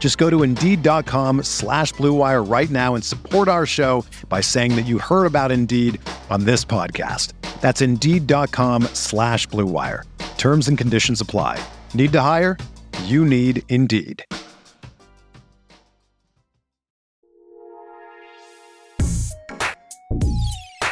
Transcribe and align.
Just 0.00 0.16
go 0.16 0.28
to 0.30 0.42
Indeed.com 0.42 1.44
slash 1.44 1.92
BlueWire 1.92 2.50
right 2.50 2.70
now 2.70 2.94
and 2.94 3.04
support 3.04 3.46
our 3.48 3.66
show 3.66 4.04
by 4.30 4.40
saying 4.40 4.74
that 4.76 4.86
you 4.86 4.98
heard 4.98 5.26
about 5.26 5.52
Indeed 5.52 6.00
on 6.30 6.44
this 6.44 6.64
podcast. 6.64 7.34
That's 7.60 7.82
Indeed.com 7.82 8.84
slash 8.94 9.46
BlueWire. 9.48 10.04
Terms 10.38 10.68
and 10.68 10.78
conditions 10.78 11.20
apply. 11.20 11.62
Need 11.92 12.12
to 12.12 12.20
hire? 12.22 12.56
You 13.04 13.26
need 13.26 13.62
Indeed. 13.68 14.24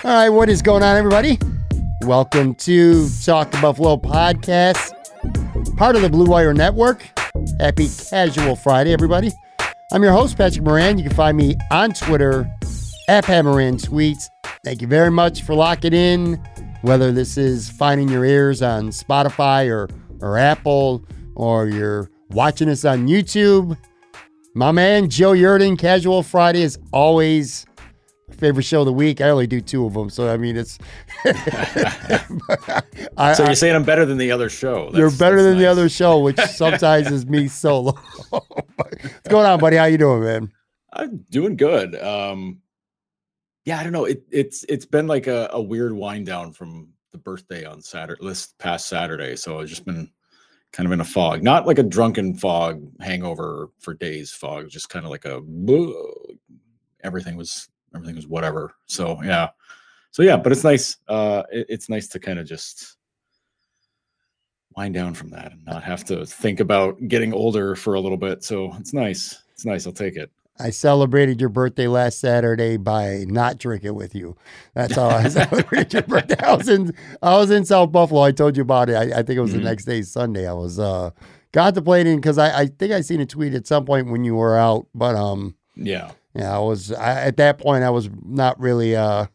All 0.05 0.15
right, 0.15 0.29
what 0.29 0.49
is 0.49 0.63
going 0.63 0.83
on, 0.83 0.97
everybody? 0.97 1.39
Welcome 2.03 2.55
to 2.57 3.09
Talk 3.25 3.51
to 3.53 3.61
Buffalo 3.61 3.97
podcast, 3.97 4.93
part 5.77 5.97
of 5.97 6.03
the 6.03 6.09
Blue 6.09 6.27
Wire 6.27 6.55
Network. 6.55 7.18
Happy 7.61 7.89
Casual 8.11 8.57
Friday, 8.57 8.93
everybody. 8.93 9.31
I'm 9.93 10.03
your 10.03 10.13
host, 10.13 10.37
Patrick 10.37 10.65
Moran. 10.65 10.99
You 10.99 11.05
can 11.05 11.15
find 11.15 11.37
me 11.37 11.57
on 11.71 11.93
Twitter 11.93 12.51
at 13.09 13.25
Pat 13.25 13.45
Moran 13.45 13.77
Tweets. 13.77 14.29
Thank 14.65 14.83
you 14.83 14.89
very 14.89 15.11
much 15.11 15.43
for 15.43 15.55
locking 15.55 15.93
in, 15.93 16.35
whether 16.83 17.13
this 17.13 17.37
is 17.37 17.71
finding 17.71 18.09
your 18.09 18.25
ears 18.25 18.63
on 18.63 18.89
Spotify 18.89 19.69
or, 19.71 19.89
or 20.21 20.39
Apple, 20.39 21.05
or 21.35 21.69
you're 21.69 22.11
watching 22.31 22.69
us 22.69 22.85
on 22.85 23.09
YouTube. 23.09 23.79
My 24.55 24.73
man, 24.73 25.09
Joe 25.09 25.33
Yerdon, 25.33 25.79
Casual 25.79 26.23
Friday 26.23 26.63
is 26.63 26.79
always 26.93 27.65
favorite 28.39 28.65
show 28.65 28.81
of 28.81 28.87
the 28.87 28.93
week. 28.93 29.21
I 29.21 29.29
only 29.29 29.47
do 29.47 29.61
two 29.61 29.85
of 29.85 29.95
them, 29.95 30.11
so 30.11 30.29
I 30.33 30.37
mean 30.37 30.57
it's. 30.57 30.79
I, 33.17 33.33
so 33.35 33.45
you're 33.45 33.55
saying 33.55 33.75
I'm 33.75 33.85
better 33.85 34.07
than 34.07 34.19
the 34.19 34.31
other 34.31 34.49
show? 34.49 34.87
That's, 34.87 34.99
you're 34.99 35.11
better 35.11 35.43
than 35.43 35.55
nice. 35.55 35.63
the 35.63 35.67
other 35.67 35.89
show, 35.89 36.21
which 36.21 36.39
sometimes 36.39 37.11
is 37.11 37.27
me 37.27 37.49
solo. 37.49 37.93
What's 38.31 39.29
going 39.29 39.47
on, 39.47 39.59
buddy? 39.59 39.77
How 39.77 39.85
you 39.85 39.99
doing, 39.99 40.23
man? 40.23 40.53
I'm 40.93 41.25
doing 41.31 41.57
good. 41.57 41.95
Um, 41.97 42.61
yeah, 43.65 43.79
I 43.79 43.83
don't 43.83 43.93
know. 43.93 44.07
It, 44.07 44.23
it's 44.31 44.65
it's 44.69 44.87
been 44.87 45.07
like 45.07 45.27
a, 45.27 45.51
a 45.53 45.61
weird 45.61 45.93
wind 45.93 46.27
down 46.27 46.53
from 46.53 46.89
the 47.13 47.19
birthday 47.19 47.65
on 47.65 47.83
Saturday, 47.83 48.25
this 48.25 48.55
past 48.59 48.87
Saturday. 48.87 49.37
So 49.37 49.61
I've 49.61 49.69
just 49.69 49.85
been 49.85 50.11
kind 50.73 50.87
of 50.87 50.93
in 50.93 51.01
a 51.01 51.05
fog, 51.05 51.43
not 51.43 51.67
like 51.67 51.79
a 51.79 51.83
drunken 51.83 52.35
fog, 52.35 52.83
hangover 53.01 53.69
for 53.79 53.95
days 53.95 54.31
fog, 54.31 54.69
just 54.69 54.89
kind 54.89 55.05
of 55.05 55.11
like 55.11 55.25
a 55.25 55.41
everything 57.05 57.37
was 57.37 57.69
everything 57.95 58.17
was 58.17 58.27
whatever. 58.27 58.75
So 58.87 59.23
yeah, 59.23 59.49
so 60.11 60.23
yeah, 60.23 60.37
but 60.37 60.53
it's 60.53 60.65
nice. 60.65 60.97
Uh, 61.09 61.43
it, 61.51 61.67
it's 61.69 61.89
nice 61.89 62.09
to 62.09 62.21
kind 62.21 62.39
of 62.39 62.47
just 62.47 62.97
wind 64.77 64.95
down 64.95 65.15
from 65.15 65.31
that 65.31 65.53
and 65.53 65.65
not 65.65 65.83
have 65.83 66.05
to 66.05 66.25
think 66.25 66.61
about 66.61 66.97
getting 67.09 67.33
older 67.33 67.75
for 67.75 67.95
a 67.95 68.01
little 68.01 68.17
bit. 68.17 68.45
So 68.45 68.73
it's 68.79 68.93
nice. 68.93 69.43
It's 69.53 69.65
nice. 69.65 69.87
I'll 69.87 69.93
take 69.93 70.17
it. 70.17 70.31
I 70.61 70.71
celebrated 70.71 71.41
your 71.41 71.51
birthday 71.51 71.87
last 71.87 72.19
Saturday 72.19 72.77
by 72.77 73.25
not 73.29 73.59
drinking 73.59 73.95
with 73.95 74.15
you. 74.15 74.37
That's 74.75 74.95
how 74.95 75.09
I 75.09 75.29
celebrated 75.29 75.93
your 75.93 76.03
birthday. 76.03 76.37
I 76.45 76.55
was 76.55 76.69
in 76.69 76.95
I 77.23 77.37
was 77.37 77.51
in 77.51 77.65
South 77.65 77.93
Buffalo. 77.93 78.23
I 78.23 78.33
told 78.33 78.57
you 78.57 78.63
about 78.63 78.89
it. 78.91 78.95
I, 78.95 79.21
I 79.21 79.23
think 79.23 79.37
it 79.37 79.41
was 79.41 79.51
mm-hmm. 79.51 79.63
the 79.63 79.69
next 79.69 79.85
day, 79.85 80.03
Sunday. 80.03 80.49
I 80.49 80.53
was 80.53 80.79
uh 80.79 81.11
contemplating 81.53 82.17
because 82.17 82.39
I, 82.39 82.63
I 82.63 82.67
think 82.67 82.93
I 82.93 83.01
seen 83.03 83.21
a 83.21 83.27
tweet 83.27 83.55
at 83.55 83.67
some 83.67 83.85
point 83.85 84.11
when 84.11 84.25
you 84.25 84.35
were 84.35 84.57
out, 84.57 84.87
but 84.95 85.15
um 85.15 85.55
yeah 85.77 86.11
yeah, 86.39 86.55
I 86.55 86.59
was 86.61 86.93
I, 86.93 87.23
at 87.23 87.37
that 87.39 87.59
point. 87.59 87.85
I 87.85 87.91
was 87.91 88.09
not 88.25 88.59
really 88.61 88.95
uh, 88.95 89.27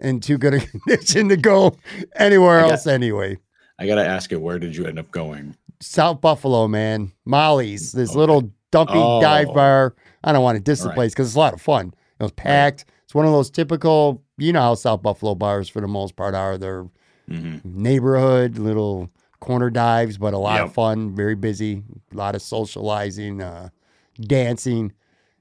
in 0.00 0.20
too 0.20 0.38
good 0.38 0.54
a 0.54 0.60
condition 0.66 1.28
to 1.30 1.36
go 1.36 1.76
anywhere 2.16 2.60
got, 2.60 2.70
else. 2.70 2.86
Anyway, 2.86 3.38
I 3.78 3.86
gotta 3.86 4.06
ask 4.06 4.30
you, 4.30 4.38
where 4.38 4.58
did 4.58 4.76
you 4.76 4.86
end 4.86 4.98
up 4.98 5.10
going? 5.10 5.56
South 5.80 6.20
Buffalo, 6.20 6.68
man. 6.68 7.12
Molly's, 7.24 7.92
this 7.92 8.10
okay. 8.10 8.18
little 8.18 8.52
dumpy 8.70 8.92
oh. 8.96 9.20
dive 9.20 9.52
bar. 9.54 9.94
I 10.22 10.32
don't 10.32 10.42
want 10.42 10.56
to 10.56 10.62
diss 10.62 10.80
the 10.80 10.88
right. 10.88 10.94
place 10.94 11.12
because 11.12 11.28
it's 11.28 11.36
a 11.36 11.38
lot 11.38 11.54
of 11.54 11.60
fun. 11.60 11.94
It 12.18 12.22
was 12.22 12.32
packed. 12.32 12.84
Right. 12.86 12.94
It's 13.04 13.14
one 13.14 13.26
of 13.26 13.32
those 13.32 13.50
typical, 13.50 14.22
you 14.38 14.52
know 14.52 14.60
how 14.60 14.74
South 14.74 15.02
Buffalo 15.02 15.34
bars 15.34 15.68
for 15.68 15.80
the 15.80 15.88
most 15.88 16.16
part 16.16 16.34
are. 16.34 16.56
They're 16.56 16.88
mm-hmm. 17.28 17.58
neighborhood 17.64 18.58
little 18.58 19.10
corner 19.40 19.70
dives, 19.70 20.16
but 20.16 20.32
a 20.32 20.38
lot 20.38 20.56
yep. 20.56 20.66
of 20.66 20.74
fun. 20.74 21.14
Very 21.14 21.34
busy. 21.34 21.82
A 22.12 22.16
lot 22.16 22.34
of 22.34 22.42
socializing, 22.42 23.42
uh, 23.42 23.68
dancing. 24.20 24.92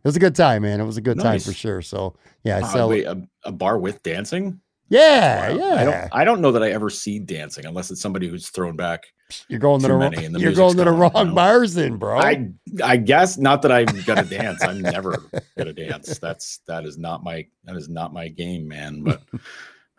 It 0.03 0.07
was 0.07 0.17
a 0.17 0.19
good 0.19 0.35
time, 0.35 0.63
man. 0.63 0.81
It 0.81 0.85
was 0.85 0.97
a 0.97 1.01
good 1.01 1.15
nice. 1.15 1.23
time 1.23 1.39
for 1.39 1.57
sure. 1.57 1.81
So 1.81 2.15
yeah, 2.43 2.57
uh, 2.57 2.67
sell 2.67 2.89
wait, 2.89 3.05
a, 3.05 3.25
a, 3.45 3.53
bar 3.53 3.77
with 3.77 4.03
dancing. 4.03 4.59
Yeah, 4.89 5.49
wow. 5.49 5.55
yeah. 5.55 5.75
I 5.75 5.83
don't. 5.85 6.09
I 6.11 6.25
don't 6.25 6.41
know 6.41 6.51
that 6.51 6.61
I 6.61 6.71
ever 6.71 6.89
see 6.89 7.19
dancing 7.19 7.65
unless 7.65 7.89
it's 7.89 8.01
somebody 8.01 8.27
who's 8.27 8.49
thrown 8.49 8.75
back. 8.75 9.05
You're 9.47 9.61
going 9.61 9.81
to 9.81 9.87
the, 9.87 9.93
wrong, 9.93 10.11
the 10.11 10.39
you're 10.39 10.51
going 10.51 10.75
to 10.75 10.83
the 10.83 10.91
wrong 10.91 11.29
know? 11.29 11.33
bars, 11.33 11.73
then, 11.73 11.95
bro. 11.95 12.19
I 12.19 12.49
I 12.83 12.97
guess 12.97 13.37
not 13.37 13.61
that 13.61 13.71
I'm 13.71 13.85
gonna 14.05 14.25
dance. 14.25 14.61
I'm 14.61 14.81
never 14.81 15.23
gonna 15.57 15.71
dance. 15.71 16.19
That's 16.19 16.59
that 16.67 16.83
is 16.85 16.97
not 16.97 17.23
my 17.23 17.47
that 17.63 17.77
is 17.77 17.87
not 17.87 18.13
my 18.13 18.27
game, 18.27 18.67
man. 18.67 19.03
But 19.03 19.21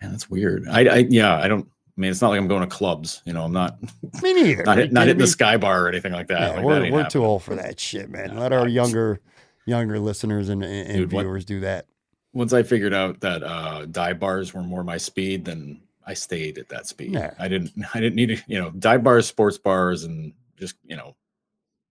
man, 0.02 0.12
that's 0.12 0.28
weird. 0.28 0.68
I, 0.68 0.80
I 0.84 0.96
yeah, 1.08 1.38
I 1.38 1.48
don't. 1.48 1.66
I 1.66 2.00
mean, 2.00 2.10
it's 2.10 2.20
not 2.20 2.28
like 2.28 2.40
I'm 2.40 2.48
going 2.48 2.60
to 2.60 2.66
clubs. 2.66 3.22
You 3.24 3.32
know, 3.32 3.44
I'm 3.44 3.52
not. 3.52 3.78
Me 4.22 4.34
neither. 4.34 4.64
Not, 4.64 4.92
not 4.92 5.06
hitting 5.06 5.20
the 5.20 5.26
sky 5.28 5.56
bar 5.56 5.86
or 5.86 5.88
anything 5.88 6.12
like 6.12 6.26
that. 6.28 6.40
Yeah, 6.40 6.50
like 6.56 6.64
we're 6.64 6.92
we're 6.92 7.08
too 7.08 7.24
old 7.24 7.42
for 7.42 7.54
that 7.54 7.80
shit, 7.80 8.10
man. 8.10 8.36
Let 8.36 8.52
our 8.52 8.68
younger 8.68 9.20
younger 9.66 9.98
listeners 9.98 10.48
and, 10.48 10.62
and 10.64 10.96
Dude, 10.96 11.10
viewers 11.10 11.42
what, 11.42 11.46
do 11.46 11.60
that. 11.60 11.86
Once 12.32 12.52
I 12.52 12.62
figured 12.62 12.94
out 12.94 13.20
that 13.20 13.42
uh, 13.42 13.86
dive 13.86 14.18
bars 14.18 14.52
were 14.52 14.62
more 14.62 14.84
my 14.84 14.96
speed, 14.96 15.44
then 15.44 15.80
I 16.06 16.14
stayed 16.14 16.58
at 16.58 16.68
that 16.68 16.86
speed. 16.86 17.12
Yeah. 17.12 17.32
I 17.38 17.48
didn't 17.48 17.72
I 17.94 18.00
didn't 18.00 18.16
need 18.16 18.26
to, 18.26 18.42
you 18.46 18.60
know, 18.60 18.70
dive 18.70 19.02
bars, 19.02 19.26
sports 19.26 19.58
bars, 19.58 20.04
and 20.04 20.32
just, 20.58 20.76
you 20.84 20.96
know, 20.96 21.16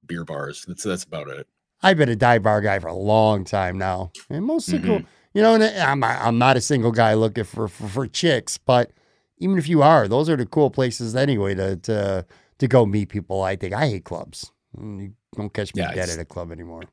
beer 0.05 0.23
bars. 0.23 0.65
That's 0.67 0.83
that's 0.83 1.03
about 1.03 1.29
it. 1.29 1.47
I've 1.81 1.97
been 1.97 2.09
a 2.09 2.15
dive 2.15 2.43
bar 2.43 2.61
guy 2.61 2.79
for 2.79 2.87
a 2.87 2.95
long 2.95 3.43
time 3.43 3.77
now. 3.77 4.11
And 4.29 4.45
most 4.45 4.69
mm-hmm. 4.69 5.05
you 5.33 5.41
know, 5.41 5.55
and 5.55 5.63
I'm 5.63 6.03
I'm 6.03 6.37
not 6.37 6.57
a 6.57 6.61
single 6.61 6.91
guy 6.91 7.13
looking 7.13 7.43
for, 7.43 7.67
for, 7.67 7.87
for 7.87 8.07
chicks, 8.07 8.57
but 8.57 8.91
even 9.39 9.57
if 9.57 9.67
you 9.67 9.81
are, 9.81 10.07
those 10.07 10.29
are 10.29 10.37
the 10.37 10.45
cool 10.45 10.69
places 10.69 11.15
anyway 11.15 11.55
to 11.55 11.75
to 11.77 12.25
to 12.59 12.67
go 12.67 12.85
meet 12.85 13.09
people. 13.09 13.41
I 13.41 13.55
think 13.55 13.73
I 13.73 13.87
hate 13.87 14.05
clubs. 14.05 14.51
You 14.77 15.13
don't 15.35 15.53
catch 15.53 15.75
me 15.75 15.81
yeah, 15.81 15.93
dead 15.93 16.09
at 16.09 16.19
a 16.19 16.25
club 16.25 16.51
anymore 16.51 16.83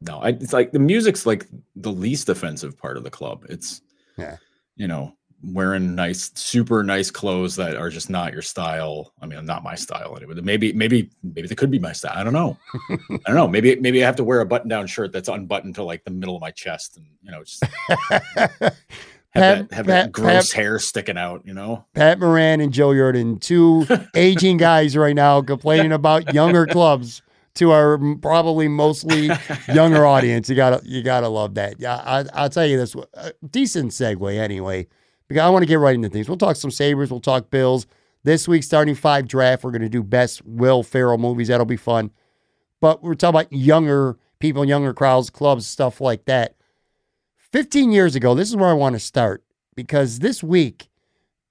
no, 0.00 0.18
I, 0.18 0.28
it's 0.30 0.52
like 0.52 0.72
the 0.72 0.78
music's 0.78 1.26
like 1.26 1.46
the 1.76 1.92
least 1.92 2.28
offensive 2.28 2.76
part 2.78 2.96
of 2.96 3.04
the 3.04 3.10
club. 3.10 3.44
It's 3.48 3.82
yeah, 4.16 4.36
you 4.76 4.88
know, 4.88 5.14
wearing 5.42 5.94
nice, 5.94 6.30
super 6.34 6.82
nice 6.82 7.10
clothes 7.10 7.56
that 7.56 7.76
are 7.76 7.90
just 7.90 8.10
not 8.10 8.32
your 8.32 8.42
style. 8.42 9.12
I 9.20 9.26
mean, 9.26 9.44
not 9.44 9.62
my 9.62 9.74
style 9.74 10.16
anyway. 10.16 10.34
Maybe, 10.42 10.72
maybe, 10.72 11.10
maybe 11.22 11.48
they 11.48 11.54
could 11.54 11.70
be 11.70 11.78
my 11.78 11.92
style. 11.92 12.12
I 12.16 12.24
don't 12.24 12.32
know. 12.32 12.56
I 12.90 13.18
don't 13.26 13.36
know. 13.36 13.48
Maybe, 13.48 13.76
maybe 13.76 14.02
I 14.02 14.06
have 14.06 14.16
to 14.16 14.24
wear 14.24 14.40
a 14.40 14.46
button-down 14.46 14.86
shirt 14.86 15.12
that's 15.12 15.28
unbuttoned 15.28 15.74
to 15.76 15.82
like 15.82 16.04
the 16.04 16.10
middle 16.10 16.36
of 16.36 16.40
my 16.40 16.50
chest, 16.50 16.96
and 16.96 17.06
you 17.22 17.30
know, 17.30 17.44
just 17.44 17.64
have, 17.88 18.58
Pat, 18.58 18.58
that, 19.32 19.58
have 19.58 19.68
Pat, 19.68 19.86
that 19.86 20.12
gross 20.12 20.52
Pat, 20.52 20.56
hair 20.56 20.78
sticking 20.78 21.18
out. 21.18 21.42
You 21.44 21.54
know, 21.54 21.86
Pat 21.94 22.18
Moran 22.18 22.60
and 22.60 22.72
Joe 22.72 22.88
Yerdon, 22.88 23.40
two 23.40 23.86
aging 24.14 24.58
guys 24.58 24.96
right 24.96 25.14
now, 25.14 25.40
complaining 25.42 25.92
about 25.92 26.34
younger 26.34 26.66
clubs 26.66 27.22
to 27.60 27.72
our 27.72 27.98
probably 28.16 28.68
mostly 28.68 29.30
younger 29.72 30.06
audience. 30.06 30.48
You 30.48 30.56
gotta 30.56 30.80
you 30.84 31.02
gotta 31.02 31.28
love 31.28 31.54
that. 31.54 31.78
Yeah, 31.78 31.96
I, 31.96 32.42
will 32.42 32.48
tell 32.48 32.66
you 32.66 32.78
this. 32.78 32.96
Uh, 32.96 33.30
decent 33.48 33.92
segue 33.92 34.36
anyway, 34.36 34.88
because 35.28 35.42
I 35.42 35.48
want 35.50 35.62
to 35.62 35.66
get 35.66 35.78
right 35.78 35.94
into 35.94 36.08
things. 36.08 36.26
We'll 36.26 36.38
talk 36.38 36.56
some 36.56 36.70
Sabres. 36.70 37.10
We'll 37.10 37.20
talk 37.20 37.50
Bills. 37.50 37.86
This 38.22 38.48
week, 38.48 38.64
starting 38.64 38.94
five 38.94 39.28
draft, 39.28 39.62
we're 39.62 39.70
going 39.70 39.80
to 39.82 39.88
do 39.88 40.02
best 40.02 40.44
Will 40.44 40.82
Ferrell 40.82 41.16
movies. 41.16 41.48
That'll 41.48 41.64
be 41.64 41.76
fun. 41.76 42.10
But 42.80 43.02
we're 43.02 43.14
talking 43.14 43.40
about 43.40 43.52
younger 43.52 44.18
people, 44.40 44.64
younger 44.64 44.92
crowds, 44.92 45.30
clubs, 45.30 45.66
stuff 45.66 46.00
like 46.00 46.26
that. 46.26 46.54
15 47.52 47.92
years 47.92 48.14
ago, 48.14 48.34
this 48.34 48.48
is 48.48 48.56
where 48.56 48.68
I 48.68 48.74
want 48.74 48.94
to 48.94 49.00
start 49.00 49.42
because 49.74 50.18
this 50.18 50.42
week, 50.42 50.88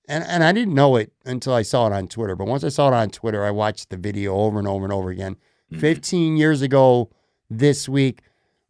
and 0.08 0.24
and 0.24 0.44
I 0.44 0.52
didn't 0.54 0.74
know 0.74 0.96
it 0.96 1.12
until 1.24 1.54
I 1.54 1.62
saw 1.62 1.86
it 1.88 1.94
on 1.94 2.08
Twitter. 2.08 2.36
But 2.36 2.48
once 2.48 2.64
I 2.64 2.70
saw 2.70 2.88
it 2.88 2.96
on 2.96 3.12
Twitter, 3.12 3.46
I 3.46 3.52
watched 3.52 3.90
the 3.90 3.98
video 3.98 4.36
over 4.36 4.58
and 4.58 4.68
over 4.68 4.86
and 4.86 4.94
over 4.94 5.10
again. 5.12 5.38
Mhm. 5.72 5.80
15 5.80 6.38
years 6.38 6.62
ago 6.62 7.10
this 7.50 7.88
week 7.90 8.22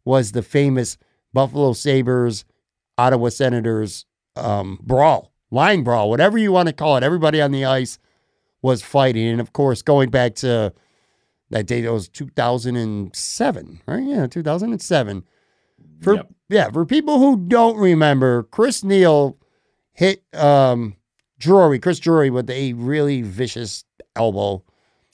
was 0.04 0.32
the 0.32 0.42
famous 0.42 0.96
Buffalo 1.32 1.72
Sabres, 1.72 2.44
Ottawa 2.98 3.28
Senators 3.28 4.04
um, 4.36 4.78
brawl, 4.82 5.32
line 5.50 5.82
brawl, 5.82 6.08
whatever 6.10 6.38
you 6.38 6.52
want 6.52 6.68
to 6.68 6.72
call 6.72 6.96
it. 6.96 7.02
Everybody 7.02 7.40
on 7.40 7.52
the 7.52 7.64
ice 7.64 7.98
was 8.62 8.82
fighting. 8.82 9.26
And 9.28 9.40
of 9.40 9.52
course, 9.52 9.82
going 9.82 10.10
back 10.10 10.34
to 10.36 10.72
that 11.50 11.66
date, 11.66 11.84
it 11.84 11.90
was 11.90 12.08
2007, 12.08 13.80
right? 13.86 14.02
Yeah, 14.04 14.26
2007. 14.26 15.24
For 16.00 16.14
Yep. 16.16 16.28
yeah, 16.48 16.70
for 16.70 16.84
people 16.86 17.18
who 17.18 17.36
don't 17.36 17.76
remember, 17.76 18.44
Chris 18.44 18.82
Neil 18.84 19.36
hit 19.92 20.22
um 20.34 20.96
Drury, 21.38 21.78
Chris 21.78 21.98
Drury 21.98 22.28
with 22.30 22.50
a 22.50 22.74
really 22.74 23.22
vicious 23.22 23.84
elbow. 24.16 24.62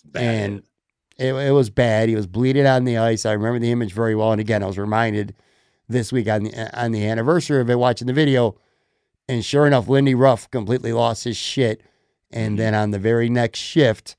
Bad. 0.05 0.23
and 0.23 0.63
it, 1.19 1.33
it 1.33 1.53
was 1.53 1.71
bad. 1.71 2.09
He 2.09 2.17
was 2.17 2.27
bleeding 2.27 2.67
on 2.67 2.85
the 2.85 2.99
ice. 2.99 3.25
I 3.27 3.33
remember 3.33 3.59
the 3.59 3.73
image 3.73 3.93
very 3.93 4.15
well. 4.15 4.33
And 4.33 4.41
again, 4.41 4.63
I 4.63 4.67
was 4.67 4.79
reminded 4.79 5.35
this 5.89 6.13
week 6.13 6.29
on 6.29 6.45
the 6.45 6.81
on 6.81 6.93
the 6.93 7.07
anniversary 7.07 7.61
of 7.61 7.71
it, 7.71 7.79
watching 7.79 8.07
the 8.07 8.13
video. 8.13 8.57
And 9.29 9.45
sure 9.45 9.67
enough, 9.67 9.89
Lindy 9.89 10.15
Ruff 10.15 10.51
completely 10.51 10.93
lost 10.93 11.25
his 11.25 11.37
shit. 11.37 11.83
And 12.31 12.59
then 12.59 12.75
on 12.75 12.91
the 12.91 12.99
very 12.99 13.29
next 13.29 13.61
shift, 13.61 14.17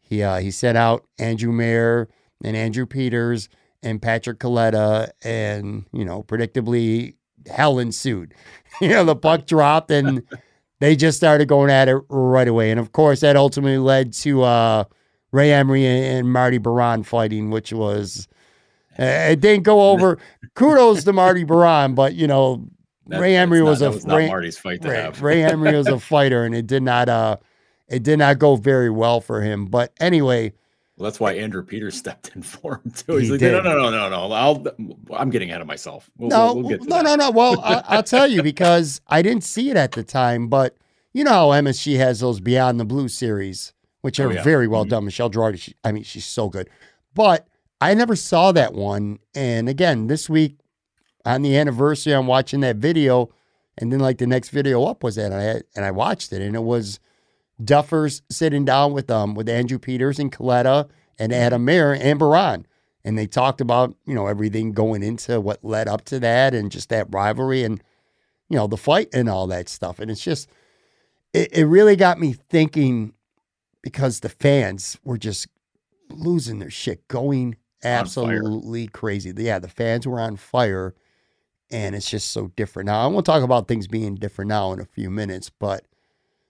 he 0.00 0.22
uh, 0.22 0.38
he 0.38 0.50
sent 0.50 0.76
out 0.76 1.06
Andrew 1.18 1.52
Mair 1.52 2.08
and 2.42 2.56
Andrew 2.56 2.86
Peters 2.86 3.48
and 3.82 4.02
Patrick 4.02 4.38
Kaleta, 4.38 5.10
and 5.22 5.86
you 5.92 6.04
know, 6.04 6.22
predictably, 6.22 7.14
hell 7.50 7.78
ensued. 7.78 8.34
you 8.80 8.88
know, 8.88 9.04
the 9.04 9.16
puck 9.16 9.46
dropped, 9.46 9.90
and 9.90 10.22
they 10.80 10.96
just 10.96 11.16
started 11.16 11.48
going 11.48 11.70
at 11.70 11.88
it 11.88 11.96
right 12.08 12.48
away. 12.48 12.70
And 12.70 12.80
of 12.80 12.92
course, 12.92 13.20
that 13.20 13.36
ultimately 13.36 13.78
led 13.78 14.12
to 14.14 14.42
uh, 14.42 14.84
Ray 15.32 15.52
Emery 15.52 15.86
and 15.86 16.32
Marty 16.32 16.58
Biron 16.58 17.02
fighting, 17.02 17.50
which 17.50 17.72
was 17.72 18.26
uh, 18.98 19.02
it 19.04 19.40
didn't 19.40 19.62
go 19.64 19.90
over. 19.90 20.18
Kudos 20.54 21.04
to 21.04 21.12
Marty 21.12 21.44
Biron, 21.44 21.94
but 21.94 22.14
you 22.14 22.26
know, 22.26 22.66
That- 23.06 23.20
Ray 23.20 23.36
Emery 23.36 23.62
was 23.62 23.80
that 23.80 23.86
a 23.86 23.90
was 23.90 24.06
not 24.06 24.16
Ray, 24.16 24.26
Marty's 24.28 24.58
fight 24.58 24.82
to 24.82 24.88
Ray, 24.88 24.96
have. 25.02 25.22
Ray 25.22 25.42
Emery 25.44 25.76
was 25.76 25.86
a 25.86 25.98
fighter, 26.00 26.44
and 26.44 26.54
it 26.54 26.66
did 26.66 26.82
not 26.82 27.08
uh, 27.08 27.36
it 27.88 28.02
did 28.02 28.18
not 28.18 28.38
go 28.38 28.56
very 28.56 28.90
well 28.90 29.20
for 29.20 29.40
him. 29.40 29.66
But 29.66 29.92
anyway, 30.00 30.52
Well, 30.96 31.04
that's 31.10 31.20
why 31.20 31.32
Andrew 31.34 31.62
Peters 31.64 31.96
stepped 31.96 32.30
in 32.34 32.42
for 32.42 32.80
him 32.84 32.90
too. 32.92 33.16
He's 33.16 33.26
He 33.26 33.32
like, 33.32 33.40
did. 33.40 33.52
no, 33.52 33.60
no, 33.62 33.90
no, 33.90 34.08
no, 34.08 34.08
no. 34.28 34.32
I'll. 34.34 34.64
I'm 35.14 35.30
getting 35.30 35.50
ahead 35.50 35.60
of 35.60 35.66
myself. 35.68 36.10
We'll, 36.18 36.28
no, 36.30 36.54
we'll, 36.54 36.62
we'll 36.64 36.68
get 36.78 36.82
no, 36.88 36.96
that. 36.96 37.04
no, 37.04 37.14
no. 37.14 37.30
Well, 37.30 37.60
I, 37.60 37.82
I'll 37.88 38.02
tell 38.02 38.26
you 38.26 38.42
because 38.42 39.00
I 39.06 39.22
didn't 39.22 39.44
see 39.44 39.70
it 39.70 39.76
at 39.76 39.92
the 39.92 40.02
time, 40.02 40.48
but 40.48 40.76
you 41.12 41.22
know 41.24 41.30
how 41.30 41.48
MSG 41.50 41.96
has 41.98 42.20
those 42.20 42.40
Beyond 42.40 42.78
the 42.80 42.84
Blue 42.84 43.08
series, 43.08 43.72
which 44.02 44.18
Oh, 44.20 44.28
are 44.28 44.32
yeah. 44.32 44.42
very 44.42 44.66
well 44.68 44.84
Mhm. 44.84 44.90
done. 44.90 45.04
Michelle 45.04 45.30
Gerardi, 45.30 45.58
she, 45.58 45.74
I 45.84 45.92
mean, 45.92 46.02
she's 46.02 46.24
so 46.24 46.48
good. 46.48 46.68
But 47.14 47.46
I 47.80 47.94
never 47.94 48.16
saw 48.16 48.52
that 48.52 48.74
one. 48.74 49.18
And 49.34 49.68
again, 49.68 50.06
this 50.06 50.28
week 50.28 50.58
on 51.24 51.42
the 51.42 51.56
anniversary, 51.56 52.12
I'm 52.14 52.26
watching 52.26 52.60
that 52.60 52.76
video, 52.76 53.30
and 53.78 53.92
then 53.92 54.00
like 54.00 54.18
the 54.18 54.26
next 54.26 54.50
video 54.50 54.84
up 54.84 55.02
was 55.02 55.16
that, 55.16 55.32
and 55.32 55.34
I 55.34 55.62
and 55.76 55.84
I 55.84 55.90
watched 55.90 56.32
it, 56.32 56.42
and 56.42 56.54
it 56.56 56.62
was 56.62 56.98
Duffers 57.62 58.22
sitting 58.30 58.64
down 58.64 58.92
with 58.92 59.10
um 59.10 59.34
with 59.34 59.48
Andrew 59.48 59.78
Peters 59.78 60.18
and 60.18 60.32
Kaleta 60.32 60.88
and 61.18 61.32
Adam 61.32 61.64
Mair 61.64 61.92
and 61.94 62.18
Biron. 62.18 62.66
And 63.04 63.16
they 63.18 63.26
talked 63.26 63.60
about, 63.62 63.94
you 64.06 64.14
know, 64.14 64.26
everything 64.26 64.72
going 64.72 65.02
into 65.02 65.40
what 65.40 65.64
led 65.64 65.88
up 65.88 66.04
to 66.06 66.18
that 66.20 66.54
and 66.54 66.70
just 66.70 66.90
that 66.90 67.06
rivalry 67.10 67.64
and, 67.64 67.82
you 68.50 68.56
know, 68.56 68.66
the 68.66 68.76
fight 68.76 69.08
and 69.14 69.28
all 69.28 69.46
that 69.46 69.68
stuff. 69.70 69.98
And 70.00 70.10
it's 70.10 70.22
just 70.22 70.48
it, 71.32 71.50
it 71.52 71.64
really 71.64 71.96
got 71.96 72.18
me 72.20 72.34
thinking 72.34 73.14
because 73.82 74.20
the 74.20 74.28
fans 74.28 74.98
were 75.04 75.18
just 75.18 75.46
losing 76.10 76.58
their 76.58 76.70
shit, 76.70 77.06
going 77.08 77.56
absolutely 77.82 78.86
crazy. 78.88 79.32
Yeah, 79.36 79.58
the 79.58 79.68
fans 79.68 80.06
were 80.06 80.20
on 80.20 80.36
fire 80.36 80.94
and 81.70 81.94
it's 81.94 82.10
just 82.10 82.30
so 82.32 82.48
different 82.56 82.86
now. 82.88 83.00
I 83.02 83.06
won't 83.06 83.24
talk 83.26 83.42
about 83.42 83.68
things 83.68 83.86
being 83.86 84.16
different 84.16 84.48
now 84.48 84.72
in 84.72 84.80
a 84.80 84.84
few 84.84 85.08
minutes, 85.10 85.50
but 85.50 85.84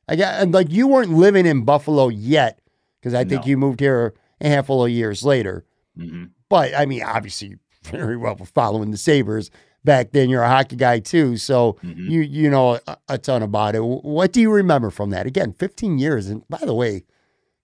I 0.09 0.17
got 0.17 0.41
and 0.43 0.53
like 0.53 0.71
you 0.71 0.89
weren't 0.89 1.13
living 1.13 1.47
in 1.47 1.65
Buffalo 1.65 2.09
yet 2.09 2.61
because 3.01 3.15
I 3.15 3.25
think 3.25 3.43
No. 3.43 3.49
you 3.49 3.57
moved 3.59 3.81
here 3.81 4.15
a 4.41 4.49
handful 4.49 4.85
of 4.85 4.91
years 4.91 5.23
later. 5.25 5.65
Mhm. 5.99 6.31
But 6.49 6.75
I 6.75 6.87
mean, 6.87 7.03
obviously, 7.03 7.57
very 7.85 8.17
well 8.17 8.35
for 8.37 8.47
following 8.47 8.91
the 8.91 8.97
Sabres 8.97 9.51
back 9.85 10.11
then. 10.13 10.29
You're 10.31 10.43
a 10.43 10.49
hockey 10.49 10.77
guy 10.77 10.99
too, 11.01 11.37
so 11.37 11.77
Mhm. 11.85 12.11
you 12.11 12.21
you 12.23 12.51
know 12.51 12.79
a, 12.87 12.97
a 13.11 13.19
ton 13.19 13.43
about 13.43 13.75
it. 13.75 13.85
What 13.85 14.33
do 14.33 14.41
you 14.41 14.51
remember 14.51 14.91
from 14.91 15.11
that? 15.11 15.27
Again, 15.27 15.53
15 15.53 15.99
years, 15.99 16.29
and 16.29 16.43
by 16.49 16.59
the 16.63 16.75
way, 16.75 17.05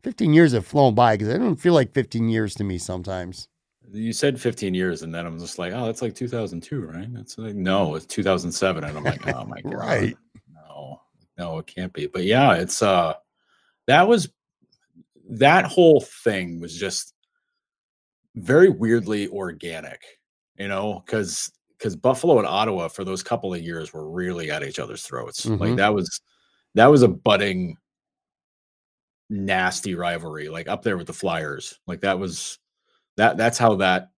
15 0.07 0.33
years 0.33 0.53
have 0.53 0.65
flown 0.65 0.95
by 0.95 1.17
because 1.17 1.35
I 1.35 1.37
don't 1.37 1.57
feel 1.57 1.75
like 1.75 1.93
15 1.93 2.29
years 2.29 2.55
to 2.55 2.63
me 2.65 2.79
sometimes. 2.79 3.49
You 3.93 4.13
said 4.13 4.41
15 4.41 4.73
years, 4.73 5.03
and 5.03 5.13
then 5.13 5.27
I'm 5.27 5.37
just 5.41 5.59
like, 5.59 5.73
oh, 5.73 5.87
that's 5.87 6.01
like 6.01 6.15
2002, 6.15 6.81
right? 6.81 7.13
That's 7.13 7.37
like, 7.37 7.57
no, 7.57 7.97
it's 7.97 8.07
2007, 8.07 8.85
and 8.85 8.97
I'm 8.97 9.03
like, 9.03 9.27
oh 9.27 9.45
my 9.47 9.61
god, 9.63 9.75
Right. 9.75 10.17
No, 10.55 11.01
no, 11.37 11.59
it 11.59 11.67
can't 11.67 11.93
be. 11.93 12.07
But 12.07 12.23
yeah, 12.23 12.55
it's 12.55 12.83
uh, 12.83 13.15
that 13.89 14.07
was 14.07 14.29
that 15.29 15.65
whole 15.65 16.01
thing 16.01 16.61
was 16.61 16.79
just 16.79 17.13
very 18.37 18.69
weirdly 18.69 19.27
organic, 19.27 20.03
you 20.57 20.69
know, 20.69 21.03
because 21.05 21.51
because 21.79 21.97
Buffalo 21.97 22.39
and 22.39 22.47
Ottawa 22.47 22.87
for 22.87 23.03
those 23.03 23.25
couple 23.25 23.53
of 23.53 23.61
years 23.61 23.93
were 23.93 24.09
really 24.09 24.53
at 24.53 24.63
each 24.63 24.79
other's 24.79 25.03
throats. 25.03 25.47
Like 25.47 25.73
Mhm. 25.73 25.77
that 25.79 25.93
was 25.93 26.21
that 26.77 26.87
was 26.87 27.03
a 27.03 27.09
budding 27.09 27.77
nasty 29.29 29.95
rivalry, 29.95 30.49
like 30.49 30.69
up 30.69 30.83
there 30.83 30.97
with 30.97 31.07
the 31.07 31.13
Flyers. 31.13 31.79
Like 31.87 32.01
that 32.03 32.19
was 32.19 32.59
that 33.17 33.37
that's 33.37 33.59
how 33.59 33.77
that 33.77 34.11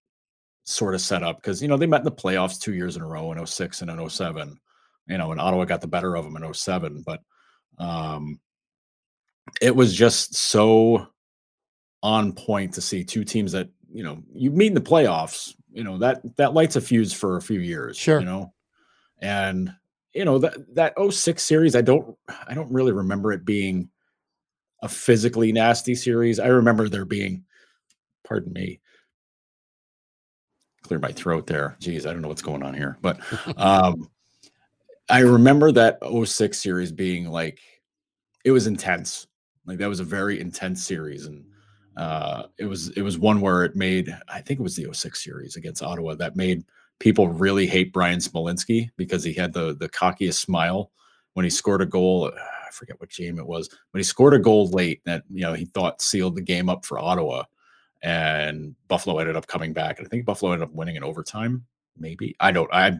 sort 0.64 0.94
of 0.94 1.00
set 1.00 1.22
up 1.22 1.36
because 1.36 1.62
you 1.62 1.68
know 1.68 1.78
they 1.78 1.86
met 1.86 2.00
in 2.00 2.04
the 2.04 2.12
playoffs 2.12 2.60
two 2.60 2.74
years 2.74 2.96
in 2.96 3.02
a 3.02 3.06
row 3.06 3.32
in 3.32 3.46
06 3.46 3.80
and 3.80 3.90
in 3.90 4.08
07 4.10 4.60
you 5.06 5.16
know 5.16 5.32
and 5.32 5.40
ottawa 5.40 5.64
got 5.64 5.80
the 5.80 5.86
better 5.86 6.14
of 6.14 6.24
them 6.24 6.36
in 6.36 6.52
07 6.52 7.02
but 7.06 7.22
um 7.78 8.38
it 9.62 9.74
was 9.74 9.94
just 9.94 10.34
so 10.34 11.06
on 12.02 12.32
point 12.34 12.74
to 12.74 12.82
see 12.82 13.02
two 13.02 13.24
teams 13.24 13.50
that 13.52 13.70
you 13.90 14.04
know 14.04 14.22
you 14.34 14.50
meet 14.50 14.66
in 14.66 14.74
the 14.74 14.80
playoffs 14.80 15.54
you 15.72 15.82
know 15.82 15.96
that 15.96 16.20
that 16.36 16.52
lights 16.52 16.76
a 16.76 16.82
fuse 16.82 17.14
for 17.14 17.38
a 17.38 17.42
few 17.42 17.60
years 17.60 17.96
Sure. 17.96 18.20
you 18.20 18.26
know 18.26 18.52
and 19.22 19.72
you 20.12 20.26
know 20.26 20.38
that 20.38 20.54
that 20.74 20.92
06 21.10 21.42
series 21.42 21.76
i 21.76 21.80
don't 21.80 22.14
i 22.46 22.52
don't 22.52 22.70
really 22.70 22.92
remember 22.92 23.32
it 23.32 23.46
being 23.46 23.88
a 24.82 24.88
physically 24.88 25.52
nasty 25.52 25.94
series 25.94 26.38
i 26.38 26.46
remember 26.46 26.88
there 26.88 27.04
being 27.04 27.44
pardon 28.28 28.52
me. 28.52 28.80
Clear 30.82 31.00
my 31.00 31.12
throat 31.12 31.46
there. 31.46 31.76
Jeez 31.80 32.06
i 32.06 32.12
don't 32.12 32.22
know 32.22 32.28
what's 32.28 32.42
going 32.42 32.62
on 32.62 32.74
here 32.74 32.98
but 33.00 33.20
um 33.56 34.08
i 35.08 35.20
remember 35.20 35.72
that 35.72 35.98
06 36.02 36.58
series 36.62 36.92
being 36.92 37.28
like 37.28 37.58
it 38.44 38.52
was 38.52 38.66
intense. 38.66 39.26
Like 39.66 39.78
that 39.78 39.88
was 39.88 40.00
a 40.00 40.04
very 40.04 40.40
intense 40.40 40.84
series 40.84 41.26
and 41.26 41.44
uh 41.96 42.44
it 42.58 42.66
was 42.66 42.90
it 42.90 43.02
was 43.02 43.18
one 43.18 43.40
where 43.40 43.64
it 43.64 43.74
made 43.74 44.16
i 44.28 44.40
think 44.40 44.60
it 44.60 44.62
was 44.62 44.76
the 44.76 44.86
06 44.92 45.22
series 45.22 45.56
against 45.56 45.82
ottawa 45.82 46.14
that 46.14 46.36
made 46.36 46.62
people 47.00 47.28
really 47.28 47.66
hate 47.66 47.92
bryan 47.92 48.20
smolinski 48.20 48.88
because 48.96 49.24
he 49.24 49.32
had 49.32 49.52
the 49.52 49.74
the 49.80 49.88
cockiest 49.88 50.34
smile 50.34 50.92
when 51.34 51.42
he 51.42 51.50
scored 51.50 51.82
a 51.82 51.86
goal 51.86 52.30
i 52.68 52.70
forget 52.70 53.00
what 53.00 53.10
game 53.10 53.38
it 53.38 53.46
was 53.46 53.68
but 53.92 53.98
he 53.98 54.02
scored 54.02 54.34
a 54.34 54.38
goal 54.38 54.68
late 54.70 55.00
that 55.04 55.22
you 55.30 55.40
know 55.40 55.54
he 55.54 55.64
thought 55.64 56.00
sealed 56.00 56.36
the 56.36 56.42
game 56.42 56.68
up 56.68 56.84
for 56.84 56.98
ottawa 56.98 57.42
and 58.02 58.74
buffalo 58.86 59.18
ended 59.18 59.36
up 59.36 59.46
coming 59.46 59.72
back 59.72 59.98
and 59.98 60.06
i 60.06 60.10
think 60.10 60.24
buffalo 60.24 60.52
ended 60.52 60.68
up 60.68 60.74
winning 60.74 60.96
in 60.96 61.02
overtime 61.02 61.64
maybe 61.98 62.36
i 62.40 62.52
don't 62.52 62.72
i 62.72 62.92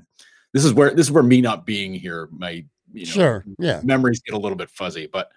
this 0.52 0.64
is 0.64 0.72
where 0.72 0.90
this 0.90 1.06
is 1.06 1.12
where 1.12 1.22
me 1.22 1.40
not 1.40 1.66
being 1.66 1.94
here 1.94 2.28
my 2.32 2.64
you 2.92 3.06
know 3.06 3.12
sure, 3.12 3.44
yeah, 3.58 3.80
memories 3.84 4.20
get 4.20 4.34
a 4.34 4.38
little 4.38 4.56
bit 4.56 4.70
fuzzy, 4.70 5.06
but 5.06 5.30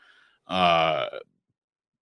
uh 0.48 1.08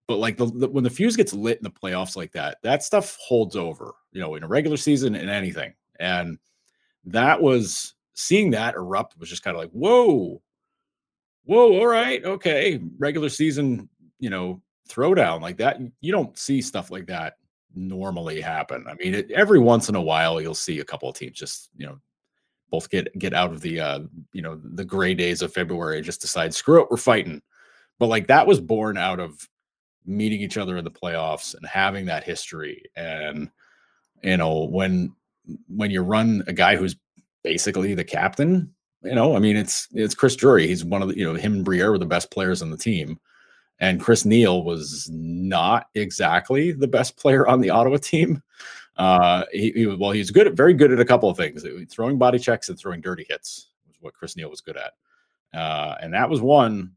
but 0.08 0.18
like 0.18 0.38
the, 0.38 0.46
the 0.48 0.68
when 0.68 0.84
the 0.84 0.90
fuse 0.90 1.16
gets 1.16 1.34
lit 1.34 1.58
in 1.58 1.64
the 1.64 1.70
playoffs 1.70 2.16
like 2.16 2.32
that, 2.32 2.58
that 2.64 2.84
stuff 2.84 3.18
holds 3.22 3.56
over, 3.56 3.94
you 4.12 4.20
know, 4.20 4.36
in 4.36 4.44
a 4.44 4.48
regular 4.48 4.78
season 4.78 5.16
and 5.16 5.30
anything. 5.30 5.74
And 6.00 6.40
that 7.06 7.40
was 7.42 7.94
seeing 8.14 8.52
that 8.52 8.76
erupt 8.76 9.20
was 9.20 9.30
just 9.30 9.44
kind 9.44 9.56
of 9.56 9.62
like, 9.62 9.72
whoa, 9.72 10.42
whoa, 11.50 11.80
all 11.80 11.88
right, 11.88 12.24
okay, 12.24 12.80
regular 13.00 13.28
season, 13.28 13.90
you 14.20 14.30
know, 14.30 14.62
throwdown 14.88 15.42
like 15.42 15.58
that. 15.58 15.80
You 16.00 16.12
don't 16.12 16.38
see 16.38 16.62
stuff 16.62 16.92
like 16.92 17.08
that 17.08 17.38
normally 17.74 18.40
happen. 18.40 18.86
I 18.88 18.94
mean, 18.94 19.16
it, 19.16 19.32
every 19.32 19.58
once 19.58 19.90
in 19.90 19.96
a 19.96 20.02
while, 20.02 20.40
you'll 20.40 20.54
see 20.54 20.80
a 20.80 20.86
couple 20.86 21.10
of 21.10 21.16
teams 21.16 21.40
just, 21.40 21.72
you 21.76 21.88
know, 21.88 22.00
both 22.70 22.88
get 22.92 23.18
get 23.18 23.34
out 23.34 23.52
of 23.52 23.62
the 23.62 23.80
uh 23.80 24.00
you 24.32 24.44
know 24.44 24.62
the 24.64 24.86
gray 24.86 25.16
days 25.16 25.42
of 25.42 25.52
February 25.52 25.98
and 25.98 26.06
just 26.06 26.22
decide 26.22 26.54
screw 26.54 26.84
it 26.84 26.88
we're 26.92 26.98
fighting 26.98 27.42
but 27.98 28.06
like 28.06 28.28
that 28.28 28.46
was 28.46 28.62
born 28.62 28.96
out 28.96 29.20
of 29.20 29.50
meeting 30.06 30.40
each 30.40 30.56
other 30.56 30.78
in 30.78 30.84
the 30.84 30.92
playoffs 30.92 31.56
and 31.56 31.66
having 31.66 32.06
that 32.06 32.24
history 32.24 32.84
and 32.96 33.50
you 34.22 34.38
know 34.38 34.66
when 34.66 35.12
when 35.68 35.90
you 35.90 36.04
run 36.04 36.44
a 36.46 36.54
guy 36.54 36.76
who's 36.76 36.96
basically 37.44 37.96
the 37.96 38.04
captain 38.04 38.72
You 39.04 39.16
know, 39.16 39.36
I 39.36 39.40
mean, 39.40 39.56
it's 39.56 39.88
it's 39.94 40.16
Chris 40.16 40.36
Drury. 40.36 40.68
He's 40.68 40.84
one 40.84 41.02
of 41.02 41.08
the 41.08 41.18
you 41.18 41.26
know 41.26 41.34
him 41.34 41.54
and 41.54 41.66
Briere 41.66 41.92
were 41.92 41.98
the 41.98 42.06
best 42.06 42.32
players 42.32 42.62
on 42.62 42.70
the 42.70 42.78
team, 42.78 43.20
and 43.80 44.02
Chris 44.02 44.26
Neil 44.26 44.64
was 44.64 45.10
not 45.12 45.88
exactly 45.96 46.72
the 46.72 46.88
best 46.88 47.18
player 47.18 47.48
on 47.48 47.62
the 47.62 47.70
Ottawa 47.70 47.98
team. 47.98 48.44
Uh, 48.98 49.46
he, 49.54 49.72
he 49.72 49.86
well, 49.86 50.12
he's 50.12 50.32
good, 50.32 50.48
at, 50.48 50.54
very 50.54 50.74
good 50.74 50.92
at 50.92 51.00
a 51.00 51.06
couple 51.06 51.30
of 51.30 51.38
things: 51.38 51.66
throwing 51.90 52.18
body 52.18 52.38
checks 52.38 52.68
and 52.68 52.78
throwing 52.78 53.00
dirty 53.00 53.26
hits 53.30 53.70
was 53.88 53.96
what 54.02 54.14
Chris 54.14 54.36
Neil 54.36 54.50
was 54.50 54.60
good 54.60 54.76
at, 54.76 54.92
uh, 55.58 55.96
and 56.02 56.14
that 56.14 56.30
was 56.30 56.42
one 56.42 56.92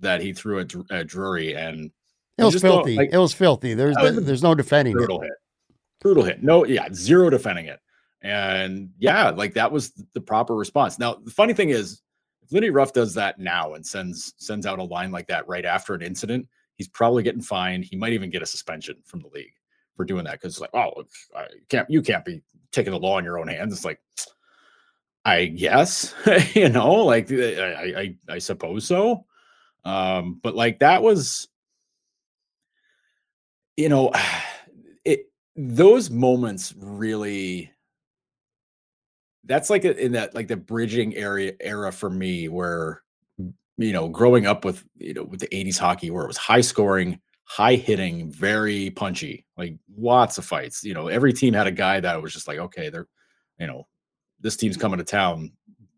that 0.00 0.20
he 0.20 0.34
threw 0.34 0.60
at, 0.60 0.74
at 0.90 1.06
Drury, 1.06 1.56
and 1.56 1.90
it 2.36 2.44
was 2.44 2.60
filthy. 2.60 2.96
Like, 2.96 3.10
it 3.10 3.18
was 3.18 3.32
filthy. 3.32 3.72
There's 3.72 3.96
was 3.96 4.22
there's 4.24 4.42
no 4.42 4.54
defending 4.54 4.92
brutal 4.92 5.22
it. 5.22 5.24
hit, 5.24 5.76
brutal 6.00 6.22
hit. 6.22 6.42
No, 6.42 6.66
yeah, 6.66 6.88
zero 6.92 7.30
defending 7.30 7.64
it, 7.64 7.80
and 8.22 8.90
yeah, 8.98 9.30
like 9.30 9.54
that 9.54 9.70
was 9.70 9.92
the 10.12 10.20
proper 10.20 10.54
response. 10.56 10.98
Now 10.98 11.14
the 11.14 11.30
funny 11.30 11.54
thing 11.54 11.70
is, 11.70 12.02
if 12.42 12.52
Lindy 12.52 12.70
Ruff 12.70 12.92
does 12.92 13.14
that 13.14 13.38
now 13.38 13.74
and 13.74 13.86
sends 13.86 14.34
sends 14.38 14.66
out 14.66 14.78
a 14.78 14.84
line 14.84 15.12
like 15.12 15.28
that 15.28 15.46
right 15.46 15.64
after 15.64 15.94
an 15.94 16.02
incident, 16.02 16.48
he's 16.74 16.88
probably 16.88 17.22
getting 17.22 17.42
fined. 17.42 17.84
He 17.84 17.96
might 17.96 18.12
even 18.12 18.30
get 18.30 18.42
a 18.42 18.46
suspension 18.46 18.96
from 19.04 19.20
the 19.20 19.28
league 19.28 19.52
for 19.96 20.04
doing 20.04 20.24
that 20.24 20.40
because 20.40 20.60
like, 20.60 20.74
oh, 20.74 21.04
I 21.36 21.46
can't 21.68 21.88
you 21.90 22.02
can't 22.02 22.24
be 22.24 22.42
taking 22.72 22.92
the 22.92 22.98
law 22.98 23.18
in 23.18 23.24
your 23.24 23.38
own 23.38 23.48
hands. 23.48 23.72
It's 23.72 23.84
like, 23.84 24.00
I 25.24 25.46
guess 25.46 26.14
you 26.54 26.68
know, 26.68 26.94
like 27.04 27.30
I 27.30 28.14
I, 28.28 28.34
I 28.34 28.38
suppose 28.38 28.86
so. 28.86 29.26
Um, 29.84 30.40
but 30.42 30.54
like 30.54 30.80
that 30.80 31.02
was, 31.02 31.48
you 33.76 33.88
know, 33.88 34.12
it 35.04 35.30
those 35.54 36.10
moments 36.10 36.74
really 36.76 37.70
that's 39.48 39.70
like 39.70 39.84
a, 39.84 39.96
in 39.96 40.12
that 40.12 40.34
like 40.34 40.48
the 40.48 40.56
bridging 40.56 41.14
area 41.16 41.52
era 41.60 41.90
for 41.90 42.08
me 42.08 42.48
where 42.48 43.02
you 43.76 43.92
know 43.92 44.08
growing 44.08 44.46
up 44.46 44.64
with 44.64 44.84
you 44.96 45.14
know 45.14 45.24
with 45.24 45.40
the 45.40 45.48
80s 45.48 45.78
hockey 45.78 46.10
where 46.10 46.24
it 46.24 46.28
was 46.28 46.36
high 46.36 46.60
scoring 46.60 47.20
high 47.44 47.74
hitting 47.74 48.30
very 48.30 48.90
punchy 48.90 49.46
like 49.56 49.74
lots 49.96 50.38
of 50.38 50.44
fights 50.44 50.84
you 50.84 50.94
know 50.94 51.08
every 51.08 51.32
team 51.32 51.54
had 51.54 51.66
a 51.66 51.72
guy 51.72 51.98
that 51.98 52.22
was 52.22 52.32
just 52.32 52.46
like 52.46 52.58
okay 52.58 52.90
they're 52.90 53.08
you 53.58 53.66
know 53.66 53.86
this 54.40 54.56
team's 54.56 54.76
coming 54.76 54.98
to 54.98 55.04
town 55.04 55.50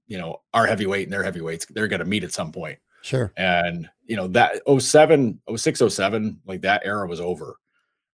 you 0.06 0.16
know 0.16 0.40
our 0.54 0.66
heavyweight 0.66 1.04
and 1.04 1.12
their 1.12 1.24
heavyweights 1.24 1.66
they're 1.70 1.88
going 1.88 2.00
to 2.00 2.06
meet 2.06 2.24
at 2.24 2.32
some 2.32 2.52
point 2.52 2.78
Sure. 3.02 3.32
And, 3.36 3.88
you 4.06 4.16
know, 4.16 4.28
that 4.28 4.60
07, 4.78 5.40
06, 5.54 5.82
07, 5.88 6.40
like 6.46 6.62
that 6.62 6.82
era 6.84 7.06
was 7.06 7.20
over. 7.20 7.56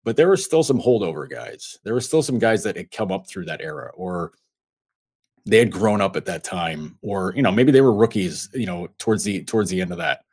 But 0.03 0.17
there 0.17 0.27
were 0.27 0.37
still 0.37 0.63
some 0.63 0.79
holdover 0.81 1.29
guys. 1.29 1.79
There 1.83 1.93
were 1.93 2.01
still 2.01 2.21
some 2.21 2.39
guys 2.39 2.63
that 2.63 2.75
had 2.75 2.91
come 2.91 3.11
up 3.11 3.27
through 3.27 3.45
that 3.45 3.61
era 3.61 3.91
or 3.95 4.33
they 5.45 5.59
had 5.59 5.71
grown 5.71 6.01
up 6.01 6.15
at 6.15 6.25
that 6.25 6.43
time 6.43 6.97
or 7.01 7.33
you 7.35 7.41
know 7.41 7.51
maybe 7.51 7.71
they 7.71 7.81
were 7.81 7.93
rookies 7.93 8.49
you 8.53 8.65
know 8.65 8.87
towards 8.97 9.23
the 9.23 9.43
towards 9.43 9.69
the 9.69 9.81
end 9.81 9.91
of 9.91 9.97
that. 9.97 10.23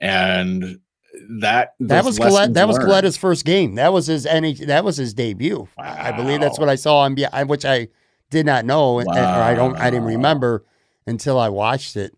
And 0.00 0.80
that 1.28 1.74
that 1.80 2.04
was 2.04 2.18
Colette, 2.18 2.54
that 2.54 2.68
was 2.68 2.78
Kaleta's 2.78 3.16
first 3.16 3.44
game. 3.44 3.74
That 3.74 3.92
was 3.92 4.06
his 4.06 4.26
any 4.26 4.54
that 4.54 4.84
was 4.84 4.96
his 4.96 5.14
debut. 5.14 5.68
Wow. 5.76 5.96
I 5.98 6.12
believe 6.12 6.40
that's 6.40 6.58
what 6.58 6.68
I 6.68 6.76
saw 6.76 7.00
on 7.00 7.16
which 7.46 7.64
I 7.64 7.88
did 8.30 8.46
not 8.46 8.64
know 8.64 8.92
wow. 8.92 9.02
or 9.06 9.18
I 9.18 9.54
don't 9.54 9.76
I 9.76 9.90
didn't 9.90 10.06
remember 10.06 10.64
until 11.06 11.38
I 11.38 11.48
watched 11.48 11.96
it. 11.96 12.16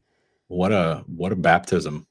What 0.49 0.71
a 0.71 1.03
what 1.07 1.33
a 1.33 1.37
baptism. 1.37 2.07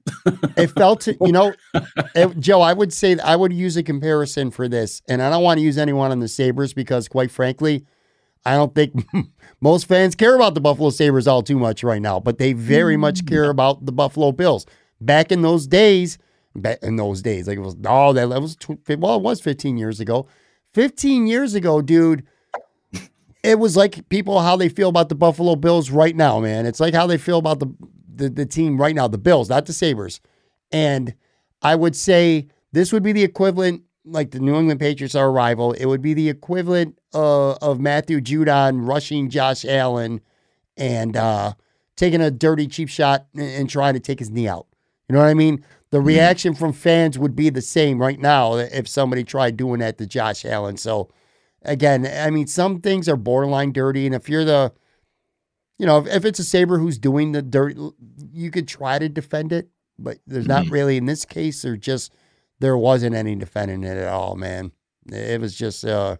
It 0.57 0.71
felt 0.71 1.07
you 1.07 1.31
know 1.31 1.53
it, 2.15 2.39
joe 2.39 2.61
i 2.61 2.73
would 2.73 2.93
say 2.93 3.17
i 3.19 3.35
would 3.35 3.53
use 3.53 3.77
a 3.77 3.83
comparison 3.83 4.51
for 4.51 4.67
this 4.67 5.01
and 5.07 5.21
i 5.21 5.29
don't 5.29 5.43
want 5.43 5.57
to 5.57 5.63
use 5.63 5.77
anyone 5.77 6.11
on 6.11 6.19
the 6.19 6.27
sabres 6.27 6.73
because 6.73 7.07
quite 7.07 7.31
frankly 7.31 7.85
i 8.45 8.55
don't 8.55 8.75
think 8.75 8.93
most 9.61 9.85
fans 9.85 10.15
care 10.15 10.35
about 10.35 10.53
the 10.53 10.61
buffalo 10.61 10.89
sabres 10.89 11.27
all 11.27 11.41
too 11.41 11.59
much 11.59 11.83
right 11.83 12.01
now 12.01 12.19
but 12.19 12.37
they 12.37 12.53
very 12.53 12.97
much 12.97 13.21
mm. 13.21 13.27
care 13.27 13.49
about 13.49 13.85
the 13.85 13.91
buffalo 13.91 14.31
bills 14.31 14.65
back 14.99 15.31
in 15.31 15.41
those 15.41 15.67
days 15.67 16.17
back 16.55 16.79
in 16.81 16.95
those 16.95 17.21
days 17.21 17.47
like 17.47 17.57
it 17.57 17.61
was 17.61 17.75
oh 17.85 18.13
that 18.13 18.27
was 18.29 18.57
well 18.97 19.15
it 19.15 19.21
was 19.21 19.39
15 19.41 19.77
years 19.77 19.99
ago 19.99 20.27
15 20.73 21.27
years 21.27 21.55
ago 21.55 21.81
dude 21.81 22.25
it 23.43 23.59
was 23.59 23.75
like 23.75 24.07
people 24.09 24.39
how 24.39 24.55
they 24.55 24.69
feel 24.69 24.89
about 24.89 25.09
the 25.09 25.15
Buffalo 25.15 25.55
Bills 25.55 25.89
right 25.89 26.15
now, 26.15 26.39
man. 26.39 26.65
It's 26.65 26.79
like 26.79 26.93
how 26.93 27.07
they 27.07 27.17
feel 27.17 27.39
about 27.39 27.59
the 27.59 27.73
the, 28.13 28.29
the 28.29 28.45
team 28.45 28.79
right 28.79 28.93
now, 28.93 29.07
the 29.07 29.17
Bills, 29.17 29.49
not 29.49 29.65
the 29.65 29.73
Sabres. 29.73 30.21
And 30.71 31.15
I 31.61 31.75
would 31.75 31.95
say 31.95 32.49
this 32.71 32.93
would 32.93 33.03
be 33.03 33.13
the 33.13 33.23
equivalent, 33.23 33.83
like 34.05 34.31
the 34.31 34.39
New 34.39 34.55
England 34.55 34.79
Patriots 34.79 35.15
are 35.15 35.27
a 35.27 35.31
rival. 35.31 35.71
It 35.73 35.85
would 35.85 36.01
be 36.01 36.13
the 36.13 36.29
equivalent 36.29 36.99
uh, 37.13 37.53
of 37.53 37.79
Matthew 37.79 38.21
Judon 38.21 38.87
rushing 38.87 39.29
Josh 39.29 39.65
Allen 39.65 40.21
and 40.77 41.17
uh, 41.17 41.53
taking 41.95 42.21
a 42.21 42.31
dirty, 42.31 42.67
cheap 42.67 42.89
shot 42.89 43.27
and, 43.33 43.43
and, 43.43 43.69
trying 43.69 43.93
to 43.93 43.99
take 43.99 44.19
his 44.19 44.29
knee 44.29 44.47
out. 44.47 44.67
You 45.09 45.13
know 45.13 45.19
what 45.19 45.27
I 45.27 45.33
mean? 45.33 45.63
The 45.89 45.97
mm-hmm. 45.97 46.07
reaction 46.07 46.53
from 46.55 46.73
fans 46.73 47.19
would 47.19 47.35
be 47.35 47.49
the 47.49 47.61
same 47.61 47.99
right 47.99 48.19
now 48.19 48.55
if 48.55 48.87
somebody 48.87 49.23
tried 49.23 49.57
doing 49.57 49.79
that 49.79 49.97
to 49.97 50.07
Josh 50.07 50.45
Allen. 50.45 50.77
So, 50.77 51.09
again, 51.63 52.07
I 52.07 52.29
mean, 52.29 52.47
some 52.47 52.79
things 52.79 53.09
are 53.09 53.17
borderline 53.17 53.73
dirty. 53.73 54.05
And 54.05 54.15
if 54.15 54.29
you're 54.29 54.45
the 54.45 54.71
you 55.81 55.87
know, 55.87 55.97
if, 55.97 56.05
if 56.05 56.25
it's 56.25 56.37
a 56.37 56.43
Sabre 56.43 56.77
who's 56.77 56.99
doing 56.99 57.31
the 57.31 57.41
dirt, 57.41 57.75
you 58.31 58.51
could 58.51 58.67
try 58.67 58.99
to 58.99 59.09
defend 59.09 59.51
it, 59.51 59.67
but 59.97 60.19
there's 60.27 60.47
not 60.47 60.65
mm-hmm. 60.65 60.73
really 60.73 60.95
in 60.97 61.07
this 61.07 61.25
case. 61.25 61.63
There 61.63 61.75
just 61.75 62.13
there 62.59 62.77
wasn't 62.77 63.15
any 63.15 63.33
defending 63.33 63.83
it 63.83 63.97
at 63.97 64.07
all, 64.07 64.35
man. 64.35 64.73
It 65.11 65.41
was 65.41 65.55
just 65.55 65.83
uh, 65.83 66.17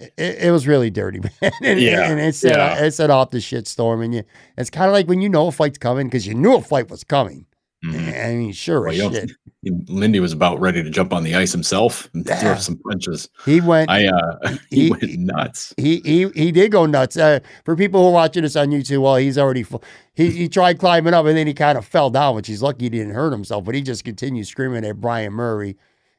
it, 0.00 0.38
it 0.44 0.50
was 0.52 0.66
really 0.66 0.90
dirty, 0.90 1.20
man. 1.42 1.52
and, 1.62 1.80
yeah, 1.80 2.10
and 2.10 2.20
it 2.20 2.34
set 2.34 2.56
yeah. 2.56 2.84
it 2.84 2.92
set 2.92 3.10
off 3.10 3.30
the 3.30 3.40
shit 3.40 3.68
storm, 3.68 4.02
and 4.02 4.14
you, 4.14 4.22
it's 4.56 4.70
kind 4.70 4.86
of 4.86 4.92
like 4.92 5.06
when 5.06 5.20
you 5.20 5.28
know 5.28 5.48
a 5.48 5.52
fight's 5.52 5.78
coming 5.78 6.06
because 6.06 6.26
you 6.26 6.34
knew 6.34 6.54
a 6.54 6.60
fight 6.60 6.90
was 6.90 7.04
coming. 7.04 7.46
Mm-hmm. 7.84 8.08
I 8.08 8.34
mean, 8.34 8.52
sure 8.52 8.82
well, 8.82 9.10
shit. 9.10 9.30
Lindy 9.88 10.20
was 10.20 10.32
about 10.32 10.60
ready 10.60 10.82
to 10.82 10.90
jump 10.90 11.14
on 11.14 11.24
the 11.24 11.34
ice 11.34 11.50
himself 11.50 12.10
and 12.12 12.26
yeah. 12.26 12.40
throw 12.40 12.54
some 12.56 12.76
punches. 12.76 13.30
He 13.46 13.62
went. 13.62 13.90
I 13.90 14.06
uh, 14.06 14.56
he, 14.70 14.84
he 14.84 14.90
went 14.90 15.18
nuts. 15.18 15.72
He 15.78 16.00
he 16.04 16.28
he 16.34 16.52
did 16.52 16.72
go 16.72 16.84
nuts. 16.84 17.16
Uh, 17.16 17.40
for 17.64 17.76
people 17.76 18.02
who 18.02 18.08
are 18.08 18.12
watching 18.12 18.42
this 18.42 18.54
on 18.54 18.68
YouTube, 18.68 19.02
well, 19.02 19.16
he's 19.16 19.38
already 19.38 19.64
he 20.12 20.30
he 20.30 20.48
tried 20.48 20.78
climbing 20.78 21.14
up 21.14 21.24
and 21.24 21.36
then 21.36 21.46
he 21.46 21.54
kind 21.54 21.78
of 21.78 21.86
fell 21.86 22.10
down, 22.10 22.34
which 22.34 22.48
he's 22.48 22.62
lucky 22.62 22.84
he 22.84 22.90
didn't 22.90 23.14
hurt 23.14 23.32
himself. 23.32 23.64
But 23.64 23.74
he 23.74 23.80
just 23.80 24.04
continued 24.04 24.46
screaming 24.46 24.84
at 24.84 25.00
Bryan 25.00 25.32
Murray, 25.32 25.74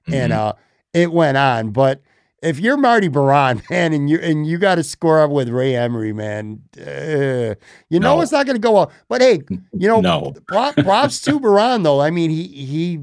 mm-hmm. 0.07 0.13
and 0.13 0.33
uh, 0.33 0.53
it 0.93 1.11
went 1.11 1.37
on. 1.37 1.69
But 1.69 2.01
if 2.41 2.59
you're 2.59 2.77
Marty 2.77 3.07
Biron, 3.07 3.61
man, 3.69 3.93
and 3.93 4.09
you 4.09 4.19
and 4.19 4.45
you 4.45 4.57
got 4.57 4.75
to 4.75 4.83
score 4.83 5.21
up 5.21 5.31
with 5.31 5.49
Ray 5.49 5.75
Emery, 5.75 6.13
man, 6.13 6.61
uh, 6.79 7.55
you 7.89 7.99
know 7.99 8.15
no. 8.15 8.21
it's 8.21 8.31
not 8.31 8.45
going 8.45 8.55
to 8.55 8.61
go 8.61 8.73
well. 8.73 8.91
But 9.07 9.21
hey, 9.21 9.41
you 9.49 9.87
know, 9.87 10.01
no. 10.01 10.33
props 10.47 11.21
to 11.21 11.39
Biron 11.39 11.83
though. 11.83 12.01
I 12.01 12.09
mean, 12.09 12.29
he 12.29 12.47
he 12.47 12.99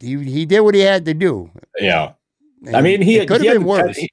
he 0.00 0.24
he 0.24 0.46
did 0.46 0.60
what 0.60 0.74
he 0.74 0.80
had 0.80 1.04
to 1.04 1.14
do. 1.14 1.50
Yeah, 1.78 2.12
and 2.66 2.76
I 2.76 2.80
mean, 2.80 3.02
he 3.02 3.24
could 3.26 3.42
have 3.42 3.54
been 3.54 3.64
worse. 3.64 3.96
He, 3.96 4.10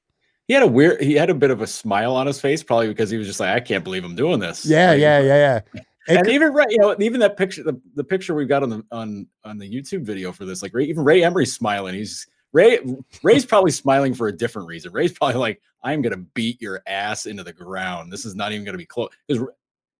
he, 0.47 0.53
had 0.53 0.63
a 0.63 0.67
weird, 0.67 1.01
he 1.01 1.13
had 1.13 1.29
a 1.29 1.33
bit 1.33 1.51
of 1.51 1.61
a 1.61 1.67
smile 1.67 2.15
on 2.15 2.27
his 2.27 2.39
face, 2.39 2.63
probably 2.63 2.87
because 2.87 3.09
he 3.09 3.17
was 3.17 3.27
just 3.27 3.39
like, 3.39 3.49
I 3.49 3.59
can't 3.59 3.83
believe 3.83 4.05
I'm 4.05 4.15
doing 4.15 4.39
this. 4.39 4.65
Yeah, 4.65 4.91
like, 4.91 4.99
yeah, 4.99 5.19
yeah, 5.19 5.61
yeah. 5.73 5.81
and 6.07 6.25
could, 6.25 6.33
even 6.33 6.53
right, 6.53 6.69
you 6.69 6.77
know, 6.77 6.95
even 6.99 7.19
that 7.19 7.37
picture, 7.37 7.63
the, 7.63 7.79
the 7.95 8.03
picture 8.03 8.33
we've 8.33 8.47
got 8.47 8.63
on 8.63 8.69
the 8.69 8.83
on 8.91 9.27
on 9.43 9.57
the 9.57 9.69
YouTube 9.69 10.03
video 10.03 10.31
for 10.31 10.45
this, 10.45 10.61
like 10.61 10.73
Ray, 10.73 10.85
even 10.85 11.03
Ray 11.03 11.23
Emery's 11.23 11.53
smiling. 11.53 11.93
He's 11.95 12.27
Ray 12.57 12.79
Ray's 13.21 13.45
probably 13.45 13.69
smiling 13.69 14.15
for 14.15 14.27
a 14.27 14.31
different 14.35 14.67
reason. 14.67 14.91
Ray's 14.91 15.13
probably 15.13 15.35
like, 15.35 15.61
I'm 15.83 16.01
gonna 16.01 16.17
beat 16.17 16.59
your 16.59 16.81
ass 16.87 17.27
into 17.27 17.43
the 17.43 17.53
ground. 17.53 18.11
This 18.11 18.25
is 18.25 18.33
not 18.33 18.51
even 18.51 18.65
gonna 18.65 18.79
be 18.79 18.85
close. 18.85 19.09
And 19.29 19.47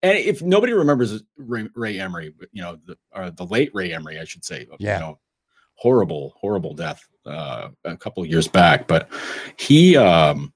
if 0.02 0.42
nobody 0.42 0.74
remembers 0.74 1.24
Ray, 1.38 1.70
Ray 1.76 2.00
Emery, 2.00 2.34
you 2.52 2.64
know, 2.64 2.80
the, 2.86 2.98
or 3.16 3.30
the 3.30 3.46
late 3.46 3.70
Ray 3.76 3.94
Emery, 3.94 4.20
I 4.20 4.24
should 4.24 4.44
say, 4.44 4.68
yeah. 4.80 4.96
you 4.96 5.00
know, 5.02 5.20
horrible, 5.76 6.34
horrible 6.36 6.74
death 6.74 7.08
uh, 7.28 7.70
a 7.86 7.96
couple 7.96 8.24
of 8.24 8.30
years 8.30 8.48
back. 8.48 8.88
But 8.88 9.10
he, 9.58 9.96
um, 9.96 10.52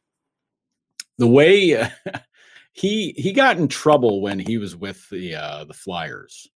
the 1.20 1.28
way 1.28 1.88
he 2.74 3.14
he 3.16 3.32
got 3.32 3.58
in 3.58 3.68
trouble 3.68 4.22
when 4.22 4.40
he 4.40 4.58
was 4.58 4.76
with 4.76 5.08
the 5.10 5.36
uh, 5.36 5.66
the 5.66 5.74
Flyers 5.74 6.50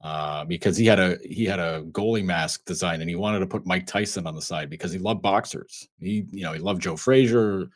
uh, 0.00 0.44
because 0.44 0.76
he 0.76 0.86
had 0.86 1.00
a 1.00 1.18
he 1.24 1.44
had 1.44 1.58
a 1.58 1.82
goalie 1.90 2.24
mask 2.24 2.64
design 2.64 3.00
and 3.00 3.10
he 3.10 3.16
wanted 3.16 3.40
to 3.40 3.46
put 3.46 3.66
Mike 3.66 3.86
Tyson 3.86 4.26
on 4.26 4.34
the 4.34 4.42
side 4.42 4.70
because 4.70 4.92
he 4.92 4.98
loved 4.98 5.22
boxers. 5.22 5.88
He 6.00 6.24
you 6.30 6.44
know 6.44 6.52
he 6.52 6.60
loved 6.60 6.82
Joe 6.82 6.96
Frazier, 6.96 7.68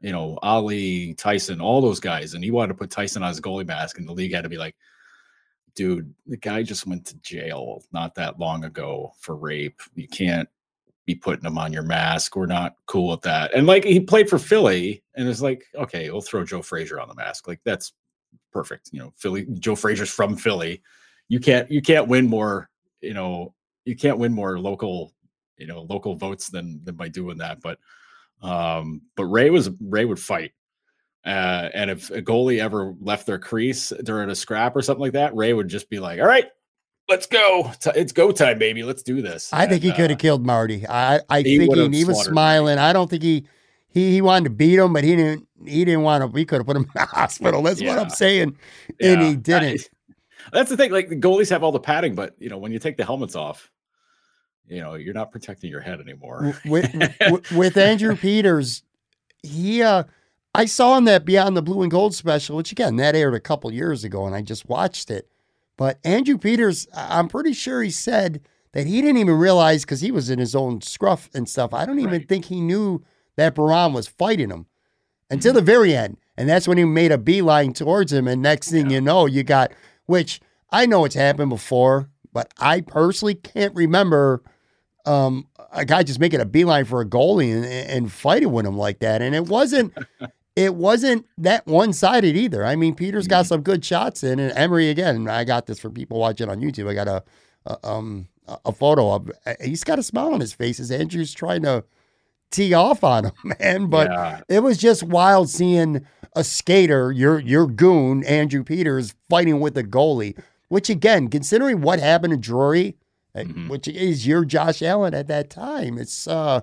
you 0.00 0.12
know 0.12 0.38
Ali, 0.42 1.14
Tyson, 1.14 1.60
all 1.60 1.80
those 1.80 2.00
guys, 2.00 2.34
and 2.34 2.44
he 2.44 2.50
wanted 2.50 2.68
to 2.68 2.78
put 2.78 2.90
Tyson 2.90 3.22
on 3.22 3.30
his 3.30 3.40
goalie 3.40 3.66
mask, 3.66 3.98
and 3.98 4.06
the 4.06 4.12
league 4.12 4.34
had 4.34 4.42
to 4.42 4.50
be 4.50 4.58
like, 4.58 4.76
dude, 5.74 6.12
the 6.26 6.36
guy 6.36 6.62
just 6.62 6.86
went 6.86 7.06
to 7.06 7.16
jail 7.18 7.82
not 7.92 8.14
that 8.14 8.38
long 8.38 8.64
ago 8.64 9.12
for 9.18 9.34
rape. 9.34 9.80
You 9.94 10.08
can't 10.08 10.48
be 11.06 11.14
putting 11.14 11.46
him 11.46 11.56
on 11.56 11.72
your 11.72 11.82
mask. 11.82 12.36
We're 12.36 12.44
not 12.44 12.76
cool 12.86 13.08
with 13.08 13.22
that. 13.22 13.54
And 13.54 13.66
like 13.66 13.84
he 13.84 14.00
played 14.00 14.28
for 14.28 14.38
Philly, 14.38 15.02
and 15.14 15.26
it's 15.26 15.40
like, 15.40 15.64
okay, 15.74 16.10
we'll 16.10 16.20
throw 16.20 16.44
Joe 16.44 16.60
Frazier 16.60 17.00
on 17.00 17.08
the 17.08 17.14
mask. 17.14 17.48
Like 17.48 17.60
that's 17.64 17.94
perfect. 18.52 18.90
You 18.92 18.98
know, 19.00 19.14
Philly. 19.16 19.46
Joe 19.54 19.76
Frazier's 19.76 20.10
from 20.10 20.36
Philly 20.36 20.82
you 21.30 21.40
can't 21.40 21.70
you 21.70 21.80
can't 21.80 22.08
win 22.08 22.26
more 22.26 22.68
you 23.00 23.14
know 23.14 23.54
you 23.86 23.96
can't 23.96 24.18
win 24.18 24.32
more 24.32 24.58
local 24.58 25.14
you 25.56 25.66
know 25.66 25.86
local 25.88 26.14
votes 26.16 26.50
than 26.50 26.82
than 26.84 26.96
by 26.96 27.08
doing 27.08 27.38
that 27.38 27.62
but 27.62 27.78
um 28.42 29.00
but 29.16 29.24
ray 29.24 29.48
was 29.48 29.70
ray 29.80 30.04
would 30.04 30.18
fight 30.18 30.52
Uh, 31.24 31.68
and 31.74 31.90
if 31.90 32.10
a 32.10 32.22
goalie 32.22 32.60
ever 32.60 32.94
left 33.00 33.26
their 33.26 33.38
crease 33.38 33.92
during 34.04 34.30
a 34.30 34.34
scrap 34.34 34.74
or 34.74 34.80
something 34.80 35.02
like 35.02 35.12
that, 35.12 35.36
Ray 35.36 35.52
would 35.52 35.68
just 35.68 35.90
be 35.90 36.00
like, 36.00 36.18
"All 36.18 36.26
right, 36.26 36.46
let's 37.10 37.26
go. 37.26 37.70
It's 37.94 38.12
go 38.12 38.32
time, 38.32 38.58
baby. 38.58 38.82
Let's 38.82 39.02
do 39.02 39.20
this." 39.20 39.52
I 39.52 39.66
think 39.66 39.82
he 39.82 39.90
could 39.92 40.08
have 40.08 40.18
uh, 40.18 40.24
killed 40.24 40.46
Marty. 40.46 40.88
I 40.88 41.20
I 41.28 41.42
he 41.42 41.58
think 41.58 41.74
he, 41.74 41.98
he 41.98 42.04
was 42.06 42.24
smiling. 42.24 42.78
I 42.78 42.94
don't 42.94 43.10
think 43.10 43.22
he 43.22 43.44
he 43.90 44.12
he 44.12 44.22
wanted 44.22 44.44
to 44.44 44.50
beat 44.50 44.78
him, 44.78 44.94
but 44.94 45.04
he 45.04 45.14
didn't. 45.14 45.46
He 45.66 45.84
didn't 45.84 46.04
want 46.04 46.22
to. 46.22 46.26
We 46.26 46.46
could 46.46 46.60
have 46.60 46.66
put 46.66 46.76
him 46.76 46.84
in 46.88 46.90
the 46.94 47.04
hospital. 47.04 47.62
That's 47.62 47.82
yeah. 47.82 47.90
what 47.90 47.98
I'm 47.98 48.08
saying, 48.08 48.56
yeah. 48.98 49.12
and 49.12 49.22
he 49.22 49.36
didn't. 49.36 49.82
I, 49.82 49.99
that's 50.52 50.70
the 50.70 50.76
thing. 50.76 50.90
Like 50.90 51.08
the 51.08 51.16
goalies 51.16 51.50
have 51.50 51.62
all 51.62 51.72
the 51.72 51.80
padding, 51.80 52.14
but 52.14 52.34
you 52.38 52.48
know 52.48 52.58
when 52.58 52.72
you 52.72 52.78
take 52.78 52.96
the 52.96 53.04
helmets 53.04 53.36
off, 53.36 53.70
you 54.66 54.80
know 54.80 54.94
you're 54.94 55.14
not 55.14 55.30
protecting 55.30 55.70
your 55.70 55.80
head 55.80 56.00
anymore. 56.00 56.56
with, 56.64 56.92
with, 56.94 57.52
with 57.52 57.76
Andrew 57.76 58.16
Peters, 58.16 58.82
he 59.42 59.82
uh 59.82 60.04
I 60.54 60.64
saw 60.64 60.96
him 60.96 61.04
that 61.04 61.24
Beyond 61.24 61.56
the 61.56 61.62
Blue 61.62 61.82
and 61.82 61.90
Gold 61.90 62.14
special, 62.14 62.56
which 62.56 62.72
again 62.72 62.96
that 62.96 63.14
aired 63.14 63.34
a 63.34 63.40
couple 63.40 63.72
years 63.72 64.04
ago, 64.04 64.26
and 64.26 64.34
I 64.34 64.42
just 64.42 64.68
watched 64.68 65.10
it. 65.10 65.28
But 65.76 65.98
Andrew 66.04 66.36
Peters, 66.36 66.86
I'm 66.94 67.28
pretty 67.28 67.54
sure 67.54 67.82
he 67.82 67.90
said 67.90 68.42
that 68.72 68.86
he 68.86 69.00
didn't 69.00 69.16
even 69.16 69.36
realize 69.36 69.82
because 69.82 70.00
he 70.00 70.10
was 70.10 70.30
in 70.30 70.38
his 70.38 70.54
own 70.54 70.80
scruff 70.80 71.30
and 71.34 71.48
stuff. 71.48 71.72
I 71.72 71.86
don't 71.86 71.98
even 71.98 72.12
right. 72.12 72.28
think 72.28 72.44
he 72.44 72.60
knew 72.60 73.02
that 73.36 73.54
Biron 73.54 73.92
was 73.92 74.06
fighting 74.06 74.50
him 74.50 74.66
until 75.30 75.50
mm-hmm. 75.50 75.56
the 75.56 75.62
very 75.62 75.96
end. 75.96 76.18
And 76.36 76.48
that's 76.48 76.68
when 76.68 76.78
he 76.78 76.84
made 76.84 77.12
a 77.12 77.18
beeline 77.18 77.72
towards 77.72 78.12
him. 78.12 78.28
And 78.28 78.42
next 78.42 78.70
thing 78.70 78.90
yeah. 78.90 78.96
you 78.96 79.00
know, 79.00 79.26
you 79.26 79.42
got, 79.42 79.72
which 80.10 80.40
I 80.70 80.86
know 80.86 81.04
it's 81.04 81.14
happened 81.14 81.50
before, 81.50 82.10
but 82.32 82.52
I 82.58 82.80
personally 82.80 83.36
can't 83.36 83.74
remember 83.76 84.42
um, 85.06 85.46
a 85.72 85.84
guy 85.84 86.02
just 86.02 86.18
making 86.18 86.40
a 86.40 86.44
beeline 86.44 86.84
for 86.84 87.00
a 87.00 87.06
goalie 87.06 87.54
and, 87.54 87.64
and 87.64 88.12
fighting 88.12 88.50
with 88.50 88.66
him 88.66 88.76
like 88.76 88.98
that. 88.98 89.22
And 89.22 89.34
it 89.34 89.46
wasn't. 89.46 89.96
it 90.56 90.74
wasn't 90.74 91.24
that 91.38 91.64
one 91.66 91.92
sided 91.92 92.36
either. 92.36 92.66
I 92.66 92.74
mean, 92.74 92.96
Peter's 92.96 93.28
got 93.28 93.44
mm-hmm. 93.44 93.48
some 93.48 93.62
good 93.62 93.84
shots 93.84 94.24
in, 94.24 94.40
and 94.40 94.52
Emery 94.58 94.90
again. 94.90 95.28
I 95.28 95.44
got 95.44 95.66
this 95.66 95.78
for 95.78 95.90
people 95.90 96.18
watching 96.18 96.50
on 96.50 96.60
YouTube. 96.60 96.90
I 96.90 96.94
got 96.94 97.06
a, 97.08 97.22
a 97.66 97.88
um 97.88 98.28
a 98.64 98.72
photo 98.72 99.12
of. 99.12 99.30
He's 99.62 99.84
got 99.84 100.00
a 100.00 100.02
smile 100.02 100.34
on 100.34 100.40
his 100.40 100.52
face 100.52 100.80
as 100.80 100.90
Andrew's 100.90 101.32
trying 101.32 101.62
to 101.62 101.84
tee 102.50 102.74
off 102.74 103.04
on 103.04 103.26
him, 103.26 103.32
man. 103.60 103.86
But 103.86 104.10
yeah. 104.10 104.40
it 104.48 104.60
was 104.60 104.78
just 104.78 105.02
wild 105.02 105.48
seeing 105.48 106.06
a 106.34 106.44
skater, 106.44 107.12
your 107.12 107.38
your 107.38 107.66
goon, 107.66 108.24
Andrew 108.24 108.64
Peters, 108.64 109.14
fighting 109.28 109.60
with 109.60 109.76
a 109.76 109.84
goalie. 109.84 110.38
Which 110.68 110.88
again, 110.88 111.28
considering 111.28 111.80
what 111.80 111.98
happened 111.98 112.30
to 112.30 112.36
Drury, 112.36 112.96
eh, 113.34 113.42
mm-hmm. 113.42 113.68
which 113.68 113.88
is 113.88 114.26
your 114.26 114.44
Josh 114.44 114.82
Allen 114.82 115.14
at 115.14 115.26
that 115.26 115.50
time, 115.50 115.98
it's 115.98 116.28
uh 116.28 116.60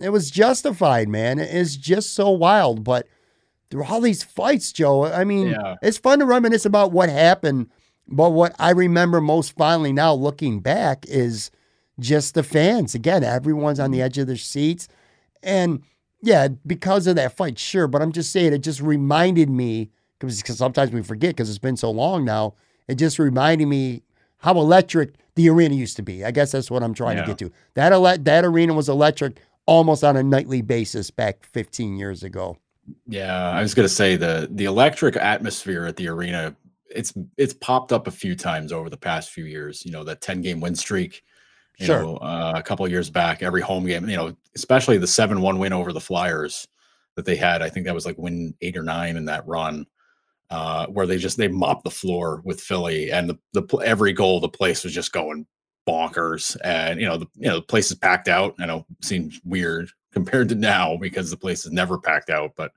it 0.00 0.10
was 0.10 0.30
justified, 0.30 1.08
man. 1.08 1.38
It's 1.38 1.76
just 1.76 2.14
so 2.14 2.30
wild. 2.30 2.84
But 2.84 3.06
through 3.70 3.84
all 3.84 4.00
these 4.00 4.22
fights, 4.22 4.72
Joe, 4.72 5.04
I 5.04 5.24
mean, 5.24 5.48
yeah. 5.48 5.76
it's 5.82 5.98
fun 5.98 6.20
to 6.20 6.24
reminisce 6.24 6.64
about 6.64 6.92
what 6.92 7.10
happened. 7.10 7.68
But 8.06 8.30
what 8.30 8.54
I 8.58 8.70
remember 8.70 9.20
most 9.20 9.56
fondly 9.56 9.92
now 9.92 10.14
looking 10.14 10.60
back 10.60 11.04
is 11.06 11.50
just 12.00 12.34
the 12.34 12.42
fans. 12.42 12.94
Again, 12.94 13.22
everyone's 13.24 13.80
on 13.80 13.90
the 13.90 14.00
edge 14.00 14.18
of 14.18 14.26
their 14.26 14.36
seats. 14.36 14.88
And 15.42 15.82
yeah, 16.22 16.48
because 16.66 17.06
of 17.06 17.16
that 17.16 17.36
fight, 17.36 17.58
sure. 17.58 17.86
But 17.86 18.02
I'm 18.02 18.12
just 18.12 18.32
saying, 18.32 18.52
it 18.52 18.58
just 18.58 18.80
reminded 18.80 19.50
me 19.50 19.90
because 20.18 20.58
sometimes 20.58 20.90
we 20.90 21.02
forget 21.02 21.30
because 21.30 21.48
it's 21.48 21.58
been 21.58 21.76
so 21.76 21.90
long 21.90 22.24
now. 22.24 22.54
It 22.88 22.96
just 22.96 23.18
reminded 23.18 23.66
me 23.66 24.02
how 24.38 24.52
electric 24.52 25.14
the 25.34 25.48
arena 25.48 25.74
used 25.74 25.96
to 25.96 26.02
be. 26.02 26.24
I 26.24 26.30
guess 26.30 26.52
that's 26.52 26.70
what 26.70 26.82
I'm 26.82 26.94
trying 26.94 27.16
yeah. 27.16 27.22
to 27.22 27.28
get 27.28 27.38
to. 27.38 27.52
That 27.74 27.92
ele- 27.92 28.18
that 28.18 28.44
arena 28.44 28.74
was 28.74 28.88
electric 28.88 29.40
almost 29.66 30.02
on 30.02 30.16
a 30.16 30.22
nightly 30.22 30.62
basis 30.62 31.10
back 31.10 31.44
15 31.44 31.96
years 31.96 32.22
ago. 32.22 32.58
Yeah, 33.06 33.50
I 33.50 33.60
was 33.60 33.74
going 33.74 33.86
to 33.86 33.94
say 33.94 34.16
the 34.16 34.48
the 34.50 34.64
electric 34.64 35.16
atmosphere 35.16 35.84
at 35.84 35.96
the 35.96 36.08
arena 36.08 36.56
it's 36.90 37.12
it's 37.36 37.52
popped 37.54 37.92
up 37.92 38.06
a 38.06 38.10
few 38.10 38.34
times 38.34 38.72
over 38.72 38.88
the 38.88 38.96
past 38.96 39.30
few 39.30 39.44
years. 39.44 39.84
You 39.84 39.92
know, 39.92 40.04
that 40.04 40.20
10 40.20 40.40
game 40.40 40.60
win 40.60 40.74
streak 40.74 41.22
you 41.78 41.86
sure. 41.86 42.02
know, 42.02 42.16
uh, 42.16 42.52
a 42.56 42.62
couple 42.62 42.86
years 42.88 43.08
back, 43.08 43.42
every 43.42 43.60
home 43.60 43.86
game, 43.86 44.08
you 44.08 44.16
know, 44.16 44.36
especially 44.54 44.98
the 44.98 45.06
7 45.06 45.40
1 45.40 45.58
win 45.58 45.72
over 45.72 45.92
the 45.92 46.00
Flyers 46.00 46.66
that 47.14 47.24
they 47.24 47.36
had. 47.36 47.62
I 47.62 47.68
think 47.68 47.86
that 47.86 47.94
was 47.94 48.06
like 48.06 48.18
win 48.18 48.54
eight 48.60 48.76
or 48.76 48.82
nine 48.82 49.16
in 49.16 49.24
that 49.26 49.46
run. 49.46 49.86
Uh, 50.50 50.86
where 50.86 51.06
they 51.06 51.18
just 51.18 51.36
they 51.36 51.46
mopped 51.46 51.84
the 51.84 51.90
floor 51.90 52.40
with 52.42 52.58
Philly, 52.58 53.12
and 53.12 53.28
the, 53.28 53.38
the 53.52 53.76
every 53.84 54.14
goal 54.14 54.40
the 54.40 54.48
place 54.48 54.82
was 54.82 54.94
just 54.94 55.12
going 55.12 55.46
bonkers, 55.86 56.56
and 56.64 56.98
you 56.98 57.06
know 57.06 57.18
the 57.18 57.26
you 57.34 57.48
know 57.48 57.56
the 57.56 57.66
place 57.66 57.90
is 57.90 57.98
packed 57.98 58.28
out. 58.28 58.54
I 58.58 58.64
know 58.64 58.86
seems 59.02 59.42
weird 59.44 59.90
compared 60.12 60.48
to 60.48 60.54
now 60.54 60.96
because 60.96 61.28
the 61.28 61.36
place 61.36 61.66
is 61.66 61.72
never 61.72 61.98
packed 61.98 62.30
out, 62.30 62.52
but 62.56 62.72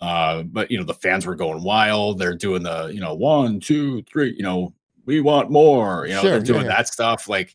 uh, 0.00 0.42
but 0.44 0.70
you 0.70 0.78
know 0.78 0.84
the 0.84 0.94
fans 0.94 1.26
were 1.26 1.34
going 1.34 1.62
wild. 1.62 2.18
They're 2.18 2.34
doing 2.34 2.62
the 2.62 2.86
you 2.86 3.00
know 3.00 3.14
one 3.14 3.60
two 3.60 4.02
three, 4.04 4.34
you 4.34 4.42
know 4.42 4.72
we 5.04 5.20
want 5.20 5.50
more. 5.50 6.06
You 6.06 6.14
know 6.14 6.22
sure, 6.22 6.30
they're 6.30 6.40
doing 6.40 6.62
yeah, 6.62 6.68
yeah. 6.68 6.76
that 6.76 6.88
stuff 6.88 7.28
like 7.28 7.54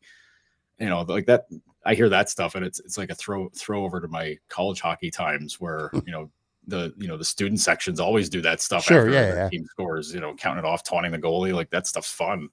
you 0.79 0.89
know, 0.89 1.01
like 1.01 1.25
that. 1.27 1.45
I 1.85 1.95
hear 1.95 2.09
that 2.09 2.29
stuff, 2.29 2.55
and 2.55 2.65
it's 2.65 2.79
it's 2.79 2.97
like 2.97 3.09
a 3.09 3.15
throw 3.15 3.49
throw 3.55 3.83
over 3.83 4.01
to 4.01 4.07
my 4.07 4.37
college 4.49 4.81
hockey 4.81 5.09
times 5.09 5.59
where 5.59 5.89
you 6.05 6.11
know 6.11 6.29
the 6.67 6.93
you 6.97 7.07
know 7.07 7.17
the 7.17 7.25
student 7.25 7.59
sections 7.59 7.99
always 7.99 8.29
do 8.29 8.41
that 8.41 8.61
stuff. 8.61 8.83
Sure, 8.83 9.09
yeah, 9.09 9.33
yeah. 9.33 9.49
Team 9.49 9.65
scores, 9.65 10.13
you 10.13 10.19
know, 10.19 10.35
counting 10.35 10.63
it 10.63 10.67
off, 10.67 10.83
taunting 10.83 11.11
the 11.11 11.17
goalie, 11.17 11.53
like 11.53 11.69
that 11.69 11.87
stuff's 11.87 12.11
fun. 12.11 12.49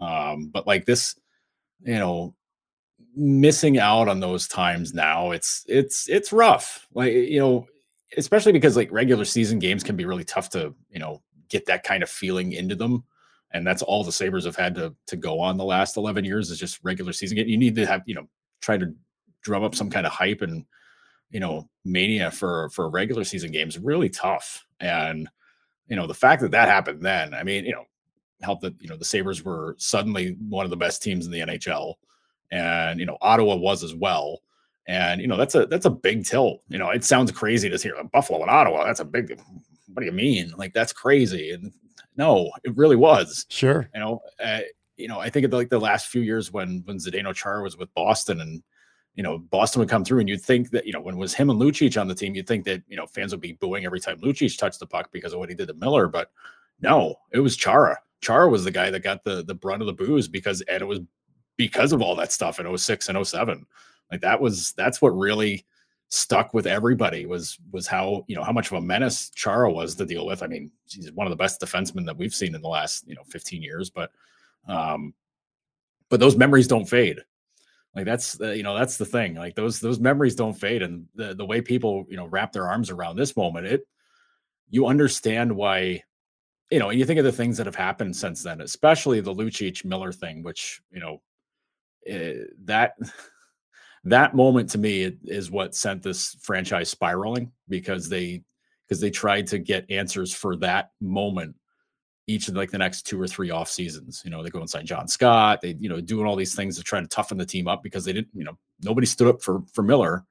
Um, 0.00 0.48
but 0.48 0.66
like 0.66 0.84
this, 0.84 1.14
you 1.84 1.94
know, 1.94 2.34
missing 3.14 3.78
out 3.78 4.08
on 4.08 4.20
those 4.20 4.48
times 4.48 4.92
now, 4.94 5.30
it's 5.30 5.64
it's 5.68 6.08
it's 6.08 6.32
rough. 6.32 6.86
Like 6.92 7.12
you 7.12 7.38
know, 7.38 7.66
especially 8.16 8.52
because 8.52 8.76
like 8.76 8.90
regular 8.90 9.24
season 9.24 9.58
games 9.58 9.84
can 9.84 9.96
be 9.96 10.04
really 10.04 10.24
tough 10.24 10.50
to 10.50 10.74
you 10.90 10.98
know 10.98 11.22
get 11.48 11.66
that 11.66 11.84
kind 11.84 12.02
of 12.02 12.10
feeling 12.10 12.52
into 12.52 12.74
them 12.74 13.04
and 13.54 13.66
that's 13.66 13.82
all 13.82 14.04
the 14.04 14.12
Sabres 14.12 14.44
have 14.44 14.56
had 14.56 14.74
to 14.76 14.94
to 15.06 15.16
go 15.16 15.40
on 15.40 15.56
the 15.56 15.64
last 15.64 15.96
11 15.96 16.24
years 16.24 16.50
is 16.50 16.58
just 16.58 16.80
regular 16.82 17.12
season. 17.12 17.36
You 17.36 17.58
need 17.58 17.74
to 17.76 17.86
have, 17.86 18.02
you 18.06 18.14
know, 18.14 18.28
try 18.60 18.78
to 18.78 18.92
drum 19.42 19.64
up 19.64 19.74
some 19.74 19.90
kind 19.90 20.06
of 20.06 20.12
hype 20.12 20.42
and 20.42 20.64
you 21.30 21.40
know 21.40 21.68
mania 21.84 22.30
for 22.30 22.68
for 22.70 22.90
regular 22.90 23.24
season 23.24 23.50
games 23.50 23.78
really 23.78 24.08
tough. 24.08 24.64
And 24.80 25.28
you 25.88 25.96
know 25.96 26.06
the 26.06 26.14
fact 26.14 26.42
that 26.42 26.52
that 26.52 26.68
happened 26.68 27.02
then 27.02 27.34
i 27.34 27.42
mean 27.42 27.66
you 27.66 27.72
know 27.72 27.84
helped 28.40 28.62
that 28.62 28.74
you 28.80 28.88
know 28.88 28.96
the 28.96 29.04
sabres 29.04 29.44
were 29.44 29.74
suddenly 29.78 30.36
one 30.48 30.64
of 30.64 30.70
the 30.70 30.76
best 30.76 31.02
teams 31.02 31.26
in 31.26 31.32
the 31.32 31.40
nhl 31.40 31.94
and 32.52 33.00
you 33.00 33.06
know 33.06 33.16
ottawa 33.20 33.56
was 33.56 33.82
as 33.82 33.94
well. 33.94 34.42
And 34.86 35.20
you 35.20 35.26
know 35.26 35.36
that's 35.36 35.54
a 35.54 35.66
that's 35.66 35.86
a 35.86 35.90
big 35.90 36.24
tilt. 36.24 36.62
You 36.68 36.78
know 36.78 36.90
it 36.90 37.04
sounds 37.04 37.32
crazy 37.32 37.68
to 37.68 37.78
hear 37.78 37.94
buffalo 38.12 38.42
and 38.42 38.50
ottawa 38.50 38.84
that's 38.84 39.00
a 39.00 39.04
big 39.04 39.40
what 39.92 40.00
do 40.00 40.06
you 40.06 40.12
mean? 40.12 40.52
Like 40.56 40.72
that's 40.72 40.92
crazy. 40.92 41.50
And 41.52 41.72
no, 42.16 42.50
it 42.64 42.76
really 42.76 42.96
was. 42.96 43.46
Sure. 43.48 43.88
You 43.94 44.00
know, 44.00 44.20
uh, 44.42 44.60
you 44.96 45.08
know, 45.08 45.18
I 45.18 45.30
think 45.30 45.46
of 45.46 45.52
like 45.52 45.70
the 45.70 45.78
last 45.78 46.08
few 46.08 46.20
years 46.20 46.52
when 46.52 46.82
when 46.84 46.98
Zdeno 46.98 47.34
Chara 47.34 47.62
was 47.62 47.76
with 47.76 47.92
Boston 47.94 48.40
and 48.40 48.62
you 49.14 49.22
know, 49.22 49.38
Boston 49.38 49.80
would 49.80 49.90
come 49.90 50.04
through 50.04 50.20
and 50.20 50.28
you'd 50.28 50.40
think 50.40 50.70
that, 50.70 50.86
you 50.86 50.92
know, 50.92 51.00
when 51.00 51.16
it 51.16 51.18
was 51.18 51.34
him 51.34 51.50
and 51.50 51.60
Lucic 51.60 52.00
on 52.00 52.08
the 52.08 52.14
team, 52.14 52.34
you'd 52.34 52.46
think 52.46 52.64
that, 52.64 52.82
you 52.88 52.96
know, 52.96 53.06
fans 53.06 53.32
would 53.32 53.42
be 53.42 53.52
booing 53.52 53.84
every 53.84 54.00
time 54.00 54.18
Lucic 54.20 54.56
touched 54.56 54.80
the 54.80 54.86
puck 54.86 55.10
because 55.12 55.34
of 55.34 55.38
what 55.38 55.50
he 55.50 55.54
did 55.54 55.68
to 55.68 55.74
Miller. 55.74 56.08
But 56.08 56.30
no, 56.80 57.16
it 57.30 57.40
was 57.40 57.56
Chara. 57.56 57.98
Chara 58.22 58.48
was 58.48 58.64
the 58.64 58.70
guy 58.70 58.90
that 58.90 59.02
got 59.02 59.24
the 59.24 59.42
the 59.44 59.54
brunt 59.54 59.82
of 59.82 59.86
the 59.86 59.92
booze 59.92 60.28
because 60.28 60.62
and 60.62 60.80
it 60.80 60.86
was 60.86 61.00
because 61.56 61.92
of 61.92 62.00
all 62.00 62.14
that 62.16 62.32
stuff 62.32 62.58
in 62.58 62.78
06 62.78 63.08
and 63.08 63.26
07. 63.26 63.66
Like 64.10 64.20
that 64.20 64.40
was 64.40 64.72
that's 64.72 65.02
what 65.02 65.10
really 65.10 65.66
stuck 66.12 66.52
with 66.52 66.66
everybody 66.66 67.24
was 67.24 67.58
was 67.70 67.86
how 67.86 68.22
you 68.28 68.36
know 68.36 68.44
how 68.44 68.52
much 68.52 68.66
of 68.70 68.76
a 68.76 68.80
menace 68.80 69.30
Chara 69.30 69.72
was 69.72 69.94
to 69.94 70.04
deal 70.04 70.26
with. 70.26 70.42
I 70.42 70.46
mean, 70.46 70.70
he's 70.86 71.10
one 71.12 71.26
of 71.26 71.30
the 71.30 71.36
best 71.36 71.58
defensemen 71.58 72.04
that 72.04 72.18
we've 72.18 72.34
seen 72.34 72.54
in 72.54 72.60
the 72.60 72.68
last 72.68 73.08
you 73.08 73.14
know 73.14 73.22
15 73.30 73.62
years, 73.62 73.88
but 73.88 74.10
um, 74.68 75.14
but 76.10 76.20
those 76.20 76.36
memories 76.36 76.68
don't 76.68 76.88
fade. 76.88 77.20
Like 77.96 78.04
that's 78.04 78.38
uh, 78.40 78.50
you 78.50 78.62
know 78.62 78.76
that's 78.76 78.98
the 78.98 79.06
thing. 79.06 79.36
Like 79.36 79.54
those 79.54 79.80
those 79.80 80.00
memories 80.00 80.34
don't 80.34 80.52
fade, 80.52 80.82
and 80.82 81.06
the 81.14 81.34
the 81.34 81.46
way 81.46 81.62
people 81.62 82.04
you 82.10 82.18
know 82.18 82.26
wrap 82.26 82.52
their 82.52 82.68
arms 82.68 82.90
around 82.90 83.16
this 83.16 83.34
moment, 83.34 83.66
it 83.66 83.86
you 84.68 84.86
understand 84.86 85.54
why. 85.54 86.02
You 86.70 86.78
know, 86.78 86.88
and 86.88 86.98
you 86.98 87.04
think 87.04 87.18
of 87.18 87.24
the 87.26 87.32
things 87.32 87.58
that 87.58 87.66
have 87.66 87.76
happened 87.76 88.16
since 88.16 88.42
then, 88.42 88.62
especially 88.62 89.20
the 89.20 89.34
Lucic 89.34 89.84
Miller 89.84 90.10
thing, 90.10 90.42
which 90.42 90.80
you 90.90 91.00
know 91.00 91.22
uh, 92.10 92.44
that 92.64 92.96
that 94.04 94.34
moment 94.34 94.70
to 94.70 94.78
me 94.78 95.12
is 95.24 95.50
what 95.50 95.74
sent 95.74 96.02
this 96.02 96.36
franchise 96.40 96.90
spiraling 96.90 97.52
because 97.68 98.08
they 98.08 98.42
because 98.88 99.00
they 99.00 99.10
tried 99.10 99.46
to 99.46 99.58
get 99.58 99.90
answers 99.90 100.34
for 100.34 100.56
that 100.56 100.90
moment 101.00 101.54
each 102.26 102.48
of 102.48 102.54
like 102.54 102.70
the 102.70 102.78
next 102.78 103.02
two 103.02 103.20
or 103.20 103.26
three 103.26 103.50
off 103.50 103.70
seasons. 103.70 104.22
You 104.24 104.30
know, 104.30 104.42
they 104.42 104.50
go 104.50 104.60
inside 104.60 104.86
John 104.86 105.08
Scott, 105.08 105.60
they, 105.60 105.76
you 105.80 105.88
know, 105.88 106.00
doing 106.00 106.26
all 106.26 106.36
these 106.36 106.54
things 106.54 106.76
to 106.76 106.82
try 106.82 107.00
to 107.00 107.06
toughen 107.06 107.38
the 107.38 107.46
team 107.46 107.66
up 107.68 107.82
because 107.82 108.04
they 108.04 108.12
didn't, 108.12 108.28
you 108.34 108.44
know, 108.44 108.58
nobody 108.82 109.06
stood 109.06 109.28
up 109.28 109.42
for 109.42 109.62
for 109.72 109.82
Miller. 109.82 110.24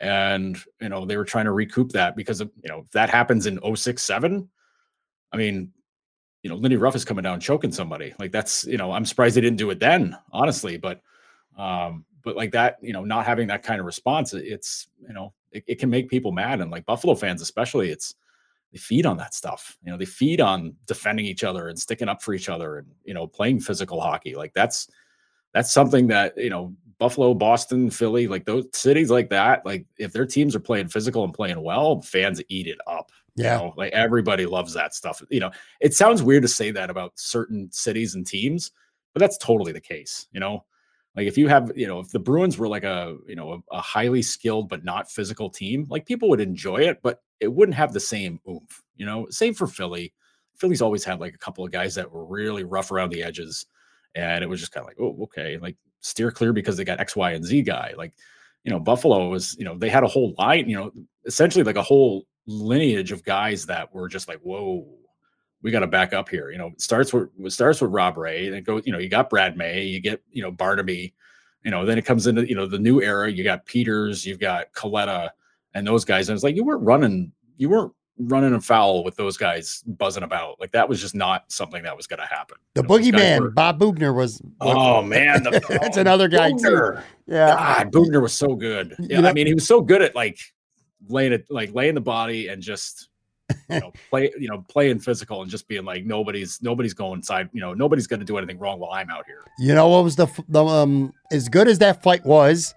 And, 0.00 0.58
you 0.80 0.88
know, 0.88 1.04
they 1.04 1.16
were 1.16 1.24
trying 1.24 1.44
to 1.46 1.52
recoup 1.52 1.92
that 1.92 2.16
because 2.16 2.40
of, 2.40 2.50
you 2.62 2.68
know, 2.68 2.80
if 2.80 2.90
that 2.90 3.10
happens 3.10 3.46
in 3.46 3.60
06, 3.74 4.02
7, 4.02 4.48
I 5.32 5.36
mean, 5.36 5.72
you 6.42 6.50
know, 6.50 6.56
Lindy 6.56 6.76
Ruff 6.76 6.96
is 6.96 7.04
coming 7.04 7.22
down 7.22 7.40
choking 7.40 7.72
somebody. 7.72 8.12
Like 8.18 8.32
that's, 8.32 8.64
you 8.64 8.76
know, 8.76 8.92
I'm 8.92 9.06
surprised 9.06 9.36
they 9.36 9.40
didn't 9.40 9.56
do 9.56 9.70
it 9.70 9.80
then, 9.80 10.16
honestly. 10.32 10.76
But 10.76 11.00
um, 11.56 12.04
but 12.24 12.36
like 12.36 12.52
that, 12.52 12.78
you 12.80 12.92
know, 12.92 13.04
not 13.04 13.26
having 13.26 13.48
that 13.48 13.62
kind 13.62 13.80
of 13.80 13.86
response, 13.86 14.32
it's, 14.34 14.88
you 15.06 15.12
know, 15.12 15.32
it, 15.52 15.64
it, 15.66 15.78
can 15.78 15.90
make 15.90 16.08
people 16.08 16.32
mad. 16.32 16.60
And 16.60 16.70
like 16.70 16.86
Buffalo 16.86 17.14
fans, 17.14 17.42
especially, 17.42 17.90
it's, 17.90 18.14
they 18.74 18.78
feed 18.78 19.06
on 19.06 19.16
that 19.18 19.34
stuff. 19.34 19.78
You 19.84 19.92
know, 19.92 19.96
they 19.96 20.04
feed 20.04 20.40
on 20.40 20.74
defending 20.86 21.26
each 21.26 21.44
other 21.44 21.68
and 21.68 21.78
sticking 21.78 22.08
up 22.08 22.20
for 22.20 22.34
each 22.34 22.48
other 22.48 22.78
and 22.78 22.88
you 23.04 23.14
know 23.14 23.26
playing 23.26 23.60
physical 23.60 24.00
hockey. 24.00 24.34
Like 24.34 24.52
that's 24.52 24.88
that's 25.52 25.72
something 25.72 26.08
that 26.08 26.36
you 26.36 26.50
know 26.50 26.74
Buffalo, 26.98 27.34
Boston, 27.34 27.88
Philly, 27.88 28.26
like 28.26 28.44
those 28.44 28.66
cities 28.72 29.10
like 29.10 29.30
that. 29.30 29.64
Like 29.64 29.86
if 29.96 30.12
their 30.12 30.26
teams 30.26 30.56
are 30.56 30.60
playing 30.60 30.88
physical 30.88 31.22
and 31.22 31.32
playing 31.32 31.62
well, 31.62 32.02
fans 32.02 32.42
eat 32.48 32.66
it 32.66 32.78
up. 32.86 33.12
Yeah. 33.36 33.58
You 33.58 33.66
know, 33.66 33.74
like 33.76 33.92
everybody 33.92 34.44
loves 34.44 34.74
that 34.74 34.92
stuff. 34.92 35.22
You 35.30 35.40
know, 35.40 35.50
it 35.80 35.94
sounds 35.94 36.22
weird 36.22 36.42
to 36.42 36.48
say 36.48 36.72
that 36.72 36.90
about 36.90 37.12
certain 37.14 37.70
cities 37.70 38.16
and 38.16 38.26
teams, 38.26 38.72
but 39.12 39.20
that's 39.20 39.38
totally 39.38 39.70
the 39.70 39.80
case. 39.80 40.26
You 40.32 40.40
know, 40.40 40.64
like 41.16 41.26
if 41.26 41.38
you 41.38 41.48
have, 41.48 41.70
you 41.76 41.86
know, 41.86 42.00
if 42.00 42.10
the 42.10 42.18
Bruins 42.18 42.58
were 42.58 42.68
like 42.68 42.84
a, 42.84 43.16
you 43.28 43.36
know, 43.36 43.52
a, 43.52 43.76
a 43.76 43.80
highly 43.80 44.22
skilled 44.22 44.68
but 44.68 44.84
not 44.84 45.10
physical 45.10 45.48
team, 45.48 45.86
like 45.88 46.06
people 46.06 46.28
would 46.28 46.40
enjoy 46.40 46.78
it, 46.78 47.00
but 47.02 47.22
it 47.40 47.52
wouldn't 47.52 47.76
have 47.76 47.92
the 47.92 48.00
same 48.00 48.40
oomph. 48.48 48.82
You 48.96 49.06
know, 49.06 49.26
same 49.30 49.54
for 49.54 49.66
Philly. 49.66 50.12
Philly's 50.56 50.82
always 50.82 51.04
had 51.04 51.20
like 51.20 51.34
a 51.34 51.38
couple 51.38 51.64
of 51.64 51.72
guys 51.72 51.94
that 51.94 52.10
were 52.10 52.24
really 52.24 52.64
rough 52.64 52.90
around 52.90 53.10
the 53.10 53.22
edges, 53.22 53.66
and 54.14 54.42
it 54.42 54.48
was 54.48 54.60
just 54.60 54.72
kind 54.72 54.84
of 54.84 54.88
like, 54.88 55.00
oh, 55.00 55.24
okay, 55.24 55.58
like 55.58 55.76
steer 56.00 56.30
clear 56.30 56.52
because 56.52 56.76
they 56.76 56.84
got 56.84 57.00
X, 57.00 57.16
Y, 57.16 57.32
and 57.32 57.44
Z 57.44 57.62
guy. 57.62 57.94
Like, 57.96 58.12
you 58.64 58.70
know, 58.70 58.78
Buffalo 58.78 59.28
was, 59.28 59.56
you 59.58 59.64
know, 59.64 59.76
they 59.76 59.88
had 59.88 60.04
a 60.04 60.08
whole 60.08 60.34
line, 60.38 60.68
you 60.68 60.76
know, 60.76 60.90
essentially 61.26 61.64
like 61.64 61.76
a 61.76 61.82
whole 61.82 62.24
lineage 62.46 63.12
of 63.12 63.24
guys 63.24 63.66
that 63.66 63.92
were 63.94 64.08
just 64.08 64.28
like, 64.28 64.38
whoa, 64.40 64.86
we 65.64 65.70
got 65.72 65.80
to 65.80 65.86
back 65.88 66.12
up 66.12 66.28
here. 66.28 66.50
You 66.52 66.58
know, 66.58 66.66
it 66.68 66.80
starts 66.80 67.12
with 67.12 67.30
it 67.42 67.50
starts 67.50 67.80
with 67.80 67.90
Rob 67.90 68.16
Ray, 68.18 68.46
and 68.46 68.54
it 68.54 68.60
goes, 68.60 68.82
you 68.84 68.92
know, 68.92 68.98
you 68.98 69.08
got 69.08 69.30
Brad 69.30 69.56
May, 69.56 69.82
you 69.82 69.98
get, 69.98 70.22
you 70.30 70.42
know, 70.42 70.50
Barnaby, 70.52 71.14
you 71.64 71.70
know, 71.72 71.84
then 71.86 71.96
it 71.98 72.02
comes 72.04 72.26
into, 72.26 72.46
you 72.46 72.54
know, 72.54 72.66
the 72.66 72.78
new 72.78 73.00
era. 73.00 73.32
You 73.32 73.42
got 73.42 73.64
Peters, 73.64 74.24
you've 74.26 74.38
got 74.38 74.72
Kaleta, 74.74 75.30
and 75.72 75.86
those 75.86 76.04
guys. 76.04 76.28
And 76.28 76.36
it's 76.36 76.44
like 76.44 76.54
you 76.54 76.64
weren't 76.64 76.82
running, 76.82 77.32
you 77.56 77.70
weren't 77.70 77.92
running 78.18 78.52
a 78.54 78.60
foul 78.60 79.02
with 79.02 79.16
those 79.16 79.36
guys 79.38 79.82
buzzing 79.86 80.22
about. 80.22 80.60
Like 80.60 80.70
that 80.72 80.86
was 80.88 81.00
just 81.00 81.14
not 81.14 81.50
something 81.50 81.82
that 81.82 81.96
was 81.96 82.06
going 82.06 82.20
to 82.20 82.26
happen. 82.26 82.58
The 82.74 82.82
You 82.82 82.88
know, 83.12 83.18
boogeyman, 83.18 83.40
were- 83.40 83.50
Bob 83.50 83.80
Boughner 83.80 84.14
was. 84.14 84.42
Oh 84.60 85.02
man, 85.02 85.42
the, 85.44 85.50
That's 85.80 85.96
another 85.96 86.28
guy, 86.28 86.52
too. 86.52 86.92
Yeah. 87.26 87.54
God, 87.56 87.90
Boughner 87.90 88.20
was 88.20 88.34
so 88.34 88.54
good. 88.54 88.94
You 88.98 89.06
Yeah, 89.08 89.20
know- 89.22 89.30
I 89.30 89.32
mean, 89.32 89.46
he 89.46 89.54
was 89.54 89.66
so 89.66 89.80
good 89.80 90.02
at 90.02 90.14
like 90.14 90.38
laying 91.08 91.32
it, 91.32 91.46
like 91.48 91.72
laying 91.74 91.94
the 91.94 92.00
body 92.02 92.48
and 92.48 92.60
just 92.62 93.08
you 93.68 93.80
know 93.80 93.92
play, 94.10 94.32
you 94.38 94.48
know, 94.48 94.64
playing 94.68 94.98
physical 94.98 95.42
and 95.42 95.50
just 95.50 95.68
being 95.68 95.84
like 95.84 96.04
nobody's 96.04 96.62
nobody's 96.62 96.94
going 96.94 97.22
side. 97.22 97.48
You 97.52 97.60
know, 97.60 97.74
nobody's 97.74 98.06
going 98.06 98.20
to 98.20 98.26
do 98.26 98.38
anything 98.38 98.58
wrong 98.58 98.78
while 98.78 98.92
I'm 98.92 99.10
out 99.10 99.26
here. 99.26 99.44
You 99.58 99.74
know 99.74 99.88
what 99.88 100.04
was 100.04 100.16
the, 100.16 100.26
the 100.48 100.64
um 100.64 101.12
as 101.30 101.48
good 101.48 101.68
as 101.68 101.78
that 101.78 102.02
fight 102.02 102.24
was, 102.24 102.74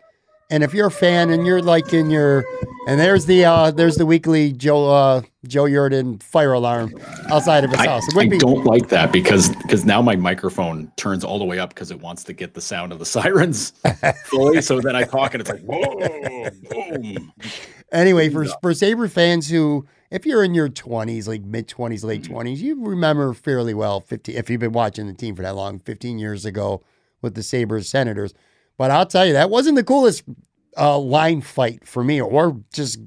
and 0.50 0.64
if 0.64 0.74
you're 0.74 0.88
a 0.88 0.92
fan 0.92 1.30
and 1.30 1.46
you're 1.46 1.62
like 1.62 1.94
in 1.94 2.10
your 2.10 2.46
and 2.88 3.00
there's 3.00 3.26
the 3.26 3.44
uh 3.46 3.72
there's 3.72 3.96
the 3.96 4.06
weekly 4.06 4.52
Joe 4.54 4.90
uh 4.90 5.22
Joe 5.48 5.64
Yerdon 5.66 6.22
fire 6.24 6.54
alarm 6.54 6.94
outside 7.30 7.64
of 7.64 7.72
his 7.72 7.80
I, 7.80 7.88
house. 7.88 8.08
It 8.08 8.18
I 8.18 8.28
be 8.28 8.38
don't 8.38 8.66
like 8.66 8.90
that 8.90 9.12
because 9.12 9.50
because 9.50 9.86
now 9.86 10.02
my 10.02 10.16
microphone 10.16 10.92
turns 10.96 11.24
all 11.24 11.40
the 11.40 11.46
way 11.46 11.60
up 11.60 11.70
because 11.70 11.92
it 11.92 12.00
wants 12.00 12.24
to 12.26 12.34
get 12.34 12.54
the 12.54 12.62
sound 12.62 12.92
of 12.92 13.00
the 13.00 13.06
sirens 13.18 13.74
fully. 14.26 14.62
so 14.62 14.80
then 14.80 14.96
I 14.96 15.04
talk 15.04 15.34
and 15.34 15.42
it's 15.42 15.50
like 15.50 15.62
whoa, 15.62 16.50
boom. 16.70 17.34
anyway 17.92 18.30
for 18.30 18.46
for 18.62 18.74
Sabre 18.74 19.08
fans 19.08 19.50
who 19.50 19.86
if 20.10 20.26
you're 20.26 20.42
in 20.42 20.54
your 20.54 20.70
20s, 20.70 21.28
like 21.28 21.42
mid 21.42 21.68
20s, 21.68 22.06
late 22.06 22.22
Mm-hmm. 22.24 22.34
20s, 22.34 22.58
you 22.60 22.82
remember 22.86 23.34
fairly 23.34 23.74
well 23.74 24.00
15 24.00 24.36
if 24.38 24.50
you've 24.50 24.62
been 24.62 24.72
watching 24.72 25.06
the 25.08 25.14
team 25.14 25.36
for 25.36 25.42
that 25.42 25.56
long, 25.56 25.80
15 25.80 26.18
years 26.18 26.46
ago 26.46 26.82
with 27.22 27.36
the 27.36 27.44
Sabres 27.44 27.90
Senators. 27.90 28.34
But 28.78 28.92
I'll 28.92 29.06
tell 29.06 29.26
you, 29.26 29.34
that 29.34 29.50
wasn't 29.50 29.76
the 29.76 29.84
coolest 29.84 30.24
uh, 30.78 30.98
line 31.00 31.42
fight 31.42 31.88
for 31.88 32.04
me, 32.04 32.22
or 32.22 32.60
just 32.74 33.00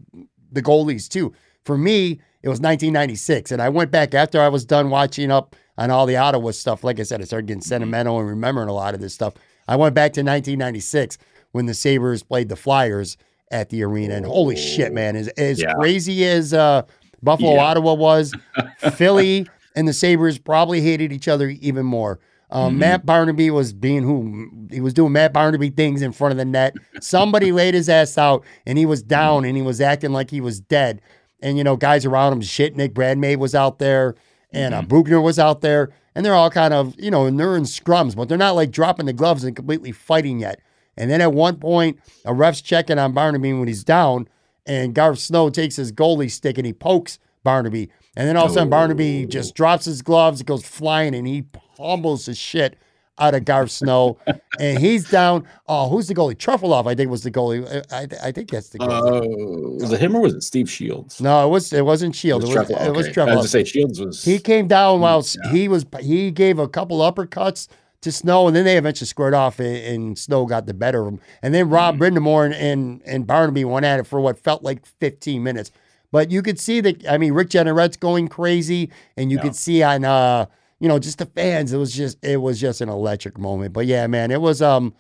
the 0.53 0.63
goalies 0.63 1.09
too. 1.09 1.33
For 1.65 1.79
me, 1.79 2.21
it 2.43 2.49
was 2.49 2.59
1996, 2.61 3.53
and 3.53 3.63
I 3.63 3.69
went 3.69 3.91
back 3.91 4.15
after 4.15 4.41
I 4.41 4.49
was 4.49 4.65
done 4.65 4.91
watching 4.91 5.31
up 5.31 5.55
on 5.79 5.91
all 5.91 6.07
the 6.07 6.17
Ottawa 6.17 6.51
stuff. 6.51 6.83
Like 6.83 6.99
I 6.99 7.05
said, 7.05 7.21
I 7.21 7.25
started 7.25 7.47
getting 7.47 7.63
sentimental 7.63 8.19
and 8.19 8.29
remembering 8.29 8.69
a 8.69 8.73
lot 8.73 8.95
of 8.95 9.01
this 9.01 9.15
stuff. 9.15 9.35
I 9.69 9.77
went 9.77 9.95
back 9.95 10.13
to 10.15 10.21
1996 10.23 11.19
when 11.53 11.67
the 11.67 11.75
Sabres 11.75 12.23
played 12.23 12.49
the 12.49 12.57
Flyers 12.57 13.17
at 13.53 13.69
the 13.71 13.83
arena, 13.85 14.15
and 14.15 14.25
holy 14.27 14.57
shit, 14.57 14.93
man, 14.93 15.15
as 15.17 15.29
as 15.29 15.61
Yeah. 15.61 15.73
crazy 15.75 16.25
as 16.27 16.53
uh, 16.55 16.83
Buffalo, 17.23 17.55
Yeah. 17.55 17.65
Ottawa 17.65 17.95
was, 17.95 18.33
Philly 18.97 19.47
and 19.77 19.87
the 19.87 19.93
Sabres 19.93 20.39
probably 20.39 20.81
hated 20.81 21.13
each 21.13 21.29
other 21.29 21.49
even 21.49 21.85
more. 21.87 22.19
Um, 22.53 22.75
Mhm. 22.75 22.79
Matt 22.79 23.07
Barnaby 23.07 23.51
was 23.51 23.73
being 23.73 24.03
who 24.03 24.49
he 24.71 24.81
was 24.81 24.93
doing 24.93 25.13
Matt 25.13 25.33
Barnaby 25.33 25.71
things 25.71 26.03
in 26.03 26.13
front 26.13 26.33
of 26.33 26.39
the 26.39 26.45
net. 26.45 26.75
Somebody 27.01 27.53
laid 27.53 27.75
his 27.75 27.89
ass 27.89 28.19
out 28.19 28.45
and 28.67 28.77
he 28.77 28.87
was 28.87 29.03
down 29.03 29.45
and 29.45 29.57
he 29.57 29.63
was 29.63 29.81
acting 29.81 30.13
like 30.13 30.31
he 30.31 30.41
was 30.41 30.61
dead. 30.61 31.01
And 31.43 31.57
you 31.57 31.65
know, 31.65 31.77
guys 31.77 32.05
around 32.05 32.33
him, 32.33 32.41
shit, 32.41 32.77
Nick 32.77 32.93
Brad 32.93 33.19
May 33.19 33.37
was 33.37 33.55
out 33.55 33.79
there 33.79 34.15
and 34.53 34.75
uh, 34.75 34.83
Boughner 34.83 35.21
was 35.21 35.39
out 35.39 35.61
there, 35.61 35.91
and 36.15 36.27
they're 36.27 36.35
all 36.35 36.51
kind 36.51 36.75
of 36.75 36.95
you 36.99 37.09
know, 37.11 37.27
and 37.27 37.39
they're 37.39 37.57
in 37.57 37.63
scrums, 37.63 38.17
but 38.17 38.29
they're 38.29 38.37
not 38.37 38.57
like 38.57 38.73
dropping 38.73 39.07
the 39.07 39.13
gloves 39.13 39.45
and 39.45 39.55
completely 39.55 39.93
fighting 39.93 40.41
yet. 40.41 40.61
And 40.97 41.09
then 41.09 41.21
at 41.21 41.33
one 41.33 41.57
point, 41.57 42.01
a 42.25 42.35
ref's 42.35 42.61
checking 42.61 42.99
on 42.99 43.13
Barnaby 43.13 43.53
when 43.53 43.69
he's 43.69 43.85
down, 43.85 44.27
and 44.67 44.93
Garth 44.93 45.21
Snow 45.21 45.51
takes 45.51 45.77
his 45.77 45.93
goalie 45.93 46.31
stick 46.31 46.59
and 46.59 46.67
he 46.67 46.73
pokes 46.73 47.21
Barnaby. 47.45 47.91
And 48.17 48.27
then 48.29 48.37
all 48.37 48.47
of 48.47 48.51
a 48.51 48.55
sudden, 48.55 48.71
Barnaby 48.71 49.25
just 49.27 49.55
drops 49.55 49.85
his 49.85 50.03
gloves, 50.03 50.41
it 50.41 50.49
goes 50.49 50.67
flying, 50.67 51.15
and 51.15 51.29
he 51.29 51.45
pummels 51.81 52.27
the 52.27 52.35
shit 52.35 52.77
out 53.19 53.35
of 53.35 53.45
Garth 53.45 53.71
Snow. 53.71 54.19
and 54.61 54.79
he's 54.79 55.11
down. 55.11 55.47
Oh, 55.67 55.89
who's 55.89 56.09
the 56.09 56.15
goalie? 56.15 56.35
Trefilov, 56.37 56.87
I 56.87 56.95
think, 56.95 57.11
was 57.11 57.23
the 57.23 57.31
goalie. 57.31 57.67
I, 57.93 58.03
I, 58.03 58.29
I 58.29 58.33
think 58.33 58.51
that's 58.51 58.69
the 58.71 58.79
goalie. 58.79 59.25
Oh, 59.25 59.77
was 59.81 59.93
it 59.93 60.01
him 60.01 60.15
or 60.15 60.21
was 60.21 60.35
it 60.35 60.43
Steve 60.43 60.71
Shields? 60.71 61.21
no, 61.21 61.47
it 61.47 61.51
was 61.51 61.73
it 61.73 61.85
wasn't 61.85 62.15
Shield. 62.15 62.45
It 62.45 62.49
was, 62.49 62.57
Treflo- 62.57 62.87
it 62.87 62.93
was 62.95 63.09
okay. 63.09 63.21
I 63.23 63.35
was 63.37 63.47
to 63.47 63.49
say 63.51 63.65
Shields 63.65 64.01
was. 64.01 64.25
He 64.25 64.39
came 64.39 64.69
down 64.69 65.01
while 65.01 65.25
Yeah. 65.45 65.51
he 65.53 65.69
was 65.69 65.85
he 66.01 66.31
gave 66.31 66.59
a 66.59 66.69
couple 66.69 66.99
uppercuts 67.01 67.69
to 68.03 68.11
Snow, 68.11 68.47
and 68.47 68.57
then 68.57 68.65
they 68.65 68.79
eventually 68.79 69.07
squared 69.07 69.35
off, 69.35 69.61
and, 69.61 69.77
and 69.77 70.19
Snow 70.19 70.47
got 70.47 70.65
the 70.65 70.73
better 70.73 71.03
of 71.03 71.09
him. 71.15 71.21
And 71.43 71.53
then 71.53 71.69
Rob 71.69 71.97
Mm-hmm. 71.99 72.17
Brind'Amour 72.19 72.47
and, 72.47 72.55
and 72.55 73.03
and 73.05 73.27
Barnaby 73.27 73.65
went 73.67 73.85
at 73.85 74.01
it 74.01 74.07
for 74.07 74.21
what 74.21 74.39
felt 74.39 74.63
like 74.63 74.87
15 74.87 75.43
minutes. 75.43 75.71
But 76.13 76.31
you 76.31 76.43
could 76.43 76.59
see 76.59 76.81
that 76.81 77.07
I 77.07 77.19
mean 77.19 77.35
Rick 77.35 77.51
Jeanneret's 77.51 77.99
going 77.99 78.29
crazy, 78.29 78.91
and 79.19 79.31
you 79.31 79.37
Yeah. 79.37 79.43
could 79.43 79.57
see 79.57 79.83
on 79.83 80.05
uh 80.07 80.47
you 80.81 80.89
know 80.89 80.99
just 80.99 81.19
the 81.19 81.27
fans. 81.27 81.73
It 81.73 81.79
was 81.79 81.93
just 81.95 82.19
it 82.25 82.39
was 82.39 82.61
just 82.61 82.81
an 82.81 82.89
electric 82.89 83.39
moment. 83.39 83.73
But 83.73 83.87
yeah, 83.87 84.07
man, 84.09 84.31
it 84.31 84.41
was 84.41 84.61
um 84.61 84.95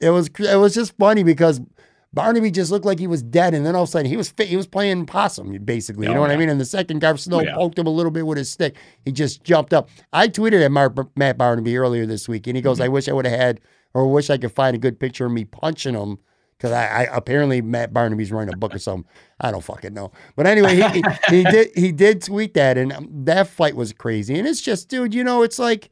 it 0.00 0.10
was 0.10 0.28
it 0.38 0.56
was 0.56 0.74
just 0.74 0.96
funny 0.98 1.22
because. 1.22 1.60
Barnaby 2.12 2.50
just 2.50 2.72
looked 2.72 2.84
like 2.84 2.98
he 2.98 3.06
was 3.06 3.22
dead, 3.22 3.54
and 3.54 3.64
then 3.64 3.76
all 3.76 3.84
of 3.84 3.88
a 3.88 3.92
sudden 3.92 4.10
he 4.10 4.16
was 4.16 4.30
fit, 4.30 4.48
he 4.48 4.56
was 4.56 4.66
playing 4.66 5.06
possum, 5.06 5.56
basically. 5.64 6.06
You 6.06 6.10
Oh, 6.10 6.14
know 6.16 6.20
what 6.22 6.32
I 6.32 6.36
mean? 6.36 6.48
And 6.48 6.60
the 6.60 6.64
second 6.64 6.98
Garth 6.98 7.20
Snow 7.20 7.36
Oh, 7.36 7.40
yeah. 7.42 7.54
poked 7.54 7.78
him 7.78 7.86
a 7.86 7.90
little 7.90 8.10
bit 8.10 8.26
with 8.26 8.36
his 8.36 8.50
stick, 8.50 8.74
he 9.04 9.12
just 9.12 9.44
jumped 9.44 9.72
up. 9.72 9.88
I 10.12 10.26
tweeted 10.26 10.60
at 10.64 10.72
Mark, 10.72 10.96
Matt 11.16 11.38
Barnaby 11.38 11.76
earlier 11.76 12.06
this 12.06 12.28
week, 12.28 12.48
and 12.48 12.56
he 12.56 12.62
goes, 12.62 12.78
Mm-hmm. 12.78 12.84
"I 12.86 12.88
wish 12.88 13.08
I 13.08 13.12
would 13.12 13.26
have 13.26 13.38
had, 13.38 13.60
or 13.94 14.08
wish 14.12 14.28
I 14.28 14.38
could 14.38 14.50
find 14.50 14.74
a 14.74 14.78
good 14.80 14.98
picture 14.98 15.24
of 15.26 15.30
me 15.30 15.44
punching 15.44 15.94
him." 15.94 16.18
Because 16.60 16.72
I, 16.72 17.04
I 17.04 17.16
apparently 17.16 17.62
Matt 17.62 17.94
Barnaby's 17.94 18.30
writing 18.30 18.52
a 18.52 18.56
book 18.58 18.74
or 18.74 18.78
something. 18.78 19.10
I 19.40 19.50
don't 19.50 19.64
fucking 19.64 19.94
know. 19.94 20.12
But 20.36 20.46
anyway, 20.46 20.76
he, 20.76 20.82
he, 21.26 21.44
did 21.46 21.70
he 21.74 21.90
did 21.90 22.22
tweet 22.22 22.52
that, 22.52 22.76
and 22.76 22.92
um, 22.92 23.08
that 23.24 23.48
fight 23.48 23.74
was 23.74 23.94
crazy. 23.94 24.38
And 24.38 24.46
it's 24.46 24.60
just, 24.60 24.90
dude, 24.90 25.14
you 25.14 25.24
know, 25.24 25.42
it's 25.42 25.58
like, 25.58 25.90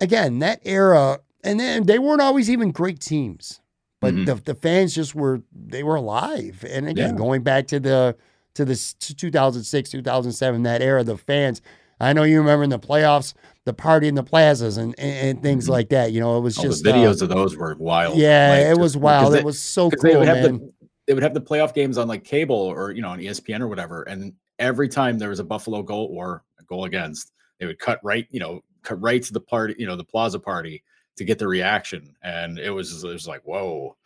again, 0.00 0.40
that 0.40 0.60
era, 0.64 1.20
and 1.44 1.60
then 1.60 1.84
they 1.86 1.98
weren't 2.00 2.20
always 2.20 2.50
even 2.50 2.72
great 2.72 2.98
teams, 3.00 3.60
but 4.00 4.14
Mhm. 4.14 4.26
the 4.26 4.34
the 4.34 4.54
fans 4.56 4.94
just 4.96 5.14
were 5.14 5.42
they 5.52 5.84
were 5.84 5.94
alive. 5.96 6.64
And 6.68 6.88
again, 6.88 7.10
Yeah. 7.10 7.16
going 7.16 7.42
back 7.42 7.68
to 7.68 7.78
the 7.78 8.16
to 8.54 8.64
the 8.64 8.74
2006, 8.98 9.90
2007, 9.90 10.64
that 10.64 10.82
era, 10.82 11.04
the 11.04 11.16
fans. 11.16 11.62
I 12.00 12.12
know 12.12 12.22
you 12.22 12.38
remember 12.38 12.64
in 12.64 12.70
the 12.70 12.78
playoffs, 12.78 13.34
the 13.64 13.72
party 13.74 14.08
in 14.08 14.14
the 14.14 14.22
plazas 14.22 14.76
and 14.76 14.94
and, 14.98 15.16
and 15.28 15.42
things 15.42 15.66
Mhm. 15.66 15.70
like 15.70 15.88
that. 15.90 16.12
You 16.12 16.20
know, 16.20 16.38
it 16.38 16.40
was 16.40 16.58
oh, 16.58 16.62
just 16.62 16.84
the 16.84 16.90
uh, 16.92 16.96
videos 16.96 17.22
of 17.22 17.28
those 17.28 17.56
were 17.56 17.74
wild. 17.78 18.16
yeah, 18.18 18.50
Like, 18.50 18.60
it 18.60 18.68
just- 18.70 18.80
was 18.80 18.96
wild. 18.96 19.34
they- 19.34 19.38
it 19.38 19.44
was 19.44 19.60
so 19.60 19.90
cool, 19.90 20.10
they 20.10 20.16
would 20.16 20.28
the 20.28 20.72
they 21.06 21.14
would 21.14 21.22
have 21.22 21.34
the 21.34 21.40
playoff 21.40 21.72
games 21.74 21.96
on 21.98 22.06
like 22.08 22.22
cable 22.24 22.56
or 22.56 22.92
you 22.92 23.02
know 23.02 23.08
on 23.08 23.18
ESPN 23.18 23.60
or 23.60 23.68
whatever, 23.68 24.02
and 24.02 24.32
every 24.58 24.88
time 24.88 25.18
there 25.18 25.30
was 25.30 25.40
a 25.40 25.44
Buffalo 25.44 25.82
goal 25.82 26.08
or 26.12 26.42
a 26.60 26.64
goal 26.64 26.84
against, 26.84 27.32
they 27.58 27.66
would 27.66 27.78
cut 27.78 27.98
right, 28.02 28.26
you 28.30 28.40
know, 28.40 28.60
cut 28.82 29.00
right 29.00 29.22
to 29.22 29.32
the 29.32 29.40
party, 29.40 29.74
you 29.78 29.86
know, 29.86 29.96
the 29.96 30.04
plaza 30.04 30.38
party 30.38 30.82
to 31.16 31.24
get 31.24 31.38
the 31.38 31.46
reaction, 31.48 32.14
and 32.22 32.58
it 32.58 32.70
was 32.70 33.02
it 33.04 33.08
was 33.08 33.26
like 33.26 33.42
whoa. 33.44 33.96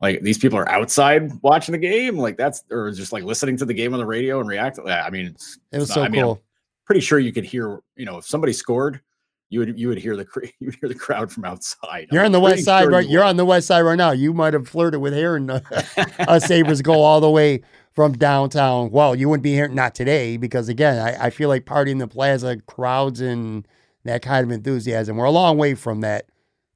Like 0.00 0.20
these 0.22 0.38
people 0.38 0.58
are 0.58 0.68
outside 0.68 1.30
watching 1.42 1.72
the 1.72 1.78
game, 1.78 2.18
like 2.18 2.36
that's 2.36 2.64
or 2.72 2.90
just 2.90 3.12
like 3.12 3.22
listening 3.22 3.56
to 3.58 3.64
the 3.64 3.74
game 3.74 3.92
on 3.92 4.00
the 4.00 4.06
radio 4.06 4.40
and 4.40 4.48
react. 4.48 4.80
I 4.84 5.10
mean, 5.10 5.26
it's, 5.26 5.58
it 5.70 5.78
was 5.78 5.90
so 5.92 6.00
not- 6.00 6.06
I 6.06 6.08
mean, 6.10 6.22
cool. 6.24 6.42
Pretty 6.92 7.00
sure 7.00 7.18
you 7.18 7.32
could 7.32 7.46
hear, 7.46 7.80
you 7.96 8.04
know, 8.04 8.18
if 8.18 8.26
somebody 8.26 8.52
scored, 8.52 9.00
you 9.48 9.60
would 9.60 9.78
you 9.78 9.88
would 9.88 9.96
hear 9.96 10.14
the 10.14 10.26
you 10.60 10.66
would 10.66 10.74
hear 10.74 10.90
the 10.90 10.94
crowd 10.94 11.32
from 11.32 11.46
outside. 11.46 12.08
You're 12.12 12.20
I'm 12.20 12.26
on 12.26 12.32
the 12.32 12.40
west 12.40 12.64
side, 12.64 12.82
sure 12.82 12.90
right? 12.90 13.04
you 13.06 13.12
You're 13.12 13.24
on 13.24 13.38
the 13.38 13.46
west 13.46 13.66
side 13.66 13.80
right 13.80 13.96
now. 13.96 14.10
You 14.10 14.34
might 14.34 14.52
have 14.52 14.68
flirted 14.68 15.00
with 15.00 15.14
hearing 15.14 15.48
uh, 15.48 15.60
us 16.28 16.44
Sabres 16.44 16.82
go 16.82 17.00
all 17.00 17.22
the 17.22 17.30
way 17.30 17.62
from 17.92 18.12
downtown. 18.12 18.90
Well, 18.90 19.14
you 19.14 19.30
wouldn't 19.30 19.42
be 19.42 19.54
here 19.54 19.68
not 19.68 19.94
today 19.94 20.36
because 20.36 20.68
again, 20.68 20.98
I, 20.98 21.26
I 21.26 21.30
feel 21.30 21.48
like 21.48 21.64
partying 21.64 21.98
the 21.98 22.06
plaza, 22.08 22.58
crowds 22.66 23.22
and 23.22 23.66
that 24.04 24.20
kind 24.20 24.44
of 24.44 24.50
enthusiasm. 24.52 25.16
We're 25.16 25.24
a 25.24 25.30
long 25.30 25.56
way 25.56 25.74
from 25.74 26.02
that 26.02 26.26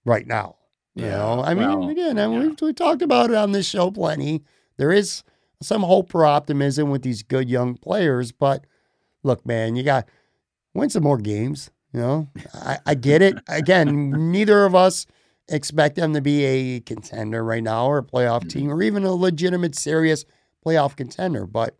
right 0.06 0.26
now. 0.26 0.56
You 0.94 1.04
Yeah, 1.04 1.10
know, 1.10 1.42
I 1.44 1.52
mean, 1.52 1.68
well, 1.68 1.88
again, 1.90 2.18
I 2.18 2.26
mean, 2.26 2.40
yeah. 2.40 2.46
we've, 2.48 2.60
we 2.62 2.72
talked 2.72 3.02
about 3.02 3.28
it 3.28 3.36
on 3.36 3.52
this 3.52 3.66
show 3.68 3.90
plenty. 3.90 4.44
There 4.78 4.92
is 4.92 5.24
some 5.60 5.82
hope 5.82 6.08
for 6.08 6.24
optimism 6.24 6.88
with 6.88 7.02
these 7.02 7.22
good 7.22 7.50
young 7.50 7.76
players, 7.76 8.32
but 8.32 8.64
look, 9.26 9.44
man, 9.44 9.76
you 9.76 9.82
got 9.82 10.08
win 10.74 10.88
some 10.90 11.02
more 11.02 11.18
games. 11.18 11.70
You 11.92 12.00
know, 12.00 12.28
I, 12.54 12.78
I 12.86 12.94
get 12.94 13.22
it. 13.22 13.36
Again, 13.48 14.30
neither 14.32 14.64
of 14.64 14.74
us 14.74 15.06
expect 15.48 15.96
them 15.96 16.12
to 16.14 16.20
be 16.20 16.44
a 16.44 16.80
contender 16.80 17.42
right 17.44 17.62
now 17.62 17.86
or 17.86 17.98
a 17.98 18.02
playoff 18.02 18.40
Mm-hmm. 18.40 18.48
team 18.48 18.70
or 18.70 18.82
even 18.82 19.04
a 19.04 19.12
legitimate, 19.12 19.74
serious 19.74 20.24
playoff 20.64 20.96
contender. 20.96 21.46
But, 21.46 21.76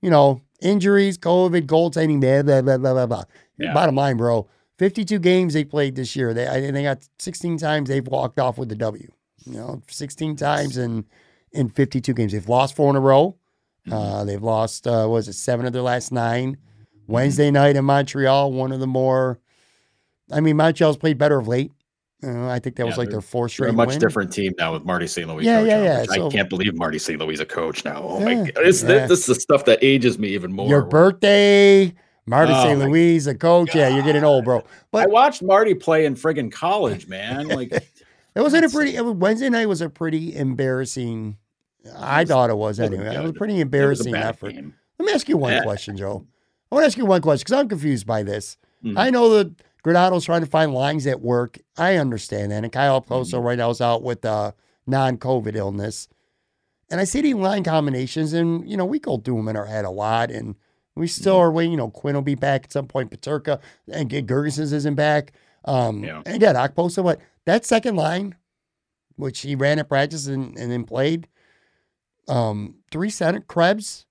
you 0.00 0.08
know, 0.10 0.40
injuries, 0.60 1.18
COVID, 1.18 1.66
goaltending, 1.66 2.20
blah, 2.20 2.42
blah, 2.42 2.62
blah, 2.62 2.78
blah, 2.78 2.94
blah, 2.94 3.06
blah. 3.06 3.24
Yeah. 3.58 3.74
Bottom 3.74 3.96
line, 3.96 4.16
bro, 4.16 4.48
52 4.78 5.18
games 5.18 5.52
they 5.54 5.64
played 5.64 5.96
this 5.96 6.14
year. 6.16 6.32
They, 6.32 6.46
I, 6.46 6.70
they 6.70 6.82
got 6.84 7.06
16 7.18 7.58
times 7.58 7.88
they've 7.88 8.06
walked 8.06 8.38
off 8.38 8.56
with 8.56 8.68
the 8.68 8.76
W. 8.76 9.10
You 9.44 9.52
know, 9.54 9.82
16 9.88 10.36
times 10.36 10.78
in, 10.78 11.04
in 11.52 11.68
52 11.68 12.14
games. 12.14 12.32
They've 12.32 12.48
lost 12.48 12.76
four 12.76 12.88
in 12.90 12.96
a 12.96 13.00
row. 13.00 13.36
Uh, 13.92 14.24
they've 14.24 14.42
lost, 14.42 14.86
uh, 14.86 15.02
what 15.06 15.10
was 15.14 15.28
it, 15.28 15.32
seven 15.34 15.66
of 15.66 15.72
their 15.72 15.82
last 15.82 16.12
nine. 16.12 16.56
Wednesday 17.06 17.50
night 17.50 17.76
in 17.76 17.84
Montreal, 17.86 18.52
one 18.52 18.70
of 18.72 18.80
the 18.80 18.86
more, 18.86 19.38
I 20.30 20.40
mean, 20.40 20.56
Montreal's 20.56 20.98
played 20.98 21.16
better 21.16 21.38
of 21.38 21.48
late. 21.48 21.72
Uh, 22.22 22.48
I 22.48 22.58
think 22.58 22.76
that 22.76 22.84
was 22.84 22.98
like 22.98 23.10
their 23.10 23.20
fourth 23.20 23.52
straight 23.52 23.70
a 23.70 23.72
much 23.72 23.90
win. 23.90 23.98
different 24.00 24.32
team 24.32 24.52
now 24.58 24.72
with 24.72 24.84
Marty 24.84 25.06
St. 25.06 25.28
Louis. 25.28 25.44
Yeah, 25.44 25.60
coach 25.60 25.68
yeah, 25.68 25.82
yeah, 25.84 26.04
so- 26.04 26.26
I 26.26 26.30
can't 26.30 26.48
believe 26.50 26.74
Marty 26.76 26.98
St. 26.98 27.18
Louis 27.18 27.34
is 27.34 27.40
a 27.40 27.46
coach 27.46 27.84
now. 27.84 28.02
Oh 28.04 28.18
Yeah, 28.18 28.24
my 28.24 28.34
god, 28.50 28.64
it's, 28.66 28.82
yeah. 28.82 28.88
this, 28.88 29.08
this 29.08 29.20
is 29.20 29.26
the 29.26 29.34
stuff 29.36 29.64
that 29.66 29.78
ages 29.82 30.18
me 30.18 30.28
even 30.30 30.52
more. 30.52 30.68
Your 30.68 30.82
birthday, 30.82 31.94
Marty 32.26 32.52
Oh 32.54 32.62
St. 32.64 32.78
Louis, 32.80 33.26
a 33.28 33.34
coach. 33.36 33.74
Yeah, 33.74 33.88
you're 33.88 34.02
getting 34.04 34.24
old, 34.24 34.44
bro. 34.44 34.64
But 34.90 35.04
I 35.04 35.06
watched 35.06 35.42
Marty 35.42 35.74
play 35.74 36.04
in 36.06 36.14
friggin' 36.16 36.50
college, 36.52 37.06
man. 37.08 37.48
Like 37.48 37.72
it 37.72 37.86
wasn't 38.40 38.64
a 38.64 38.68
pretty. 38.68 38.96
It 38.96 39.04
was, 39.04 39.14
Wednesday 39.14 39.48
night 39.48 39.66
was 39.66 39.80
a 39.80 39.88
pretty 39.88 40.34
embarrassing. 40.36 41.36
I 41.96 42.24
thought 42.24 42.50
it 42.50 42.56
was 42.56 42.80
anyway. 42.80 43.14
It 43.14 43.20
was 43.20 43.30
a 43.30 43.34
pretty 43.34 43.54
was 43.54 43.58
a 43.60 43.62
embarrassing 43.62 44.14
effort. 44.14 44.52
game. 44.52 44.74
Let 44.98 45.06
me 45.06 45.12
ask 45.12 45.28
you 45.28 45.36
one 45.36 45.62
question, 45.62 45.96
Joe. 45.96 46.26
I 46.70 46.74
want 46.74 46.82
to 46.82 46.86
ask 46.86 46.98
you 46.98 47.06
one 47.06 47.22
question 47.22 47.44
because 47.46 47.60
I'm 47.60 47.68
confused 47.68 48.06
by 48.06 48.22
this. 48.22 48.56
Mhm. 48.84 48.94
I 48.98 49.10
know 49.10 49.30
that 49.30 49.52
Granato's 49.84 50.24
trying 50.24 50.40
to 50.42 50.46
find 50.46 50.74
lines 50.74 51.06
at 51.06 51.20
work. 51.20 51.58
I 51.76 51.96
understand 51.96 52.52
that. 52.52 52.64
And 52.64 52.72
Kyle 52.72 53.00
Poso 53.00 53.40
right 53.40 53.56
now 53.58 53.70
is 53.70 53.80
out 53.80 54.02
with 54.02 54.24
a 54.24 54.54
non-COVID 54.86 55.54
illness. 55.54 56.08
And 56.90 57.00
I 57.00 57.04
see 57.04 57.20
these 57.20 57.34
line 57.34 57.64
combinations, 57.64 58.32
and 58.32 58.68
you 58.68 58.76
know 58.76 58.84
we 58.86 58.98
go 58.98 59.18
through 59.18 59.36
them 59.36 59.48
in 59.48 59.56
our 59.56 59.66
head 59.66 59.84
a 59.84 59.90
lot, 59.90 60.30
and 60.30 60.56
we 60.94 61.06
still 61.06 61.36
are 61.36 61.50
waiting. 61.52 61.72
You 61.72 61.76
know, 61.78 61.90
Quinn 61.90 62.14
will 62.14 62.22
be 62.22 62.34
back 62.34 62.64
at 62.64 62.72
some 62.72 62.86
point. 62.86 63.10
Peterka 63.10 63.60
and 63.92 64.08
Gergeson's 64.10 64.72
isn't 64.72 64.94
back. 64.94 65.32
Um, 65.64 66.02
Yeah. 66.02 66.22
And 66.24 66.34
again, 66.34 66.54
Okposo, 66.54 67.04
but 67.04 67.20
that 67.44 67.64
second 67.66 67.96
line, 67.96 68.36
which 69.16 69.40
he 69.40 69.54
ran 69.54 69.78
at 69.78 69.88
practice 69.88 70.26
and, 70.28 70.56
and 70.58 70.70
then 70.72 70.84
played, 70.84 71.28
um, 72.28 72.76
three 72.90 73.10
center 73.10 73.40
Krebs, 73.40 74.06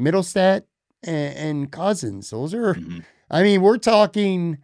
Mittelstadt, 0.00 0.62
and, 1.02 1.36
and 1.36 1.72
Cousins. 1.72 2.30
Those 2.30 2.54
are. 2.54 2.74
Mhm. 2.74 3.04
I 3.30 3.42
mean, 3.42 3.62
we're 3.62 3.78
talking 3.78 4.58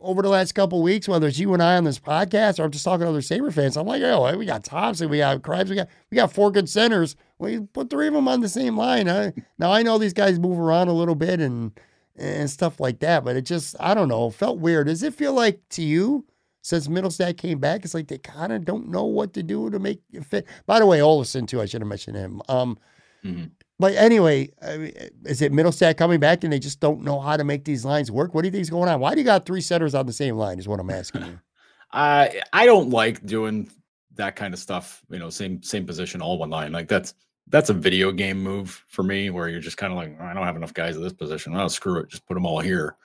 over 0.00 0.22
the 0.22 0.28
last 0.28 0.52
couple 0.54 0.78
of 0.78 0.84
weeks, 0.84 1.06
whether 1.08 1.26
it's 1.26 1.38
you 1.38 1.52
and 1.52 1.62
I 1.62 1.76
on 1.76 1.84
this 1.84 1.98
podcast 1.98 2.58
or 2.58 2.64
I'm 2.64 2.70
just 2.70 2.84
talking 2.84 3.04
to 3.04 3.10
other 3.10 3.20
Sabre 3.20 3.50
fans. 3.50 3.76
I'm 3.76 3.86
like, 3.86 4.02
oh, 4.02 4.34
we 4.36 4.46
got 4.46 4.64
Thompson, 4.64 5.10
we 5.10 5.18
got 5.18 5.42
Krebs, 5.42 5.68
we 5.68 5.76
got 5.76 5.88
we 6.10 6.14
got 6.14 6.32
four 6.32 6.50
good 6.50 6.68
centers. 6.68 7.16
We 7.38 7.60
put 7.60 7.90
three 7.90 8.06
of 8.08 8.14
them 8.14 8.28
on 8.28 8.40
the 8.40 8.48
same 8.48 8.76
line. 8.76 9.06
Huh? 9.08 9.32
Now 9.58 9.72
I 9.72 9.82
know 9.82 9.98
these 9.98 10.14
guys 10.14 10.38
move 10.38 10.58
around 10.58 10.88
a 10.88 10.92
little 10.94 11.14
bit 11.14 11.40
and 11.40 11.72
and 12.16 12.48
stuff 12.48 12.80
like 12.80 13.00
that, 13.00 13.24
but 13.24 13.36
it 13.36 13.42
just 13.42 13.76
I 13.80 13.92
don't 13.94 14.08
know, 14.08 14.30
felt 14.30 14.58
weird. 14.58 14.86
Does 14.86 15.02
it 15.02 15.14
feel 15.14 15.32
like 15.32 15.60
to 15.70 15.82
you? 15.82 16.24
Since 16.62 16.88
Mittelstadt 16.88 17.36
came 17.38 17.58
back, 17.58 17.84
it's 17.84 17.94
like 17.94 18.08
they 18.08 18.18
kind 18.18 18.52
of 18.52 18.64
don't 18.64 18.88
know 18.88 19.04
what 19.04 19.32
to 19.34 19.42
do 19.42 19.70
to 19.70 19.78
make 19.78 20.00
it 20.12 20.24
fit. 20.24 20.46
By 20.66 20.78
the 20.78 20.86
way, 20.86 20.98
Olofsson 20.98 21.48
too. 21.48 21.60
I 21.60 21.66
should 21.66 21.80
have 21.80 21.88
mentioned 21.88 22.16
him. 22.16 22.42
Um, 22.48 22.78
Mhm. 23.24 23.50
but 23.78 23.94
anyway, 23.94 24.50
I 24.62 24.76
mean, 24.76 24.92
is 25.24 25.40
it 25.42 25.52
Mittelstadt 25.52 25.96
coming 25.96 26.20
back 26.20 26.44
and 26.44 26.52
they 26.52 26.58
just 26.58 26.80
don't 26.80 27.02
know 27.02 27.18
how 27.20 27.36
to 27.36 27.44
make 27.44 27.64
these 27.64 27.84
lines 27.84 28.10
work? 28.10 28.34
What 28.34 28.42
do 28.42 28.48
you 28.48 28.52
think 28.52 28.62
is 28.62 28.70
going 28.70 28.88
on? 28.88 29.00
Why 29.00 29.14
do 29.14 29.20
you 29.20 29.24
got 29.26 29.46
three 29.46 29.60
setters 29.62 29.94
on 29.94 30.06
the 30.06 30.12
same 30.12 30.36
line? 30.36 30.58
Is 30.58 30.68
what 30.68 30.80
I'm 30.80 30.90
asking 30.90 31.24
you. 31.26 31.38
I 31.92 32.42
I 32.52 32.66
don't 32.66 32.90
like 32.90 33.24
doing 33.26 33.70
that 34.14 34.36
kind 34.36 34.52
of 34.54 34.60
stuff. 34.60 35.02
You 35.10 35.18
know, 35.18 35.30
same 35.30 35.62
same 35.62 35.86
position, 35.86 36.20
all 36.22 36.38
one 36.38 36.50
line. 36.50 36.72
Like 36.72 36.88
that's 36.88 37.14
that's 37.48 37.70
a 37.70 37.74
video 37.74 38.12
game 38.12 38.40
move 38.40 38.84
for 38.88 39.02
me, 39.02 39.28
where 39.30 39.48
you're 39.48 39.60
just 39.60 39.76
kind 39.76 39.92
of 39.92 39.96
like, 39.96 40.20
I 40.20 40.32
don't 40.34 40.44
have 40.44 40.54
enough 40.56 40.72
guys 40.72 40.96
at 40.96 41.02
this 41.02 41.12
position. 41.12 41.56
Oh, 41.56 41.66
screw 41.68 41.98
it, 41.98 42.08
just 42.08 42.24
put 42.26 42.34
them 42.34 42.46
all 42.46 42.60
here. 42.60 42.96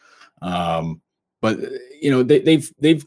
Um, 0.43 1.01
but 1.41 1.57
you 1.99 2.11
know, 2.11 2.21
they, 2.21 2.39
they've 2.39 2.69
they've 2.79 3.03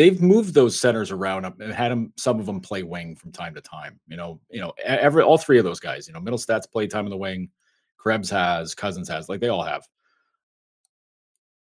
they've 0.00 0.22
moved 0.22 0.54
those 0.54 0.80
centers 0.80 1.10
around 1.10 1.44
um, 1.44 1.54
and 1.60 1.74
had 1.74 1.92
them 1.92 2.10
some 2.16 2.40
of 2.40 2.46
them 2.46 2.58
play 2.58 2.82
wing 2.82 3.14
from 3.14 3.30
time 3.32 3.54
to 3.54 3.60
time. 3.60 4.00
You 4.08 4.16
know, 4.16 4.40
you 4.50 4.62
know, 4.62 4.72
every 4.82 5.22
all 5.22 5.36
three 5.36 5.58
of 5.58 5.64
those 5.64 5.78
guys. 5.78 6.08
You 6.08 6.14
know, 6.14 6.20
Mittelstadt's 6.20 6.66
play 6.66 6.86
time 6.86 7.04
in 7.04 7.10
the 7.10 7.18
wing. 7.18 7.50
Krebs 7.98 8.30
has, 8.30 8.74
Cousins 8.74 9.10
has, 9.10 9.28
like 9.28 9.40
they 9.40 9.48
all 9.48 9.62
have 9.62 9.86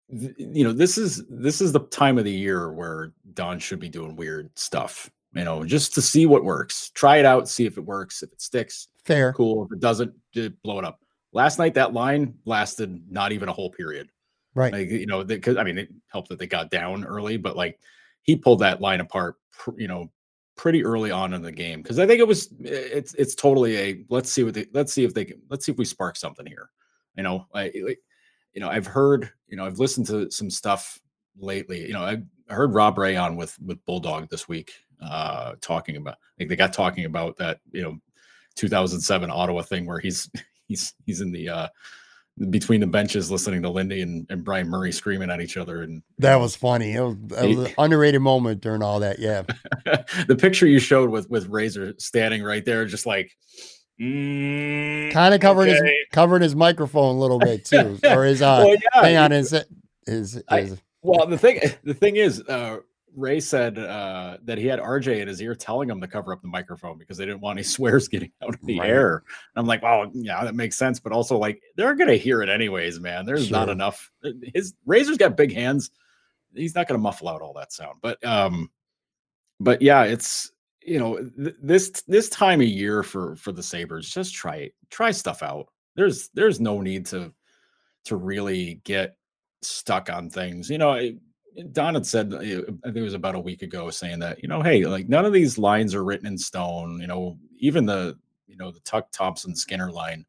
you 0.10 0.64
know 0.64 0.72
this 0.72 0.98
is 0.98 1.26
this 1.30 1.60
is 1.60 1.72
the 1.74 1.82
time 1.88 2.18
of 2.18 2.24
the 2.24 2.32
year 2.32 2.72
where 2.72 3.12
don 3.34 3.60
should 3.60 3.80
be 3.80 3.90
doing 3.90 4.16
weird 4.16 4.50
stuff 4.58 5.10
you 5.34 5.44
know 5.44 5.66
just 5.66 5.94
to 5.94 6.02
see 6.02 6.26
what 6.26 6.46
works 6.46 6.92
try 6.92 7.18
it 7.18 7.26
out 7.26 7.50
see 7.50 7.66
if 7.66 7.78
it 7.78 7.84
works 7.84 8.24
if 8.24 8.32
it 8.32 8.42
sticks 8.42 8.88
Fair. 9.04 9.34
cool 9.34 9.66
if 9.66 9.72
it 9.74 9.82
doesn't 9.82 10.14
blow 10.64 10.80
it 10.80 10.86
up 10.86 11.02
last 11.34 11.60
night 11.60 11.74
that 11.74 11.92
line 11.92 12.34
lasted 12.46 13.02
not 13.12 13.34
even 13.34 13.50
a 13.50 13.54
whole 13.54 13.70
period 13.70 14.10
Right. 14.56 14.72
like 14.72 14.90
you 14.90 15.08
know 15.08 15.26
because 15.26 15.58
i 15.58 15.64
mean 15.64 15.78
it 15.78 15.90
helped 16.08 16.30
that 16.30 16.40
they 16.40 16.48
got 16.48 16.72
down 16.72 17.04
early 17.04 17.36
but 17.36 17.58
like 17.58 17.78
he 18.28 18.36
pulled 18.36 18.60
that 18.60 18.82
line 18.82 19.00
apart 19.00 19.36
you 19.78 19.88
know 19.88 20.12
pretty 20.56 20.84
early 20.84 21.10
on 21.10 21.34
in 21.34 21.42
the 21.42 21.52
game 21.52 21.82
because 21.82 21.98
i 21.98 22.06
think 22.06 22.20
it 22.20 22.28
was 22.28 22.54
it's 22.62 23.14
it's 23.16 23.34
totally 23.34 23.78
a 23.78 24.06
let's 24.10 24.32
see 24.32 24.44
what 24.44 24.54
they 24.54 24.66
let's 24.74 24.94
see 24.94 25.04
if 25.04 25.14
they 25.14 25.26
can 25.26 25.42
let's 25.50 25.66
see 25.66 25.72
if 25.72 25.78
we 25.78 25.86
spark 25.86 26.16
something 26.16 26.46
here. 26.46 26.70
You 27.16 27.24
know 27.24 27.48
like 27.54 27.74
you 27.74 28.62
know 28.62 28.70
i've 28.70 28.86
heard 28.86 29.32
you 29.48 29.58
know 29.58 29.66
i've 29.66 29.80
listened 29.80 30.06
to 30.08 30.30
some 30.30 30.52
stuff 30.52 31.00
lately 31.40 31.88
you 31.88 31.94
know 31.94 32.04
i, 32.04 32.18
I 32.50 32.54
heard 32.54 32.74
rob 32.74 32.98
ray 32.98 33.16
on 33.16 33.36
with 33.36 33.58
with 33.60 33.84
bulldog 33.86 34.30
this 34.30 34.48
week 34.48 34.72
uh 35.02 35.54
talking 35.62 35.98
about 35.98 36.18
like 36.40 36.48
they 36.48 36.56
got 36.56 36.74
talking 36.74 37.06
about 37.06 37.38
that 37.38 37.60
you 37.72 37.82
know 37.82 37.98
2007 38.56 39.32
ottawa 39.32 39.62
thing 39.62 39.86
where 39.86 40.00
he's 40.00 40.30
he's 40.68 40.94
he's 41.06 41.22
in 41.22 41.32
the 41.32 41.50
uh 41.50 41.68
between 42.50 42.80
the 42.80 42.88
benches 42.88 43.32
listening 43.32 43.62
to 43.64 43.70
lindy 43.70 44.02
and, 44.02 44.28
and 44.30 44.44
bryan 44.44 44.70
murray 44.70 44.92
screaming 44.92 45.30
at 45.32 45.42
each 45.42 45.58
other 45.58 45.82
and 45.82 46.04
That 46.20 46.36
was 46.36 46.56
funny. 46.56 46.94
It 46.94 47.02
was, 47.02 47.16
it 47.42 47.58
was 47.58 47.68
an 47.70 47.74
underrated 47.78 48.22
moment 48.22 48.62
during 48.62 48.84
all 48.84 49.00
that. 49.00 49.18
Yeah. 49.20 49.42
the 50.28 50.36
picture 50.36 50.68
you 50.68 50.80
showed 50.80 51.10
with 51.10 51.30
with 51.30 51.48
razor 51.48 51.96
standing 51.98 52.44
right 52.44 52.64
there 52.64 52.86
just 52.86 53.06
like 53.06 53.32
mm, 54.00 55.12
Kind 55.12 55.34
of 55.34 55.42
covering 55.42 55.70
his 55.70 55.82
covering 56.12 56.44
his 56.44 56.56
microphone 56.56 57.16
a 57.16 57.20
little 57.20 57.40
bit 57.40 57.66
too. 57.66 57.98
Or 58.04 58.24
his 58.24 58.42
uh 58.42 58.62
Well, 58.66 58.76
yeah, 58.76 59.02
hang 59.02 59.18
on 59.18 59.32
his 59.32 59.56
his, 60.06 60.42
I- 60.48 60.62
his 60.62 60.82
Well, 61.02 61.26
the 61.28 61.38
thing 61.38 61.60
the 61.84 61.94
thing 61.94 62.18
is, 62.18 62.42
uh, 62.42 62.78
Ray 63.18 63.40
said 63.40 63.78
uh, 63.80 64.38
that 64.46 64.58
he 64.60 64.68
had 64.68 64.80
RJ 64.80 65.20
in 65.22 65.28
his 65.28 65.42
ear 65.42 65.56
telling 65.56 65.90
him 65.90 66.00
to 66.00 66.08
cover 66.08 66.32
up 66.32 66.42
the 66.42 66.48
microphone 66.48 66.98
because 66.98 67.18
they 67.18 67.26
didn't 67.26 67.42
want 67.42 67.58
any 67.58 67.64
swears 67.76 68.08
getting 68.08 68.32
out 68.44 68.54
of 68.54 68.60
the 68.64 68.80
Right. 68.80 68.90
air. 68.90 69.16
And 69.18 69.24
I'm 69.62 69.66
like, 69.66 69.82
well, 69.82 70.10
yeah, 70.14 70.44
that 70.46 70.56
makes 70.56 70.78
sense, 70.78 71.00
but 71.00 71.12
also 71.12 71.38
like 71.38 71.62
they're 71.76 71.96
gonna 71.96 72.16
hear 72.16 72.42
it 72.44 72.50
anyways, 72.50 73.00
man. 73.00 73.26
There's 73.26 73.50
not 73.52 73.70
enough. 73.70 74.12
uh, 74.24 74.30
His 74.54 74.74
Razor's 74.86 75.18
got 75.18 75.36
big 75.36 75.52
hands. 75.54 75.90
He's 76.54 76.76
not 76.76 76.88
gonna 76.88 77.00
muffle 77.00 77.28
out 77.28 77.42
all 77.42 77.54
that 77.54 77.74
sound. 77.74 77.98
But 78.02 78.24
um, 78.24 78.70
but 79.60 79.82
yeah, 79.82 80.04
it's 80.04 80.52
you 80.84 81.00
know 81.00 81.18
th- 81.18 81.56
this 81.62 81.90
this 82.08 82.30
time 82.30 82.62
of 82.62 82.68
year 82.68 83.02
for 83.04 83.36
for 83.36 83.52
the 83.52 83.64
Sabres, 83.64 84.10
just 84.10 84.34
try 84.36 84.56
it, 84.58 84.76
try 84.90 85.12
stuff 85.12 85.42
out. 85.44 85.68
There's 85.96 86.30
there's 86.36 86.60
no 86.60 86.82
need 86.82 87.08
to 87.08 87.34
to 88.06 88.16
really 88.16 88.80
get 88.84 89.18
stuck 89.64 90.10
on 90.12 90.30
things. 90.30 90.70
You 90.70 90.78
know, 90.78 91.12
Don 91.72 91.96
had 91.96 92.06
said, 92.06 92.34
uh, 92.34 92.40
I 92.40 92.42
think 92.42 92.98
it 92.98 93.02
was 93.02 93.14
about 93.14 93.36
a 93.36 93.40
week 93.40 93.62
ago, 93.62 93.90
saying 93.90 94.20
that 94.20 94.42
you 94.42 94.50
know, 94.50 94.62
hey, 94.62 94.86
like 94.86 95.10
none 95.10 95.26
of 95.26 95.34
these 95.34 95.58
lines 95.58 95.96
are 95.96 96.04
written 96.04 96.28
in 96.28 96.38
stone. 96.38 97.00
You 97.02 97.08
know, 97.08 97.38
even 97.60 97.86
the 97.86 98.18
you 98.48 98.58
know 98.58 98.72
the 98.72 98.80
Tuch 98.82 99.08
Thompson 99.12 99.56
Skinner 99.56 99.92
line, 99.92 100.26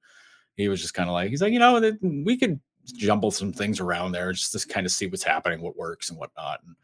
he 0.56 0.68
was 0.68 0.80
just 0.80 0.94
kind 0.94 1.08
of 1.08 1.12
like, 1.12 1.30
he's 1.30 1.42
like, 1.42 1.52
you 1.52 1.58
know, 1.58 1.92
we 2.02 2.36
could 2.36 2.60
jumble 2.84 3.30
some 3.30 3.52
things 3.52 3.80
around 3.80 4.12
there 4.12 4.32
just 4.32 4.52
to 4.52 4.66
kind 4.68 4.86
of 4.86 4.92
see 4.92 5.06
what's 5.06 5.22
happening, 5.22 5.60
what 5.60 5.76
works 5.76 6.10
and 6.10 6.18
whatnot. 6.18 6.60
And 6.66 6.74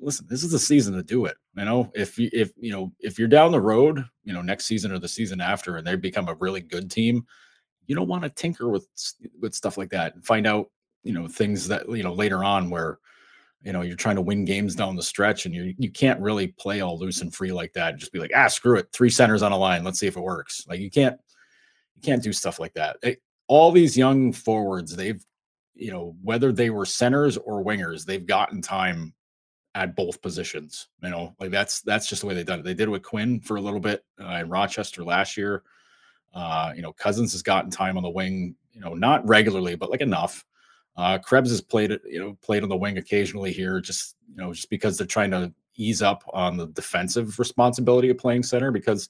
listen, 0.00 0.26
this 0.28 0.42
is 0.42 0.50
the 0.50 0.58
season 0.58 0.94
to 0.94 1.02
do 1.02 1.26
it. 1.26 1.36
You 1.56 1.64
know, 1.64 1.90
if 1.94 2.18
you 2.18 2.28
if 2.32 2.52
you 2.58 2.72
know 2.72 2.92
if 3.00 3.18
you're 3.18 3.28
down 3.28 3.52
the 3.52 3.60
road, 3.60 4.04
you 4.24 4.32
know, 4.32 4.42
next 4.42 4.66
season 4.66 4.92
or 4.92 4.98
the 4.98 5.08
season 5.08 5.40
after, 5.40 5.76
and 5.76 5.86
they 5.86 5.96
become 5.96 6.28
a 6.28 6.34
really 6.34 6.60
good 6.60 6.90
team, 6.90 7.26
you 7.86 7.94
don't 7.94 8.08
want 8.08 8.22
to 8.22 8.30
tinker 8.30 8.68
with 8.68 8.86
with 9.40 9.54
stuff 9.54 9.78
like 9.78 9.90
that 9.90 10.14
and 10.14 10.24
find 10.24 10.46
out 10.46 10.70
you 11.02 11.12
know 11.12 11.26
things 11.26 11.68
that 11.68 11.88
you 11.88 12.02
know 12.02 12.12
later 12.12 12.44
on 12.44 12.70
where 12.70 12.98
you 13.62 13.72
know 13.72 13.82
you're 13.82 13.96
trying 13.96 14.16
to 14.16 14.22
win 14.22 14.44
games 14.44 14.74
down 14.74 14.96
the 14.96 15.02
stretch 15.02 15.46
and 15.46 15.54
you 15.54 15.74
you 15.78 15.90
can't 15.90 16.20
really 16.20 16.48
play 16.48 16.80
all 16.80 16.98
loose 16.98 17.20
and 17.20 17.34
free 17.34 17.52
like 17.52 17.72
that 17.72 17.90
and 17.90 17.98
just 17.98 18.12
be 18.12 18.18
like 18.18 18.30
ah 18.34 18.48
screw 18.48 18.76
it 18.76 18.88
three 18.92 19.10
centers 19.10 19.42
on 19.42 19.52
a 19.52 19.56
line 19.56 19.84
let's 19.84 19.98
see 19.98 20.06
if 20.06 20.16
it 20.16 20.20
works. 20.22 20.64
Like 20.68 20.80
you 20.80 20.90
can't 20.90 21.18
you 21.96 22.02
can't 22.02 22.22
do 22.22 22.32
stuff 22.32 22.58
like 22.58 22.74
that. 22.74 22.96
They- 23.02 23.18
all 23.48 23.72
these 23.72 23.98
young 23.98 24.32
forwards 24.32 24.94
they've 24.94 25.24
you 25.74 25.90
know 25.90 26.14
whether 26.22 26.52
they 26.52 26.70
were 26.70 26.86
centers 26.86 27.36
or 27.36 27.64
wingers 27.64 28.04
they've 28.04 28.26
gotten 28.26 28.62
time 28.62 29.12
at 29.74 29.94
both 29.96 30.20
positions 30.22 30.88
you 31.02 31.10
know? 31.10 31.34
Like 31.40 31.50
that's 31.50 31.80
that's 31.82 32.08
just 32.08 32.22
the 32.22 32.28
way 32.28 32.34
they've 32.34 32.46
done 32.46 32.60
it. 32.60 32.64
They 32.64 32.74
did 32.74 32.88
it 32.88 32.92
with 32.92 33.02
quinn 33.02 33.40
for 33.40 33.56
a 33.56 33.60
little 33.60 33.80
bit 33.80 34.04
uh, 34.20 34.34
in 34.40 34.48
rochester 34.48 35.04
last 35.04 35.36
year. 35.36 35.62
Uh, 36.32 36.72
you 36.76 36.82
know, 36.82 36.92
Cousins 36.92 37.32
has 37.32 37.42
gotten 37.42 37.70
time 37.70 37.96
on 37.96 38.04
the 38.04 38.10
wing 38.10 38.54
you 38.72 38.80
know, 38.80 38.94
not 38.94 39.26
regularly, 39.26 39.74
but 39.74 39.90
like 39.90 40.00
enough. 40.00 40.44
Uh, 40.96 41.18
Krebs 41.18 41.50
has 41.50 41.60
played 41.60 41.90
it, 41.92 42.02
you 42.04 42.18
know, 42.20 42.36
played 42.42 42.62
on 42.62 42.68
the 42.68 42.76
wing 42.76 42.98
occasionally 42.98 43.52
here, 43.52 43.80
just 43.80 44.16
you 44.28 44.36
know, 44.36 44.52
just 44.52 44.70
because 44.70 44.98
they're 44.98 45.06
trying 45.06 45.30
to 45.30 45.52
ease 45.76 46.02
up 46.02 46.22
on 46.32 46.56
the 46.56 46.66
defensive 46.68 47.38
responsibility 47.38 48.10
of 48.10 48.18
playing 48.18 48.42
center. 48.42 48.70
Because 48.70 49.08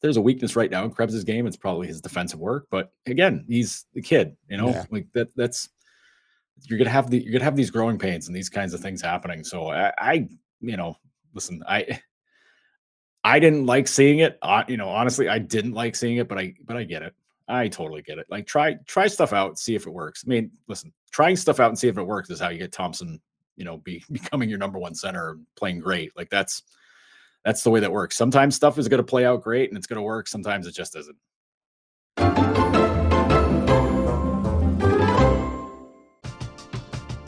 there's 0.00 0.16
a 0.16 0.20
weakness 0.22 0.56
right 0.56 0.70
now 0.70 0.84
in 0.84 0.90
Krebs's 0.90 1.24
game, 1.24 1.46
it's 1.46 1.56
probably 1.56 1.86
his 1.86 2.00
defensive 2.00 2.40
work. 2.40 2.66
But 2.70 2.92
again, 3.06 3.44
he's 3.48 3.86
the 3.94 4.02
kid, 4.02 4.36
you 4.48 4.56
know, 4.56 4.70
yeah. 4.70 4.84
like 4.90 5.06
that. 5.14 5.28
That's 5.36 5.68
you're 6.64 6.78
gonna 6.78 6.90
have 6.90 7.10
the 7.10 7.22
you're 7.22 7.32
gonna 7.32 7.44
have 7.44 7.56
these 7.56 7.70
growing 7.70 7.98
pains 7.98 8.26
and 8.26 8.36
these 8.36 8.48
kinds 8.48 8.74
of 8.74 8.80
things 8.80 9.00
happening. 9.00 9.44
So 9.44 9.68
I, 9.68 9.92
I 9.98 10.28
you 10.60 10.76
know, 10.76 10.96
listen, 11.34 11.62
I 11.66 12.00
I 13.24 13.38
didn't 13.38 13.66
like 13.66 13.88
seeing 13.88 14.20
it. 14.20 14.38
Uh, 14.42 14.64
you 14.68 14.76
know, 14.76 14.88
honestly, 14.88 15.28
I 15.28 15.38
didn't 15.38 15.72
like 15.72 15.96
seeing 15.96 16.16
it, 16.16 16.28
but 16.28 16.38
I 16.38 16.54
but 16.64 16.76
I 16.76 16.84
get 16.84 17.02
it. 17.02 17.14
I 17.48 17.68
totally 17.68 18.02
get 18.02 18.18
it. 18.18 18.26
Like 18.28 18.46
try 18.46 18.74
try 18.86 19.06
stuff 19.06 19.32
out, 19.32 19.58
see 19.58 19.74
if 19.74 19.86
it 19.86 19.92
works. 19.92 20.24
I 20.26 20.28
mean, 20.28 20.50
listen, 20.68 20.92
trying 21.10 21.36
stuff 21.36 21.60
out 21.60 21.70
and 21.70 21.78
see 21.78 21.88
if 21.88 21.96
it 21.96 22.02
works 22.02 22.30
is 22.30 22.40
how 22.40 22.50
you 22.50 22.58
get 22.58 22.72
Thompson, 22.72 23.20
you 23.56 23.64
know, 23.64 23.78
be 23.78 24.04
becoming 24.12 24.48
your 24.48 24.58
number 24.58 24.78
one 24.78 24.94
center, 24.94 25.38
playing 25.56 25.80
great. 25.80 26.16
Like 26.16 26.30
that's 26.30 26.62
that's 27.44 27.62
the 27.62 27.70
way 27.70 27.80
that 27.80 27.90
works. 27.90 28.16
Sometimes 28.16 28.54
stuff 28.54 28.78
is 28.78 28.88
going 28.88 28.98
to 28.98 29.04
play 29.04 29.24
out 29.24 29.42
great 29.42 29.70
and 29.70 29.78
it's 29.78 29.86
going 29.86 29.96
to 29.96 30.02
work. 30.02 30.28
Sometimes 30.28 30.66
it 30.66 30.74
just 30.74 30.96
isn't. 30.96 31.16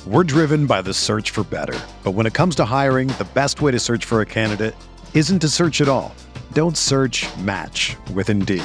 We're 0.06 0.24
driven 0.24 0.66
by 0.66 0.82
the 0.82 0.92
search 0.92 1.30
for 1.30 1.44
better. 1.44 1.78
But 2.02 2.12
when 2.12 2.26
it 2.26 2.34
comes 2.34 2.56
to 2.56 2.64
hiring, 2.64 3.08
the 3.08 3.28
best 3.32 3.62
way 3.62 3.70
to 3.70 3.78
search 3.78 4.04
for 4.04 4.20
a 4.20 4.26
candidate 4.26 4.74
isn't 5.14 5.38
to 5.38 5.48
search 5.48 5.80
at 5.80 5.88
all. 5.88 6.12
Don't 6.52 6.76
search 6.76 7.28
match 7.38 7.96
with 8.12 8.28
Indeed. 8.28 8.64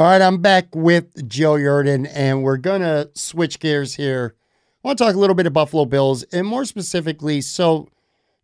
All 0.00 0.06
right, 0.06 0.22
I'm 0.22 0.38
back 0.38 0.74
with 0.74 1.28
Joe 1.28 1.54
Yerdon, 1.54 2.10
and 2.14 2.42
we're 2.42 2.56
going 2.56 2.80
to 2.80 3.10
switch 3.14 3.58
gears 3.58 3.94
here. 3.94 4.34
I 4.82 4.88
want 4.88 4.98
to 4.98 5.04
talk 5.04 5.14
a 5.14 5.18
little 5.18 5.34
bit 5.34 5.46
of 5.46 5.52
Buffalo 5.52 5.84
Bills, 5.84 6.22
and 6.32 6.46
more 6.46 6.64
specifically, 6.64 7.40
so 7.40 7.88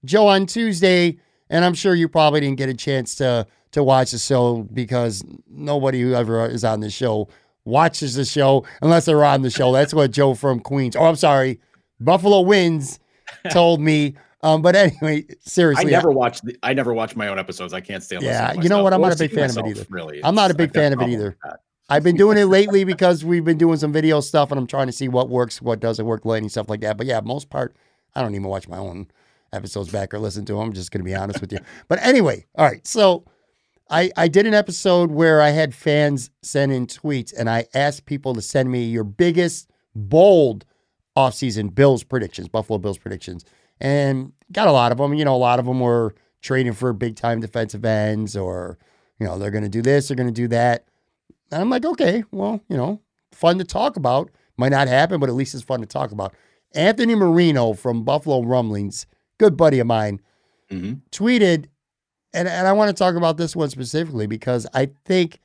Joe, 0.05 0.27
on 0.27 0.47
Tuesday, 0.47 1.19
and 1.49 1.65
I'm 1.65 1.73
sure 1.73 1.95
you 1.95 2.09
probably 2.09 2.41
didn't 2.41 2.59
get 2.59 2.69
a 2.69 2.75
chance 2.75 3.15
to 3.17 3.47
to 3.73 3.83
watch 3.83 4.11
the 4.11 4.19
show 4.19 4.63
because 4.73 5.25
nobody 5.49 6.01
who 6.01 6.15
ever 6.15 6.47
is 6.47 6.65
on 6.65 6.81
the 6.81 6.91
show 6.91 7.29
watches 7.65 8.15
the 8.15 8.25
show 8.25 8.65
unless 8.81 9.05
they're 9.05 9.25
on 9.25 9.43
the 9.43 9.51
show. 9.51 9.73
That's 9.73 9.93
what 9.93 10.11
Joe 10.11 10.35
from 10.35 10.61
Queens. 10.61 10.97
Oh, 10.97 11.05
I'm 11.05 11.17
sorry, 11.17 11.61
Buffalo 12.01 12.41
wins 12.41 13.01
told 13.51 13.81
me 13.81 14.15
um, 14.43 14.63
but 14.63 14.77
anyway, 14.77 15.25
seriously, 15.41 15.87
I 15.87 15.91
never 15.91 16.11
watched. 16.11 16.45
The, 16.45 16.57
I 16.63 16.75
never 16.75 16.93
watch 16.93 17.17
my 17.17 17.29
own 17.29 17.39
episodes. 17.39 17.73
I 17.73 17.81
can't 17.81 18.03
stand. 18.03 18.23
Yeah, 18.23 18.53
you 18.53 18.69
know 18.69 18.83
what? 18.83 18.93
I'm 18.93 19.01
not 19.01 19.15
a 19.15 19.19
big 19.19 19.31
fan 19.31 19.45
myself, 19.45 19.67
of 19.67 19.73
it 19.73 19.79
either. 19.79 19.87
Really, 19.89 20.23
I'm 20.23 20.35
not 20.35 20.51
a 20.51 20.55
big 20.55 20.73
fan 20.73 20.93
of 20.93 21.01
it 21.01 21.09
either. 21.09 21.37
I've 21.89 22.03
been 22.03 22.17
doing 22.17 22.37
it 22.37 22.47
lately 22.47 22.85
because 22.93 23.25
we've 23.25 23.45
been 23.45 23.59
doing 23.59 23.79
some 23.79 23.93
video 23.93 24.21
stuff, 24.21 24.51
and 24.51 24.59
I'm 24.59 24.67
trying 24.67 24.87
to 24.87 24.93
see 24.93 25.09
what 25.09 25.31
works, 25.31 25.63
what 25.63 25.81
doesn't 25.81 26.05
work, 26.05 26.25
and 26.25 26.51
stuff 26.51 26.69
like 26.69 26.81
that. 26.81 26.99
But 26.99 27.07
yeah, 27.07 27.21
most 27.21 27.49
part, 27.49 27.77
I 28.15 28.23
don't 28.23 28.35
even 28.35 28.49
watch 28.49 28.69
my 28.69 28.79
own 28.79 29.09
episodes 29.53 29.91
back 29.91 30.13
or 30.13 30.19
listen 30.19 30.45
to 30.47 30.55
them. 30.55 30.63
I'm 30.63 30.73
just 30.73 30.91
going 30.91 31.01
to 31.01 31.05
be 31.05 31.15
honest 31.15 31.41
with 31.41 31.53
you. 31.53 31.61
But 31.89 32.03
anyway, 32.03 32.45
all 32.57 32.67
right. 32.67 32.87
So 32.87 33.25
I 33.89 34.11
I 34.19 34.29
did 34.29 34.47
an 34.47 34.55
episode 34.55 35.11
where 35.11 35.41
I 35.41 35.51
had 35.51 35.75
fans 35.75 36.31
send 36.43 36.73
in 36.73 36.87
tweets, 36.87 37.33
and 37.37 37.49
I 37.49 37.67
asked 37.75 38.05
people 38.05 38.35
to 38.35 38.43
send 38.43 38.71
me 38.71 38.85
your 38.85 39.05
biggest 39.05 39.71
bold 39.95 40.67
offseason 41.17 41.75
Bills 41.75 42.05
predictions, 42.05 42.49
Buffalo 42.49 42.79
Bills 42.79 42.99
predictions 42.99 43.47
and 43.81 44.33
got 44.53 44.69
a 44.69 44.73
lot 44.73 44.93
of 44.93 44.99
them. 44.99 45.15
You 45.15 45.25
know, 45.25 45.35
a 45.35 45.39
lot 45.39 45.59
of 45.59 45.67
them 45.67 45.81
were 45.81 46.15
trading 46.43 46.73
for 46.73 46.93
big 46.93 47.17
time 47.17 47.41
defensive 47.41 47.85
ends 47.85 48.37
or, 48.37 48.79
you 49.19 49.27
know, 49.27 49.39
they're 49.39 49.51
going 49.51 49.65
to 49.65 49.71
do 49.71 49.83
this, 49.83 50.09
they're 50.09 50.17
going 50.17 50.29
to 50.29 50.33
do 50.33 50.49
that. 50.49 50.87
And 51.51 51.61
I'm 51.61 51.71
like, 51.71 51.85
okay, 51.85 52.25
well, 52.31 52.61
you 52.69 52.77
know, 52.77 53.01
fun 53.33 53.59
to 53.59 53.65
talk 53.65 53.97
about. 53.97 54.31
Might 54.57 54.71
not 54.71 54.89
happen, 54.89 55.21
but 55.21 55.29
at 55.29 55.35
least 55.35 55.55
it's 55.55 55.63
fun 55.63 55.81
to 55.81 55.87
talk 55.87 56.13
about. 56.13 56.35
Anthony 56.75 57.15
Marino 57.15 57.75
from 57.75 58.05
Buffalo 58.05 58.43
Rumblings, 58.43 59.07
good 59.39 59.57
buddy 59.57 59.79
of 59.79 59.87
mine, 59.87 60.21
mm-hmm. 60.71 60.95
tweeted, 61.11 61.67
and, 62.33 62.49
and 62.49 62.67
I 62.67 62.73
want 62.73 62.89
to 62.89 62.95
talk 62.95 63.15
about 63.17 63.37
this 63.37 63.55
one 63.55 63.69
specifically 63.71 64.27
because 64.27 64.67
I 64.75 64.91
think, 65.05 65.41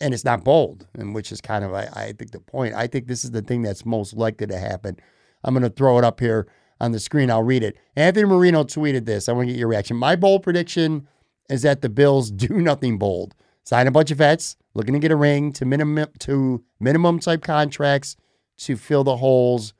and 0.00 0.12
it's 0.12 0.24
not 0.24 0.44
bold, 0.44 0.86
and 0.94 1.14
which 1.14 1.32
is 1.32 1.40
kind 1.40 1.64
of, 1.64 1.72
I, 1.72 1.88
I 1.94 2.12
think, 2.12 2.30
the 2.30 2.40
point. 2.40 2.74
I 2.74 2.86
think 2.86 3.06
this 3.06 3.24
is 3.24 3.30
the 3.30 3.42
thing 3.42 3.62
that's 3.62 3.86
most 3.86 4.14
likely 4.14 4.46
to 4.48 4.58
happen. 4.58 4.98
I'm 5.42 5.54
going 5.54 5.62
to 5.62 5.70
throw 5.70 5.98
it 5.98 6.04
up 6.04 6.20
here 6.20 6.46
on 6.80 6.92
the 6.92 7.00
screen. 7.00 7.30
I'll 7.30 7.42
read 7.42 7.62
it. 7.62 7.76
Anthony 7.94 8.26
Marino 8.26 8.64
tweeted 8.64 9.04
this. 9.04 9.28
I 9.28 9.32
want 9.32 9.48
to 9.48 9.52
get 9.52 9.58
your 9.58 9.68
reaction. 9.68 9.96
My 9.96 10.16
bold 10.16 10.42
prediction 10.42 11.06
is 11.48 11.62
that 11.62 11.80
the 11.82 11.88
Bills 11.88 12.30
do 12.32 12.48
nothing 12.48 12.98
bold. 12.98 13.34
Sign 13.64 13.86
a 13.86 13.90
bunch 13.90 14.10
of 14.10 14.18
vets, 14.18 14.56
looking 14.74 14.94
to 14.94 15.00
get 15.00 15.10
a 15.10 15.16
ring 15.16 15.52
to 15.54 15.64
minimum 15.64 16.08
to 16.20 16.62
minimum 16.78 17.18
type 17.18 17.42
contracts 17.42 18.16
to 18.58 18.76
fill 18.76 19.02
the 19.02 19.16
holes 19.16 19.74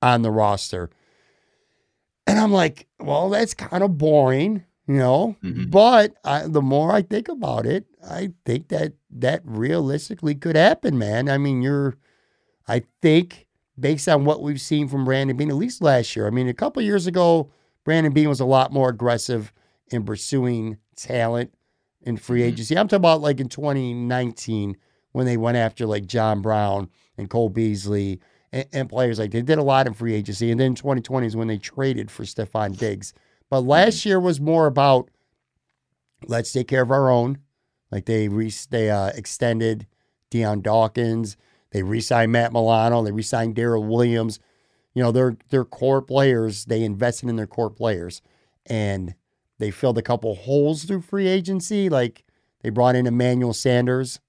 on 0.00 0.22
the 0.22 0.30
roster. 0.30 0.90
And 2.26 2.38
I'm 2.38 2.52
like, 2.52 2.86
well, 3.00 3.28
that's 3.28 3.54
kind 3.54 3.82
of 3.82 3.98
boring, 3.98 4.64
you 4.86 4.94
know. 4.94 5.36
Mm-hmm. 5.42 5.70
But 5.70 6.14
I, 6.24 6.46
the 6.46 6.62
more 6.62 6.92
I 6.92 7.02
think 7.02 7.28
about 7.28 7.66
it, 7.66 7.86
I 8.08 8.32
think 8.46 8.68
that 8.68 8.92
that 9.10 9.42
realistically 9.44 10.34
could 10.34 10.56
happen, 10.56 10.96
man. 10.96 11.28
I 11.28 11.38
mean, 11.38 11.60
you're, 11.60 11.96
I 12.66 12.84
think 13.02 13.43
based 13.78 14.08
on 14.08 14.24
what 14.24 14.42
we've 14.42 14.60
seen 14.60 14.88
from 14.88 15.04
Brandon 15.04 15.36
Beane, 15.36 15.50
at 15.50 15.56
least 15.56 15.82
last 15.82 16.14
year. 16.14 16.26
I 16.26 16.30
mean, 16.30 16.48
a 16.48 16.54
couple 16.54 16.82
years 16.82 17.06
ago, 17.06 17.50
Brandon 17.84 18.12
Beane 18.12 18.28
was 18.28 18.40
a 18.40 18.44
lot 18.44 18.72
more 18.72 18.88
aggressive 18.88 19.52
in 19.88 20.04
pursuing 20.04 20.78
talent 20.96 21.52
in 22.02 22.16
free 22.16 22.40
mm-hmm. 22.40 22.48
agency. 22.48 22.78
I'm 22.78 22.88
talking 22.88 22.96
about 22.96 23.20
like 23.20 23.40
in 23.40 23.48
2019 23.48 24.76
when 25.12 25.26
they 25.26 25.36
went 25.36 25.56
after 25.56 25.86
like 25.86 26.06
John 26.06 26.42
Brown 26.42 26.88
and 27.16 27.30
Cole 27.30 27.48
Beasley 27.48 28.20
and, 28.52 28.66
and 28.72 28.88
players 28.88 29.18
like 29.18 29.30
they 29.30 29.42
did 29.42 29.58
a 29.58 29.62
lot 29.62 29.86
in 29.86 29.94
free 29.94 30.14
agency. 30.14 30.50
And 30.50 30.60
then 30.60 30.74
2020 30.74 31.26
is 31.26 31.36
when 31.36 31.48
they 31.48 31.58
traded 31.58 32.10
for 32.10 32.24
Stefon 32.24 32.76
Diggs. 32.76 33.12
But 33.50 33.60
last 33.60 33.98
mm-hmm. 33.98 34.08
year 34.08 34.20
was 34.20 34.40
more 34.40 34.66
about 34.66 35.10
let's 36.26 36.52
take 36.52 36.68
care 36.68 36.82
of 36.82 36.90
our 36.90 37.10
own. 37.10 37.38
Like 37.90 38.06
they 38.06 38.28
re- 38.28 38.52
they 38.70 38.90
uh, 38.90 39.08
extended 39.14 39.86
Dion 40.30 40.62
Dawkins. 40.62 41.36
They 41.74 41.82
re-signed 41.82 42.30
Matt 42.30 42.52
Milano. 42.52 43.02
They 43.02 43.10
re-signed 43.10 43.56
Daryl 43.56 43.84
Williams. 43.86 44.38
You 44.94 45.02
know, 45.02 45.10
they're 45.10 45.36
they're 45.50 45.64
core 45.64 46.00
players. 46.00 46.66
They 46.66 46.84
invested 46.84 47.28
in 47.28 47.34
their 47.34 47.48
core 47.48 47.68
players, 47.68 48.22
and 48.64 49.16
they 49.58 49.72
filled 49.72 49.98
a 49.98 50.02
couple 50.02 50.36
holes 50.36 50.84
through 50.84 51.00
free 51.00 51.26
agency. 51.26 51.88
Like 51.88 52.22
they 52.62 52.70
brought 52.70 52.94
in 52.94 53.08
Emmanuel 53.08 53.52
Sanders, 53.52 54.20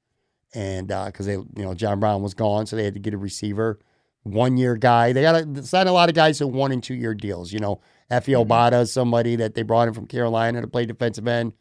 and 0.56 0.88
because 0.88 1.28
uh, 1.28 1.32
they, 1.32 1.34
you 1.34 1.66
know, 1.66 1.76
John 1.76 2.00
Brown 2.00 2.24
was 2.24 2.34
gone, 2.34 2.66
so 2.66 2.76
they 2.76 2.84
had 2.84 2.96
to 2.96 3.00
get 3.00 3.14
a 3.14 3.18
receiver, 3.20 3.80
one 4.24 4.58
year 4.58 4.76
guy. 4.76 5.14
They 5.14 5.22
got 5.22 5.54
to 5.54 5.62
sign 5.62 5.86
a 5.86 5.91
lot 5.91 6.10
of 6.10 6.16
guys 6.16 6.39
to 6.39 6.48
one 6.48 6.72
and 6.72 6.84
two 6.84 6.96
year 6.96 7.14
deals. 7.14 7.54
You 7.54 7.60
know, 7.60 7.80
Efe 8.10 8.34
mm-hmm. 8.36 8.74
Is 8.74 8.91
somebody 8.91 9.36
that 9.36 9.54
they 9.54 9.62
brought 9.62 9.88
in 9.88 9.93
from 9.93 10.08
Carolina 10.08 10.62
to 10.62 10.68
play 10.68 10.88
defensive 10.88 11.28
end. 11.28 11.54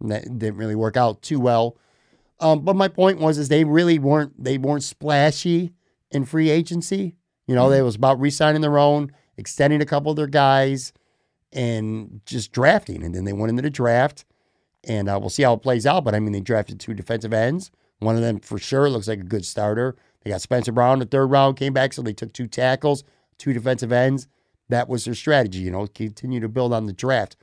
And 0.00 0.12
that 0.12 0.38
didn't 0.38 0.56
really 0.56 0.76
work 0.76 0.96
out 0.96 1.20
too 1.20 1.40
well. 1.40 1.78
Um, 2.40 2.60
but 2.60 2.76
my 2.76 2.88
point 2.88 3.18
was 3.18 3.38
is 3.38 3.48
they 3.48 3.64
really 3.64 3.98
weren't 3.98 4.42
they 4.42 4.58
weren't 4.58 4.82
splashy 4.82 5.72
in 6.10 6.24
free 6.24 6.50
agency. 6.50 7.16
You 7.46 7.54
know, 7.54 7.66
mm-hmm. 7.66 7.80
it 7.80 7.82
was 7.82 7.96
about 7.96 8.20
re-signing 8.20 8.60
their 8.60 8.78
own, 8.78 9.12
extending 9.36 9.80
a 9.80 9.86
couple 9.86 10.10
of 10.10 10.16
their 10.16 10.26
guys, 10.26 10.92
and 11.52 12.20
just 12.26 12.52
drafting. 12.52 13.02
And 13.02 13.14
then 13.14 13.24
they 13.24 13.32
went 13.32 13.50
into 13.50 13.62
the 13.62 13.70
draft, 13.70 14.24
and 14.84 15.08
uh, 15.08 15.18
we'll 15.20 15.30
see 15.30 15.44
how 15.44 15.54
it 15.54 15.62
plays 15.62 15.86
out. 15.86 16.04
But 16.04 16.14
I 16.14 16.20
mean, 16.20 16.32
they 16.32 16.40
drafted 16.40 16.80
two 16.80 16.94
defensive 16.94 17.32
ends. 17.32 17.70
One 18.00 18.16
of 18.16 18.22
them 18.22 18.40
for 18.40 18.58
sure 18.58 18.90
looks 18.90 19.08
like 19.08 19.20
a 19.20 19.24
good 19.24 19.44
starter. 19.44 19.96
They 20.22 20.30
got 20.30 20.42
Spencer 20.42 20.72
Brown 20.72 20.94
in 20.94 20.98
the 20.98 21.06
third 21.06 21.26
round, 21.26 21.56
came 21.56 21.72
back, 21.72 21.92
so 21.92 22.02
they 22.02 22.12
took 22.12 22.32
two 22.32 22.46
tackles, 22.46 23.04
two 23.38 23.52
defensive 23.52 23.92
ends. 23.92 24.26
That 24.68 24.88
was 24.88 25.04
their 25.04 25.14
strategy, 25.14 25.60
you 25.60 25.70
know, 25.70 25.86
continue 25.86 26.40
to 26.40 26.48
build 26.48 26.72
on 26.72 26.86
the 26.86 26.92
draft. 26.92 27.36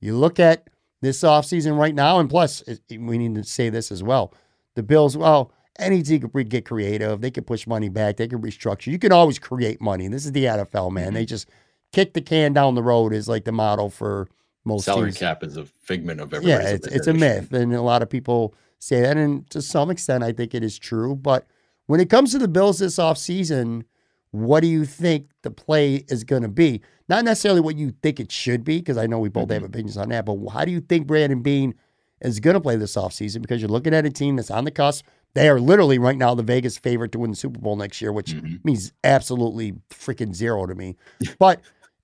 You 0.00 0.16
look 0.16 0.40
at 0.40 0.68
this 1.00 1.20
offseason 1.22 1.78
right 1.78 1.94
now, 1.94 2.18
and 2.18 2.28
plus, 2.28 2.62
we 2.90 3.18
need 3.18 3.34
to 3.36 3.44
say 3.44 3.70
this 3.70 3.92
as 3.92 4.02
well. 4.02 4.34
The 4.74 4.82
Bills, 4.82 5.16
well, 5.16 5.52
any 5.78 6.02
team 6.02 6.28
could 6.28 6.48
get 6.48 6.64
creative. 6.64 7.20
They 7.20 7.30
could 7.30 7.46
push 7.46 7.66
money 7.66 7.88
back. 7.88 8.16
They 8.16 8.28
could 8.28 8.42
restructure. 8.42 8.88
You 8.88 8.98
can 8.98 9.12
always 9.12 9.38
create 9.38 9.80
money. 9.80 10.08
This 10.08 10.26
is 10.26 10.32
the 10.32 10.44
NFL, 10.44 10.92
man. 10.92 11.14
They 11.14 11.22
mm-hmm. 11.22 11.28
just 11.28 11.48
kick 11.92 12.14
the 12.14 12.20
can 12.20 12.52
down 12.52 12.74
the 12.74 12.82
road 12.82 13.12
is 13.12 13.28
like 13.28 13.44
the 13.44 13.52
model 13.52 13.90
for 13.90 14.28
most 14.64 14.84
salary 14.84 15.10
teams. 15.10 15.18
cap 15.18 15.42
is 15.42 15.56
a 15.56 15.64
figment 15.64 16.20
of 16.20 16.34
everybody's 16.34 16.68
yeah. 16.68 16.74
It's 16.74 16.86
it's 16.88 17.06
a 17.06 17.14
myth, 17.14 17.52
and 17.52 17.74
a 17.74 17.82
lot 17.82 18.02
of 18.02 18.10
people 18.10 18.54
say 18.78 19.00
that, 19.00 19.16
and 19.16 19.48
to 19.50 19.62
some 19.62 19.90
extent, 19.90 20.22
I 20.24 20.32
think 20.32 20.54
it 20.54 20.62
is 20.62 20.78
true. 20.78 21.14
But 21.14 21.46
when 21.86 22.00
it 22.00 22.10
comes 22.10 22.32
to 22.32 22.38
the 22.38 22.48
Bills 22.48 22.80
this 22.80 22.96
offseason, 22.96 23.84
what 24.30 24.60
do 24.60 24.66
you 24.66 24.84
think 24.84 25.28
the 25.42 25.50
play 25.50 26.04
is 26.08 26.24
going 26.24 26.42
to 26.42 26.48
be? 26.48 26.80
Not 27.08 27.24
necessarily 27.24 27.60
what 27.60 27.76
you 27.76 27.94
think 28.02 28.20
it 28.20 28.30
should 28.30 28.64
be, 28.64 28.78
because 28.78 28.98
I 28.98 29.06
know 29.06 29.18
we 29.18 29.28
both 29.28 29.44
mm-hmm. 29.44 29.54
have 29.54 29.62
opinions 29.64 29.96
on 29.96 30.10
that, 30.10 30.26
but 30.26 30.36
how 30.48 30.64
do 30.64 30.72
you 30.72 30.80
think 30.80 31.06
Brandon 31.06 31.40
Beane 31.42 31.74
is 32.20 32.40
going 32.40 32.54
to 32.54 32.60
play 32.60 32.76
this 32.76 32.96
offseason? 32.96 33.40
Because 33.40 33.62
you're 33.62 33.70
looking 33.70 33.94
at 33.94 34.04
a 34.04 34.10
team 34.10 34.36
that's 34.36 34.50
on 34.50 34.64
the 34.64 34.70
cusp. 34.70 35.06
They 35.34 35.48
are 35.48 35.60
literally 35.60 35.98
right 35.98 36.16
now 36.16 36.34
the 36.34 36.42
Vegas 36.42 36.76
favorite 36.78 37.12
to 37.12 37.18
win 37.18 37.30
the 37.30 37.36
Super 37.36 37.60
Bowl 37.60 37.76
next 37.76 38.00
year, 38.00 38.12
which 38.12 38.32
mm-hmm. 38.32 38.56
means 38.64 38.92
absolutely 39.04 39.74
freaking 39.90 40.34
zero 40.34 40.66
to 40.66 40.74
me. 40.74 40.96
But 41.38 41.60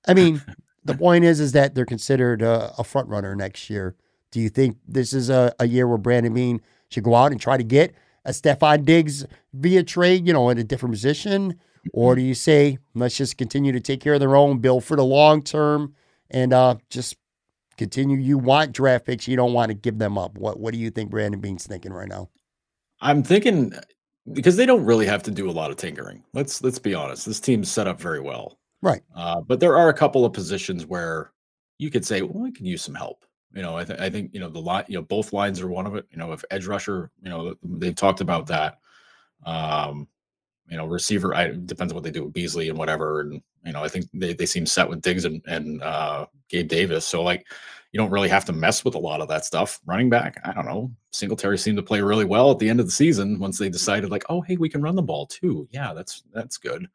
I 0.07 0.15
mean, 0.15 0.43
the 0.85 0.95
point 0.95 1.25
is, 1.25 1.41
is 1.41 1.53
that 1.53 1.75
they're 1.75 1.87
considered 1.87 2.43
a, 2.43 2.73
a 2.79 2.85
front 2.85 3.09
runner 3.09 3.35
next 3.35 3.69
year. 3.71 3.97
Do 4.31 4.41
you 4.41 4.49
think 4.49 4.77
this 4.87 5.13
is 5.13 5.31
a, 5.31 5.55
a 5.59 5.67
year 5.67 5.89
where 5.89 5.99
Brandon 5.99 6.33
Beane 6.35 6.61
should 6.91 7.05
go 7.05 7.15
out 7.15 7.33
and 7.33 7.41
try 7.41 7.57
to 7.57 7.65
get 7.65 7.95
a 8.25 8.31
Stefon 8.31 8.85
Diggs 8.85 9.27
via 9.53 9.83
trade, 9.83 10.27
you 10.27 10.33
know, 10.33 10.49
in 10.51 10.59
a 10.59 10.65
different 10.65 10.95
position? 10.95 11.59
Or 11.93 12.15
do 12.15 12.23
you 12.23 12.35
say, 12.35 12.79
let's 12.95 13.17
just 13.17 13.37
continue 13.37 13.73
to 13.73 13.81
take 13.81 14.01
care 14.01 14.15
of 14.15 14.21
their 14.21 14.37
own, 14.37 14.59
bill 14.59 14.81
for 14.81 14.97
the 14.97 15.05
long 15.05 15.43
term, 15.43 15.95
and 16.31 16.53
uh, 16.53 16.77
just 16.91 17.17
continue? 17.77 18.19
You 18.19 18.39
want 18.39 18.73
draft 18.73 19.07
picks, 19.07 19.29
you 19.29 19.37
don't 19.37 19.53
want 19.53 19.69
to 19.69 19.75
give 19.75 19.99
them 19.99 20.17
up. 20.19 20.37
What 20.39 20.59
What 20.59 20.73
do 20.73 20.79
you 20.79 20.91
think 20.91 21.11
Brandon 21.11 21.41
Beane's 21.41 21.67
thinking 21.67 21.93
right 21.93 22.09
now? 22.09 22.31
I'm 23.01 23.23
thinking 23.23 23.75
because 24.33 24.57
they 24.57 24.67
don't 24.67 24.85
really 24.85 25.07
have 25.07 25.23
to 25.25 25.31
do 25.31 25.51
a 25.51 25.53
lot 25.53 25.71
of 25.71 25.77
tinkering. 25.77 26.25
Let's 26.33 26.63
let's 26.63 26.79
be 26.79 26.95
honest. 26.95 27.27
This 27.27 27.41
team's 27.41 27.71
set 27.71 27.87
up 27.87 28.01
very 28.01 28.21
well. 28.21 28.59
Right. 28.81 29.03
Uh, 29.15 29.41
but 29.41 29.61
there 29.61 29.77
are 29.77 29.89
a 29.89 29.95
couple 29.95 30.25
of 30.25 30.33
positions 30.33 30.87
where 30.87 31.33
you 31.79 31.91
could 31.91 32.05
say, 32.05 32.23
well, 32.23 32.43
we 32.43 32.53
could 32.53 32.67
use 32.67 32.83
some 32.83 32.95
help. 32.95 33.25
You 33.53 33.63
know, 33.63 33.77
I, 33.77 33.85
th- 33.85 34.01
I 34.01 34.11
think 34.11 34.33
you 34.35 34.41
know 34.41 34.49
the 34.49 34.61
line. 34.61 34.85
You 34.89 34.99
know, 34.99 35.03
both 35.03 35.33
lines 35.33 35.61
are 35.61 35.69
one 35.69 35.87
of 35.87 35.95
it. 35.95 36.07
You 36.11 36.19
know, 36.19 36.33
if 36.33 36.45
edge 36.51 36.67
rusher, 36.67 37.11
you 37.23 37.29
know, 37.29 37.55
they've 37.63 37.95
talked 37.95 38.21
about 38.21 38.47
that. 38.49 38.79
Um, 39.47 40.09
you 40.69 40.77
know, 40.77 40.87
receiver. 40.87 41.35
I 41.35 41.53
depends 41.65 41.93
on 41.93 41.95
what 41.95 42.05
they 42.05 42.11
do 42.11 42.25
with 42.25 42.33
Beasley 42.33 42.69
and 42.69 42.79
whatever. 42.79 43.21
And 43.21 43.43
you 43.65 43.73
know, 43.73 43.85
I 43.85 43.89
think 43.89 44.07
they 44.13 44.33
they 44.33 44.47
seem 44.47 44.67
set 44.67 44.89
with 44.89 45.03
Diggs 45.03 45.25
and 45.25 45.43
and 45.47 45.83
uh, 45.83 46.27
Gabe 46.49 46.69
Davis. 46.69 47.07
So 47.07 47.23
like, 47.23 47.47
you 47.93 47.99
don't 47.99 48.11
really 48.11 48.29
have 48.29 48.45
to 48.47 48.53
mess 48.53 48.85
with 48.85 48.95
a 48.95 48.99
lot 48.99 49.21
of 49.21 49.29
that 49.29 49.45
stuff. 49.45 49.81
Running 49.87 50.11
back, 50.11 50.41
I 50.45 50.53
don't 50.53 50.67
know. 50.67 50.91
Singletary 51.13 51.59
seemed 51.59 51.77
to 51.77 51.83
play 51.83 52.01
really 52.01 52.25
well 52.25 52.51
at 52.51 52.59
the 52.59 52.69
end 52.69 52.81
of 52.81 52.87
the 52.87 52.93
season 52.93 53.39
once 53.39 53.59
they 53.59 53.69
decided 53.69 54.11
like, 54.11 54.25
oh 54.29 54.41
hey, 54.41 54.57
we 54.57 54.69
can 54.69 54.83
run 54.83 54.97
the 54.97 55.03
ball 55.03 55.27
too. 55.27 55.69
Yeah, 55.71 55.93
that's 55.93 56.23
that's 56.33 56.57
good. 56.57 56.87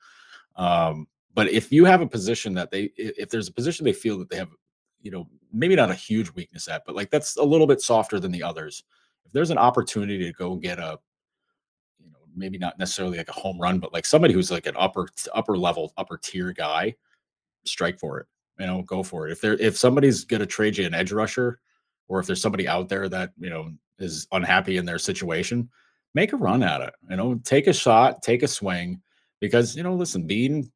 Um, 0.55 1.07
but 1.36 1.49
if 1.49 1.72
you 1.72 1.86
have 1.86 2.01
a 2.01 2.07
position 2.07 2.53
that 2.55 2.72
they, 2.72 2.91
if 2.97 3.30
there's 3.30 3.47
a 3.47 3.53
position 3.53 3.86
they 3.86 3.93
feel 3.93 4.17
that 4.20 4.30
they 4.30 4.38
have 4.38 4.49
you 5.01 5.11
know, 5.11 5.28
maybe 5.51 5.76
not 5.76 5.91
a 5.91 5.95
huge 5.95 6.34
weakness 6.34 6.67
at, 6.67 6.84
but 6.86 6.95
like 6.95 7.09
that's 7.09 7.38
a 7.38 7.43
little 7.43 7.67
bit 7.67 7.82
softer 7.82 8.20
than 8.20 8.32
the 8.32 8.43
others. 8.43 8.84
If 9.26 9.32
there's 9.32 9.51
an 9.51 9.57
opportunity 9.57 10.26
to 10.26 10.34
go 10.34 10.55
get 10.55 10.80
a, 10.80 10.99
maybe 12.39 12.57
not 12.57 12.79
necessarily 12.79 13.17
like 13.17 13.29
a 13.29 13.33
home 13.33 13.59
run, 13.59 13.79
but 13.79 13.93
like 13.93 14.05
somebody 14.05 14.33
who's 14.33 14.51
like 14.51 14.65
an 14.65 14.75
upper 14.77 15.07
upper 15.33 15.57
level, 15.57 15.93
upper 15.97 16.17
tier 16.17 16.53
guy, 16.53 16.95
strike 17.65 17.99
for 17.99 18.19
it. 18.19 18.27
You 18.59 18.65
know, 18.65 18.81
go 18.81 19.03
for 19.03 19.27
it. 19.27 19.31
If 19.31 19.41
there 19.41 19.53
if 19.55 19.77
somebody's 19.77 20.23
gonna 20.23 20.45
trade 20.45 20.77
you 20.77 20.85
an 20.85 20.93
edge 20.93 21.11
rusher, 21.11 21.59
or 22.07 22.19
if 22.19 22.25
there's 22.25 22.41
somebody 22.41 22.67
out 22.67 22.89
there 22.89 23.07
that 23.09 23.31
you 23.37 23.49
know 23.49 23.71
is 23.99 24.27
unhappy 24.31 24.77
in 24.77 24.85
their 24.85 24.99
situation, 24.99 25.69
make 26.15 26.33
a 26.33 26.37
run 26.37 26.63
at 26.63 26.81
it. 26.81 26.93
You 27.09 27.17
know, 27.17 27.35
take 27.43 27.67
a 27.67 27.73
shot, 27.73 28.23
take 28.23 28.43
a 28.43 28.47
swing, 28.47 29.01
because 29.39 29.75
you 29.75 29.83
know, 29.83 29.93
listen, 29.93 30.25
Beane 30.25 30.71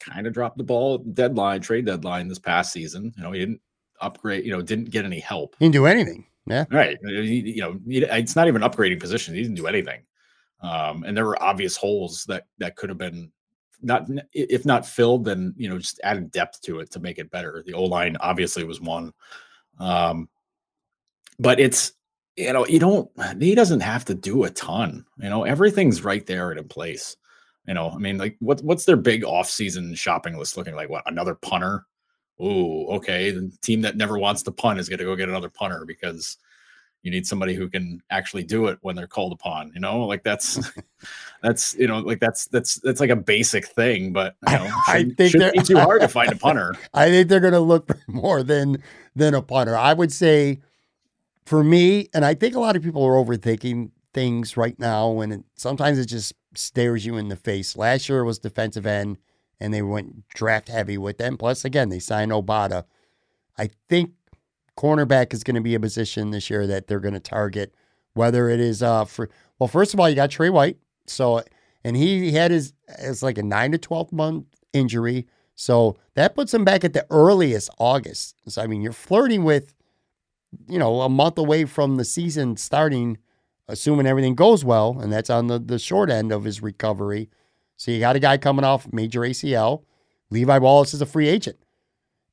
kind 0.00 0.26
of 0.26 0.32
dropped 0.32 0.58
the 0.58 0.64
ball 0.64 0.98
deadline, 0.98 1.60
trade 1.60 1.86
deadline 1.86 2.28
this 2.28 2.38
past 2.38 2.72
season. 2.72 3.12
You 3.16 3.22
know, 3.22 3.32
he 3.32 3.40
didn't 3.40 3.60
upgrade, 4.00 4.44
you 4.44 4.52
know, 4.52 4.62
didn't 4.62 4.90
get 4.90 5.04
any 5.04 5.20
help. 5.20 5.56
He 5.58 5.64
didn't 5.64 5.74
do 5.74 5.86
anything. 5.86 6.26
Yeah. 6.46 6.64
Right. 6.70 6.98
You 7.02 7.60
know, 7.60 7.78
it's 7.86 8.34
not 8.34 8.48
even 8.48 8.62
upgrading 8.62 9.00
position. 9.00 9.34
He 9.34 9.42
didn't 9.42 9.56
do 9.56 9.68
anything. 9.68 10.02
Um, 10.62 11.04
and 11.04 11.16
there 11.16 11.26
were 11.26 11.42
obvious 11.42 11.76
holes 11.76 12.24
that 12.26 12.46
that 12.58 12.76
could 12.76 12.88
have 12.88 12.98
been 12.98 13.30
not 13.82 14.06
if 14.32 14.64
not 14.64 14.86
filled, 14.86 15.24
then 15.24 15.54
you 15.56 15.68
know, 15.68 15.78
just 15.78 16.00
added 16.04 16.30
depth 16.30 16.60
to 16.62 16.80
it 16.80 16.90
to 16.92 17.00
make 17.00 17.18
it 17.18 17.30
better. 17.30 17.62
The 17.66 17.74
O 17.74 17.84
line 17.84 18.16
obviously 18.20 18.64
was 18.64 18.80
one. 18.80 19.12
Um, 19.78 20.28
but 21.38 21.58
it's 21.58 21.92
you 22.36 22.52
know, 22.52 22.66
you 22.66 22.78
don't 22.78 23.10
he 23.40 23.54
doesn't 23.54 23.80
have 23.80 24.04
to 24.06 24.14
do 24.14 24.44
a 24.44 24.50
ton. 24.50 25.04
You 25.18 25.28
know, 25.28 25.44
everything's 25.44 26.04
right 26.04 26.24
there 26.26 26.50
and 26.50 26.60
in 26.60 26.68
place. 26.68 27.16
You 27.66 27.74
know, 27.74 27.90
I 27.90 27.98
mean, 27.98 28.18
like 28.18 28.36
what 28.38 28.60
what's 28.62 28.84
their 28.84 28.96
big 28.96 29.24
off-season 29.24 29.94
shopping 29.94 30.38
list 30.38 30.56
looking 30.56 30.74
like? 30.74 30.88
What 30.88 31.10
another 31.10 31.34
punter? 31.34 31.86
Oh, 32.38 32.86
okay. 32.96 33.30
The 33.30 33.52
team 33.62 33.82
that 33.82 33.96
never 33.96 34.18
wants 34.18 34.42
to 34.44 34.52
punt 34.52 34.80
is 34.80 34.88
going 34.88 34.98
to 34.98 35.04
go 35.04 35.14
get 35.14 35.28
another 35.28 35.50
punter 35.50 35.84
because 35.86 36.38
you 37.02 37.10
need 37.10 37.26
somebody 37.26 37.54
who 37.54 37.68
can 37.68 38.00
actually 38.10 38.44
do 38.44 38.66
it 38.66 38.78
when 38.82 38.94
they're 38.94 39.06
called 39.06 39.32
upon. 39.32 39.72
You 39.74 39.80
know, 39.80 40.06
like 40.06 40.22
that's 40.22 40.72
that's 41.42 41.74
you 41.74 41.86
know, 41.86 41.98
like 41.98 42.20
that's 42.20 42.46
that's 42.46 42.76
that's 42.76 43.00
like 43.00 43.10
a 43.10 43.16
basic 43.16 43.66
thing. 43.66 44.12
But 44.12 44.36
you 44.48 44.54
know, 44.54 44.70
I 44.86 45.04
think 45.16 45.34
be 45.52 45.62
too 45.62 45.78
hard 45.78 46.02
to 46.02 46.08
find 46.08 46.32
a 46.32 46.36
punter. 46.36 46.74
I 46.94 47.10
think 47.10 47.28
they're 47.28 47.40
going 47.40 47.52
to 47.52 47.60
look 47.60 47.86
for 47.86 47.98
more 48.06 48.42
than 48.42 48.82
than 49.14 49.34
a 49.34 49.42
punter. 49.42 49.76
I 49.76 49.92
would 49.92 50.12
say, 50.12 50.60
for 51.44 51.62
me, 51.62 52.08
and 52.14 52.24
I 52.24 52.34
think 52.34 52.54
a 52.54 52.60
lot 52.60 52.76
of 52.76 52.82
people 52.82 53.04
are 53.04 53.22
overthinking 53.22 53.90
things 54.14 54.56
right 54.56 54.78
now, 54.78 55.20
and 55.20 55.32
it, 55.32 55.44
sometimes 55.54 55.98
it 55.98 56.06
just 56.06 56.34
stares 56.54 57.04
you 57.04 57.16
in 57.16 57.28
the 57.28 57.36
face. 57.36 57.76
Last 57.76 58.08
year 58.08 58.24
was 58.24 58.38
defensive 58.38 58.86
end, 58.86 59.18
and 59.58 59.72
they 59.74 59.82
went 59.82 60.28
draft 60.28 60.68
heavy 60.68 60.98
with 60.98 61.18
them. 61.18 61.36
Plus, 61.36 61.64
again, 61.64 61.88
they 61.88 61.98
signed 61.98 62.30
Obada 62.30 62.84
I 63.58 63.70
think 63.88 64.12
cornerback 64.76 65.32
is 65.34 65.44
going 65.44 65.54
to 65.54 65.60
be 65.60 65.74
a 65.74 65.80
position 65.80 66.30
this 66.30 66.50
year 66.50 66.66
that 66.66 66.86
they're 66.86 67.00
going 67.00 67.14
to 67.14 67.20
target. 67.20 67.74
Whether 68.14 68.48
it 68.50 68.60
is 68.60 68.82
uh 68.82 69.04
for 69.04 69.30
well, 69.58 69.68
first 69.68 69.94
of 69.94 70.00
all, 70.00 70.08
you 70.08 70.14
got 70.16 70.30
Trey 70.30 70.50
White, 70.50 70.76
so 71.06 71.42
and 71.84 71.96
he 71.96 72.32
had 72.32 72.50
his 72.50 72.74
it's 72.98 73.22
like 73.22 73.38
a 73.38 73.42
nine 73.42 73.72
to 73.72 73.78
twelve 73.78 74.12
month 74.12 74.46
injury, 74.72 75.26
so 75.54 75.96
that 76.14 76.34
puts 76.34 76.52
him 76.52 76.64
back 76.64 76.84
at 76.84 76.92
the 76.92 77.06
earliest 77.10 77.70
August. 77.78 78.36
So 78.48 78.62
I 78.62 78.66
mean, 78.66 78.82
you're 78.82 78.92
flirting 78.92 79.44
with, 79.44 79.74
you 80.68 80.78
know, 80.78 81.00
a 81.00 81.08
month 81.08 81.38
away 81.38 81.64
from 81.64 81.96
the 81.96 82.04
season 82.04 82.56
starting 82.56 83.18
assuming 83.68 84.06
everything 84.06 84.34
goes 84.34 84.64
well, 84.64 84.98
and 85.00 85.12
that's 85.12 85.30
on 85.30 85.46
the, 85.46 85.58
the 85.58 85.78
short 85.78 86.10
end 86.10 86.32
of 86.32 86.44
his 86.44 86.62
recovery. 86.62 87.30
So 87.76 87.90
you 87.90 88.00
got 88.00 88.16
a 88.16 88.20
guy 88.20 88.36
coming 88.36 88.64
off 88.64 88.92
major 88.92 89.20
ACL. 89.20 89.82
Levi 90.30 90.58
Wallace 90.58 90.94
is 90.94 91.00
a 91.00 91.06
free 91.06 91.28
agent. 91.28 91.56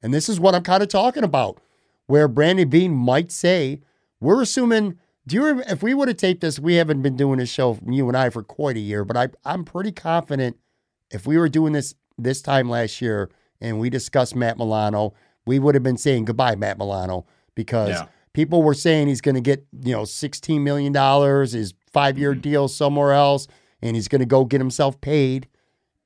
And 0.02 0.14
this 0.14 0.30
is 0.30 0.40
what 0.40 0.56
I'm 0.56 0.64
kind 0.64 0.84
of 0.84 0.90
talking 0.90 1.24
about, 1.24 1.62
where 2.10 2.28
Brandon 2.28 2.70
Beane 2.70 2.94
might 2.94 3.32
say, 3.32 3.82
we're 4.20 4.42
assuming, 4.42 4.98
do 5.26 5.36
you 5.36 5.60
if 5.68 5.84
we 5.84 5.94
would 5.94 6.08
have 6.08 6.18
taped 6.18 6.42
this, 6.42 6.60
we 6.60 6.76
haven't 6.76 7.02
been 7.02 7.16
doing 7.16 7.40
this 7.40 7.50
show, 7.50 7.78
you 7.88 8.08
and 8.08 8.18
I, 8.18 8.30
for 8.30 8.44
quite 8.44 8.78
a 8.78 8.82
year, 8.82 9.06
but 9.06 9.16
I, 9.16 9.30
I'm 9.46 9.64
pretty 9.64 9.92
confident 9.92 10.58
if 11.12 11.26
we 11.26 11.38
were 11.38 11.50
doing 11.50 11.74
this 11.74 11.96
this 12.18 12.42
time 12.42 12.70
last 12.70 13.02
year 13.02 13.30
and 13.62 13.80
we 13.80 13.90
discussed 13.90 14.36
Matt 14.36 14.58
Milano, 14.58 15.14
we 15.46 15.60
would 15.60 15.76
have 15.76 15.84
been 15.84 15.98
saying 15.98 16.26
goodbye, 16.26 16.56
Matt 16.56 16.78
Milano, 16.78 17.26
because 17.56 17.90
yeah 17.90 18.08
people 18.34 18.64
were 18.64 18.74
saying 18.74 19.08
he's 19.08 19.22
going 19.22 19.36
to 19.36 19.42
get, 19.42 19.66
you 19.84 19.92
know, 19.92 20.04
$16 20.04 20.62
million, 20.62 20.94
his 21.52 21.74
five 21.92 22.18
year 22.18 22.32
mm-hmm. 22.32 22.42
deal 22.42 22.68
somewhere 22.68 23.12
else, 23.12 23.48
and 23.82 23.96
he's 23.96 24.08
going 24.08 24.20
to 24.20 24.26
go 24.26 24.46
get 24.46 24.62
himself 24.62 25.00
paid. 25.02 25.48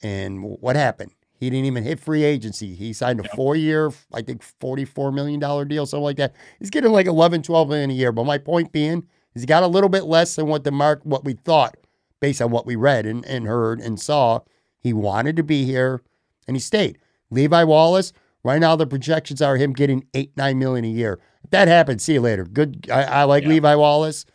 And 0.02 0.44
what 0.44 0.76
happened? 0.76 1.12
He 1.40 1.50
didn't 1.50 1.66
even 1.66 1.84
hit 1.84 2.00
free 2.00 2.24
agency. 2.24 2.74
He 2.74 2.94
signed 2.94 3.20
a 3.20 3.28
four 3.36 3.56
year, 3.56 3.92
I 4.14 4.22
think 4.22 4.44
$44 4.62 5.14
million 5.14 5.40
deal, 5.68 5.86
something 5.86 6.04
like 6.04 6.18
that. 6.18 6.34
He's 6.60 6.70
getting 6.70 6.92
like 6.92 7.08
11, 7.08 7.44
12 7.44 7.70
million 7.70 7.90
a 7.90 7.94
year. 7.94 8.12
But 8.12 8.24
my 8.26 8.38
point 8.38 8.72
being, 8.72 9.08
he's 9.34 9.46
got 9.46 9.64
a 9.64 9.68
little 9.68 9.90
bit 9.90 10.06
less 10.06 10.36
than 10.36 10.48
what 10.48 10.64
the 10.64 10.72
mark, 10.72 11.02
what 11.04 11.26
we 11.26 11.34
thought 11.34 11.76
based 12.20 12.42
on 12.42 12.52
what 12.52 12.66
we 12.66 12.78
read 12.78 13.06
and, 13.06 13.26
and 13.26 13.46
heard 13.46 13.82
and 13.82 14.00
saw. 14.00 14.40
He 14.80 14.94
wanted 14.94 15.36
to 15.36 15.44
be 15.44 15.66
here 15.66 16.02
and 16.48 16.56
he 16.56 16.62
stayed. 16.62 16.98
Levi 17.30 17.64
Wallace, 17.64 18.14
right 18.44 18.60
now 18.60 18.76
the 18.76 18.88
projections 18.88 19.42
are 19.42 19.58
him 19.58 19.74
getting 19.74 20.06
eight, 20.14 20.32
nine 20.38 20.60
million 20.60 20.86
a 20.86 20.90
year. 20.90 21.20
If 21.44 21.50
that 21.50 21.68
happens, 21.68 22.04
see 22.04 22.14
you 22.14 22.22
later. 22.22 22.46
Good. 22.46 22.88
I, 22.90 23.04
I 23.04 23.24
like 23.24 23.44
yeah. 23.44 23.50
Levi 23.50 23.76
Wallace, 23.76 24.26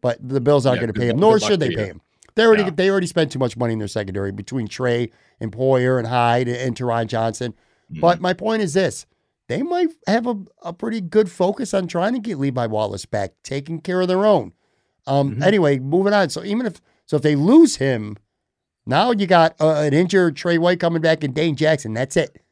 but 0.00 0.18
the 0.26 0.40
Bills 0.40 0.66
aren't 0.66 0.78
yeah, 0.78 0.86
going 0.86 0.94
to 0.94 1.00
pay 1.00 1.08
him, 1.08 1.18
nor 1.18 1.38
should 1.38 1.60
they 1.60 1.74
pay 1.74 1.86
him. 1.86 2.00
They 2.34 2.44
already 2.44 2.64
yeah. 2.64 2.70
they 2.70 2.90
already 2.90 3.06
spent 3.06 3.32
too 3.32 3.38
much 3.38 3.56
money 3.56 3.72
in 3.72 3.78
their 3.78 3.88
secondary 3.88 4.32
between 4.32 4.68
Trey 4.68 5.10
and 5.40 5.52
Poyer 5.52 5.98
and 5.98 6.06
Hyde 6.06 6.48
and, 6.48 6.76
Taron 6.76 7.06
Johnson. 7.06 7.52
Mm-hmm. 7.90 8.00
But 8.00 8.20
my 8.20 8.32
point 8.32 8.62
is 8.62 8.74
this: 8.74 9.06
they 9.48 9.62
might 9.62 9.88
have 10.06 10.26
a, 10.26 10.36
a 10.62 10.72
pretty 10.72 11.00
good 11.00 11.30
focus 11.30 11.72
on 11.74 11.86
trying 11.86 12.14
to 12.14 12.20
get 12.20 12.38
Levi 12.38 12.66
Wallace 12.66 13.06
back, 13.06 13.32
taking 13.42 13.80
care 13.80 14.00
of 14.00 14.08
their 14.08 14.24
own. 14.26 14.52
Um, 15.06 15.36
Mhm. 15.36 15.42
Anyway, 15.42 15.78
moving 15.78 16.12
on. 16.12 16.28
So 16.28 16.44
even 16.44 16.66
if 16.66 16.80
so, 17.06 17.16
if 17.16 17.22
they 17.22 17.34
lose 17.36 17.76
him, 17.76 18.16
now 18.86 19.10
you 19.10 19.26
got 19.26 19.54
uh, 19.60 19.76
an 19.76 19.94
injured 19.94 20.36
Trey 20.36 20.58
White 20.58 20.80
coming 20.80 21.00
back 21.00 21.24
and 21.24 21.34
Dane 21.34 21.56
Jackson. 21.56 21.94
That's 21.94 22.16
it. 22.16 22.42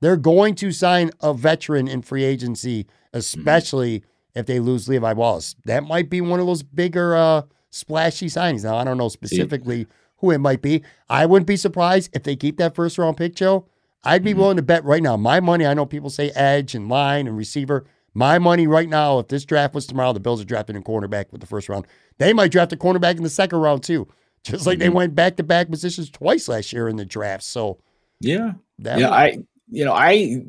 They're 0.00 0.16
going 0.16 0.54
to 0.56 0.70
sign 0.70 1.10
a 1.20 1.32
veteran 1.34 1.88
in 1.88 2.02
free 2.02 2.24
agency, 2.24 2.86
especially 3.12 4.04
if 4.34 4.46
they 4.46 4.60
lose 4.60 4.88
Levi 4.88 5.12
Wallace. 5.12 5.56
That 5.64 5.84
might 5.84 6.10
be 6.10 6.20
one 6.20 6.40
of 6.40 6.46
those 6.46 6.62
bigger 6.62 7.16
uh, 7.16 7.42
splashy 7.70 8.26
signings. 8.26 8.64
Now 8.64 8.76
I 8.76 8.84
don't 8.84 8.98
know 8.98 9.08
specifically 9.08 9.86
who 10.24 10.30
it 10.30 10.38
might 10.38 10.62
be. 10.62 10.82
I 11.08 11.26
wouldn't 11.26 11.46
be 11.46 11.56
surprised 11.56 12.10
if 12.14 12.22
they 12.22 12.34
keep 12.36 12.56
that 12.56 12.74
first 12.74 12.96
round 12.98 13.16
pick, 13.16 13.34
Joe. 13.34 13.66
I'd 14.04 14.24
be 14.24 14.32
Mhm. 14.34 14.38
willing 14.38 14.56
to 14.56 14.62
bet 14.62 14.84
right 14.84 15.02
now. 15.02 15.16
My 15.16 15.40
money, 15.40 15.66
I 15.66 15.74
know 15.74 15.86
people 15.86 16.10
say 16.10 16.30
edge 16.30 16.74
and 16.74 16.88
line 16.88 17.26
and 17.26 17.36
receiver. 17.36 17.84
My 18.14 18.38
money 18.38 18.66
right 18.66 18.88
now, 18.88 19.18
if 19.18 19.28
this 19.28 19.44
draft 19.44 19.74
was 19.74 19.86
tomorrow, 19.86 20.12
the 20.12 20.20
Bills 20.20 20.40
are 20.40 20.44
drafting 20.44 20.76
a 20.76 20.80
cornerback 20.80 21.26
with 21.30 21.40
the 21.40 21.46
first 21.46 21.68
round. 21.68 21.86
They 22.18 22.32
might 22.32 22.50
draft 22.52 22.72
a 22.72 22.76
cornerback 22.76 23.16
in 23.16 23.22
the 23.22 23.30
second 23.30 23.58
round 23.58 23.82
too. 23.82 24.08
Just 24.44 24.66
like 24.66 24.78
they 24.78 24.88
Mhm. 24.88 24.94
went 24.94 25.14
back 25.14 25.36
to 25.36 25.42
back 25.42 25.70
positions 25.70 26.10
twice 26.10 26.48
last 26.48 26.72
year 26.72 26.88
in 26.88 26.96
the 26.96 27.04
draft. 27.06 27.42
So 27.44 27.78
Yeah. 28.20 28.52
that 28.78 28.98
yeah, 28.98 29.06
would- 29.08 29.14
I 29.14 29.38
you 29.70 29.84
know, 29.84 29.92
I 29.94 30.42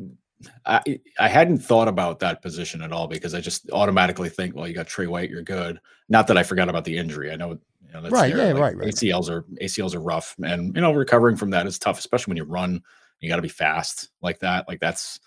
I 0.66 1.00
I 1.18 1.28
hadn't 1.30 1.60
thought 1.60 1.88
about 1.88 2.20
that 2.20 2.42
position 2.42 2.82
at 2.82 2.92
all 2.92 3.08
because 3.08 3.34
I 3.34 3.40
just 3.40 3.70
automatically 3.72 4.30
think, 4.30 4.54
well, 4.56 4.68
you 4.68 4.74
got 4.74 4.88
Trey 4.88 5.08
White, 5.08 5.30
you're 5.30 5.42
good. 5.42 5.80
Not 6.10 6.28
that 6.28 6.38
I 6.38 6.44
forgot 6.44 6.70
about 6.70 6.84
the 6.86 6.98
injury. 6.98 7.32
I 7.32 7.36
know, 7.36 7.58
you 7.96 8.02
know 8.02 8.10
that's 8.10 8.14
Right, 8.14 8.36
yeah, 8.36 8.52
like, 8.54 8.62
right, 8.62 8.78
right. 8.78 8.94
ACLs 8.94 9.30
are 9.30 9.44
ACLs 9.62 9.96
are 9.96 10.02
rough, 10.02 10.36
and 10.44 10.76
you 10.76 10.82
know, 10.82 10.92
recovering 10.94 11.36
from 11.38 11.52
that 11.52 11.68
is 11.68 11.80
tough, 11.80 11.98
especially 12.00 12.32
when 12.32 12.38
you 12.38 12.44
run. 12.44 12.82
You 13.22 13.30
got 13.30 13.38
to 13.38 13.42
be 13.42 13.48
fast 13.50 14.10
like 14.22 14.40
that. 14.40 14.68
Like 14.68 14.80
that's 14.80 15.20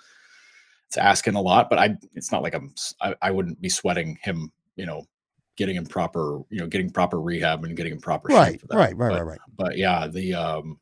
it's 0.89 0.99
asking 0.99 1.35
a 1.35 1.41
lot, 1.41 1.71
but 1.71 1.79
I 1.79 1.97
it's 2.15 2.31
not 2.31 2.43
like 2.43 2.55
I'm 2.55 2.75
I 3.23 3.31
wouldn't 3.31 3.61
be 3.61 3.69
sweating 3.69 4.19
him. 4.23 4.53
You 4.77 4.87
know, 4.87 5.05
getting 5.57 5.77
him 5.77 5.87
proper, 5.87 6.41
you 6.51 6.61
know, 6.61 6.67
getting 6.67 6.91
proper 6.91 7.21
rehab 7.21 7.65
and 7.65 7.77
getting 7.77 7.93
him 7.93 8.01
proper 8.01 8.29
right, 8.29 8.61
right, 8.71 8.97
right, 8.97 8.97
But- 8.97 9.13
right, 9.13 9.27
right. 9.27 9.39
but 9.57 9.77
yeah, 9.77 10.07
the 10.07 10.35
um 10.35 10.79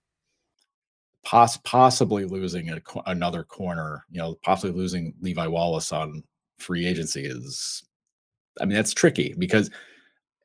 poss- 1.25 1.59
possibly 1.59 2.25
losing 2.25 2.71
a, 2.71 2.81
another 3.07 3.43
corner, 3.43 4.05
you 4.11 4.19
know, 4.19 4.37
possibly 4.43 4.77
losing 4.77 5.15
Levi 5.21 5.47
Wallace 5.47 5.93
on 5.93 6.23
free 6.59 6.87
agency 6.87 7.25
is, 7.27 7.83
I 8.61 8.65
mean, 8.65 8.77
that's 8.77 8.95
tricky 8.95 9.35
because, 9.39 9.71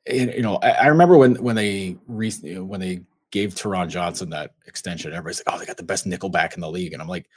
you 0.06 0.42
know, 0.42 0.56
I, 0.56 0.70
I 0.70 0.86
remember 0.88 1.16
when 1.16 1.36
when 1.36 1.56
they 1.56 1.96
re- 2.06 2.32
you 2.42 2.54
know, 2.56 2.64
when 2.64 2.80
they 2.80 3.02
gave 3.30 3.54
Taron 3.54 3.88
Johnson 3.88 4.30
that 4.30 4.54
extension, 4.66 5.12
everybody's 5.12 5.42
like, 5.46 5.54
oh, 5.54 5.58
they 5.58 5.66
got 5.66 5.76
the 5.76 5.82
best 5.82 6.06
nickel 6.06 6.28
back 6.28 6.54
in 6.54 6.60
the 6.60 6.70
league, 6.70 6.92
and 6.92 7.02
I'm 7.02 7.08
like. 7.08 7.28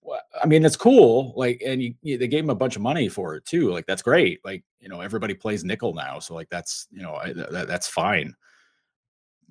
"What?" 0.00 0.24
I 0.42 0.46
mean, 0.46 0.64
it's 0.64 0.76
cool. 0.76 1.32
Like, 1.36 1.62
and 1.64 1.80
you, 1.80 1.94
you, 2.02 2.18
they 2.18 2.26
gave 2.26 2.42
him 2.42 2.50
a 2.50 2.56
bunch 2.56 2.74
of 2.74 2.82
money 2.82 3.08
for 3.08 3.36
it 3.36 3.44
too. 3.44 3.70
Like, 3.70 3.86
that's 3.86 4.02
great. 4.02 4.44
Like, 4.44 4.64
you 4.80 4.88
know, 4.88 5.00
everybody 5.00 5.32
plays 5.32 5.62
nickel 5.62 5.94
now, 5.94 6.18
so 6.18 6.34
like 6.34 6.50
that's 6.50 6.88
you 6.90 7.02
know 7.02 7.14
I, 7.14 7.32
that, 7.32 7.68
that's 7.68 7.86
fine 7.86 8.34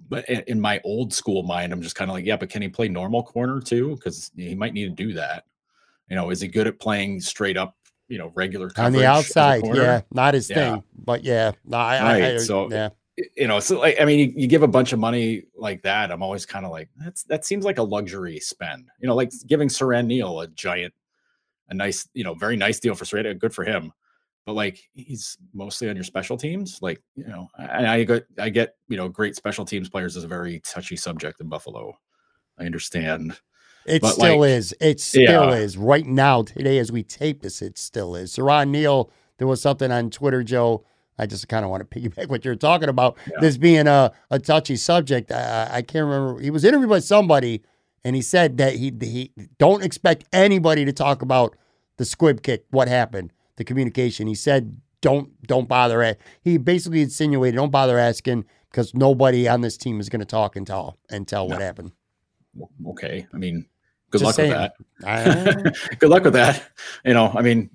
but 0.09 0.27
in, 0.29 0.43
in 0.47 0.61
my 0.61 0.81
old 0.83 1.13
school 1.13 1.43
mind, 1.43 1.71
I'm 1.71 1.81
just 1.81 1.95
kind 1.95 2.09
of 2.09 2.15
like, 2.15 2.25
yeah, 2.25 2.37
but 2.37 2.49
can 2.49 2.61
he 2.61 2.69
play 2.69 2.87
normal 2.87 3.23
corner 3.23 3.59
too? 3.61 3.95
Because 3.95 4.31
he 4.35 4.55
might 4.55 4.73
need 4.73 4.95
to 4.95 5.03
do 5.03 5.13
that. 5.13 5.45
You 6.09 6.15
know, 6.15 6.29
is 6.29 6.41
he 6.41 6.47
good 6.47 6.67
at 6.67 6.79
playing 6.79 7.21
straight 7.21 7.57
up, 7.57 7.77
you 8.11 8.17
know, 8.17 8.31
regular 8.35 8.69
On 8.77 8.91
the 8.91 9.05
outside, 9.05 9.61
corner? 9.61 9.81
yeah, 9.81 10.01
not 10.11 10.33
his 10.33 10.49
Yeah. 10.49 10.55
thing, 10.55 10.83
but 11.05 11.23
yeah, 11.23 11.53
no, 11.65 11.77
I, 11.77 11.95
I, 11.95 12.25
I, 12.33 12.37
so- 12.37 12.69
yeah, 12.69 12.89
You 13.37 13.47
know, 13.47 13.59
so 13.59 13.79
like, 13.79 13.99
I 14.01 14.05
mean, 14.05 14.19
you, 14.19 14.33
you 14.35 14.47
give 14.47 14.63
a 14.63 14.67
bunch 14.67 14.91
of 14.93 14.99
money 14.99 15.43
like 15.55 15.81
that. 15.83 16.11
I'm 16.11 16.21
always 16.21 16.45
kind 16.45 16.65
of 16.65 16.71
like, 16.71 16.89
that's 16.97 17.23
that 17.25 17.45
seems 17.45 17.63
like 17.65 17.77
a 17.77 17.83
luxury 17.83 18.39
spend. 18.39 18.89
You 18.99 19.07
know, 19.07 19.15
like 19.15 19.31
giving 19.47 19.69
Siran 19.69 20.07
Neal 20.07 20.41
a 20.41 20.47
giant, 20.47 20.93
a 21.69 21.73
nice, 21.73 22.07
you 22.13 22.23
know, 22.23 22.33
very 22.33 22.57
nice 22.57 22.79
deal 22.79 22.95
for 22.95 23.05
Siran. 23.05 23.29
Uh, 23.29 23.33
good 23.33 23.53
for 23.53 23.63
him. 23.63 23.93
But 24.45 24.53
like, 24.53 24.89
he's 24.93 25.37
mostly 25.53 25.87
on 25.89 25.95
your 25.95 26.03
special 26.03 26.35
teams. 26.35 26.79
Like, 26.81 27.01
you 27.15 27.27
know, 27.27 27.47
and 27.57 27.85
I 27.87 28.03
get, 28.03 28.25
I 28.39 28.49
get, 28.49 28.75
you 28.89 28.97
know, 28.97 29.07
great 29.07 29.35
special 29.35 29.65
teams 29.65 29.87
players 29.87 30.15
is 30.17 30.23
a 30.23 30.27
very 30.27 30.59
touchy 30.61 30.95
subject 30.97 31.39
in 31.41 31.47
Buffalo. 31.47 31.97
I 32.57 32.65
understand. 32.65 33.39
It 33.85 34.01
But, 34.01 34.11
still 34.11 34.39
like, 34.39 34.49
is. 34.49 34.75
It 34.79 34.99
still 34.99 35.49
yeah. 35.49 35.55
is. 35.55 35.77
Right 35.77 36.05
now, 36.05 36.43
today, 36.43 36.77
as 36.77 36.91
we 36.91 37.03
tape 37.03 37.41
this, 37.41 37.61
it 37.61 37.77
still 37.77 38.15
is. 38.15 38.33
Siran 38.35 38.69
Neal, 38.69 39.09
there 39.37 39.47
was 39.47 39.61
something 39.61 39.91
on 39.91 40.09
Twitter, 40.09 40.43
Joe. 40.43 40.85
I 41.17 41.25
just 41.25 41.47
kind 41.47 41.63
of 41.63 41.71
want 41.71 41.89
to 41.89 41.99
piggyback 41.99 42.29
what 42.29 42.45
you're 42.45 42.55
talking 42.55 42.89
about. 42.89 43.17
Yeah. 43.29 43.37
This 43.41 43.57
being 43.57 43.87
a, 43.87 44.11
a 44.29 44.39
touchy 44.39 44.75
subject. 44.75 45.31
I, 45.31 45.67
I 45.71 45.81
can't 45.81 46.05
remember. 46.05 46.41
He 46.41 46.49
was 46.49 46.63
interviewed 46.63 46.89
by 46.89 46.99
somebody, 46.99 47.61
and 48.03 48.15
he 48.15 48.21
said 48.21 48.57
that 48.57 48.75
he 48.75 48.93
he 49.01 49.31
don't 49.57 49.83
expect 49.83 50.25
anybody 50.33 50.85
to 50.85 50.93
talk 50.93 51.21
about 51.21 51.55
the 51.97 52.05
squib 52.05 52.41
kick, 52.41 52.65
what 52.71 52.87
happened, 52.87 53.33
the 53.57 53.63
communication. 53.63 54.27
He 54.27 54.35
said 54.35 54.81
don't 55.01 55.29
don't 55.45 55.67
bother 55.67 56.01
it. 56.01 56.19
He 56.41 56.57
basically 56.57 57.01
insinuated 57.01 57.55
don't 57.55 57.71
bother 57.71 57.97
asking 57.99 58.45
because 58.71 58.93
nobody 58.95 59.47
on 59.47 59.61
this 59.61 59.77
team 59.77 59.99
is 59.99 60.09
going 60.09 60.21
to 60.21 60.25
talk 60.25 60.55
and 60.55 60.65
tell 60.65 60.97
and 61.09 61.27
tell 61.27 61.47
what 61.47 61.61
happened. 61.61 61.91
Okay. 62.87 63.25
I 63.33 63.37
mean, 63.37 63.65
good 64.09 64.19
Just 64.21 64.25
luck 64.25 64.35
saying. 64.35 64.51
with 64.51 65.05
I- 65.05 65.23
that. 65.23 65.75
good 65.99 66.09
luck 66.09 66.23
with 66.23 66.33
that. 66.33 66.63
You 67.05 67.13
know, 67.13 67.31
I 67.35 67.41
mean, 67.41 67.69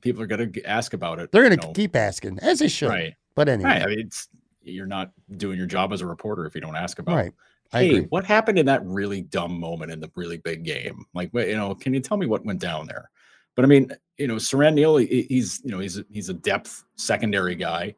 people 0.00 0.22
are 0.22 0.26
going 0.26 0.52
to 0.52 0.64
ask 0.64 0.94
about 0.94 1.18
it. 1.18 1.32
They're 1.32 1.42
going 1.48 1.58
to 1.58 1.66
know, 1.66 1.72
keep 1.72 1.96
asking, 1.96 2.38
as 2.40 2.58
they 2.60 2.68
should. 2.68 2.88
right. 2.88 3.14
But 3.34 3.48
anyway, 3.48 3.70
Right. 3.70 3.82
I 3.82 3.86
mean, 3.86 4.00
it's 4.00 4.28
you're 4.62 4.86
not 4.86 5.10
doing 5.36 5.58
your 5.58 5.66
job 5.66 5.92
as 5.92 6.00
a 6.02 6.06
reporter 6.06 6.46
if 6.46 6.54
you 6.54 6.60
don't 6.60 6.76
ask 6.76 6.98
about. 6.98 7.16
right. 7.16 7.32
I 7.74 7.78
Hey, 7.84 7.88
agree. 7.88 8.00
what 8.10 8.24
happened 8.26 8.58
in 8.58 8.66
that 8.66 8.84
really 8.84 9.22
dumb 9.22 9.58
moment 9.58 9.90
in 9.90 9.98
the 9.98 10.10
really 10.14 10.36
big 10.36 10.62
game? 10.62 11.06
Like, 11.14 11.30
you 11.32 11.56
know, 11.56 11.74
can 11.74 11.94
you 11.94 12.00
tell 12.00 12.18
me 12.18 12.26
what 12.26 12.44
went 12.44 12.60
down 12.60 12.86
there? 12.86 13.10
But 13.54 13.64
I 13.64 13.68
mean, 13.68 13.90
you 14.18 14.26
know, 14.28 14.34
Siran 14.36 14.74
Neal, 14.74 14.96
he's 14.98 15.60
you 15.64 15.70
know, 15.70 15.78
he's 15.78 16.00
he's 16.10 16.28
a 16.28 16.34
depth 16.34 16.84
secondary 16.96 17.54
guy. 17.54 17.94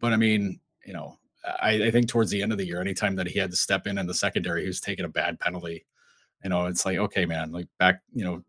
But 0.00 0.12
I 0.12 0.16
mean, 0.16 0.60
you 0.86 0.92
know, 0.92 1.18
I, 1.60 1.86
I 1.86 1.90
think 1.90 2.08
towards 2.08 2.30
the 2.30 2.42
end 2.42 2.52
of 2.52 2.58
the 2.58 2.66
year, 2.66 2.80
anytime 2.80 3.16
that 3.16 3.26
he 3.26 3.38
had 3.38 3.50
to 3.50 3.56
step 3.56 3.86
in 3.86 3.98
in 3.98 4.06
the 4.06 4.14
secondary, 4.14 4.62
he 4.62 4.68
was 4.68 4.80
taking 4.80 5.04
a 5.04 5.08
bad 5.08 5.38
penalty. 5.38 5.84
You 6.42 6.50
know, 6.50 6.66
it's 6.66 6.84
like, 6.84 6.98
okay, 6.98 7.26
man, 7.26 7.52
like 7.52 7.68
back, 7.78 8.00
you 8.14 8.24
know, 8.24 8.42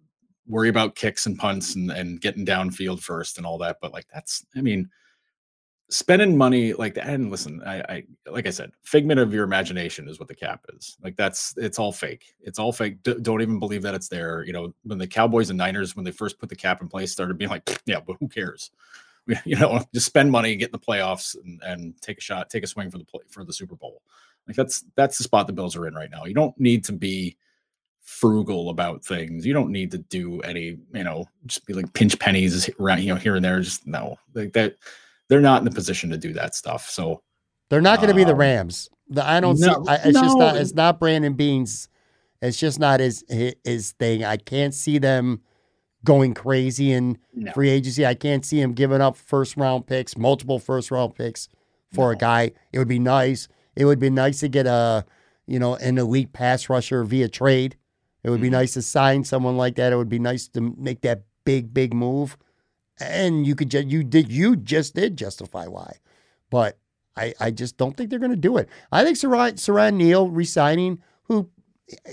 worry 0.48 0.70
about 0.70 0.96
kicks 0.96 1.26
and 1.26 1.38
punts 1.38 1.76
and, 1.76 1.92
and 1.92 2.22
getting 2.22 2.46
downfield 2.46 3.02
first 3.02 3.38
and 3.38 3.46
all 3.46 3.58
that. 3.60 3.78
But 3.82 3.94
like, 3.94 4.06
that's, 4.14 4.46
I 4.56 4.62
mean, 4.62 4.90
spending 5.90 6.38
money 6.38 6.74
like 6.74 6.94
that. 6.96 7.08
And 7.08 7.32
listen, 7.32 7.62
I, 7.66 7.80
I, 7.82 8.04
like 8.28 8.48
I 8.48 8.50
said, 8.50 8.72
figment 8.84 9.20
of 9.20 9.34
your 9.34 9.44
imagination 9.44 10.08
is 10.08 10.20
what 10.20 10.28
the 10.28 10.36
cap 10.36 10.66
is. 10.74 10.98
Like 11.04 11.16
that's, 11.16 11.54
it's 11.58 11.80
all 11.80 11.92
fake. 11.92 12.34
It's 12.42 12.60
all 12.60 12.72
fake. 12.72 13.02
D- 13.04 13.16
don't 13.22 13.42
even 13.42 13.60
believe 13.60 13.82
that 13.84 13.96
it's 13.96 14.10
there. 14.10 14.44
You 14.46 14.54
know, 14.54 14.74
when 14.84 14.98
the 14.98 15.08
Cowboys 15.08 15.50
and 15.50 15.58
Niners, 15.58 15.96
when 15.96 16.06
they 16.06 16.12
first 16.12 16.40
put 16.40 16.50
the 16.50 16.56
cap 16.56 16.82
in 16.82 16.88
place, 16.88 17.12
started 17.12 17.38
being 17.38 17.52
like, 17.52 17.82
yeah, 17.86 18.00
but 18.06 18.18
who 18.20 18.28
cares? 18.28 18.72
You 19.46 19.56
know, 19.56 19.84
just 19.94 20.06
spend 20.06 20.32
money, 20.32 20.52
and 20.52 20.60
get 20.60 20.70
in 20.70 20.72
the 20.74 20.80
playoffs, 20.80 21.36
and, 21.44 21.62
and 21.64 22.02
take 22.02 22.20
a 22.20 22.22
shot, 22.22 22.50
take 22.50 22.64
a 22.64 22.68
swing 22.68 22.92
for 22.92 22.98
the 23.00 23.06
play 23.06 23.22
for 23.30 23.44
the 23.44 23.54
Super 23.54 23.76
Bowl. 23.76 24.02
Like 24.48 24.56
that's 24.56 24.84
that's 24.96 25.18
the 25.18 25.24
spot 25.24 25.48
the 25.48 25.54
Bills 25.54 25.76
are 25.76 25.88
in 25.88 25.96
right 25.96 26.12
now. 26.12 26.26
You 26.26 26.36
don't 26.36 26.58
need 26.60 26.84
to 26.86 26.94
be 26.94 27.38
frugal 28.06 28.70
about 28.70 29.04
things. 29.04 29.46
You 29.46 29.54
don't 29.54 29.72
need 29.72 29.92
to 29.92 29.98
do 29.98 30.40
any, 30.42 30.78
you 30.94 31.04
know, 31.04 31.26
just 31.48 31.66
be 31.66 31.74
like 31.74 31.92
pinch 31.94 32.18
pennies 32.20 32.70
around, 32.80 33.02
you 33.02 33.10
know, 33.10 33.16
here 33.16 33.36
and 33.36 33.44
there. 33.44 33.60
Just 33.60 33.86
no, 33.88 34.16
like 34.34 34.54
that. 34.54 34.76
They're 35.28 35.42
not 35.42 35.60
in 35.60 35.66
the 35.66 35.72
position 35.72 36.12
to 36.12 36.18
do 36.18 36.34
that 36.34 36.54
stuff. 36.54 36.88
So 36.88 37.24
They're 37.70 37.82
not 37.82 37.98
going 37.98 38.10
to 38.10 38.16
be 38.16 38.24
the 38.24 38.34
Um, 38.34 38.38
Rams. 38.38 38.90
The, 39.10 39.28
I 39.28 39.40
don't 39.40 39.60
no, 39.60 39.84
see. 39.84 39.90
I, 39.90 39.96
it's 39.96 40.20
just 40.20 40.38
not. 40.38 40.56
It's 40.56 40.74
not 40.76 41.00
Brandon 41.00 41.34
Beane's. 41.34 41.90
It's 42.42 42.60
just 42.60 42.80
not 42.80 43.00
his, 43.00 43.24
his 43.64 43.94
thing. 43.94 44.24
I 44.24 44.38
can't 44.38 44.74
see 44.74 45.00
them 45.00 45.42
going 46.06 46.34
crazy 46.34 46.94
in 46.94 47.18
no, 47.34 47.52
free 47.52 47.70
agency. 47.70 48.06
I 48.06 48.14
can't 48.16 48.46
see 48.46 48.62
him 48.62 48.72
giving 48.74 49.02
up 49.02 49.18
first 49.18 49.58
round 49.58 49.88
picks, 49.88 50.18
multiple 50.18 50.60
first 50.60 50.90
round 50.92 51.16
picks 51.16 51.50
for 51.94 52.12
a 52.12 52.16
guy. 52.16 52.52
It 52.72 52.80
would 52.80 52.88
be 52.88 53.00
nice. 53.00 53.50
It 53.76 53.84
would 53.86 54.00
be 54.00 54.10
nice 54.10 54.40
to 54.40 54.48
get 54.48 54.66
a 54.68 55.04
you 55.48 55.60
know 55.60 55.76
an 55.76 55.98
elite 55.98 56.32
pass 56.32 56.70
rusher 56.70 57.04
via 57.04 57.28
trade. 57.28 57.76
It 58.24 58.30
would 58.30 58.42
be 58.42 58.48
Mhm. 58.48 58.60
nice 58.60 58.74
to 58.76 58.82
sign 58.82 59.24
someone 59.26 59.58
like 59.58 59.76
that. 59.76 59.92
It 59.92 59.98
would 59.98 60.10
be 60.10 60.20
nice 60.20 60.48
to 60.50 60.62
make 60.78 61.02
that 61.02 61.24
big 61.44 61.74
big 61.74 61.94
move. 61.94 62.38
And 63.00 63.46
you 63.46 63.56
could 63.56 63.70
just 63.70 63.88
you 63.88 64.04
did 64.04 64.32
you 64.32 64.56
just 64.56 64.96
did 64.96 65.18
justify 65.18 65.66
why, 65.68 65.98
but 66.50 66.78
I 67.18 67.34
I 67.40 67.52
just 67.52 67.78
don't 67.78 67.96
think 67.98 68.10
they're 68.10 68.20
going 68.20 68.32
to 68.32 68.38
do 68.38 68.58
it. 68.58 68.70
I 68.92 69.04
think 69.04 69.18
Siran 69.18 69.54
Siran 69.54 69.96
Neal 69.96 70.30
resigning, 70.30 71.00
who 71.24 71.50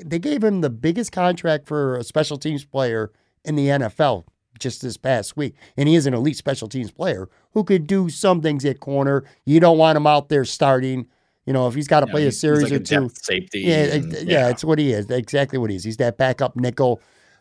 they 0.04 0.18
gave 0.18 0.42
him 0.44 0.60
the 0.60 0.70
biggest 0.70 1.12
contract 1.12 1.66
for 1.66 1.96
a 1.96 2.04
special 2.04 2.36
teams 2.36 2.64
player 2.64 3.10
in 3.44 3.56
the 3.56 3.66
NFL 3.68 4.24
just 4.58 4.82
this 4.82 4.96
past 4.96 5.36
week. 5.36 5.54
And 5.76 5.88
he 5.88 5.94
is 5.96 6.06
an 6.06 6.14
elite 6.14 6.36
special 6.36 6.68
teams 6.68 6.90
player 6.90 7.28
who 7.52 7.64
could 7.64 7.86
do 7.86 8.08
some 8.08 8.40
things 8.40 8.64
at 8.64 8.80
corner. 8.80 9.24
You 9.44 9.60
don't 9.60 9.78
want 9.78 9.96
him 9.96 10.06
out 10.06 10.28
there 10.28 10.44
starting. 10.44 11.06
You 11.46 11.52
know, 11.52 11.66
if 11.66 11.74
he's 11.74 11.88
got 11.88 12.00
to 12.00 12.06
know, 12.06 12.12
play 12.12 12.26
a 12.26 12.32
series 12.32 12.62
like 12.64 12.72
or 12.72 12.76
a 12.76 12.80
two. 12.80 13.10
safety. 13.14 13.60
Yeah, 13.60 13.84
and- 13.94 14.12
it- 14.14 14.28
yeah, 14.28 14.48
it's 14.48 14.64
what 14.64 14.78
he 14.78 14.92
is. 14.92 15.10
Exactly 15.10 15.58
what 15.58 15.70
he 15.70 15.76
is. 15.76 15.84
He's 15.84 15.96
that 15.96 16.16
backup 16.18 16.54
nickel. 16.56 17.00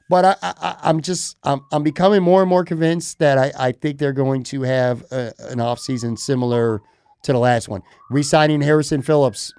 But 0.10 0.26
I, 0.26 0.36
I, 0.42 0.76
I'm 0.84 1.02
just, 1.02 1.38
I'm, 1.44 1.62
I'm 1.72 1.84
becoming 1.84 2.22
more 2.22 2.42
and 2.42 2.50
more 2.50 2.66
convinced 2.66 3.20
that 3.20 3.38
I, 3.38 3.54
I 3.58 3.72
think 3.72 3.98
they're 3.98 4.12
going 4.12 4.44
to 4.46 4.64
have 4.64 5.04
a, 5.12 5.32
an 5.50 5.60
offseason 5.60 6.18
similar 6.20 6.82
to 7.24 7.32
the 7.32 7.38
last 7.40 7.70
one. 7.70 7.82
Resigning 8.10 8.60
Harrison 8.62 9.02
Phillips, 9.04 9.54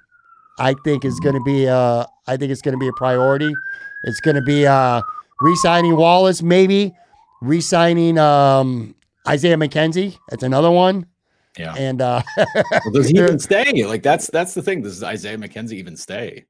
I 0.59 0.75
think 0.83 1.05
is 1.05 1.19
going 1.21 1.33
to 1.35 1.41
be, 1.43 1.67
uh, 1.67 2.05
I 2.27 2.37
think 2.37 2.51
it's 2.51 2.61
going 2.61 2.73
to 2.73 2.77
be 2.79 2.87
a 2.87 2.93
priority. 2.93 3.51
It's 4.03 4.19
going 4.19 4.35
to 4.35 4.43
be, 4.43 4.67
uh, 4.67 5.01
re-signing 5.41 5.95
Wallace, 5.95 6.41
maybe 6.41 6.93
re-signing 7.41 8.17
um, 8.17 8.95
Isaiah 9.27 9.57
McKenzie. 9.57 10.17
That's 10.29 10.43
another 10.43 10.71
one. 10.71 11.05
Yeah. 11.57 11.75
And 11.75 12.01
uh, 12.01 12.23
well, 12.37 12.91
does 12.93 13.09
he 13.09 13.17
even 13.19 13.39
stay? 13.39 13.85
Like 13.85 14.01
that's 14.01 14.27
that's 14.31 14.53
the 14.53 14.61
thing. 14.61 14.81
Does 14.81 15.03
Isaiah 15.03 15.37
McKenzie 15.37 15.73
even 15.73 15.95
stay? 15.95 16.45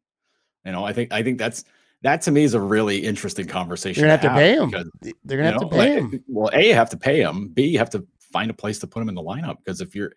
You 0.66 0.72
know, 0.72 0.86
I 0.86 0.94
think 0.94 1.12
I 1.12 1.24
think 1.24 1.38
that's 1.38 1.66
that 2.04 2.22
to 2.24 2.32
me 2.32 2.44
is 2.44 2.54
a 2.54 2.60
really 2.60 2.98
interesting 2.98 3.48
conversation. 3.48 4.02
You're 4.02 4.18
gonna 4.18 4.22
to 4.22 4.30
have 4.30 4.38
to 4.38 4.42
pay 4.42 4.56
him. 4.56 4.70
because, 4.70 5.14
they're 5.26 5.38
gonna 5.38 5.52
have 5.52 5.62
you 5.62 5.70
to 5.70 5.76
pay 5.76 6.02
like, 6.02 6.12
him. 6.12 6.24
Well, 6.28 6.50
a 6.54 6.68
you 6.68 6.74
have 6.74 6.90
to 6.92 6.98
pay 6.98 7.22
him. 7.22 7.50
B 7.50 7.64
you 7.64 7.80
have 7.80 7.90
to 7.92 8.06
find 8.20 8.50
a 8.50 8.54
place 8.54 8.80
to 8.80 8.88
put 8.88 9.02
him 9.02 9.10
in 9.10 9.16
the 9.16 9.22
lineup 9.22 9.58
because 9.58 9.80
if 9.80 9.96
you're, 9.96 10.12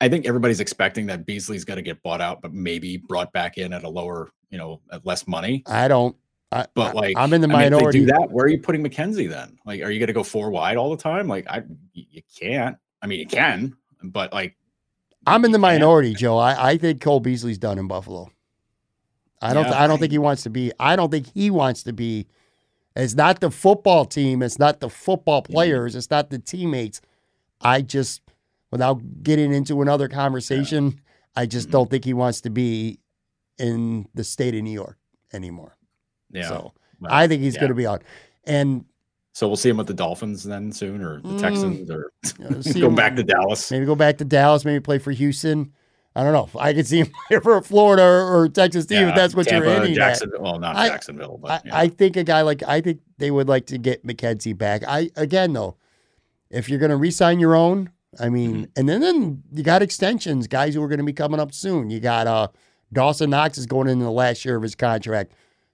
I 0.00 0.08
think 0.08 0.26
everybody's 0.26 0.60
expecting 0.60 1.06
that 1.06 1.24
Beasley's 1.24 1.64
got 1.64 1.76
to 1.76 1.82
get 1.82 2.02
bought 2.02 2.20
out, 2.20 2.42
but 2.42 2.52
maybe 2.52 2.96
brought 2.96 3.32
back 3.32 3.58
in 3.58 3.72
at 3.72 3.84
a 3.84 3.88
lower, 3.88 4.30
you 4.50 4.58
know, 4.58 4.80
at 4.90 5.06
less 5.06 5.28
money. 5.28 5.62
I 5.66 5.86
don't. 5.86 6.16
I, 6.52 6.66
But 6.74 6.94
like, 6.94 7.16
I'm 7.16 7.32
in 7.32 7.40
the 7.40 7.48
minority. 7.48 7.66
I 7.66 7.70
mean, 7.70 7.72
if 7.72 7.72
they 7.72 7.76
minority. 7.78 7.98
do 8.00 8.06
that. 8.06 8.30
Where 8.30 8.44
are 8.46 8.48
you 8.48 8.58
putting 8.60 8.84
McKenzie 8.84 9.28
then? 9.28 9.58
Like, 9.64 9.80
are 9.82 9.90
you 9.90 9.98
going 9.98 10.06
to 10.08 10.12
go 10.12 10.22
four 10.22 10.50
wide 10.50 10.76
all 10.76 10.90
the 10.94 11.02
time? 11.02 11.26
Like, 11.28 11.46
I 11.48 11.62
you 11.94 12.22
can't. 12.38 12.76
I 13.00 13.06
mean, 13.06 13.18
you 13.20 13.26
can, 13.26 13.74
but 14.02 14.32
like, 14.32 14.56
I'm 15.26 15.44
in 15.44 15.52
the 15.52 15.58
you 15.58 15.62
can't. 15.64 15.80
minority, 15.80 16.14
Joe. 16.14 16.36
I, 16.38 16.70
I 16.72 16.76
think 16.78 17.00
Cole 17.00 17.20
Beasley's 17.20 17.58
done 17.58 17.78
in 17.78 17.88
Buffalo. 17.88 18.30
I 19.40 19.54
don't. 19.54 19.66
Yeah, 19.66 19.82
I 19.82 19.86
don't 19.86 19.96
I- 19.96 20.00
think 20.00 20.12
he 20.12 20.18
wants 20.18 20.42
to 20.44 20.50
be. 20.50 20.72
I 20.78 20.94
don't 20.96 21.10
think 21.10 21.26
he 21.32 21.50
wants 21.50 21.82
to 21.84 21.92
be. 21.92 22.26
It's 22.94 23.14
not 23.14 23.40
the 23.40 23.50
football 23.50 24.04
team. 24.04 24.42
It's 24.42 24.58
not 24.58 24.80
the 24.80 24.90
football 24.90 25.42
Mm-hmm. 25.42 25.52
players. 25.52 25.96
It's 25.96 26.10
not 26.10 26.28
the 26.30 26.38
teammates. 26.38 27.00
I 27.62 27.80
just, 27.80 28.20
without 28.70 29.00
getting 29.22 29.52
into 29.54 29.80
another 29.82 30.08
conversation, 30.08 31.00
I 31.34 31.46
just 31.46 31.68
Mhm. 31.68 31.72
don't 31.72 31.90
think 31.90 32.04
he 32.04 32.12
wants 32.12 32.40
to 32.42 32.50
be 32.50 32.98
in 33.58 34.06
the 34.14 34.24
state 34.24 34.54
of 34.54 34.62
New 34.62 34.72
York 34.72 34.98
anymore. 35.32 35.76
Yeah. 36.32 36.48
So 36.48 36.72
well, 37.00 37.12
I 37.12 37.28
think 37.28 37.42
he's 37.42 37.54
yeah. 37.54 37.60
going 37.60 37.70
to 37.70 37.74
be 37.76 37.86
out. 37.86 38.02
And 38.44 38.84
So 39.32 39.46
we'll 39.46 39.56
see 39.56 39.68
him 39.70 39.76
with 39.76 39.86
the 39.86 39.94
Dolphins 39.94 40.42
then 40.44 40.72
soon, 40.72 41.02
or 41.02 41.20
the 41.20 41.28
Mm, 41.28 41.40
Texans, 41.40 41.90
or 41.90 42.12
see 42.62 42.80
go 42.80 42.90
back 42.90 43.16
to 43.16 43.22
Dallas. 43.22 43.70
Maybe 43.70 43.86
go 43.86 43.94
back 43.94 44.18
to 44.18 44.24
Dallas. 44.24 44.64
Maybe 44.64 44.80
play 44.80 44.98
for 44.98 45.10
Houston. 45.12 45.72
I 46.14 46.22
don't 46.24 46.34
know. 46.34 46.60
I 46.60 46.74
could 46.74 46.86
see 46.86 46.98
him 46.98 47.08
play 47.28 47.38
for 47.40 47.62
Florida 47.62 48.02
or, 48.02 48.40
or 48.42 48.48
Texas 48.48 48.84
team 48.84 49.08
if 49.08 49.14
that's 49.14 49.34
what 49.34 49.46
Tampa, 49.48 49.66
you're 49.66 49.82
at. 49.84 49.94
Jacksonville. 49.94 50.42
Well, 50.42 50.58
not 50.58 50.76
I- 50.76 50.88
Jacksonville, 50.88 51.38
but 51.40 51.62
I. 51.72 51.84
I 51.84 51.88
think 51.88 52.16
a 52.16 52.24
guy 52.24 52.42
like 52.42 52.62
I 52.62 52.80
think 52.82 53.00
they 53.18 53.30
would 53.30 53.48
like 53.48 53.66
to 53.66 53.78
get 53.78 54.06
McKenzie 54.06 54.56
back. 54.56 54.82
I 54.86 55.10
again 55.16 55.52
though, 55.54 55.76
if 56.50 56.68
you're 56.68 56.78
going 56.78 56.90
to 56.90 56.96
re-sign 56.96 57.40
your 57.40 57.54
own, 57.56 57.90
I 58.20 58.28
mean, 58.28 58.52
Mm-hmm. 58.52 58.64
and 58.76 58.88
then 58.88 59.00
then 59.00 59.42
you 59.54 59.62
got 59.62 59.80
extensions, 59.80 60.46
guys 60.46 60.74
who 60.74 60.82
are 60.82 60.88
going 60.88 60.98
to 60.98 61.04
be 61.04 61.14
coming 61.14 61.40
up 61.40 61.54
soon. 61.54 61.88
You 61.88 61.98
got 62.00 62.26
uh 62.26 62.48
Dawson 62.92 63.30
Knox 63.30 63.56
is 63.56 63.64
going 63.64 63.88
into 63.88 64.04
the 64.04 64.10
last 64.10 64.44
year 64.44 64.56
of 64.56 64.62
his 64.62 64.74
contract. 64.74 65.32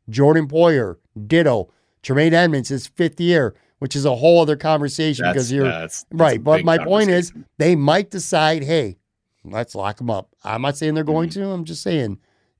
Jordan 0.08 0.46
Poyer, 0.48 0.96
ditto. 1.26 1.70
Tremaine 2.02 2.32
Edmonds, 2.32 2.68
his 2.68 2.86
fifth 2.86 3.20
year, 3.20 3.54
which 3.80 3.96
is 3.96 4.04
a 4.04 4.14
whole 4.16 4.40
other 4.40 4.56
conversation 4.56 5.24
That's- 5.24 5.34
because 5.34 5.52
you're 5.52 5.64
that's- 5.64 6.06
that's 6.10 6.20
right. 6.20 6.42
But 6.42 6.64
my 6.64 6.78
point 6.78 7.10
is, 7.10 7.32
they 7.58 7.74
might 7.76 8.10
decide, 8.10 8.62
hey, 8.62 8.98
let's 9.44 9.74
lock 9.74 9.96
them 9.98 10.08
up. 10.10 10.28
I'm 10.44 10.62
not 10.62 10.76
saying 10.76 10.94
they're 10.94 11.04
going 11.04 11.28
Mm-hmm. 11.30 11.40
to. 11.42 11.50
I'm 11.50 11.64
just 11.64 11.82
saying 11.82 12.18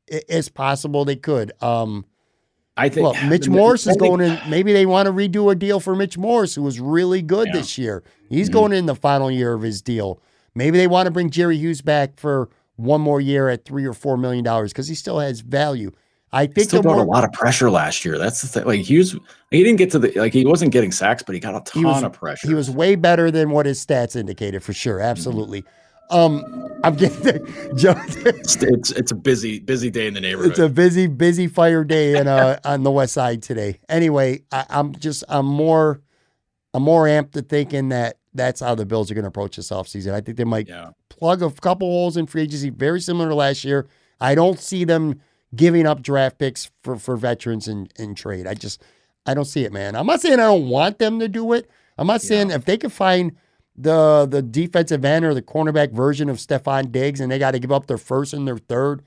it's 0.08 0.48
possible 0.48 1.04
they 1.04 1.16
could. 1.16 1.52
Um, 1.62 2.04
I 2.76 2.88
think 2.88 3.04
well, 3.12 3.28
Mitch 3.28 3.48
Morse 3.48 3.86
is 3.86 3.96
going 3.96 4.20
in. 4.20 4.38
Maybe 4.48 4.72
they 4.72 4.86
want 4.86 5.06
to 5.06 5.12
redo 5.12 5.50
a 5.50 5.54
deal 5.54 5.80
for 5.80 5.94
Mitch 5.96 6.16
Morse, 6.18 6.54
who 6.54 6.62
was 6.62 6.78
really 6.80 7.22
good 7.22 7.48
Yeah. 7.48 7.54
this 7.54 7.76
year. 7.78 8.02
He's 8.28 8.48
Mhm. 8.48 8.52
going 8.52 8.72
in 8.72 8.86
the 8.86 8.94
final 8.94 9.30
year 9.30 9.52
of 9.54 9.62
his 9.62 9.82
deal. 9.82 10.20
Maybe 10.54 10.78
they 10.78 10.86
want 10.86 11.06
to 11.06 11.10
bring 11.10 11.30
Jerry 11.30 11.56
Hughes 11.58 11.80
back 11.82 12.18
for 12.18 12.48
one 12.76 13.00
more 13.00 13.20
year 13.20 13.48
at 13.48 13.64
three 13.64 13.84
or 13.84 13.92
four 13.92 14.16
million 14.16 14.44
dollars 14.44 14.72
because 14.72 14.88
he 14.88 14.94
still 14.94 15.18
has 15.18 15.40
value. 15.40 15.90
I 16.32 16.46
think 16.46 16.68
still 16.68 16.82
more, 16.82 16.98
a 16.98 17.02
lot 17.02 17.24
of 17.24 17.32
pressure 17.32 17.70
last 17.70 18.04
year. 18.04 18.18
That's 18.18 18.42
the 18.42 18.48
thing. 18.48 18.64
Like 18.64 18.80
Hughes, 18.80 19.16
he 19.50 19.62
didn't 19.62 19.76
get 19.78 19.90
to 19.92 19.98
the 19.98 20.12
like 20.12 20.32
he 20.32 20.44
wasn't 20.44 20.72
getting 20.72 20.92
sacks, 20.92 21.22
but 21.22 21.34
he 21.34 21.40
got 21.40 21.54
a 21.54 21.60
ton 21.70 21.84
was- 21.84 22.02
of 22.02 22.12
pressure. 22.12 22.46
he 22.46 22.54
was 22.54 22.70
way 22.70 22.94
better 22.96 23.30
than 23.30 23.50
what 23.50 23.66
his 23.66 23.84
stats 23.84 24.16
indicated 24.16 24.62
for 24.62 24.72
sure. 24.72 24.98
Mm-hmm. 24.98 25.10
Absolutely. 25.10 25.64
Um, 26.10 26.42
I'm 26.84 26.94
getting 26.96 27.44
Joe. 27.76 27.94
It's, 27.98 28.56
it's 28.56 28.90
it's 28.92 29.12
a 29.12 29.14
busy 29.14 29.58
busy 29.58 29.90
day 29.90 30.06
in 30.06 30.14
the 30.14 30.20
neighborhood. 30.20 30.52
It's 30.52 30.58
a 30.58 30.68
busy, 30.68 31.06
busy 31.06 31.46
fire 31.48 31.84
day 31.84 32.18
in 32.18 32.26
uh 32.28 32.58
on 32.64 32.82
the 32.82 32.90
west 32.90 33.14
side 33.14 33.42
today. 33.42 33.80
Anyway, 33.88 34.42
I, 34.50 34.64
I'm 34.70 34.94
just 34.96 35.24
I'm 35.28 35.46
more 35.46 36.00
I'm 36.74 36.82
more 36.82 37.04
amped 37.04 37.32
to 37.32 37.42
thinking 37.42 37.90
that 37.90 38.18
that's 38.34 38.60
how 38.60 38.74
the 38.74 38.86
Bills 38.86 39.10
are 39.10 39.14
going 39.14 39.24
to 39.24 39.28
approach 39.28 39.56
this 39.56 39.70
offseason. 39.70 40.12
I 40.12 40.20
think 40.20 40.36
they 40.36 40.44
might 40.44 40.68
yeah, 40.68 40.90
plug 41.08 41.42
a 41.42 41.50
couple 41.50 41.88
holes 41.88 42.16
in 42.16 42.26
free 42.26 42.42
agency, 42.42 42.70
very 42.70 43.00
similar 43.00 43.28
to 43.28 43.34
last 43.34 43.64
year. 43.64 43.86
I 44.20 44.34
don't 44.34 44.58
see 44.58 44.84
them 44.84 45.20
giving 45.54 45.86
up 45.86 46.02
draft 46.02 46.38
picks 46.38 46.70
for 46.82 46.96
for 46.96 47.16
veterans 47.16 47.68
in, 47.68 47.88
in 47.98 48.14
trade. 48.14 48.46
I 48.46 48.54
just 48.54 48.82
I 49.26 49.34
don't 49.34 49.44
see 49.44 49.64
it, 49.64 49.72
man. 49.72 49.94
I'm 49.96 50.06
not 50.06 50.20
saying 50.20 50.34
I 50.40 50.44
don't 50.46 50.68
want 50.68 50.98
them 50.98 51.18
to 51.20 51.28
do 51.28 51.52
it. 51.52 51.68
I'm 51.96 52.06
not 52.06 52.22
saying 52.22 52.50
if 52.50 52.64
they 52.64 52.76
can 52.76 52.90
find 52.90 53.32
the 53.76 54.26
the 54.28 54.42
defensive 54.42 55.04
end 55.04 55.24
or 55.24 55.34
the 55.34 55.42
cornerback 55.42 55.92
version 55.92 56.28
of 56.28 56.36
Stefon 56.38 56.90
Diggs 56.92 57.20
and 57.20 57.30
they 57.30 57.38
got 57.38 57.52
to 57.52 57.58
give 57.58 57.72
up 57.72 57.86
their 57.86 57.98
first 57.98 58.32
and 58.32 58.46
their 58.46 58.58
third, 58.58 59.02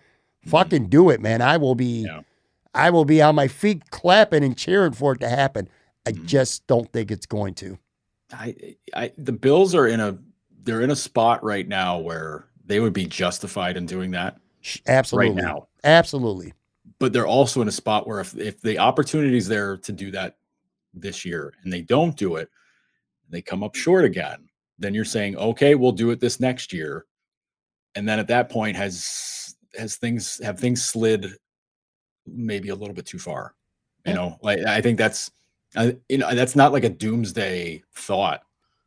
fucking 0.45 0.87
do 0.87 1.09
it, 1.09 1.21
man. 1.21 1.41
I 1.41 1.57
will 1.57 1.75
be 1.75 2.03
Yeah. 2.05 2.21
I 2.73 2.89
will 2.89 3.03
be 3.05 3.21
on 3.21 3.35
my 3.35 3.47
feet 3.49 3.89
clapping 3.91 4.43
and 4.45 4.57
cheering 4.57 4.93
for 4.93 5.11
it 5.13 5.19
to 5.19 5.27
happen. 5.29 5.67
I 6.05 6.13
Mhm. 6.13 6.25
just 6.25 6.65
don't 6.67 6.89
think 6.93 7.11
it's 7.11 7.25
going 7.25 7.53
to. 7.55 7.77
I, 8.33 8.55
I 8.95 9.11
the 9.17 9.33
Bills 9.33 9.75
are 9.75 9.87
in 9.87 9.99
a 9.99 10.17
they're 10.63 10.81
in 10.81 10.89
a 10.91 10.95
spot 10.95 11.43
right 11.43 11.67
now 11.67 11.97
where 11.99 12.45
they 12.65 12.79
would 12.79 12.93
be 12.93 13.05
justified 13.05 13.75
in 13.75 13.85
doing 13.87 14.11
that 14.11 14.37
Absolutely. 14.87 15.35
right 15.35 15.43
now. 15.43 15.67
Absolutely. 15.83 16.53
But 16.99 17.13
they're 17.13 17.27
also 17.27 17.61
in 17.61 17.67
a 17.67 17.71
spot 17.71 18.07
where 18.07 18.19
if 18.19 18.37
if 18.37 18.61
the 18.61 18.77
opportunity 18.77 19.37
is 19.37 19.47
there 19.47 19.77
to 19.77 19.91
do 19.91 20.11
that 20.11 20.37
this 20.93 21.25
year 21.25 21.53
and 21.63 21.71
they 21.73 21.81
don't 21.81 22.15
do 22.15 22.35
it, 22.35 22.49
they 23.29 23.41
come 23.41 23.63
up 23.63 23.75
short 23.75 24.05
again. 24.05 24.47
Then 24.77 24.93
you're 24.93 25.05
saying, 25.05 25.35
okay, 25.37 25.75
we'll 25.75 25.91
do 25.91 26.11
it 26.11 26.19
this 26.19 26.39
next 26.39 26.73
year, 26.73 27.05
and 27.95 28.07
then 28.07 28.19
at 28.19 28.27
that 28.27 28.49
point, 28.49 28.75
has 28.77 29.55
has 29.77 29.95
things 29.95 30.39
have 30.43 30.59
things 30.59 30.83
slid 30.83 31.27
maybe 32.27 32.69
a 32.69 32.75
little 32.75 32.93
bit 32.93 33.05
too 33.05 33.19
far? 33.19 33.55
You 34.05 34.11
Yeah. 34.11 34.15
know, 34.17 34.37
like 34.41 34.59
I 34.59 34.81
think 34.81 34.97
that's 34.97 35.31
I, 35.75 35.97
you 36.09 36.17
know 36.19 36.33
that's 36.35 36.55
not 36.55 36.71
like 36.71 36.83
a 36.83 36.89
doomsday 36.89 37.81
thought. 37.93 38.43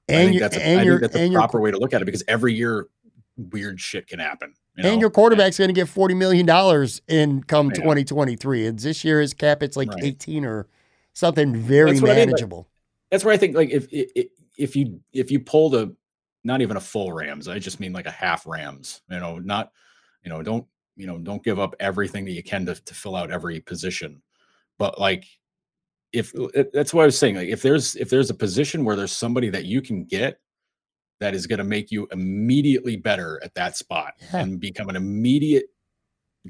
I 0.08 0.12
And 0.12 0.28
think 0.30 0.40
that's 0.40 0.56
a, 0.56 0.62
and 0.64 0.80
I 0.80 0.84
think 0.84 1.00
that's 1.00 1.16
a 1.16 1.32
proper 1.32 1.60
way 1.60 1.70
to 1.70 1.78
look 1.78 1.94
at 1.94 2.02
it 2.02 2.04
because 2.04 2.22
every 2.28 2.54
year 2.54 2.88
weird 3.36 3.80
shit 3.80 4.06
can 4.06 4.18
happen. 4.20 4.54
You 4.76 4.88
and 4.88 5.00
your 5.00 5.10
quarterback's 5.10 5.58
going 5.58 5.68
to 5.68 5.74
get 5.74 5.88
forty 5.88 6.14
million 6.14 6.46
dollars 6.46 7.00
in 7.08 7.42
come 7.44 7.70
twenty 7.70 8.04
twenty 8.04 8.34
three. 8.36 8.66
And 8.66 8.78
this 8.78 9.04
year 9.04 9.20
his 9.20 9.32
cap 9.34 9.62
it's 9.62 9.76
like 9.76 9.88
Right. 9.90 10.04
eighteen 10.04 10.44
or 10.44 10.66
something 11.12 11.54
very 11.54 11.92
That's 11.92 12.02
what 12.02 12.10
I 12.10 12.14
mean, 12.14 12.18
like- 12.20 12.28
manageable. 12.28 12.68
that's 13.10 13.24
where 13.24 13.32
I 13.34 13.36
think 13.36 13.54
like 13.56 13.70
if 13.70 13.86
if 13.92 14.26
if 14.58 14.76
you 14.76 15.00
if 15.12 15.30
you 15.30 15.38
pulled 15.40 15.74
a 15.76 15.92
not 16.42 16.60
even 16.60 16.76
a 16.76 16.80
full 16.80 17.12
Rams, 17.12 17.46
I 17.48 17.58
just 17.58 17.78
mean 17.80 17.92
like 17.92 18.06
a 18.06 18.10
half 18.10 18.46
Rams. 18.46 19.00
You 19.10 19.20
know, 19.20 19.38
not 19.38 19.70
you 20.24 20.30
know 20.30 20.42
don't 20.42 20.66
you 20.96 21.06
know 21.06 21.18
don't 21.18 21.42
give 21.44 21.58
up 21.60 21.74
everything 21.80 22.24
that 22.24 22.32
you 22.32 22.42
can 22.42 22.66
to 22.66 22.74
to 22.74 22.94
fill 22.94 23.14
out 23.16 23.30
every 23.30 23.60
position, 23.60 24.20
but 24.78 24.98
like 25.00 25.24
if 26.12 26.32
that's 26.72 26.92
what 26.94 27.02
I 27.02 27.06
was 27.06 27.18
saying. 27.18 27.36
Like 27.36 27.48
if 27.48 27.62
there's 27.62 27.94
if 27.96 28.10
there's 28.10 28.30
a 28.30 28.34
position 28.34 28.84
where 28.84 28.94
there's 28.96 29.12
somebody 29.12 29.50
that 29.50 29.64
you 29.64 29.80
can 29.82 30.04
get 30.04 30.38
that 31.20 31.34
is 31.34 31.46
going 31.46 31.58
to 31.58 31.64
make 31.64 31.90
you 31.90 32.08
immediately 32.12 32.96
better 32.96 33.40
at 33.42 33.54
that 33.54 33.76
spot 33.76 34.14
Yeah. 34.32 34.40
and 34.40 34.60
become 34.60 34.88
an 34.88 34.96
immediate 34.96 35.66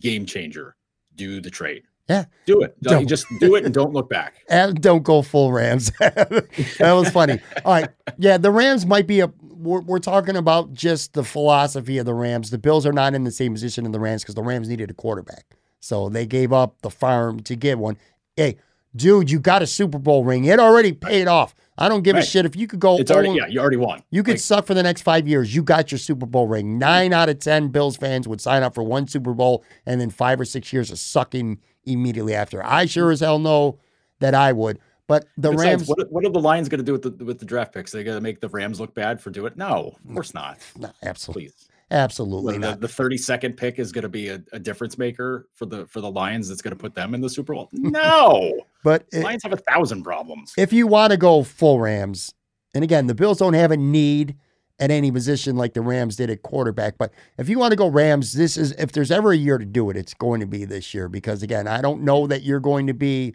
game 0.01 0.27
changer, 0.27 0.77
do 1.15 1.41
the 1.41 1.51
trade. 1.51 1.85
Yeah. 2.09 2.27
do 2.45 2.61
it. 2.63 2.77
Don't-. 2.83 3.07
Just 3.07 3.27
do 3.41 3.55
it 3.55 3.65
and 3.65 3.73
don't 3.73 3.93
look 3.93 4.11
back. 4.11 4.35
And 4.49 4.81
don't 4.81 5.03
go 5.03 5.23
full 5.23 5.53
Rams. 5.53 5.91
that 6.01 6.93
was 6.93 7.09
funny. 7.11 7.41
All 7.65 7.73
right. 7.73 7.89
Yeah, 8.19 8.37
the 8.37 8.51
Rams 8.51 8.85
might 8.85 9.07
be 9.07 9.21
a. 9.21 9.33
We're, 9.43 9.81
we're 9.81 9.99
talking 10.01 10.37
about 10.37 10.75
just 10.75 11.15
the 11.15 11.25
philosophy 11.25 11.97
of 11.97 12.05
the 12.05 12.13
Rams. 12.13 12.51
The 12.51 12.59
Bills 12.59 12.85
are 12.85 12.93
not 12.93 13.15
in 13.15 13.25
the 13.25 13.31
same 13.31 13.55
position 13.55 13.87
in 13.87 13.93
the 13.93 14.01
Rams 14.01 14.23
because 14.23 14.35
the 14.35 14.43
Rams 14.43 14.69
needed 14.69 14.91
a 14.91 14.95
quarterback. 14.95 15.47
So 15.81 16.11
they 16.11 16.27
gave 16.27 16.53
up 16.53 16.83
the 16.83 16.91
farm 16.91 17.41
to 17.41 17.57
get 17.57 17.79
one. 17.79 17.97
Hey, 18.37 18.59
dude, 18.95 19.31
you 19.31 19.41
got 19.41 19.63
a 19.63 19.67
Super 19.67 19.99
Bowl 19.99 20.23
ring. 20.25 20.45
It 20.45 20.61
already 20.61 20.93
paid 20.93 21.27
off. 21.29 21.55
I 21.77 21.89
don't 21.89 22.03
give 22.03 22.17
a 22.17 22.23
shit 22.23 22.47
if 22.47 22.55
you 22.55 22.67
could 22.67 22.79
go. 22.81 22.99
It's 22.99 23.11
already 23.11 23.31
0 23.31 23.47
yeah, 23.47 23.47
you 23.49 23.61
already 23.61 23.77
won. 23.77 24.03
You 24.11 24.23
could 24.23 24.35
Like, 24.35 24.41
suck 24.41 24.67
for 24.67 24.75
the 24.75 24.83
next 24.83 25.03
five 25.03 25.27
years. 25.27 25.55
You 25.55 25.63
got 25.63 25.91
your 25.91 25.99
Super 25.99 26.25
Bowl 26.27 26.47
ring. 26.47 26.79
Nine 26.79 27.13
out 27.13 27.29
of 27.29 27.41
10 27.41 27.69
Bills 27.69 27.97
fans 27.97 28.29
would 28.29 28.41
sign 28.41 28.63
up 28.63 28.75
for 28.75 28.85
one 28.85 29.09
Super 29.09 29.35
Bowl 29.35 29.65
and 29.85 30.01
then 30.01 30.11
five 30.11 30.41
or 30.41 30.45
six 30.45 30.73
years 30.73 30.91
of 30.93 30.99
sucking 30.99 31.59
immediately 31.85 32.35
after. 32.35 32.65
I 32.65 32.87
sure 32.87 33.11
as 33.11 33.21
hell 33.21 33.39
know 33.41 33.81
that 34.21 34.35
I 34.35 34.53
would. 34.53 34.79
But 35.07 35.27
the 35.37 35.53
Rams, 35.53 35.87
what, 35.87 36.11
what 36.11 36.25
are 36.25 36.31
the 36.31 36.41
Lions 36.41 36.69
going 36.69 36.79
to 36.79 36.85
do 36.85 36.93
with 36.93 37.03
the 37.03 37.25
with 37.25 37.39
the 37.39 37.45
draft 37.45 37.75
picks? 37.75 37.93
Are 37.95 37.99
They 37.99 38.05
got 38.05 38.15
to 38.15 38.23
make 38.23 38.41
the 38.41 38.49
Rams 38.49 38.81
look 38.81 38.95
bad 38.95 39.21
for 39.21 39.31
doing 39.31 39.49
it? 39.53 39.59
No, 39.59 39.95
of 40.09 40.15
course 40.15 40.33
not. 40.33 40.59
no, 40.79 40.91
absolutely, 41.03 41.49
Please, 41.49 41.64
absolutely 41.91 42.59
not. 42.59 42.81
the, 42.81 42.87
the 42.87 42.93
thirty 42.93 43.17
second 43.17 43.57
pick 43.57 43.79
is 43.79 43.93
going 43.93 44.03
to 44.03 44.09
be 44.09 44.29
a, 44.29 44.43
a 44.53 44.59
difference 44.59 44.99
maker 44.99 45.49
for 45.55 45.67
the 45.67 45.87
for 45.87 46.01
the 46.01 46.11
Lions. 46.11 46.49
That's 46.49 46.63
going 46.63 46.77
to 46.77 46.81
put 46.81 46.95
them 46.95 47.15
in 47.15 47.21
the 47.21 47.29
Super 47.29 47.55
Bowl. 47.55 47.69
No, 47.73 48.61
But 48.83 49.07
Lions 49.13 49.43
have 49.43 49.53
a 49.53 49.59
thousand 49.59 50.03
problems. 50.03 50.53
if 50.57 50.73
you 50.73 50.87
want 50.87 51.11
to 51.13 51.17
go 51.17 51.43
full 51.43 51.81
Rams, 51.81 52.35
and 52.75 52.85
again, 52.85 53.07
the 53.07 53.15
Bills 53.15 53.39
don't 53.39 53.55
have 53.55 53.71
a 53.71 53.77
need 53.77 54.37
at 54.81 54.91
any 54.91 55.11
position 55.13 55.57
like 55.57 55.73
the 55.75 55.81
Rams 55.81 56.17
did 56.17 56.31
at 56.31 56.43
quarterback. 56.43 56.99
But 56.99 57.13
if 57.39 57.49
you 57.49 57.59
want 57.59 57.71
to 57.73 57.77
go 57.77 57.87
Rams, 57.89 58.33
this 58.33 58.57
is 58.57 58.73
if 58.73 58.93
there's 58.93 59.11
ever 59.11 59.33
a 59.33 59.37
year 59.37 59.59
to 59.59 59.65
do 59.65 59.91
it, 59.91 59.97
it's 59.97 60.15
going 60.15 60.41
to 60.41 60.47
be 60.47 60.65
this 60.65 60.95
year 60.95 61.09
because 61.09 61.43
again, 61.43 61.67
I 61.69 61.81
don't 61.81 62.03
know 62.03 62.27
that 62.27 62.43
you're 62.43 62.61
going 62.61 62.87
to 62.89 62.95
be 62.95 63.35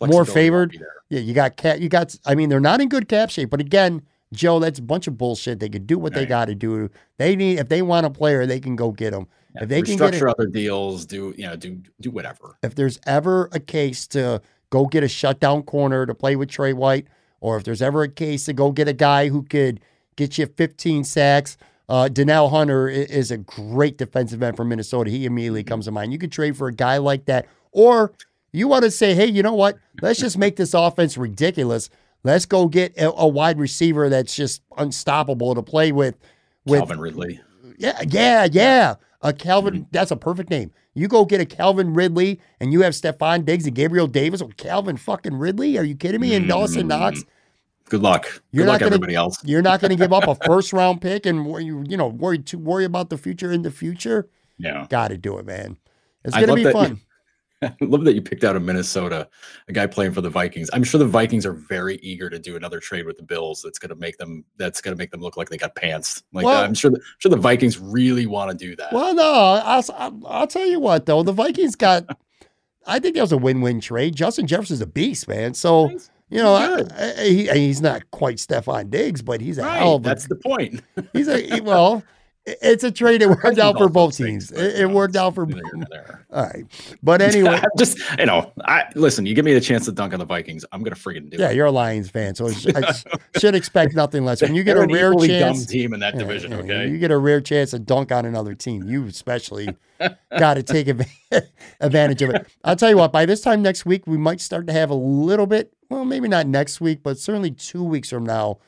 more 0.00 0.24
favored. 0.24 0.78
Yeah, 1.08 1.20
you 1.20 1.34
got 1.34 1.56
cat 1.56 1.80
You 1.80 1.88
got. 1.88 2.14
I 2.24 2.34
mean, 2.34 2.48
they're 2.48 2.60
not 2.60 2.80
in 2.80 2.88
good 2.88 3.08
cap 3.08 3.30
shape. 3.30 3.50
But 3.50 3.60
again, 3.60 4.02
Joe, 4.34 4.58
that's 4.58 4.78
a 4.78 4.82
bunch 4.82 5.06
of 5.06 5.16
bullshit. 5.16 5.60
They 5.60 5.68
could 5.68 5.86
do 5.86 5.98
what 5.98 6.14
they 6.14 6.26
got 6.26 6.46
to 6.46 6.54
do. 6.54 6.90
They 7.18 7.36
need 7.36 7.58
if 7.58 7.68
they 7.68 7.82
want 7.82 8.06
a 8.06 8.10
player, 8.10 8.46
they 8.46 8.60
can 8.60 8.76
go 8.76 8.90
get 8.90 9.12
them. 9.12 9.26
If 9.56 9.68
they 9.68 9.82
can 9.82 9.94
structure 9.96 10.28
other 10.28 10.46
deals, 10.46 11.06
do 11.06 11.32
you 11.36 11.46
know, 11.46 11.56
do 11.56 11.80
do 12.00 12.10
whatever. 12.10 12.58
if 12.62 12.74
there's 12.74 12.98
ever 13.06 13.48
a 13.52 13.60
case 13.60 14.06
to 14.08 14.42
go 14.70 14.86
get 14.86 15.04
a 15.04 15.08
shutdown 15.08 15.62
corner 15.62 16.06
to 16.06 16.14
play 16.14 16.34
with 16.34 16.48
Trey 16.48 16.72
White, 16.72 17.06
or 17.40 17.56
if 17.56 17.64
there's 17.64 17.82
ever 17.82 18.02
a 18.02 18.08
case 18.08 18.44
to 18.46 18.52
go 18.52 18.72
get 18.72 18.88
a 18.88 18.92
guy 18.92 19.28
who 19.28 19.42
could 19.44 19.80
get 20.16 20.38
you 20.38 20.46
15 20.46 21.04
sacks, 21.04 21.56
uh, 21.88 22.08
Danielle 22.08 22.48
Hunter 22.48 22.88
is 22.88 23.30
a 23.30 23.36
great 23.36 23.98
defensive 23.98 24.42
end 24.42 24.56
for 24.56 24.64
Minnesota. 24.64 25.10
He 25.10 25.26
immediately 25.26 25.62
comes 25.62 25.84
to 25.84 25.92
mind. 25.92 26.12
You 26.12 26.18
could 26.18 26.32
trade 26.32 26.56
for 26.56 26.66
a 26.66 26.72
guy 26.74 26.96
like 26.96 27.26
that, 27.26 27.46
or 27.70 28.12
you 28.52 28.68
want 28.68 28.84
to 28.84 28.90
say, 28.90 29.14
hey, 29.14 29.26
you 29.26 29.42
know 29.42 29.54
what? 29.54 29.76
Let's 30.00 30.20
just 30.20 30.38
make 30.38 30.56
this 30.56 30.74
offense 30.74 31.16
ridiculous. 31.16 31.90
Let's 32.24 32.46
go 32.46 32.66
get 32.66 32.96
a, 32.98 33.12
a 33.12 33.28
wide 33.28 33.58
receiver 33.58 34.08
that's 34.08 34.34
just 34.34 34.62
unstoppable 34.76 35.54
to 35.54 35.62
play 35.62 35.92
with. 35.92 36.16
With 36.64 36.80
Calvin 36.80 37.00
Ridley. 37.00 37.40
yeah, 37.78 38.00
yeah, 38.08 38.48
yeah. 38.50 38.94
A 39.20 39.32
Calvin, 39.32 39.74
mm-hmm. 39.74 39.84
that's 39.92 40.10
a 40.10 40.16
perfect 40.16 40.50
name. 40.50 40.72
You 40.94 41.08
go 41.08 41.24
get 41.24 41.40
a 41.40 41.46
Calvin 41.46 41.92
Ridley 41.92 42.40
and 42.60 42.72
you 42.72 42.82
have 42.82 42.94
Stefon 42.94 43.44
Diggs 43.44 43.66
and 43.66 43.74
Gabriel 43.74 44.06
Davis 44.06 44.40
or 44.40 44.48
Calvin 44.56 44.96
fucking 44.96 45.34
Ridley. 45.34 45.76
Are 45.76 45.84
you 45.84 45.94
kidding 45.94 46.20
me? 46.20 46.34
And 46.34 46.48
Dawson 46.48 46.88
mm-hmm. 46.88 46.88
Knox. 46.88 47.24
Good 47.86 48.00
luck. 48.00 48.42
You're 48.52 48.62
Good 48.62 48.66
not 48.66 48.72
luck, 48.72 48.80
gonna- 48.80 48.88
everybody 48.94 49.14
else. 49.14 49.44
You're 49.44 49.62
not 49.62 49.80
going 49.80 49.90
to 49.90 49.96
give 49.96 50.12
up 50.12 50.26
a 50.26 50.34
first 50.46 50.72
round 50.72 51.02
pick 51.02 51.26
and 51.26 51.46
you 51.64 51.84
you 51.86 51.96
know 51.96 52.08
worry 52.08 52.38
to 52.38 52.58
worry 52.58 52.84
about 52.84 53.10
the 53.10 53.18
future 53.18 53.52
in 53.52 53.62
the 53.62 53.70
future. 53.70 54.28
Yeah. 54.56 54.86
Got 54.88 55.08
to 55.08 55.18
do 55.18 55.38
it, 55.38 55.46
man. 55.46 55.76
It's 56.24 56.34
going 56.34 56.48
to 56.48 56.54
be 56.54 56.64
that 56.64 56.72
fun. 56.72 57.00
I 57.62 57.74
love 57.80 58.04
that 58.04 58.14
you 58.14 58.22
picked 58.22 58.44
out 58.44 58.56
a 58.56 58.60
Minnesota, 58.60 59.28
a 59.68 59.72
guy 59.72 59.86
playing 59.86 60.12
for 60.12 60.20
the 60.20 60.30
Vikings. 60.30 60.68
I'm 60.72 60.84
sure 60.84 60.98
the 60.98 61.06
Vikings 61.06 61.46
are 61.46 61.52
very 61.52 61.96
eager 61.96 62.28
to 62.28 62.38
do 62.38 62.56
another 62.56 62.80
trade 62.80 63.06
with 63.06 63.16
the 63.16 63.22
Bills. 63.22 63.62
That's 63.62 63.78
going 63.78 63.90
to 63.90 63.94
make 63.96 64.18
them. 64.18 64.44
That's 64.56 64.80
going 64.80 64.94
to 64.94 64.98
make 64.98 65.10
them 65.10 65.20
look 65.20 65.36
like 65.36 65.48
they 65.48 65.56
got 65.56 65.74
pants. 65.74 66.22
Like 66.32 66.44
Well- 66.44 66.62
I'm 66.62 66.74
sure. 66.74 66.90
The, 66.90 67.00
sure 67.18 67.30
the 67.30 67.36
Vikings 67.36 67.78
really 67.78 68.26
want 68.26 68.50
to 68.50 68.56
do 68.56 68.76
that. 68.76 68.92
Well, 68.92 69.14
no, 69.14 69.62
I'll, 69.64 69.84
I'll, 70.26 70.46
tell 70.46 70.66
you 70.66 70.80
what 70.80 71.06
though. 71.06 71.22
The 71.22 71.32
Vikings 71.32 71.76
got. 71.76 72.04
I 72.86 72.98
think 72.98 73.14
that 73.14 73.22
was 73.22 73.32
a 73.32 73.38
win-win 73.38 73.80
trade. 73.80 74.14
Justin 74.14 74.46
Jefferson's 74.46 74.82
a 74.82 74.86
beast, 74.86 75.26
man. 75.26 75.54
So 75.54 75.90
you 76.34 76.42
know, 76.42 76.76
he's 76.76 76.92
I. 76.92 77.12
I, 77.12 77.24
he, 77.24 77.48
he's 77.48 77.80
not 77.80 78.10
quite 78.10 78.36
Stefon 78.36 78.90
Diggs, 78.90 79.22
but 79.22 79.40
he's 79.40 79.58
a 79.58 79.62
right. 79.62 79.78
hell 79.78 79.96
of 79.96 80.02
a 80.02 80.04
That's 80.04 80.26
the 80.26 80.36
point. 80.36 80.82
He's 81.12 81.28
a 81.28 81.60
well. 81.62 82.02
It's 82.46 82.84
a 82.84 82.90
trade 82.90 83.22
that 83.22 83.28
worked 83.30 83.58
out 83.58 83.78
for 83.78 83.88
both 83.88 84.18
teams. 84.18 84.50
It, 84.50 84.80
it 84.80 84.90
worked 84.90 85.16
out 85.16 85.34
for. 85.34 85.46
Neither 85.46 85.62
here 85.62 85.76
nor 85.76 85.86
there. 85.90 86.26
All 86.30 86.42
right, 86.44 86.64
but 87.02 87.22
anyway, 87.22 87.62
just 87.78 87.98
you 88.18 88.26
know, 88.26 88.52
I 88.66 88.84
listen. 88.94 89.24
You 89.24 89.34
give 89.34 89.46
me 89.46 89.54
the 89.54 89.62
chance 89.62 89.86
to 89.86 89.92
dunk 89.92 90.12
on 90.12 90.18
the 90.18 90.26
Vikings, 90.26 90.62
I'm 90.70 90.82
gonna 90.82 90.94
friggin' 90.94 91.30
do 91.30 91.38
yeah, 91.38 91.50
it. 91.50 91.56
you're 91.56 91.66
a 91.66 91.70
Lions 91.70 92.10
fan, 92.10 92.34
so 92.34 92.48
I 92.48 92.92
should 93.38 93.54
expect 93.54 93.94
nothing 93.94 94.26
less. 94.26 94.42
When 94.42 94.54
you 94.54 94.62
get 94.62 94.74
They're 94.74 94.84
a 94.84 94.88
rare 94.88 95.14
chance, 95.14 95.60
dumb 95.60 95.66
team 95.66 95.94
in 95.94 96.00
that 96.00 96.18
division. 96.18 96.50
yeah, 96.50 96.58
okay, 96.58 96.88
you 96.88 96.98
get 96.98 97.10
a 97.10 97.16
rare 97.16 97.40
chance 97.40 97.70
to 97.70 97.78
dunk 97.78 98.12
on 98.12 98.26
another 98.26 98.54
team. 98.54 98.82
You 98.82 99.06
especially 99.06 99.74
got 100.38 100.54
to 100.54 100.62
take 100.62 100.88
advantage 101.80 102.20
of 102.20 102.30
it. 102.30 102.46
I'll 102.62 102.76
tell 102.76 102.90
you 102.90 102.98
what. 102.98 103.10
By 103.10 103.24
this 103.24 103.40
time 103.40 103.62
next 103.62 103.86
week, 103.86 104.06
we 104.06 104.18
might 104.18 104.42
start 104.42 104.66
to 104.66 104.72
have 104.74 104.90
a 104.90 104.94
little 104.94 105.46
bit. 105.46 105.72
Well, 105.88 106.04
maybe 106.04 106.28
not 106.28 106.46
next 106.46 106.78
week, 106.78 107.02
but 107.02 107.18
certainly 107.18 107.52
two 107.52 107.82
weeks 107.82 108.10
from 108.10 108.26
now, 108.26 108.58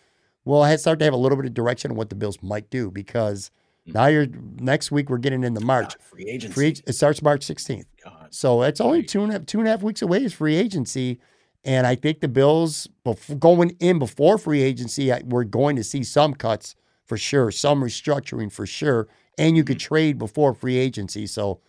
we'll 0.47 0.79
start 0.79 0.99
to 1.01 1.05
have 1.05 1.14
a 1.14 1.18
little 1.18 1.37
bit 1.37 1.45
of 1.45 1.53
direction 1.53 1.91
on 1.91 1.97
what 1.99 2.09
the 2.09 2.14
Bills 2.14 2.43
might 2.43 2.70
do 2.70 2.91
because 2.91 3.51
now 3.87 4.07
you're 4.07 4.26
next 4.61 4.91
week 4.91 5.09
we're 5.11 5.18
getting 5.18 5.45
into 5.45 5.61
March. 5.61 5.95
God, 5.95 6.03
free 6.03 6.26
agency. 6.28 6.55
Free, 6.55 6.74
it 6.87 6.93
starts 6.95 7.22
March 7.22 7.47
16th. 7.47 7.84
God. 8.05 8.28
So 8.34 8.62
it's 8.62 8.80
only 8.80 9.03
two 9.03 9.22
and 9.22 9.30
a 9.30 9.34
half, 9.39 9.47
two 9.47 9.59
and 9.59 9.68
a 9.68 9.70
half 9.70 9.82
weeks 9.82 10.03
away 10.03 10.24
is 10.24 10.32
free 10.32 10.57
agency. 10.57 11.18
And 11.64 11.87
I 11.87 11.95
think 11.97 12.20
the 12.20 12.28
Bills, 12.28 12.89
bef- 13.05 13.39
going 13.41 13.76
in 13.80 13.99
before 13.99 14.39
free 14.39 14.62
agency, 14.62 15.12
I- 15.12 15.22
we're 15.24 15.45
going 15.45 15.74
to 15.76 15.84
see 15.84 16.03
some 16.05 16.34
cuts 16.34 16.76
for 17.05 17.16
sure, 17.16 17.51
some 17.51 17.82
restructuring 17.82 18.53
for 18.53 18.66
sure. 18.66 19.09
And 19.39 19.57
you 19.57 19.64
could 19.64 19.78
Mm-hmm. 19.78 19.87
trade 19.95 20.18
before 20.18 20.55
free 20.55 20.76
agency. 20.76 21.26
So 21.26 21.61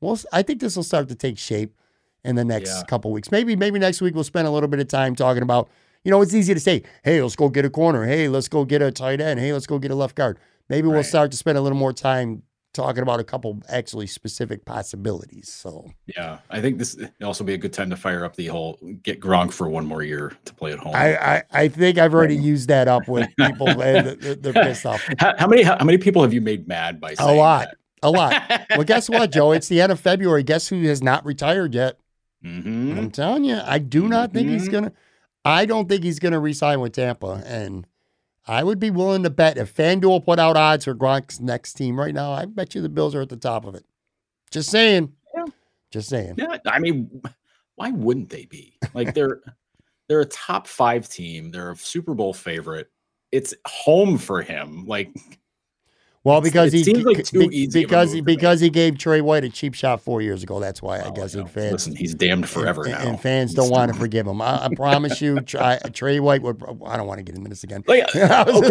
we'll, 0.00 0.18
I 0.32 0.42
think 0.42 0.60
this 0.60 0.76
will 0.76 0.82
start 0.82 1.08
to 1.08 1.14
take 1.14 1.38
shape 1.38 1.74
in 2.24 2.34
the 2.36 2.44
next 2.44 2.70
Yeah. 2.70 2.82
couple 2.88 3.12
weeks. 3.12 3.30
Maybe, 3.30 3.54
maybe 3.56 3.78
next 3.78 4.00
week 4.00 4.14
we'll 4.14 4.24
spend 4.24 4.48
a 4.48 4.50
little 4.50 4.68
bit 4.68 4.80
of 4.80 4.88
time 4.88 5.14
talking 5.14 5.42
about, 5.42 5.68
you 6.02 6.10
know, 6.10 6.20
it's 6.22 6.34
easy 6.34 6.54
to 6.54 6.60
say, 6.60 6.82
hey, 7.04 7.22
let's 7.22 7.36
go 7.36 7.48
get 7.48 7.64
a 7.64 7.70
corner. 7.70 8.04
Hey, 8.06 8.28
let's 8.28 8.48
go 8.48 8.64
get 8.64 8.80
a 8.82 8.90
tight 8.90 9.20
end. 9.20 9.38
Hey, 9.38 9.52
let's 9.52 9.66
go 9.66 9.78
get 9.78 9.90
a 9.90 9.94
left 9.94 10.14
guard. 10.16 10.38
Maybe 10.68 10.88
we'll 10.88 11.04
start 11.04 11.30
to 11.30 11.36
spend 11.36 11.58
a 11.58 11.60
little 11.60 11.78
more 11.78 11.92
time 11.92 12.42
talking 12.74 13.02
about 13.02 13.18
a 13.20 13.24
couple 13.24 13.62
actually 13.70 14.06
specific 14.06 14.64
possibilities. 14.66 15.48
So 15.50 15.90
Yeah, 16.14 16.38
I 16.50 16.60
think 16.60 16.78
this 16.78 16.96
also 17.22 17.42
be 17.42 17.54
a 17.54 17.58
good 17.58 17.72
time 17.72 17.88
to 17.90 17.96
fire 17.96 18.24
up 18.24 18.36
the 18.36 18.46
whole 18.48 18.78
get 19.02 19.18
Gronk 19.20 19.52
for 19.52 19.68
one 19.68 19.86
more 19.86 20.02
year 20.02 20.32
to 20.44 20.54
play 20.54 20.72
at 20.72 20.78
home. 20.78 20.94
I, 20.94 21.16
I, 21.36 21.42
I 21.52 21.68
think 21.68 21.96
I've 21.98 22.12
already 22.12 22.36
used 22.36 22.68
that 22.68 22.86
up 22.86 23.08
with 23.08 23.28
people 23.38 23.66
they're, 23.74 24.14
they're 24.14 24.52
pissed 24.52 24.84
off. 24.84 25.02
how, 25.18 25.34
how 25.38 25.46
many 25.46 25.62
how, 25.62 25.82
many 25.84 25.96
people 25.98 26.22
have 26.22 26.34
you 26.34 26.40
made 26.42 26.68
mad 26.68 27.00
by 27.00 27.14
A 27.18 27.32
lot. 27.32 27.68
A 28.02 28.10
lot. 28.10 28.66
Well, 28.70 28.84
guess 28.84 29.08
what, 29.10 29.32
Joe? 29.32 29.52
It's 29.52 29.68
the 29.68 29.80
end 29.80 29.90
of 29.90 29.98
February. 29.98 30.42
Guess 30.42 30.68
who 30.68 30.82
has 30.82 31.02
not 31.02 31.24
retired 31.24 31.74
yet? 31.74 31.98
Mhm. 32.44 32.96
I'm 32.98 33.10
telling 33.10 33.44
you, 33.44 33.58
I 33.64 33.78
do 33.78 34.06
not 34.06 34.32
think 34.34 34.50
he's 34.50 34.68
Mhm. 34.68 34.72
gonna. 34.72 34.92
I 35.46 35.64
don't 35.64 35.88
think 35.88 36.04
he's 36.04 36.18
gonna 36.18 36.38
resign 36.38 36.80
with 36.80 36.92
Tampa, 36.92 37.42
and 37.46 37.86
I 38.46 38.62
would 38.62 38.78
be 38.78 38.90
willing 38.90 39.24
to 39.24 39.30
bet 39.30 39.58
if 39.58 39.74
FanDuel 39.74 40.24
put 40.24 40.38
out 40.38 40.56
odds 40.56 40.84
for 40.84 40.94
Gronk's 40.94 41.40
next 41.40 41.74
team 41.74 41.98
right 41.98 42.14
now, 42.14 42.32
I 42.32 42.44
bet 42.44 42.74
you 42.74 42.80
the 42.80 42.88
Bills 42.88 43.14
are 43.14 43.22
at 43.22 43.28
the 43.28 43.36
top 43.36 43.64
of 43.64 43.74
it. 43.74 43.84
Just 44.50 44.70
saying. 44.70 45.12
Yeah. 45.34 45.44
Just 45.90 46.08
saying. 46.08 46.34
Yeah, 46.36 46.58
I 46.66 46.78
mean, 46.78 47.22
why 47.74 47.90
wouldn't 47.90 48.30
they 48.30 48.46
be? 48.46 48.78
Like 48.94 49.14
they're 49.14 49.40
they're 50.08 50.20
a 50.20 50.26
top 50.26 50.66
five 50.66 51.08
team. 51.08 51.50
They're 51.50 51.72
a 51.72 51.76
Super 51.76 52.14
Bowl 52.14 52.32
favorite. 52.32 52.88
It's 53.32 53.54
home 53.66 54.18
for 54.18 54.42
him. 54.42 54.86
Like 54.86 55.10
Well, 56.26 56.40
because 56.40 56.74
it 56.74 56.78
he 56.78 56.82
seems 56.82 57.04
like 57.04 57.18
be- 57.18 57.22
too 57.22 57.48
be- 57.48 57.56
easy 57.56 57.82
because 57.82 58.10
he 58.10 58.16
move 58.16 58.24
for 58.24 58.30
me. 58.30 58.34
because 58.34 58.58
he 58.58 58.68
gave 58.68 58.98
Trey 58.98 59.20
White 59.20 59.44
a 59.44 59.48
cheap 59.48 59.74
shot 59.74 60.00
four 60.00 60.20
years 60.20 60.42
ago. 60.42 60.58
That's 60.58 60.82
why 60.82 60.98
I 60.98 61.04
oh, 61.04 61.12
guess 61.12 61.34
fans 61.34 61.54
listen, 61.54 61.94
he's 61.94 62.16
damned 62.16 62.48
forever 62.48 62.82
and, 62.82 62.90
now. 62.90 62.98
and 62.98 63.20
fans 63.20 63.52
He's 63.52 63.56
don't 63.56 63.70
want 63.70 63.92
to 63.92 63.98
forgive 63.98 64.26
him. 64.26 64.42
I, 64.42 64.64
I 64.64 64.74
promise 64.74 65.20
you, 65.22 65.38
Trey, 65.42 65.78
Trey 65.92 66.18
White 66.18 66.42
would. 66.42 66.60
I 66.84 66.96
don't 66.96 67.06
want 67.06 67.18
to 67.18 67.22
get 67.22 67.36
into 67.36 67.48
this 67.48 67.62
again. 67.62 67.84
Like, 67.86 68.08
okay, 68.16 68.26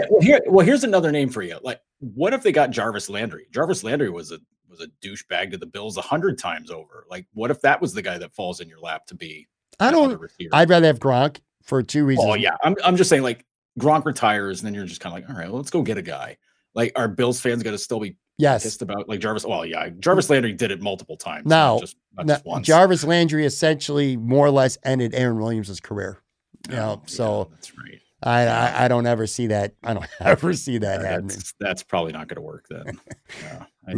well, 0.09 0.19
here, 0.19 0.41
well, 0.47 0.65
here's 0.65 0.83
another 0.83 1.13
name 1.13 1.29
for 1.29 1.43
you. 1.43 1.57
Like, 1.63 1.79
what 1.99 2.33
if 2.33 2.43
they 2.43 2.51
got 2.51 2.71
Jarvis 2.71 3.09
Landry? 3.09 3.47
Jarvis 3.51 3.85
Landry 3.85 4.09
was 4.09 4.33
a 4.33 4.39
was 4.67 4.81
a 4.81 4.87
douchebag 5.01 5.51
to 5.51 5.57
the 5.57 5.65
Bills 5.65 5.95
a 5.95 6.01
hundred 6.01 6.37
times 6.37 6.71
over. 6.71 7.05
Like, 7.09 7.25
what 7.35 7.51
if 7.51 7.61
that 7.61 7.79
was 7.79 7.93
the 7.93 8.01
guy 8.01 8.17
that 8.17 8.33
falls 8.33 8.59
in 8.59 8.67
your 8.67 8.81
lap 8.81 9.05
to 9.05 9.15
be? 9.15 9.47
I 9.79 9.91
don't. 9.91 10.21
I'd 10.51 10.69
rather 10.69 10.87
have 10.87 10.99
Gronk 10.99 11.39
for 11.63 11.81
two 11.81 12.03
reasons. 12.03 12.27
Oh 12.29 12.33
yeah, 12.33 12.57
I'm 12.65 12.75
I'm 12.83 12.97
just 12.97 13.09
saying 13.09 13.23
like 13.23 13.45
Gronk 13.79 14.03
retires, 14.03 14.59
and 14.59 14.67
then 14.67 14.73
you're 14.73 14.83
just 14.83 14.99
kind 14.99 15.15
of 15.15 15.21
like, 15.21 15.29
all 15.29 15.39
right, 15.39 15.47
well, 15.47 15.55
let's 15.55 15.71
go 15.71 15.83
get 15.83 15.97
a 15.97 16.01
guy. 16.01 16.35
Like, 16.75 16.91
are 16.95 17.07
Bills 17.07 17.39
fans 17.41 17.63
going 17.63 17.73
to 17.75 17.81
still 17.81 17.99
be 17.99 18.17
Yes. 18.37 18.63
pissed 18.63 18.81
about 18.81 19.07
like 19.07 19.21
Jarvis? 19.21 19.45
Well, 19.45 19.65
yeah, 19.65 19.89
Jarvis 19.99 20.29
Landry 20.29 20.51
did 20.53 20.69
it 20.69 20.81
multiple 20.81 21.15
times. 21.17 21.45
Now- 21.45 21.79
just, 21.79 21.95
just 22.27 22.45
once. 22.45 22.67
Jarvis 22.67 23.03
Landry 23.05 23.45
essentially 23.45 24.17
more 24.17 24.45
or 24.45 24.51
less 24.51 24.77
ended 24.83 25.15
Aaron 25.15 25.39
Williams' 25.39 25.79
career. 25.79 26.21
You 26.69 26.75
oh, 26.75 26.77
know, 26.77 26.83
Oh, 26.83 27.01
yeah, 27.01 27.07
so 27.07 27.47
that's 27.51 27.77
right. 27.77 27.99
I, 28.23 28.41
I 28.47 28.85
I 28.85 28.87
don't 28.87 29.05
ever 29.05 29.27
see 29.27 29.47
that. 29.47 29.73
I 29.83 29.93
don't 29.93 30.05
ever 30.19 30.53
see 30.53 30.77
that 30.79 31.01
Yeah, 31.01 31.07
happening. 31.07 31.27
that's, 31.29 31.53
that's 31.59 31.83
probably 31.83 32.11
not 32.13 32.27
going 32.27 32.35
to 32.37 32.41
work 32.41 32.65
then. 32.69 32.99
yeah, 33.43 33.65
I 33.87 33.95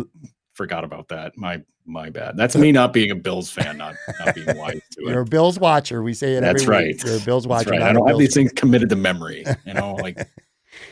forgot 0.54 0.84
about 0.84 1.08
that. 1.10 1.38
My 1.38 1.62
my 1.86 2.10
bad. 2.10 2.36
That's 2.36 2.56
me 2.58 2.72
not 2.72 2.92
being 2.94 3.12
a 3.12 3.16
Bills 3.16 3.50
fan, 3.50 3.78
not 3.78 3.96
not 4.20 4.36
being 4.36 4.56
wise 4.58 4.82
to 4.92 5.02
it. 5.02 5.10
You're 5.12 5.22
a 5.22 5.26
Bills 5.26 5.58
watcher. 5.60 6.04
We 6.04 6.14
say 6.14 6.34
it 6.34 6.42
That's 6.42 6.64
every 6.64 6.76
right. 6.76 6.88
week. 6.88 7.04
You're 7.06 7.18
a 7.18 7.22
Bills 7.22 7.48
watcher. 7.48 7.70
right. 7.72 7.82
I 7.82 7.94
don't 7.94 8.06
have 8.08 8.18
Bills 8.18 8.20
these 8.20 8.34
things 8.34 8.52
committed 8.54 8.90
to 8.90 8.96
memory. 8.98 9.46
You 9.66 9.74
know, 9.74 9.94
like 9.96 10.18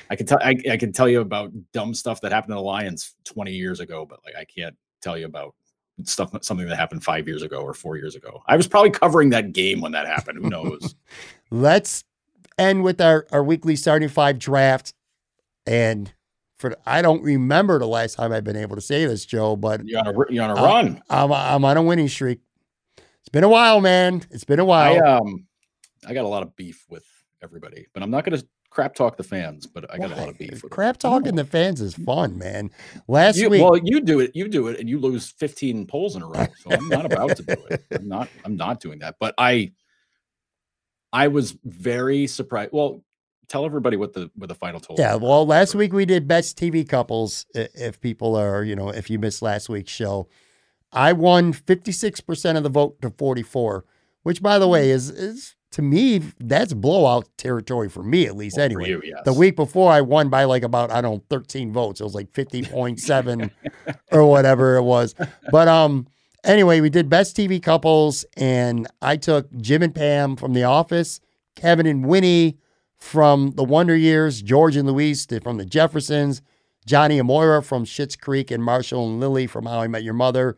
I 0.10 0.16
can 0.16 0.26
tell 0.26 0.40
I, 0.42 0.56
I 0.72 0.78
can 0.78 0.92
tell 0.92 1.10
you 1.10 1.22
about 1.22 1.52
dumb 1.74 1.94
stuff 1.94 2.22
that 2.22 2.32
happened 2.32 2.52
to 2.52 2.56
the 2.56 2.62
Lions 2.62 3.16
20 3.26 3.52
years 3.52 3.80
ago, 3.80 4.06
but 4.06 4.20
like 4.26 4.36
I 4.36 4.46
can't 4.46 4.76
tell 5.02 5.18
you 5.18 5.26
about 5.26 5.56
stuff 6.04 6.32
something 6.42 6.68
that 6.68 6.76
happened 6.76 7.04
five 7.04 7.28
years 7.28 7.42
ago 7.42 7.62
or 7.62 7.74
four 7.74 7.98
years 7.98 8.16
ago. 8.16 8.42
I 8.48 8.58
was 8.58 8.68
probably 8.68 8.92
covering 8.92 9.30
that 9.30 9.54
game 9.54 9.82
when 9.82 9.94
that 9.94 10.08
happened. 10.08 10.40
Who 10.44 10.50
knows? 10.50 10.96
Let's 11.52 12.04
end 12.58 12.84
with 12.84 13.00
our, 13.02 13.26
our 13.32 13.44
weekly 13.44 13.76
starting 13.76 14.10
five 14.10 14.40
draft. 14.40 14.94
And 15.66 16.14
for 16.58 16.76
I 16.86 17.02
don't 17.02 17.24
remember 17.24 17.80
the 17.80 17.88
last 17.88 18.16
time 18.16 18.32
I've 18.32 18.44
been 18.44 18.56
able 18.58 18.76
to 18.76 18.82
say 18.82 19.06
this, 19.06 19.26
Joe, 19.26 19.56
but 19.56 19.86
you're 19.86 20.00
on 20.00 20.08
a 20.08 20.34
you're 20.34 20.44
on 20.44 20.52
a 20.52 20.62
Uh, 20.62 20.66
run. 20.66 21.02
I'm 21.10 21.32
I'm 21.32 21.66
on 21.66 21.78
a 21.78 21.82
winning 21.82 22.10
streak. 22.10 22.40
It's 22.98 23.30
been 23.30 23.44
a 23.44 23.50
while, 23.50 23.82
man. 23.82 24.22
It's 24.32 24.44
been 24.44 24.60
a 24.60 24.66
while. 24.66 25.04
I 25.04 25.18
um 25.18 25.48
I 26.08 26.14
got 26.14 26.26
a 26.26 26.28
lot 26.28 26.44
of 26.44 26.56
beef 26.56 26.86
with 26.90 27.06
everybody, 27.42 27.88
but 27.94 28.04
I'm 28.04 28.12
not 28.12 28.24
going 28.26 28.40
to 28.40 28.46
crap 28.76 28.94
talk 28.94 29.16
the 29.16 29.24
fans. 29.24 29.66
But 29.66 29.92
I 29.92 29.98
got 29.98 30.12
a 30.12 30.16
lot 30.16 30.30
of 30.30 30.40
Why? 30.40 30.48
beef. 30.48 30.62
Crap 30.70 30.98
talking 30.98 31.36
the 31.36 31.46
fans 31.46 31.82
is 31.82 31.96
fun, 31.96 32.38
man. 32.38 32.70
Last 33.08 33.38
You, 33.38 33.50
week, 33.50 33.64
well, 33.64 33.78
you 33.78 34.02
do 34.02 34.20
it. 34.20 34.32
You 34.36 34.48
do 34.50 34.68
it, 34.68 34.80
and 34.80 34.90
you 34.90 35.00
lose 35.00 35.32
15 35.32 35.88
polls 35.88 36.16
in 36.16 36.22
a 36.22 36.28
row. 36.28 36.46
So 36.60 36.72
I'm 36.72 36.90
not 36.90 37.06
about 37.06 37.38
to 37.38 37.44
do 37.44 37.56
it. 37.70 37.86
I'm 37.92 38.08
not. 38.08 38.30
I'm 38.44 38.58
not 38.58 38.82
doing 38.82 39.00
that. 39.00 39.16
But 39.20 39.34
I, 39.38 39.72
I 41.14 41.30
was 41.30 41.58
very 41.64 42.28
surprised. 42.28 42.72
Well, 42.74 43.04
tell 43.48 43.66
everybody 43.66 43.96
what 43.96 44.14
the 44.14 44.30
what 44.36 44.50
the 44.50 44.56
final 44.56 44.80
total. 44.80 44.98
yeah. 45.00 45.16
Well, 45.16 45.48
last 45.48 45.74
week 45.74 45.94
we 45.94 46.06
did 46.06 46.28
best 46.28 46.60
TV 46.60 46.88
couples. 46.88 47.46
If 47.56 48.02
people 48.02 48.36
are, 48.36 48.64
you 48.64 48.76
know, 48.76 48.90
if 48.90 49.10
you 49.10 49.18
missed 49.18 49.42
last 49.42 49.70
week's 49.70 49.92
show, 49.92 50.28
I 50.92 51.14
won 51.14 51.54
56% 51.54 52.58
of 52.58 52.64
the 52.64 52.70
vote 52.70 53.02
to 53.02 53.10
44, 53.10 53.86
which 54.24 54.42
by 54.42 54.60
the 54.60 54.68
way 54.68 54.90
hmm. 54.90 54.96
is 54.96 55.10
is 55.10 55.56
to 55.76 55.82
me 55.82 56.20
that's 56.40 56.74
blowout 56.74 57.28
territory 57.38 57.90
for 57.90 58.02
me 58.04 58.26
at 58.26 58.36
least 58.36 58.58
Well, 58.58 58.66
anyway. 58.66 58.90
you, 58.90 59.02
yes. 59.04 59.20
The 59.26 59.34
week 59.34 59.56
before 59.56 59.92
I 59.92 60.02
won 60.02 60.30
by 60.30 60.46
like 60.46 60.64
about 60.64 60.90
I 60.92 61.02
don't 61.02 61.16
know 61.16 61.24
13 61.30 61.72
votes. 61.74 62.00
It 62.00 62.04
was 62.06 62.16
like 62.16 62.32
50.7 62.32 63.52
or 64.12 64.26
whatever 64.26 64.76
it 64.78 64.84
was. 64.84 65.16
But 65.52 65.68
um 65.68 66.08
anyway, 66.44 66.80
we 66.82 66.90
did 66.90 67.10
best 67.10 67.36
TV 67.36 67.62
couples 67.62 68.26
and 68.38 68.88
I 69.02 69.18
took 69.18 69.52
Jim 69.58 69.84
and 69.84 69.94
Pam 69.94 70.36
from 70.36 70.54
The 70.54 70.64
Office, 70.64 71.20
Kevin 71.56 71.86
and 71.86 72.06
Winnie 72.06 72.58
from 72.98 73.52
The 73.52 73.64
Wonder 73.64 73.96
Years, 73.96 74.42
George 74.42 74.76
and 74.78 74.88
Louise 74.88 75.28
from 75.44 75.58
The 75.58 75.66
Jeffersons, 75.66 76.42
Johnny 76.86 77.20
and 77.20 77.28
Moira 77.28 77.62
from 77.62 77.84
Schitt's 77.84 78.16
Creek 78.16 78.50
and 78.50 78.64
Marshall 78.64 79.10
and 79.10 79.20
Lily 79.20 79.46
from 79.48 79.66
How 79.66 79.82
I 79.82 79.88
Met 79.88 80.04
Your 80.04 80.14
Mother. 80.14 80.58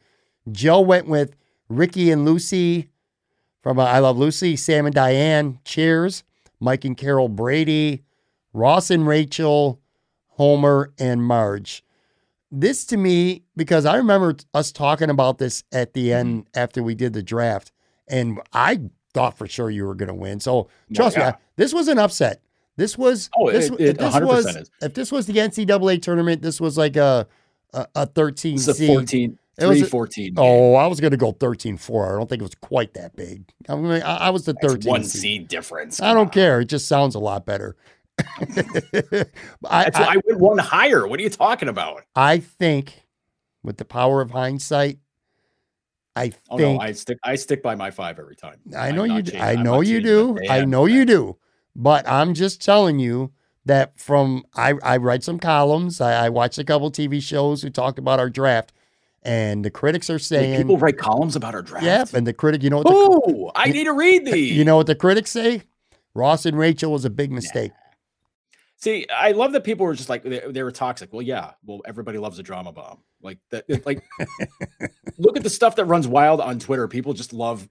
Joe 0.51 0.79
went 0.79 1.07
with 1.07 1.35
Ricky 1.69 2.11
and 2.11 2.23
Lucy 2.23 2.89
from 3.61 3.79
uh, 3.79 3.83
I 3.83 3.99
Love 3.99 4.17
Lucy, 4.17 4.55
Sam 4.55 4.85
and 4.85 4.95
Diane, 4.95 5.59
Cheers, 5.65 6.23
Mike 6.59 6.85
and 6.85 6.95
Carol 6.97 7.29
Brady, 7.29 8.03
Ross 8.53 8.89
and 8.89 9.07
Rachel, 9.07 9.79
Homer 10.29 10.91
and 10.99 11.23
Marge. 11.23 11.83
This 12.51 12.85
to 12.85 12.97
me, 12.97 13.43
because 13.55 13.85
I 13.85 13.97
remember 13.97 14.35
us 14.53 14.71
talking 14.71 15.09
about 15.09 15.37
this 15.37 15.63
at 15.71 15.93
the 15.93 16.13
end 16.13 16.45
Mm-hmm. 16.45 16.59
after 16.59 16.81
we 16.83 16.95
did 16.95 17.13
the 17.13 17.23
draft, 17.23 17.71
and 18.07 18.39
I 18.53 18.79
thought 19.13 19.37
for 19.37 19.47
sure 19.47 19.69
you 19.69 19.85
were 19.85 19.95
going 19.95 20.07
to 20.07 20.13
win. 20.13 20.39
So 20.39 20.69
trust 20.93 21.17
me, 21.17 21.23
yeah. 21.23 21.29
I- 21.29 21.35
this 21.57 21.73
was 21.73 21.87
an 21.87 21.97
upset. 21.99 22.41
This 22.77 22.97
was 22.97 23.29
Oh, 23.35 23.51
this, 23.51 23.65
it- 23.65 23.69
w- 23.71 23.89
if 23.89 23.97
this 23.97 24.13
100% 24.13 24.25
was 24.27 24.55
is. 24.55 24.71
if 24.81 24.93
this 24.93 25.11
was 25.11 25.25
the 25.25 25.33
NCAA 25.33 26.01
tournament, 26.01 26.41
this 26.41 26.61
was 26.61 26.77
like 26.77 26.95
a 26.95 27.27
a, 27.73 27.85
a 27.95 28.05
13 28.05 28.55
It's 28.55 28.67
a 28.69 28.73
seed. 28.73 29.37
14, 29.59 29.77
It 29.77 29.81
was 29.81 29.89
14. 29.89 30.33
Oh, 30.37 30.75
I 30.75 30.87
was 30.87 30.99
going 30.99 31.11
to 31.11 31.17
go 31.17 31.33
13-4. 31.33 32.13
I 32.13 32.17
don't 32.17 32.29
think 32.29 32.41
it 32.41 32.45
was 32.45 32.55
quite 32.55 32.93
that 32.93 33.15
big. 33.15 33.43
I 33.67 33.75
mean, 33.75 34.01
I, 34.03 34.17
I 34.17 34.29
was 34.29 34.45
the 34.45 34.53
That's 34.61 34.73
13 34.73 34.89
one 34.89 35.03
seed. 35.03 35.47
difference. 35.47 36.01
I 36.01 36.13
don't 36.13 36.27
on. 36.27 36.29
care. 36.31 36.61
It 36.61 36.65
just 36.65 36.87
sounds 36.87 37.15
a 37.15 37.19
lot 37.19 37.45
better. 37.45 37.75
I, 38.39 39.83
That's 39.83 39.97
I, 39.97 40.01
why 40.01 40.13
I 40.13 40.17
went 40.25 40.39
one 40.39 40.57
higher. 40.57 41.07
What 41.07 41.19
are 41.19 41.23
you 41.23 41.29
talking 41.29 41.69
about? 41.69 42.03
I 42.15 42.39
think 42.39 43.05
with 43.63 43.77
the 43.77 43.85
power 43.85 44.21
of 44.21 44.31
hindsight, 44.31 44.99
I 46.15 46.29
think 46.29 46.41
Oh 46.49 46.57
no, 46.57 46.79
I 46.79 46.93
stick 46.93 47.19
I 47.23 47.35
stick 47.35 47.61
by 47.61 47.75
my 47.75 47.91
five 47.91 48.17
every 48.17 48.35
time. 48.35 48.57
I 48.75 48.89
I'm 48.89 48.95
know 48.95 49.03
you. 49.03 49.13
not 49.13 49.23
do- 49.25 49.31
changing- 49.31 49.41
I 49.47 49.51
I'm 49.51 49.63
know 49.63 49.75
not 49.75 49.85
you 49.87 50.01
changing 50.01 50.35
do. 50.35 50.39
I 50.49 50.59
damn 50.59 50.69
know 50.71 50.85
you 50.87 51.05
do. 51.05 51.37
But 51.75 52.07
I'm 52.09 52.33
just 52.33 52.59
telling 52.63 52.97
you 52.97 53.33
that 53.65 53.99
from 53.99 54.43
I 54.55 54.73
I 54.81 54.97
write 54.97 55.23
some 55.23 55.37
columns. 55.37 56.01
I, 56.01 56.25
I 56.25 56.29
watched 56.29 56.57
a 56.57 56.63
couple 56.63 56.89
TV 56.91 57.21
shows 57.21 57.61
who 57.61 57.69
talked 57.69 57.99
about 57.99 58.19
our 58.19 58.31
draft, 58.31 58.73
and 59.27 59.63
the 59.63 59.69
critics 59.69 60.09
are 60.09 60.17
saying, 60.19 60.57
people 60.57 60.77
write 60.77 60.97
columns 60.97 61.35
about 61.35 61.53
our 61.53 61.61
draft. 61.61 61.85
"Yeah." 61.85 62.05
And 62.13 62.25
the 62.25 62.33
critic, 62.33 62.63
you 62.63 62.69
know 62.69 62.77
what? 62.77 62.87
The, 62.87 62.93
Oh, 62.93 63.51
I 63.55 63.69
need 63.69 63.83
to 63.83 63.93
read 63.93 64.25
these. 64.31 64.51
you 64.53 64.63
know 64.65 64.77
what 64.77 64.87
the 64.87 64.95
critics 64.95 65.31
say? 65.31 65.63
Ross 66.15 66.45
and 66.45 66.57
Rachel 66.57 66.91
was 66.91 67.05
a 67.05 67.09
big 67.09 67.31
mistake. 67.31 67.71
See, 68.77 69.07
I 69.09 69.31
love 69.31 69.51
that 69.53 69.63
people 69.63 69.85
were 69.85 69.95
just 69.95 70.09
like 70.09 70.23
they, 70.23 70.41
they 70.49 70.63
were 70.63 70.71
toxic. 70.71 71.11
Well, 71.11 71.21
yeah, 71.23 71.51
well, 71.65 71.81
everybody 71.85 72.17
loves 72.19 72.39
a 72.39 72.43
drama 72.43 72.71
bomb. 72.71 72.99
Like 73.21 73.39
that. 73.51 73.65
Like, 73.85 74.03
look 75.17 75.35
at 75.37 75.43
the 75.43 75.49
stuff 75.49 75.75
that 75.77 75.85
runs 75.85 76.07
wild 76.07 76.41
on 76.41 76.59
Twitter. 76.59 76.87
People 76.87 77.13
just 77.13 77.33
love 77.33 77.67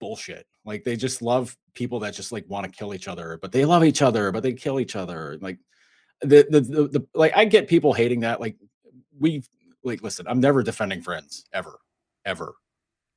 bullshit. 0.00 0.46
Like 0.64 0.84
they 0.84 0.96
just 0.96 1.22
love 1.22 1.56
people 1.74 2.00
that 2.00 2.14
just 2.14 2.32
like 2.32 2.44
want 2.48 2.66
to 2.66 2.70
kill 2.72 2.94
each 2.94 3.08
other, 3.08 3.38
but 3.40 3.52
they 3.52 3.64
love 3.64 3.84
each 3.84 4.02
other, 4.02 4.32
but 4.32 4.42
they 4.42 4.52
kill 4.52 4.80
each 4.80 4.96
other. 4.96 5.38
Like 5.40 5.58
the 6.20 6.46
the 6.50 6.60
the, 6.60 6.88
the 6.88 7.06
like 7.14 7.32
I 7.36 7.44
get 7.44 7.68
people 7.68 7.92
hating 7.92 8.20
that. 8.20 8.40
Like 8.40 8.56
we 9.18 9.42
like 9.84 10.02
listen. 10.02 10.26
I'm 10.28 10.40
never 10.40 10.62
defending 10.62 11.02
friends 11.02 11.44
ever, 11.52 11.78
ever, 12.24 12.54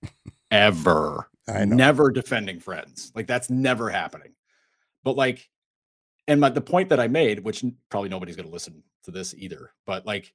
ever. 0.51 1.29
I 1.47 1.65
know. 1.65 1.75
Never 1.75 2.11
defending 2.11 2.59
friends. 2.59 3.11
Like 3.15 3.27
that's 3.27 3.49
never 3.49 3.89
happening. 3.89 4.33
But 5.03 5.17
like, 5.17 5.49
and 6.27 6.39
my, 6.39 6.49
the 6.49 6.61
point 6.61 6.89
that 6.89 6.99
I 6.99 7.07
made, 7.07 7.41
which 7.41 7.63
probably 7.89 8.09
nobody's 8.09 8.35
going 8.35 8.47
to 8.47 8.53
listen 8.53 8.81
to 9.03 9.11
this 9.11 9.33
either, 9.37 9.71
but 9.85 10.05
like 10.05 10.33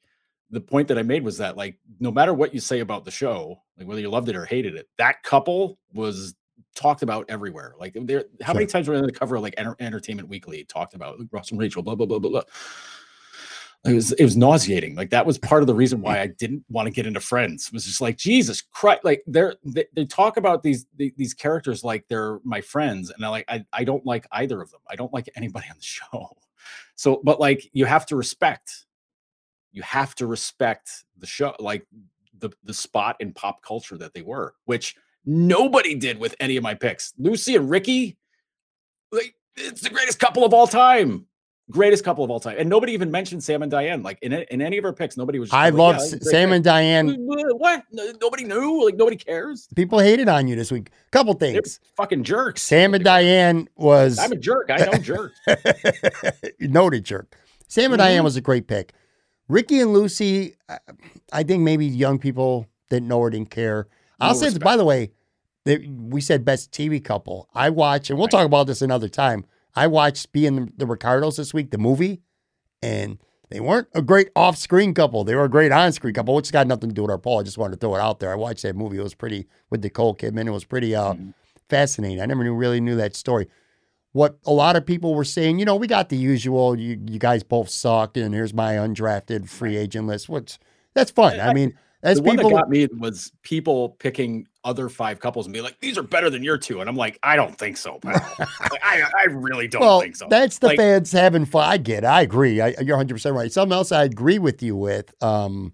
the 0.50 0.60
point 0.60 0.88
that 0.88 0.98
I 0.98 1.02
made 1.02 1.22
was 1.22 1.38
that 1.38 1.56
like 1.56 1.78
no 2.00 2.10
matter 2.10 2.34
what 2.34 2.54
you 2.54 2.60
say 2.60 2.80
about 2.80 3.04
the 3.04 3.10
show, 3.10 3.62
like 3.78 3.86
whether 3.86 4.00
you 4.00 4.10
loved 4.10 4.28
it 4.28 4.36
or 4.36 4.44
hated 4.44 4.74
it, 4.76 4.88
that 4.98 5.22
couple 5.22 5.78
was 5.92 6.34
talked 6.74 7.02
about 7.02 7.26
everywhere. 7.28 7.74
Like 7.78 7.96
there, 8.02 8.24
how 8.42 8.54
many 8.54 8.66
times 8.66 8.88
were 8.88 8.94
on 8.94 9.04
the 9.04 9.12
cover 9.12 9.36
of 9.36 9.42
like 9.42 9.54
Enter- 9.56 9.76
Entertainment 9.80 10.28
Weekly 10.28 10.64
talked 10.64 10.94
about 10.94 11.18
like, 11.18 11.28
Ross 11.30 11.50
and 11.50 11.60
Rachel, 11.60 11.82
blah 11.82 11.94
blah 11.94 12.06
blah 12.06 12.18
blah 12.18 12.30
blah. 12.30 12.42
It 13.84 13.94
was 13.94 14.12
it 14.12 14.24
was 14.24 14.36
nauseating. 14.36 14.96
Like 14.96 15.10
that 15.10 15.24
was 15.24 15.38
part 15.38 15.62
of 15.62 15.68
the 15.68 15.74
reason 15.74 16.00
why 16.00 16.20
I 16.20 16.26
didn't 16.26 16.64
want 16.68 16.86
to 16.86 16.92
get 16.92 17.06
into 17.06 17.20
Friends. 17.20 17.68
It 17.68 17.72
was 17.72 17.84
just 17.84 18.00
like 18.00 18.16
Jesus 18.16 18.60
Christ. 18.60 19.04
Like 19.04 19.22
they're 19.26 19.54
they, 19.64 19.86
they 19.94 20.04
talk 20.04 20.36
about 20.36 20.62
these 20.62 20.86
the- 20.96 21.14
these 21.16 21.32
characters 21.32 21.84
like 21.84 22.04
they're 22.08 22.40
my 22.44 22.60
friends, 22.60 23.10
and 23.10 23.24
I 23.24 23.28
like 23.28 23.44
I 23.48 23.64
I 23.72 23.84
don't 23.84 24.04
like 24.04 24.26
either 24.32 24.60
of 24.60 24.70
them. 24.72 24.80
I 24.90 24.96
don't 24.96 25.12
like 25.14 25.28
anybody 25.36 25.66
on 25.70 25.76
the 25.76 25.82
show. 25.82 26.36
So, 26.96 27.20
but 27.22 27.38
like 27.40 27.70
you 27.72 27.86
have 27.86 28.04
to 28.06 28.16
respect. 28.16 28.84
You 29.72 29.82
have 29.82 30.14
to 30.16 30.26
respect 30.26 31.04
the 31.16 31.26
show, 31.26 31.54
like 31.60 31.86
the 32.40 32.50
the 32.64 32.74
spot 32.74 33.16
in 33.20 33.32
pop 33.32 33.62
culture 33.62 33.96
that 33.96 34.12
they 34.12 34.22
were, 34.22 34.54
which 34.64 34.96
nobody 35.24 35.94
did 35.94 36.18
with 36.18 36.34
any 36.40 36.56
of 36.56 36.62
my 36.64 36.74
picks. 36.74 37.14
Lucy 37.16 37.54
and 37.54 37.70
Ricky, 37.70 38.18
like 39.12 39.34
it's 39.56 39.80
the 39.80 39.90
greatest 39.90 40.18
couple 40.18 40.44
of 40.44 40.52
all 40.52 40.66
time. 40.66 41.26
Greatest 41.70 42.02
couple 42.02 42.24
of 42.24 42.30
all 42.30 42.40
time, 42.40 42.56
and 42.58 42.66
nobody 42.68 42.92
even 42.92 43.10
mentioned 43.10 43.44
Sam 43.44 43.60
and 43.62 43.70
Diane. 43.70 44.02
Like 44.02 44.18
in, 44.22 44.32
in 44.32 44.62
any 44.62 44.78
of 44.78 44.86
our 44.86 44.92
picks, 44.94 45.18
nobody 45.18 45.38
was. 45.38 45.52
I 45.52 45.66
like, 45.68 45.74
love 45.74 45.96
"Yeah, 45.98 46.06
a 46.06 46.10
great 46.12 46.22
Sam 46.22 46.52
and 46.52 46.64
Diane. 46.64 47.14
What? 47.18 47.82
Nobody 47.92 48.44
knew. 48.44 48.84
Like 48.86 48.94
nobody 48.96 49.16
cares. 49.16 49.68
People 49.76 49.98
hated 49.98 50.28
on 50.30 50.48
you 50.48 50.56
this 50.56 50.72
week. 50.72 50.90
Couple 51.10 51.34
things. 51.34 51.78
fucking 51.94 52.24
jerks. 52.24 52.62
Sam 52.62 52.94
and 52.94 53.04
Diane 53.04 53.68
was 53.76 54.18
I'm 54.18 54.32
a 54.32 54.36
jerk. 54.36 54.70
I 54.70 54.78
know 54.78 54.92
jerks. 54.98 55.38
noted 56.60 57.04
jerk. 57.04 57.36
Sam 57.68 57.92
and 57.92 57.98
Diane 57.98 58.22
Mhm. 58.22 58.24
was 58.24 58.36
a 58.36 58.40
great 58.40 58.66
pick. 58.66 58.92
Ricky 59.48 59.80
and 59.80 59.92
Lucy, 59.92 60.54
I- 61.32 61.42
think 61.42 61.62
maybe 61.62 61.86
young 61.86 62.18
people 62.18 62.66
didn't 62.90 63.08
know 63.08 63.18
or 63.18 63.30
didn't 63.30 63.50
care. 63.50 63.88
I'll 64.20 64.32
No 64.34 64.40
say, 64.40 64.48
this, 64.48 64.58
by 64.58 64.76
the 64.76 64.84
way, 64.84 65.10
they, 65.64 65.78
we 65.86 66.20
said 66.20 66.44
best 66.44 66.72
TV 66.72 67.02
couple. 67.02 67.48
I 67.54 67.70
watch, 67.70 68.08
and 68.10 68.18
we'll 68.18 68.28
talk 68.28 68.46
about 68.46 68.66
this 68.66 68.80
another 68.82 69.08
time. 69.08 69.44
I 69.74 69.86
watched 69.86 70.32
Being 70.32 70.56
the, 70.56 70.72
the 70.76 70.86
Ricardos 70.86 71.36
this 71.36 71.54
week, 71.54 71.70
the 71.70 71.78
movie, 71.78 72.20
and 72.82 73.18
they 73.50 73.60
weren't 73.60 73.88
a 73.94 74.02
great 74.02 74.28
off-screen 74.36 74.92
couple. 74.94 75.24
They 75.24 75.34
were 75.34 75.44
a 75.44 75.48
great 75.50 75.72
on-screen 75.72 76.14
couple, 76.14 76.34
which 76.34 76.52
got 76.52 76.66
nothing 76.66 76.90
to 76.90 76.94
do 76.94 77.02
with 77.02 77.10
our 77.10 77.18
poll. 77.18 77.40
I 77.40 77.42
just 77.44 77.58
wanted 77.58 77.76
to 77.76 77.80
throw 77.80 77.94
it 77.94 78.00
out 78.00 78.18
there. 78.20 78.30
I 78.32 78.34
watched 78.34 78.62
that 78.62 78.76
movie. 78.76 78.98
It 78.98 79.02
was 79.02 79.14
pretty 79.14 79.46
with 79.70 79.82
Nicole 79.82 80.14
Kidman. 80.14 80.46
It 80.46 80.50
was 80.50 80.64
pretty 80.64 80.94
uh, 80.94 81.14
Mhm. 81.14 81.34
fascinating. 81.68 82.20
I 82.20 82.26
never 82.26 82.44
knew, 82.44 82.54
really 82.54 82.80
knew 82.80 82.96
that 82.96 83.14
story. 83.16 83.48
What 84.12 84.38
a 84.46 84.52
lot 84.52 84.74
of 84.76 84.84
people 84.86 85.14
were 85.14 85.24
saying, 85.24 85.58
you 85.58 85.64
know, 85.64 85.76
we 85.76 85.86
got 85.86 86.08
the 86.08 86.16
usual. 86.16 86.78
You 86.78 86.98
you 87.06 87.18
guys 87.18 87.42
both 87.42 87.68
suck, 87.68 88.16
and 88.16 88.34
here's 88.34 88.54
my 88.54 88.74
undrafted 88.74 89.48
free 89.48 89.76
agent 89.76 90.06
list. 90.06 90.28
Which 90.28 90.58
that's 90.94 91.10
fun. 91.10 91.38
I- 91.38 91.52
mean, 91.54 91.74
as 92.02 92.18
the 92.18 92.22
one 92.22 92.36
people, 92.36 92.50
that 92.50 92.56
got 92.56 92.70
me 92.70 92.86
was 92.98 93.32
people 93.42 93.90
picking 93.98 94.46
other 94.64 94.88
five 94.88 95.18
couples 95.20 95.46
and 95.46 95.52
be 95.52 95.60
like, 95.60 95.78
"These 95.80 95.98
are 95.98 96.02
better 96.02 96.30
than 96.30 96.42
your 96.44 96.58
two. 96.58 96.80
and 96.80 96.88
I'm 96.88 96.96
like, 96.96 97.18
"I 97.22 97.36
don't 97.36 97.56
think 97.56 97.76
so. 97.76 97.98
Like, 98.04 98.22
I 98.82 99.02
I 99.18 99.24
really 99.30 99.66
don't 99.68 99.80
well, 99.82 100.00
think 100.00 100.14
so." 100.16 100.26
that's 100.30 100.58
the 100.58 100.68
Like- 100.68 100.76
fans 100.78 101.10
having 101.12 101.44
fun. 101.44 101.68
I 101.68 101.76
get. 101.76 102.04
it. 102.04 102.06
I 102.06 102.22
agree. 102.22 102.60
I, 102.60 102.68
you're 102.82 102.96
100 102.96 103.14
percent 103.14 103.34
right. 103.34 103.50
Something 103.50 103.74
else 103.74 103.90
I 103.92 104.04
agree 104.04 104.38
with 104.38 104.62
you 104.62 104.76
with. 104.76 105.12
Um, 105.22 105.72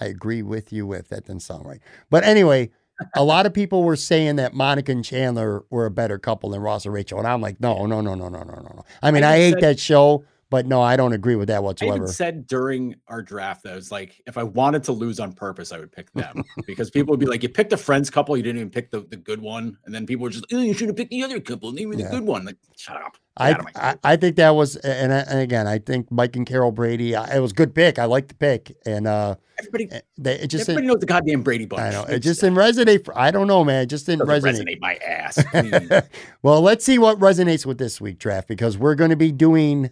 I 0.00 0.06
agree 0.06 0.42
with 0.42 0.72
you 0.72 0.86
with. 0.86 1.08
That 1.08 1.26
didn't 1.26 1.42
sound 1.42 1.64
right. 1.66 1.80
But 2.10 2.24
anyway, 2.24 2.70
a 3.14 3.22
lot 3.22 3.46
of 3.46 3.54
people 3.54 3.84
were 3.84 3.96
saying 3.96 4.36
that 4.36 4.54
Monica 4.54 4.90
and 4.92 5.04
Chandler 5.04 5.64
were 5.70 5.86
a 5.86 5.90
better 5.90 6.18
couple 6.18 6.50
than 6.50 6.60
Ross 6.62 6.84
and 6.84 6.92
Rachel, 6.94 7.18
and 7.18 7.28
I'm 7.28 7.40
like, 7.40 7.60
no, 7.60 7.86
no, 7.86 8.00
no, 8.00 8.14
no, 8.14 8.28
no, 8.28 8.42
no, 8.42 8.54
no, 8.54 8.60
no. 8.74 8.84
I 9.02 9.10
mean, 9.12 9.22
I, 9.22 9.36
even 9.38 9.40
hate 9.40 9.52
said- 9.54 9.62
that 9.62 9.78
show, 9.80 10.24
but 10.50 10.66
no, 10.66 10.80
I 10.82 10.96
don't 10.96 11.12
agree 11.12 11.36
with 11.36 11.48
that 11.48 11.56
I 11.56 11.60
whatsoever. 11.60 11.96
even 11.96 12.08
said 12.08 12.46
during 12.46 12.94
our 13.08 13.22
draft 13.22 13.62
that 13.64 13.72
I 13.72 13.76
was 13.76 13.90
like, 13.90 14.20
if 14.26 14.36
I 14.38 14.42
wanted 14.42 14.84
to 14.84 14.92
lose 14.92 15.20
on 15.20 15.32
purpose, 15.32 15.72
I 15.72 15.78
would 15.78 15.92
pick 15.92 16.12
them 16.12 16.44
because 16.66 16.90
people 16.90 17.12
would 17.12 17.20
be 17.20 17.26
like, 17.26 17.42
"You 17.42 17.48
picked 17.48 17.72
a 17.72 17.76
friends 17.76 18.10
couple, 18.10 18.36
you 18.36 18.42
didn't 18.42 18.58
even 18.58 18.70
pick 18.70 18.90
the, 18.90 19.00
the 19.00 19.16
good 19.16 19.40
one," 19.40 19.76
and 19.84 19.94
then 19.94 20.06
people 20.06 20.24
were 20.24 20.30
just, 20.30 20.44
"Oh, 20.52 20.60
you 20.60 20.74
should 20.74 20.88
have 20.88 20.96
picked 20.96 21.10
the 21.10 21.22
other 21.22 21.40
couple, 21.40 21.72
name 21.72 21.90
me 21.90 21.96
the 21.96 22.02
Yeah. 22.04 22.10
good 22.10 22.24
one." 22.24 22.44
Like, 22.44 22.56
shut 22.76 22.96
up. 22.96 23.16
I, 23.36 23.50
out 23.50 23.58
of 23.58 23.64
my 23.64 23.70
I. 23.74 23.96
I 24.12 24.16
think 24.16 24.36
that 24.36 24.50
was 24.50 24.76
and, 24.76 25.12
I- 25.12 25.24
and 25.28 25.40
again 25.40 25.66
I 25.66 25.78
think 25.80 26.08
Mike 26.12 26.36
and 26.36 26.46
Carol 26.46 26.70
Brady 26.70 27.16
I, 27.16 27.34
it 27.36 27.40
was 27.40 27.50
a 27.50 27.54
good 27.54 27.74
pick 27.74 27.98
I 27.98 28.04
like 28.04 28.28
the 28.28 28.34
pick 28.36 28.76
and 28.86 29.08
uh 29.08 29.34
everybody, 29.58 29.88
they, 30.16 30.38
it 30.38 30.46
just 30.46 30.68
everybody 30.68 30.86
knows 30.86 31.00
the 31.00 31.06
goddamn 31.06 31.42
Brady 31.42 31.66
bunch. 31.66 31.82
I 31.82 31.90
know 31.90 32.04
it 32.04 32.20
just 32.20 32.40
didn't 32.40 32.56
resonate 32.56 33.04
for, 33.04 33.18
I 33.18 33.32
don't 33.32 33.48
know 33.48 33.64
man 33.64 33.82
it 33.82 33.86
just 33.86 34.06
didn't 34.06 34.28
resonate, 34.28 34.62
resonate 34.64 34.80
my 34.80 34.94
ass. 35.04 35.42
well 36.42 36.60
let's 36.60 36.84
see 36.84 36.96
what 36.96 37.18
resonates 37.18 37.66
with 37.66 37.78
this 37.78 38.00
week 38.00 38.20
draft 38.20 38.46
because 38.46 38.78
we're 38.78 38.94
going 38.94 39.10
to 39.10 39.16
be 39.16 39.32
doing 39.32 39.90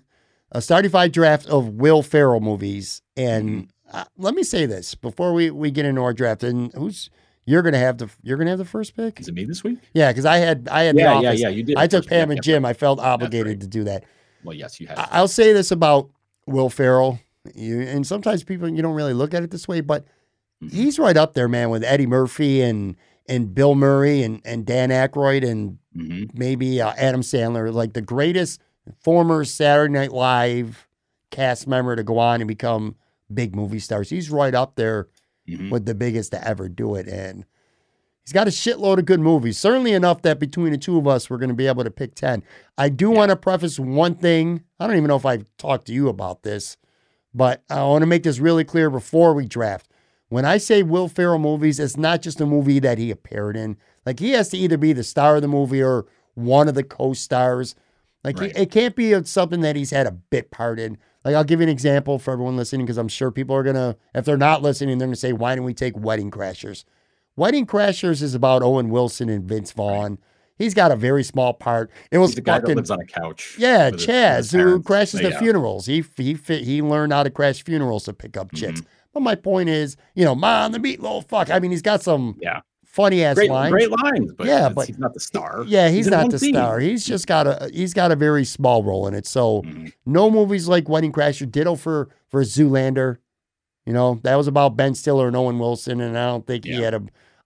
a 0.52 0.58
startified 0.58 1.12
draft 1.12 1.46
of 1.48 1.68
Will 1.70 2.02
Ferrell 2.02 2.40
movies 2.40 3.02
and 3.16 3.48
Mm-hmm. 3.92 3.96
uh, 3.96 4.04
let 4.16 4.34
me 4.34 4.42
say 4.42 4.64
this 4.66 4.94
before 4.94 5.32
we 5.34 5.50
we 5.50 5.70
get 5.70 5.84
into 5.84 6.00
our 6.02 6.12
draft 6.14 6.42
and 6.44 6.72
who's 6.74 7.10
you're 7.44 7.62
gonna 7.62 7.78
have 7.78 7.98
the 7.98 8.08
you're 8.22 8.36
gonna 8.38 8.50
have 8.50 8.58
the 8.58 8.64
first 8.64 8.94
pick 8.96 9.18
Is 9.20 9.28
it 9.28 9.34
me 9.34 9.44
this 9.44 9.64
week? 9.64 9.78
yeah 9.94 10.10
because 10.12 10.24
I 10.26 10.36
had 10.38 10.68
I 10.70 10.84
had 10.84 10.96
Yeah, 10.96 11.20
yeah, 11.20 11.28
office 11.30 11.40
yeah. 11.40 11.48
You 11.48 11.62
did. 11.64 11.76
I 11.76 11.86
took. 11.86 12.06
Pam 12.06 12.30
and 12.30 12.38
yeah, 12.38 12.42
Jim 12.42 12.64
I 12.64 12.72
felt 12.72 12.98
right. 13.00 13.06
obligated 13.08 13.60
to 13.62 13.66
do 13.66 13.84
that 13.84 14.04
Well, 14.44 14.54
yes, 14.56 14.78
you 14.80 14.86
had. 14.86 14.98
I- 14.98 15.08
I'll 15.12 15.28
say 15.28 15.52
this 15.52 15.70
about 15.70 16.08
Will 16.46 16.68
Ferrell, 16.70 17.18
you, 17.54 17.80
and 17.82 18.06
sometimes 18.06 18.42
people 18.44 18.68
you 18.68 18.82
don't 18.82 18.94
really 18.94 19.14
look 19.14 19.34
at 19.34 19.42
it 19.42 19.50
this 19.50 19.66
way, 19.68 19.80
but 19.80 20.04
Mhm. 20.62 20.72
he's 20.72 20.98
right 20.98 21.16
up 21.16 21.34
there, 21.34 21.48
man, 21.48 21.70
with 21.70 21.82
Eddie 21.84 22.06
Murphy 22.06 22.60
and 22.62 22.96
and 23.28 23.54
Bill 23.54 23.74
Murray 23.74 24.22
and 24.22 24.40
and 24.44 24.64
Dan 24.66 24.90
Aykroyd 24.90 25.48
and 25.48 25.78
hmm 25.94 26.24
maybe 26.34 26.80
uh, 26.80 26.92
Adam 26.96 27.20
Sandler, 27.22 27.72
like 27.72 27.92
the 27.92 28.00
greatest 28.02 28.60
former 29.00 29.44
Saturday 29.44 29.92
Night 29.92 30.12
Live 30.12 30.88
cast 31.30 31.66
member 31.66 31.96
to 31.96 32.02
go 32.02 32.18
on 32.18 32.40
and 32.40 32.48
become 32.48 32.96
big 33.32 33.54
movie 33.54 33.78
stars. 33.78 34.10
He's 34.10 34.30
right 34.30 34.54
up 34.54 34.76
there 34.76 35.08
hmm 35.46 35.70
with 35.70 35.86
the 35.86 35.94
biggest 35.94 36.30
to 36.32 36.46
ever 36.46 36.68
do 36.68 36.94
it. 36.94 37.08
And 37.08 37.44
he's 38.24 38.32
got 38.32 38.46
a 38.46 38.50
shitload 38.50 38.98
of 38.98 39.06
good 39.06 39.18
movies, 39.20 39.58
certainly 39.58 39.92
enough 39.92 40.22
that 40.22 40.38
between 40.38 40.70
the 40.70 40.78
two 40.78 40.96
of 40.98 41.08
us, 41.08 41.28
we're 41.28 41.38
going 41.38 41.48
to 41.48 41.54
be 41.54 41.66
able 41.66 41.82
to 41.82 41.90
pick 41.90 42.14
10. 42.14 42.44
I 42.78 42.88
do 42.88 43.10
Yeah. 43.10 43.16
want 43.16 43.30
to 43.30 43.36
preface 43.36 43.78
one 43.78 44.14
thing. 44.14 44.62
I 44.78 44.86
don't 44.86 44.96
even 44.96 45.08
know 45.08 45.16
if 45.16 45.26
I've 45.26 45.50
talked 45.56 45.86
to 45.86 45.92
you 45.92 46.08
about 46.08 46.42
this, 46.44 46.76
but 47.34 47.62
I 47.68 47.82
want 47.82 48.02
to 48.02 48.06
make 48.06 48.22
this 48.22 48.38
really 48.38 48.62
clear 48.64 48.88
before 48.88 49.34
we 49.34 49.46
draft. 49.46 49.88
When 50.28 50.44
I 50.44 50.58
say 50.58 50.82
Will 50.82 51.08
Ferrell 51.08 51.38
movies, 51.38 51.80
it's 51.80 51.96
not 51.96 52.22
just 52.22 52.40
a 52.40 52.46
movie 52.46 52.78
that 52.78 52.98
he 52.98 53.10
appeared 53.10 53.56
in. 53.56 53.76
Like 54.06 54.20
he 54.20 54.30
has 54.30 54.48
to 54.50 54.56
either 54.58 54.76
be 54.78 54.92
the 54.92 55.02
star 55.04 55.36
of 55.36 55.42
the 55.42 55.48
movie 55.48 55.82
or 55.82 56.06
one 56.34 56.68
of 56.68 56.74
the 56.74 56.84
co-stars. 56.84 57.74
Like 58.24 58.38
Right. 58.38 58.52
it 58.56 58.70
can't 58.70 58.94
be 58.94 59.20
something 59.24 59.60
that 59.62 59.74
he's 59.76 59.90
had 59.90 60.06
a 60.06 60.12
bit 60.12 60.50
part 60.50 60.78
in. 60.78 60.96
Like 61.24 61.34
I'll 61.34 61.44
give 61.44 61.60
you 61.60 61.64
an 61.64 61.68
example 61.68 62.18
for 62.18 62.32
everyone 62.32 62.56
listening 62.56 62.86
because 62.86 62.98
I'm 62.98 63.08
sure 63.08 63.30
people 63.30 63.54
are 63.56 63.62
gonna, 63.62 63.96
if 64.14 64.24
they're 64.24 64.36
not 64.36 64.62
listening, 64.62 64.98
they're 64.98 65.08
gonna 65.08 65.16
say, 65.16 65.32
"Why 65.32 65.54
didn't 65.54 65.64
we 65.66 65.74
take 65.74 65.96
Wedding 65.96 66.30
Crashers?" 66.30 66.84
Wedding 67.36 67.66
Crashers 67.66 68.22
is 68.22 68.34
about 68.34 68.62
Owen 68.62 68.90
Wilson 68.90 69.28
and 69.28 69.44
Vince 69.44 69.72
Vaughn. 69.72 70.18
He's 70.58 70.74
got 70.74 70.92
a 70.92 70.96
very 70.96 71.24
small 71.24 71.54
part. 71.54 71.90
It 72.10 72.18
was 72.18 72.36
a 72.36 72.40
guy 72.40 72.58
that 72.60 72.68
lives 72.76 72.90
on 72.90 73.00
a 73.00 73.06
couch. 73.06 73.56
yeah, 73.58 73.90
Chazz, 73.90 74.52
who 74.52 74.82
crashes 74.82 75.20
the 75.20 75.30
Yeah. 75.30 75.38
funerals. 75.38 75.86
He 75.86 76.04
he 76.16 76.34
fit, 76.34 76.62
he 76.64 76.82
learned 76.82 77.12
how 77.12 77.22
to 77.22 77.30
crash 77.30 77.64
funerals 77.64 78.04
to 78.04 78.12
pick 78.12 78.36
up 78.36 78.52
chicks. 78.54 78.80
Mm-hmm. 78.80 78.88
But 79.14 79.20
my 79.20 79.34
point 79.34 79.68
is, 79.68 79.96
you 80.14 80.24
know, 80.24 80.34
man, 80.34 80.72
the 80.72 80.78
meatloaf, 80.78 81.28
fuck. 81.28 81.50
I 81.50 81.58
mean, 81.58 81.70
he's 81.70 81.82
got 81.82 82.02
some 82.02 82.36
Yeah. 82.40 82.60
Funny 82.92 83.24
ass 83.24 83.34
Great, 83.34 83.50
lines. 83.50 83.72
great 83.72 83.90
lines, 83.90 84.32
but 84.36 84.46
Yeah, 84.46 84.60
yeah, 84.60 84.68
but- 84.68 84.86
he's 84.86 84.98
not 84.98 85.12
the 85.14 85.20
star. 85.20 85.64
Yeah, 85.66 85.88
he's, 85.88 86.06
in 86.06 86.12
not 86.12 86.30
the 86.30 86.38
scene. 86.38 86.54
star. 86.54 86.78
He's 86.78 87.04
just 87.04 87.26
got 87.26 87.46
a 87.46 87.68
he's 87.72 87.92
got 87.94 88.12
a 88.12 88.16
very 88.16 88.44
small 88.44 88.84
role 88.84 89.08
in 89.08 89.14
it. 89.14 89.26
So 89.26 89.62
Mhm. 89.62 89.92
no 90.06 90.30
movies 90.30 90.68
like 90.68 90.88
Wedding 90.88 91.10
Crasher. 91.12 91.50
Ditto 91.50 91.74
for 91.74 92.08
for 92.28 92.42
Zoolander. 92.42 93.16
You 93.86 93.92
know 93.92 94.20
that 94.22 94.36
was 94.36 94.46
about 94.46 94.76
Ben 94.76 94.94
Stiller 94.94 95.26
and 95.26 95.34
Owen 95.36 95.58
Wilson, 95.58 96.00
and 96.00 96.16
I 96.16 96.26
don't 96.26 96.46
think 96.46 96.64
he 96.64 96.80
had 96.80 96.94
a 96.94 97.02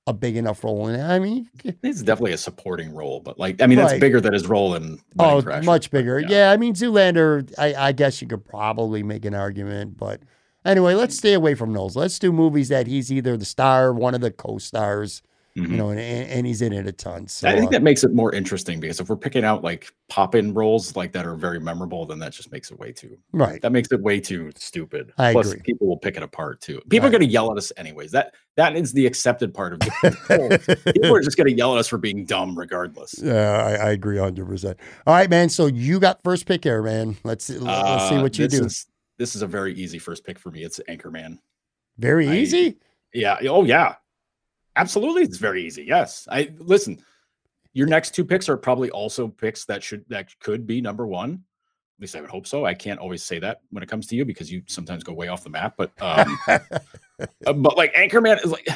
a 0.09 0.13
big 0.13 0.37
enough 0.37 0.63
role 0.63 0.87
in 0.87 0.95
it. 0.95 1.03
I 1.03 1.19
mean, 1.19 1.49
It's 1.83 2.01
definitely 2.01 2.31
a 2.33 2.37
supporting 2.39 2.95
role, 2.95 3.19
but 3.19 3.39
like 3.41 3.61
I 3.63 3.67
mean, 3.67 3.79
that's 3.79 3.99
bigger 3.99 4.21
than 4.21 4.35
his 4.35 4.47
role 4.47 4.75
in. 4.77 5.01
oh, 5.19 5.37
Wedding 5.37 5.51
Crashers, 5.51 5.65
much 5.65 5.91
but 5.91 5.99
bigger. 5.99 6.21
Yeah. 6.29 6.51
I 6.53 6.57
mean 6.57 6.75
Zoolander. 6.75 7.53
I 7.59 7.75
I 7.89 7.93
guess 7.93 8.21
you 8.23 8.29
could 8.29 8.45
probably 8.45 9.03
make 9.03 9.25
an 9.25 9.35
argument, 9.35 9.97
but 9.97 10.21
anyway, 10.65 10.95
let's 10.95 11.17
stay 11.17 11.33
away 11.33 11.55
from 11.55 11.73
those. 11.73 11.97
Let's 11.97 12.19
do 12.21 12.31
movies 12.33 12.69
that 12.69 12.87
he's 12.87 13.11
either 13.13 13.37
the 13.37 13.45
star, 13.45 13.93
one 13.93 14.15
of 14.15 14.21
the 14.21 14.31
co-stars, 14.31 15.23
Mhm. 15.57 15.71
you 15.71 15.77
know, 15.79 15.89
and, 15.91 15.99
and 16.01 16.47
he's 16.47 16.61
in 16.61 16.73
it 16.75 16.87
a 16.87 16.93
ton. 16.93 17.27
So 17.29 17.49
I 17.49 17.55
think 17.55 17.69
uh, 17.69 17.71
that 17.71 17.83
makes 17.83 18.05
it 18.05 18.13
more 18.15 18.35
interesting 18.35 18.79
because 18.79 19.01
if 19.01 19.09
we're 19.09 19.17
picking 19.17 19.43
out 19.45 19.65
like 19.65 19.91
pop-in 20.11 20.53
roles 20.53 20.95
like 20.97 21.13
that 21.13 21.25
are 21.25 21.35
very 21.35 21.59
memorable, 21.59 22.05
then 22.05 22.19
that 22.19 22.33
just 22.33 22.53
makes 22.53 22.71
it 22.71 22.79
way 22.79 22.93
too. 22.93 23.17
right. 23.33 23.61
That 23.63 23.73
makes 23.73 23.91
it 23.91 24.01
way 24.03 24.21
too 24.21 24.53
stupid. 24.57 25.13
I 25.17 25.33
Plus, 25.33 25.51
agree. 25.53 25.63
people 25.65 25.87
will 25.87 25.97
pick 25.97 26.17
it 26.19 26.23
apart 26.23 26.61
too. 26.61 26.81
People 26.91 26.99
Right. 26.99 27.15
are 27.15 27.19
going 27.19 27.29
to 27.29 27.33
yell 27.33 27.51
at 27.51 27.57
us 27.57 27.73
anyways. 27.79 28.11
That 28.13 28.35
that 28.57 28.77
is 28.77 28.93
the 28.93 29.07
accepted 29.07 29.55
part 29.55 29.73
of 29.73 29.81
it. 30.03 30.85
people 30.95 31.15
are 31.17 31.23
just 31.23 31.37
going 31.39 31.47
to 31.49 31.57
yell 31.57 31.75
at 31.75 31.79
us 31.79 31.89
for 31.89 31.99
being 31.99 32.25
dumb 32.27 32.57
regardless. 32.59 33.15
Yeah, 33.23 33.33
I, 33.63 33.73
I 33.89 33.91
agree 33.93 34.17
100%. 34.19 34.77
All 35.07 35.15
right, 35.15 35.31
man. 35.31 35.49
So 35.49 35.67
you 35.67 35.99
got 36.01 36.23
first 36.23 36.45
pick 36.47 36.65
here, 36.65 36.83
man. 36.83 37.17
Let's 37.25 37.49
let's 37.49 38.09
see 38.09 38.15
Uh, 38.17 38.23
what 38.23 38.39
you 38.39 38.47
do. 38.49 38.65
Is, 38.67 38.87
this 39.19 39.35
is 39.35 39.41
a 39.43 39.47
very 39.47 39.73
easy 39.75 39.99
first 39.99 40.25
pick 40.25 40.39
for 40.39 40.51
me. 40.51 40.63
It's 40.65 40.81
Anchorman. 40.89 41.39
Very 41.99 42.29
I- 42.29 42.35
easy. 42.37 42.77
Yeah. 43.15 43.39
Oh 43.49 43.65
yeah. 43.65 43.95
Absolutely. 44.77 45.23
It's 45.23 45.39
very 45.39 45.65
easy. 45.65 45.85
Yes. 45.85 46.29
I 46.31 46.53
listen. 46.59 47.03
Your 47.73 47.87
next 47.87 48.15
two 48.15 48.25
picks 48.25 48.49
are 48.49 48.57
probably 48.57 48.91
also 48.91 49.29
picks 49.29 49.65
that 49.67 49.83
should 49.83 50.05
that 50.09 50.39
could 50.41 50.67
be 50.67 50.81
number 50.81 51.07
one. 51.07 51.33
At 51.99 52.01
least 52.01 52.17
I 52.17 52.21
would 52.21 52.31
hope 52.31 52.47
so. 52.47 52.65
I 52.65 52.75
can't 52.75 53.01
always 53.01 53.23
say 53.23 53.39
that 53.39 53.61
when 53.71 53.83
it 53.83 53.89
comes 53.89 54.07
to 54.09 54.17
you 54.17 54.25
because 54.25 54.51
you 54.53 54.63
sometimes 54.67 55.03
go 55.03 55.13
way 55.13 55.29
off 55.29 55.45
the 55.45 55.51
map. 55.51 55.75
But 55.77 55.93
um, 56.01 56.39
but 57.41 57.77
like 57.77 57.95
Anchorman 57.95 58.43
is 58.45 58.51
like 58.51 58.69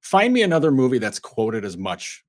find 0.00 0.32
me 0.32 0.42
another 0.42 0.70
movie 0.70 0.98
that's 0.98 1.18
quoted 1.18 1.64
as 1.64 1.76
much 1.76 2.24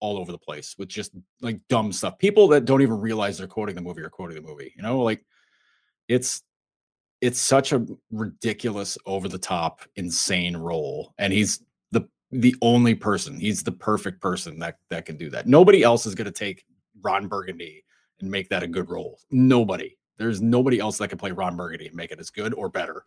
all 0.00 0.18
over 0.18 0.32
the 0.32 0.38
place 0.38 0.76
with 0.78 0.88
just 0.88 1.12
like 1.40 1.60
dumb 1.68 1.92
stuff. 1.92 2.18
People 2.18 2.48
that 2.48 2.64
don't 2.64 2.82
even 2.82 2.98
realize 3.00 3.38
they're 3.38 3.46
quoting 3.46 3.74
the 3.74 3.80
movie 3.80 4.02
or 4.02 4.10
quoting 4.10 4.36
the 4.36 4.48
movie. 4.48 4.72
You 4.76 4.82
know, 4.82 5.00
like 5.00 5.24
it's 6.08 6.42
it's 7.20 7.38
such 7.38 7.72
a 7.72 7.86
ridiculous, 8.10 8.96
over 9.04 9.28
the 9.28 9.38
top, 9.38 9.82
insane 9.96 10.56
role, 10.56 11.12
and 11.18 11.32
he's 11.32 11.62
the 12.30 12.38
the 12.38 12.56
only 12.62 12.94
person. 12.94 13.38
He's 13.38 13.62
the 13.62 13.72
perfect 13.72 14.20
person 14.20 14.58
that 14.60 14.78
that 14.90 15.04
can 15.06 15.16
do 15.16 15.30
that. 15.30 15.46
Nobody 15.46 15.82
else 15.82 16.06
is 16.06 16.14
going 16.14 16.26
to 16.26 16.30
take 16.32 16.64
Ron 17.02 17.26
Burgundy 17.28 17.84
and 18.20 18.30
make 18.30 18.48
that 18.50 18.62
a 18.62 18.66
good 18.66 18.90
role. 18.90 19.18
Nobody. 19.30 19.96
There's 20.18 20.40
nobody 20.42 20.78
else 20.78 20.98
that 20.98 21.08
can 21.08 21.18
play 21.18 21.32
Ron 21.32 21.56
Burgundy 21.56 21.86
and 21.86 21.96
make 21.96 22.10
it 22.12 22.20
as 22.20 22.30
good 22.30 22.52
or 22.54 22.68
better. 22.68 23.04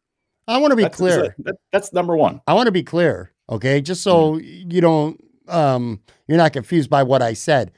I 0.47 0.57
want 0.57 0.71
to 0.71 0.76
be 0.76 0.84
That's, 0.84 0.97
clear. 0.97 1.36
that- 1.39 1.55
that's 1.71 1.93
number 1.93 2.17
one. 2.17 2.41
I 2.47 2.53
want 2.53 2.65
to 2.65 2.71
be 2.71 2.84
clear, 2.84 3.32
okay? 3.49 3.80
Just 3.82 4.01
so 4.03 4.34
Mm-hmm. 4.34 4.71
you 4.71 4.82
don't 4.82 5.24
um 5.47 5.99
you're 6.28 6.38
not 6.38 6.53
confused 6.53 6.89
by 6.89 7.03
what 7.03 7.21
I 7.21 7.34
said. 7.34 7.71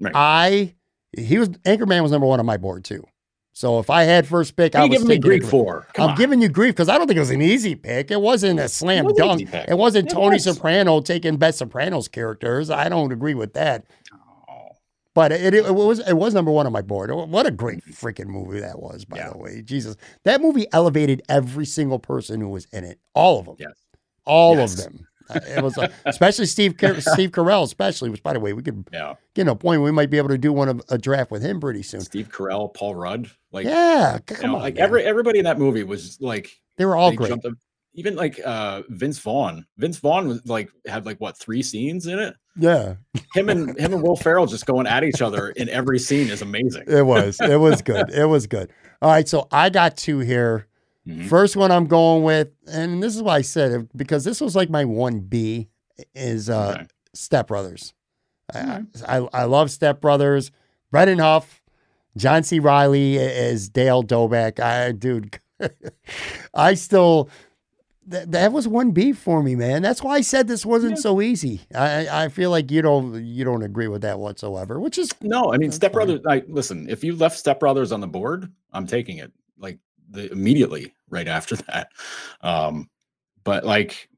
Right. 0.00 0.12
I 0.14 0.74
he 1.16 1.38
was 1.38 1.48
Anchorman 1.50 2.02
was 2.02 2.10
number 2.12 2.26
1 2.26 2.40
on 2.40 2.46
my 2.46 2.56
board 2.56 2.84
too. 2.84 3.04
So 3.54 3.78
if 3.78 3.90
I 3.90 4.04
had 4.04 4.26
first 4.26 4.56
pick, 4.56 4.74
I 4.74 4.84
was 4.86 4.90
giving 4.90 5.08
me 5.08 5.14
taking 5.18 5.46
Anchorman. 5.46 5.50
for? 5.50 5.86
Come 5.94 6.04
I'm 6.04 6.10
on. 6.12 6.16
giving 6.16 6.40
you 6.40 6.48
grief 6.48 6.74
because 6.74 6.88
I 6.88 6.96
don't 6.96 7.06
think 7.06 7.18
it 7.18 7.20
was 7.20 7.30
an 7.30 7.42
easy 7.42 7.74
pick. 7.74 8.10
It 8.10 8.20
wasn't 8.20 8.58
a 8.60 8.68
slam 8.68 9.04
was 9.04 9.14
dunk. 9.14 9.42
It 9.52 9.76
wasn't 9.76 10.10
It 10.10 10.14
Tony 10.14 10.36
was. 10.36 10.44
Soprano 10.44 11.00
taking 11.02 11.36
best 11.36 11.58
Sopranos 11.58 12.08
characters. 12.08 12.70
I 12.70 12.88
don't 12.88 13.12
agree 13.12 13.34
with 13.34 13.52
that. 13.52 13.84
Oh, 14.48 14.68
But 15.14 15.32
it, 15.32 15.52
it, 15.52 15.74
was 15.74 15.98
it 15.98 16.14
was 16.14 16.32
number 16.32 16.50
one 16.50 16.64
on 16.66 16.72
my 16.72 16.80
board. 16.80 17.10
What 17.12 17.44
a 17.46 17.50
great 17.50 17.84
freaking 17.84 18.28
movie 18.28 18.60
that 18.60 18.80
was, 18.80 19.04
by 19.04 19.18
Yeah. 19.18 19.30
the 19.30 19.38
way. 19.38 19.60
Jesus, 19.62 19.96
that 20.24 20.40
movie 20.40 20.66
elevated 20.72 21.20
every 21.28 21.66
single 21.66 21.98
person 21.98 22.40
who 22.40 22.48
was 22.48 22.66
in 22.72 22.84
it, 22.84 23.00
all 23.14 23.38
of 23.38 23.44
them, 23.44 23.56
yes. 23.58 23.74
all 24.24 24.56
Yes. 24.56 24.72
of 24.78 24.84
them. 24.84 25.06
It 25.30 25.62
was 25.62 25.76
uh, 25.78 25.88
especially 26.06 26.46
Steve 26.46 26.76
Car- 26.76 27.00
Steve 27.00 27.30
Carell, 27.30 27.62
especially. 27.64 28.10
Which, 28.10 28.22
by 28.22 28.32
the 28.32 28.40
way, 28.40 28.52
we 28.52 28.62
could 28.62 28.86
Yeah. 28.92 29.14
get 29.34 29.44
to 29.44 29.52
a 29.52 29.56
point 29.56 29.82
we 29.82 29.90
might 29.90 30.10
be 30.10 30.18
able 30.18 30.28
to 30.30 30.38
do 30.38 30.52
one 30.52 30.68
of 30.68 30.82
a 30.88 30.98
draft 30.98 31.30
with 31.30 31.42
him 31.42 31.60
pretty 31.60 31.82
soon. 31.82 32.00
Steve 32.00 32.28
Carell, 32.30 32.72
Paul 32.74 32.94
Rudd, 32.94 33.30
like 33.52 33.66
yeah, 33.66 34.18
you 34.30 34.46
know, 34.48 34.56
on, 34.56 34.62
like 34.62 34.74
man. 34.74 34.82
every 34.84 35.04
everybody 35.04 35.38
in 35.38 35.44
that 35.44 35.58
movie 35.58 35.84
was 35.84 36.18
like 36.20 36.50
they 36.76 36.84
were 36.84 36.96
all 36.96 37.10
they 37.10 37.16
great. 37.16 37.32
even 37.94 38.16
like 38.16 38.40
uh 38.44 38.82
Vince 38.88 39.18
Vaughn. 39.18 39.66
Vince 39.78 39.98
Vaughn 39.98 40.28
was 40.28 40.44
like 40.46 40.70
had 40.86 41.04
like 41.06 41.18
what 41.20 41.38
three 41.38 41.62
scenes 41.62 42.06
in 42.06 42.18
it. 42.18 42.34
Yeah, 42.56 42.96
Him 43.34 43.48
and 43.48 43.70
him 43.78 43.94
and 43.94 44.02
Will 44.02 44.16
Ferrell 44.16 44.46
just 44.46 44.66
going 44.66 44.86
at 44.86 45.04
each 45.04 45.22
other 45.22 45.50
in 45.50 45.68
every 45.70 45.98
scene 45.98 46.28
is 46.28 46.42
amazing. 46.42 46.84
it 46.86 47.00
was. 47.06 47.40
It 47.40 47.56
was 47.58 47.80
good. 47.80 48.10
It 48.10 48.26
was 48.26 48.46
good. 48.46 48.70
All 49.00 49.10
right, 49.10 49.26
so 49.26 49.48
I 49.50 49.70
got 49.70 49.96
two 49.96 50.18
here. 50.18 50.66
Mhm. 51.06 51.28
First 51.28 51.56
one 51.56 51.70
I'm 51.72 51.86
going 51.86 52.22
with, 52.22 52.48
and 52.66 53.02
this 53.02 53.16
is 53.16 53.22
why 53.22 53.36
I 53.36 53.40
said 53.42 53.72
it 53.72 53.96
because 53.96 54.24
this 54.24 54.40
was 54.40 54.54
like 54.54 54.70
my 54.70 54.84
one 54.84 55.20
B 55.20 55.68
is 56.14 56.48
uh 56.48 56.74
Okay. 56.76 56.86
Step 57.14 57.48
Brothers. 57.48 57.92
I. 58.54 58.82
I 59.08 59.16
I 59.32 59.44
love 59.44 59.70
Step 59.70 60.00
Brothers. 60.00 60.50
Brennan 60.90 61.18
Huff, 61.18 61.60
John 62.16 62.42
C. 62.42 62.58
Reilly 62.60 63.16
is 63.16 63.68
Dale 63.68 64.02
Doback. 64.04 64.60
I 64.60 64.92
dude, 64.92 65.40
I 66.54 66.74
still 66.74 67.28
that, 68.06 68.32
that 68.32 68.52
was 68.52 68.66
one 68.68 68.90
B 68.90 69.12
for 69.12 69.42
me, 69.42 69.54
man. 69.54 69.80
That's 69.80 70.02
why 70.02 70.16
I 70.16 70.20
said 70.22 70.48
this 70.48 70.66
wasn't 70.66 70.96
Yeah. 70.96 71.02
so 71.02 71.20
easy. 71.20 71.62
I 71.74 72.24
I 72.24 72.28
feel 72.28 72.50
like 72.50 72.70
you 72.70 72.82
don't 72.82 73.24
you 73.24 73.44
don't 73.44 73.62
agree 73.62 73.88
with 73.88 74.02
that 74.02 74.18
whatsoever, 74.18 74.78
which 74.80 74.98
is 74.98 75.10
No, 75.22 75.52
I 75.52 75.56
mean 75.58 75.72
Step. 75.72 75.92
Brothers. 75.92 76.20
Like, 76.24 76.44
listen, 76.48 76.88
if 76.88 77.02
you 77.02 77.16
left 77.16 77.38
Step 77.38 77.60
Brothers 77.60 77.90
on 77.92 78.00
the 78.00 78.06
board, 78.08 78.50
I'm 78.72 78.86
taking 78.86 79.18
it 79.18 79.32
like 79.58 79.78
the 80.12 80.30
immediately 80.32 80.94
right 81.08 81.28
after 81.28 81.56
that. 81.68 81.88
Um, 82.40 82.88
but 83.44 83.64
like, 83.64 84.08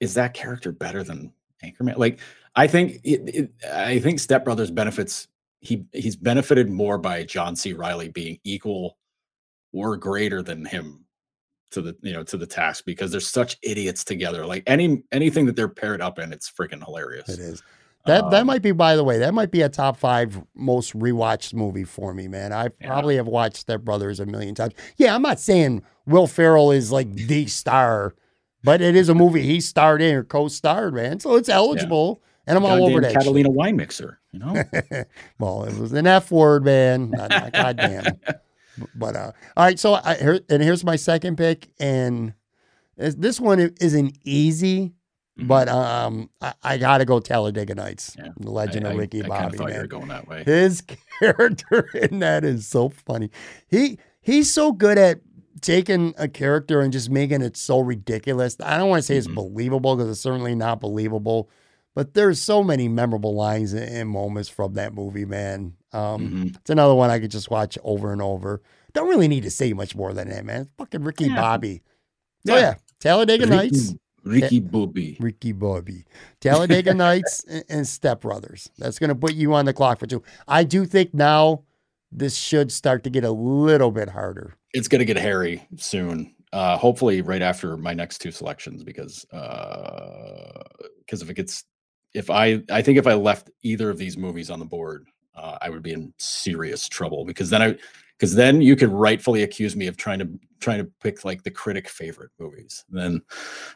is 0.00 0.14
that 0.14 0.34
character 0.34 0.72
better 0.72 1.02
than 1.02 1.32
Anchorman? 1.64 1.96
Like, 1.96 2.20
I 2.54 2.66
think 2.66 3.00
it, 3.04 3.34
it, 3.34 3.52
I 3.72 3.98
think 3.98 4.20
Step 4.20 4.44
Brothers 4.44 4.70
benefits. 4.70 5.28
He 5.60 5.86
he's 5.92 6.14
benefited 6.16 6.68
more 6.68 6.98
by 6.98 7.24
John 7.24 7.56
C. 7.56 7.72
Reilly 7.72 8.08
being 8.08 8.38
equal 8.44 8.98
or 9.72 9.96
greater 9.96 10.42
than 10.42 10.64
him 10.66 11.04
to 11.70 11.82
the 11.82 11.96
you 12.02 12.12
know 12.12 12.22
to 12.22 12.36
the 12.36 12.46
task 12.46 12.84
because 12.84 13.10
they're 13.10 13.20
such 13.20 13.56
idiots 13.62 14.04
together. 14.04 14.46
Like 14.46 14.62
any 14.66 15.02
anything 15.10 15.46
that 15.46 15.56
they're 15.56 15.68
paired 15.68 16.02
up 16.02 16.18
in, 16.18 16.32
it's 16.32 16.50
freaking 16.50 16.84
hilarious. 16.84 17.28
it 17.28 17.40
is. 17.40 17.62
That 18.06 18.30
that 18.30 18.40
Um, 18.42 18.46
might 18.46 18.60
be, 18.62 18.72
by 18.72 18.96
the 18.96 19.04
way, 19.04 19.18
that 19.18 19.32
might 19.32 19.50
be 19.50 19.62
a 19.62 19.68
top 19.68 19.96
five 19.96 20.42
most 20.54 20.92
rewatched 20.98 21.54
movie 21.54 21.84
for 21.84 22.12
me, 22.12 22.28
man. 22.28 22.52
I 22.52 22.64
Yeah. 22.80 22.86
probably 22.88 23.16
have 23.16 23.26
watched 23.26 23.56
Step 23.56 23.80
Brothers 23.82 24.20
a 24.20 24.26
million 24.26 24.54
times. 24.54 24.74
Yeah, 24.96 25.14
I'm 25.14 25.22
not 25.22 25.40
saying 25.40 25.82
Will 26.06 26.26
Ferrell 26.26 26.70
is 26.70 26.92
like 26.92 27.14
the 27.14 27.46
star, 27.46 28.14
but 28.62 28.80
it 28.82 28.94
is 28.94 29.08
a 29.08 29.14
movie 29.14 29.42
he 29.42 29.60
starred 29.60 30.02
in 30.02 30.14
or 30.16 30.22
co-starred, 30.24 30.92
man. 30.94 31.18
So 31.20 31.36
it's 31.36 31.48
eligible, 31.48 32.20
and 32.46 32.58
I'm 32.58 32.64
all 32.66 32.84
over 32.84 33.00
that. 33.00 33.12
shit. 33.12 33.20
Catalina 33.20 33.48
wine 33.50 33.76
mixer, 33.76 34.18
you 34.32 34.38
know. 34.40 34.62
well, 35.38 35.64
it 35.64 35.78
was 35.78 35.92
an 35.94 36.06
F 36.06 36.30
word, 36.30 36.62
man. 36.64 37.10
Not, 37.10 37.30
not 37.30 37.52
goddamn. 37.52 38.18
But 38.96 39.14
uh, 39.14 39.30
all 39.56 39.64
right, 39.64 39.78
so 39.78 39.94
I 39.94 40.16
here, 40.16 40.40
and 40.50 40.60
here's 40.60 40.82
my 40.82 40.96
second 40.96 41.36
pick, 41.36 41.68
and 41.78 42.32
this- 42.96 43.14
this 43.14 43.38
one 43.40 43.72
isn't 43.80 44.18
easy, 44.24 44.94
Mhm. 45.38 45.48
But 45.48 45.68
um, 45.68 46.30
I, 46.40 46.54
I 46.62 46.78
got 46.78 46.98
to 46.98 47.04
go 47.04 47.18
Talladega 47.18 47.74
Nights, 47.74 48.14
Yeah. 48.18 48.28
the 48.38 48.50
legend 48.50 48.86
I, 48.86 48.90
of 48.92 48.96
Ricky 48.98 49.22
I, 49.24 49.26
Bobby. 49.28 49.56
thought 49.58 49.68
you 49.68 49.72
man. 49.74 49.82
were 49.82 49.86
going 49.88 50.08
that 50.08 50.28
way. 50.28 50.44
His 50.44 50.82
character 51.20 51.88
in 51.94 52.20
that 52.20 52.44
is 52.44 52.66
so 52.68 52.88
funny. 52.90 53.30
He 53.68 53.98
he's 54.20 54.52
so 54.52 54.70
good 54.72 54.96
at 54.98 55.20
taking 55.60 56.14
a 56.18 56.28
character 56.28 56.80
and 56.80 56.92
just 56.92 57.10
making 57.10 57.42
it 57.42 57.56
so 57.56 57.80
ridiculous. 57.80 58.56
I 58.62 58.76
don't 58.78 58.88
want 58.90 59.00
to 59.02 59.06
say 59.06 59.16
it's 59.16 59.26
Mhm. 59.26 59.34
believable 59.34 59.96
because 59.96 60.10
it's 60.10 60.20
certainly 60.20 60.54
not 60.54 60.80
believable, 60.80 61.48
but 61.94 62.14
there's 62.14 62.40
so 62.40 62.62
many 62.62 62.86
memorable 62.86 63.34
lines 63.34 63.72
and, 63.72 64.08
moments 64.08 64.48
from 64.48 64.74
that 64.74 64.94
movie, 64.94 65.24
man. 65.24 65.74
Um, 65.92 66.28
Mhm. 66.52 66.56
It's 66.56 66.70
another 66.70 66.94
one 66.94 67.10
I 67.10 67.18
could 67.18 67.30
just 67.30 67.50
watch 67.50 67.76
over 67.82 68.12
and 68.12 68.20
over. 68.22 68.62
Don't 68.92 69.08
really 69.08 69.28
need 69.28 69.42
to 69.44 69.50
say 69.50 69.72
much 69.72 69.96
more 69.96 70.12
than 70.12 70.28
that, 70.28 70.44
man. 70.44 70.62
It's 70.62 70.70
fucking 70.78 71.02
Ricky 71.02 71.24
Yeah. 71.26 71.36
Bobby. 71.40 71.82
So 72.46 72.54
Yeah. 72.54 72.60
yeah, 72.60 72.74
Talladega 73.00 73.46
Nights. 73.46 73.94
Ricky, 74.24 74.42
Ricky 74.42 74.60
Bobby. 74.60 75.16
Ricky 75.20 75.52
Bobby, 75.52 76.04
Talladega 76.40 76.94
Nights, 76.94 77.44
and, 77.44 77.64
and 77.68 77.86
Step 77.86 78.22
Brothers. 78.22 78.70
That's 78.78 78.98
going 78.98 79.08
to 79.08 79.14
put 79.14 79.34
you 79.34 79.54
on 79.54 79.64
the 79.64 79.72
clock 79.72 79.98
for 79.98 80.06
two. 80.06 80.22
I 80.48 80.64
do 80.64 80.86
think 80.86 81.14
now 81.14 81.62
this 82.14 82.36
should 82.36 82.70
start 82.70 83.04
to 83.04 83.10
get 83.10 83.24
a 83.24 83.30
little 83.30 83.90
bit 83.90 84.08
harder. 84.08 84.54
It's 84.72 84.88
gonna 84.88 85.04
get 85.04 85.16
hairy 85.16 85.66
soon. 85.76 86.34
Uh, 86.52 86.76
hopefully, 86.76 87.20
right 87.20 87.42
after 87.42 87.76
my 87.76 87.92
next 87.92 88.18
two 88.18 88.30
selections, 88.30 88.84
because 88.84 89.26
because 89.30 91.22
if 91.22 91.28
it 91.28 91.34
gets, 91.34 91.64
if 92.14 92.30
I 92.30 92.62
I 92.70 92.80
think 92.82 92.98
if 92.98 93.06
I 93.06 93.14
left 93.14 93.50
either 93.62 93.90
of 93.90 93.98
these 93.98 94.16
movies 94.16 94.50
on 94.50 94.60
the 94.60 94.64
board, 94.64 95.06
uh, 95.34 95.58
I 95.60 95.70
would 95.70 95.82
be 95.82 95.92
in 95.92 96.14
serious 96.18 96.88
trouble 96.88 97.24
because 97.24 97.50
then 97.50 97.62
I 97.62 97.76
because 98.18 98.34
then 98.34 98.60
you 98.60 98.76
could 98.76 98.90
rightfully 98.90 99.42
accuse 99.42 99.74
me 99.76 99.86
of 99.86 99.96
trying 99.96 100.18
to 100.20 100.28
trying 100.60 100.78
to 100.78 100.90
pick 101.02 101.24
like 101.24 101.42
the 101.42 101.50
critic 101.50 101.88
favorite 101.88 102.30
movies. 102.38 102.84
And 102.90 102.98
then 102.98 103.22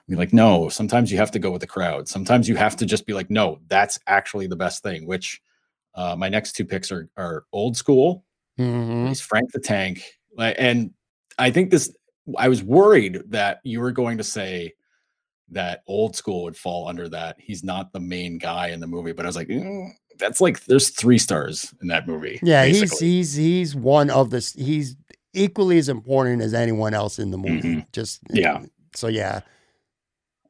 be 0.08 0.16
like, 0.16 0.32
no, 0.32 0.68
sometimes 0.68 1.12
you 1.12 1.18
have 1.18 1.30
to 1.32 1.38
go 1.38 1.50
with 1.50 1.60
the 1.60 1.66
crowd. 1.66 2.08
Sometimes 2.08 2.48
you 2.48 2.56
have 2.56 2.76
to 2.76 2.86
just 2.86 3.06
be 3.06 3.12
like, 3.12 3.30
no, 3.30 3.60
that's 3.68 3.98
actually 4.06 4.46
the 4.46 4.56
best 4.56 4.82
thing. 4.82 5.06
Which 5.06 5.40
uh, 5.94 6.16
my 6.16 6.28
next 6.28 6.52
two 6.52 6.64
picks 6.64 6.90
are 6.92 7.08
are 7.16 7.44
old 7.52 7.76
school. 7.76 8.24
Mhm. 8.58 9.08
He's 9.08 9.20
Frank 9.20 9.52
the 9.52 9.60
Tank, 9.60 10.02
and 10.38 10.92
I 11.38 11.50
think 11.50 11.70
this. 11.70 11.94
I 12.36 12.48
was 12.48 12.62
worried 12.62 13.22
that 13.28 13.60
you 13.64 13.80
were 13.80 13.92
going 13.92 14.18
to 14.18 14.24
say 14.24 14.74
that 15.50 15.82
old 15.86 16.14
school 16.14 16.42
would 16.42 16.56
fall 16.56 16.86
under 16.88 17.08
that. 17.08 17.36
He's 17.38 17.64
not 17.64 17.90
the 17.92 18.00
main 18.00 18.36
guy 18.36 18.68
in 18.68 18.80
the 18.80 18.86
movie, 18.86 19.12
but 19.12 19.24
I 19.24 19.28
was 19.28 19.36
like, 19.36 19.48
"Mm, 19.48 19.88
that's 20.18 20.40
like 20.40 20.64
there's 20.64 20.90
three 20.90 21.18
stars 21.18 21.74
in 21.80 21.88
that 21.88 22.06
movie. 22.06 22.38
Yeah, 22.42 22.64
he's 22.64 22.80
basically. 22.80 23.06
he's 23.08 23.34
he's 23.34 23.76
one 23.76 24.10
of 24.10 24.30
the 24.30 24.40
he's 24.56 24.96
equally 25.34 25.78
as 25.78 25.88
important 25.88 26.42
as 26.42 26.54
anyone 26.54 26.94
else 26.94 27.18
in 27.18 27.30
the 27.30 27.38
movie. 27.38 27.76
Mhm. 27.76 27.92
Just 27.92 28.20
Yeah. 28.30 28.62
So 28.94 29.08
yeah, 29.08 29.40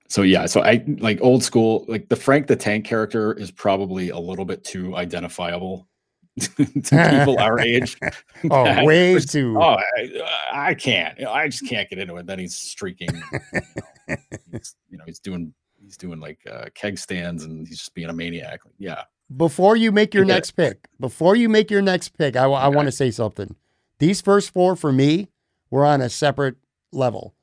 so 0.09 0.23
yeah, 0.23 0.47
so 0.47 0.63
I 0.63 0.83
like 0.99 1.21
old 1.21 1.45
school. 1.45 1.85
Like 1.87 2.09
the 2.09 2.17
Frank 2.17 2.47
the 2.47 2.57
Tank 2.57 2.87
character 2.87 3.35
is 3.35 3.51
probably 3.51 4.09
a 4.09 4.19
little 4.19 4.47
bit 4.47 4.65
too 4.65 4.97
identifiable 4.97 5.87
to 6.41 6.65
people 6.65 7.39
our 7.39 7.61
age. 7.61 7.97
oh, 8.51 8.85
way 8.85 9.13
was- 9.13 9.27
too. 9.27 9.57
Oh, 9.61 9.77
I, 9.97 10.23
I 10.53 10.75
can't. 10.75 11.19
You 11.19 11.27
know, 11.27 11.33
I 11.33 11.49
just 11.49 11.69
can't 11.69 11.89
get 11.91 11.99
into 11.99 12.17
it. 12.17 12.27
Then 12.27 12.39
he's 12.39 12.57
streaking. 12.57 13.11
You 13.13 13.61
know, 14.09 14.17
he's, 14.53 14.77
you 14.89 14.99
know, 14.99 15.05
he's 15.05 15.19
doing 15.19 15.53
he's 15.83 15.99
doing 15.99 16.21
like 16.21 16.39
uh, 16.51 16.67
keg 16.75 16.99
stands 16.99 17.45
and 17.45 17.67
he's 17.67 17.79
just 17.79 17.95
being 17.95 18.09
a 18.09 18.13
maniac. 18.13 18.65
Like, 18.65 18.75
yeah, 18.79 19.03
Before 19.35 19.77
you 19.77 19.93
make 19.93 20.15
your 20.15 20.25
Yeah. 20.25 20.35
next 20.35 20.53
pick, 20.53 20.89
before 20.99 21.37
you 21.37 21.49
make 21.49 21.71
your 21.71 21.83
next 21.83 22.17
pick, 22.17 22.35
I, 22.37 22.45
Okay. 22.45 22.75
want 22.77 22.87
to 22.87 22.93
say 22.93 23.11
something. 23.11 23.55
These 23.99 24.21
first 24.21 24.51
four 24.51 24.75
for 24.77 24.91
me 24.93 25.29
were 25.71 25.85
on 25.85 26.01
a 26.01 26.09
separate 26.09 26.57
level. 26.93 27.35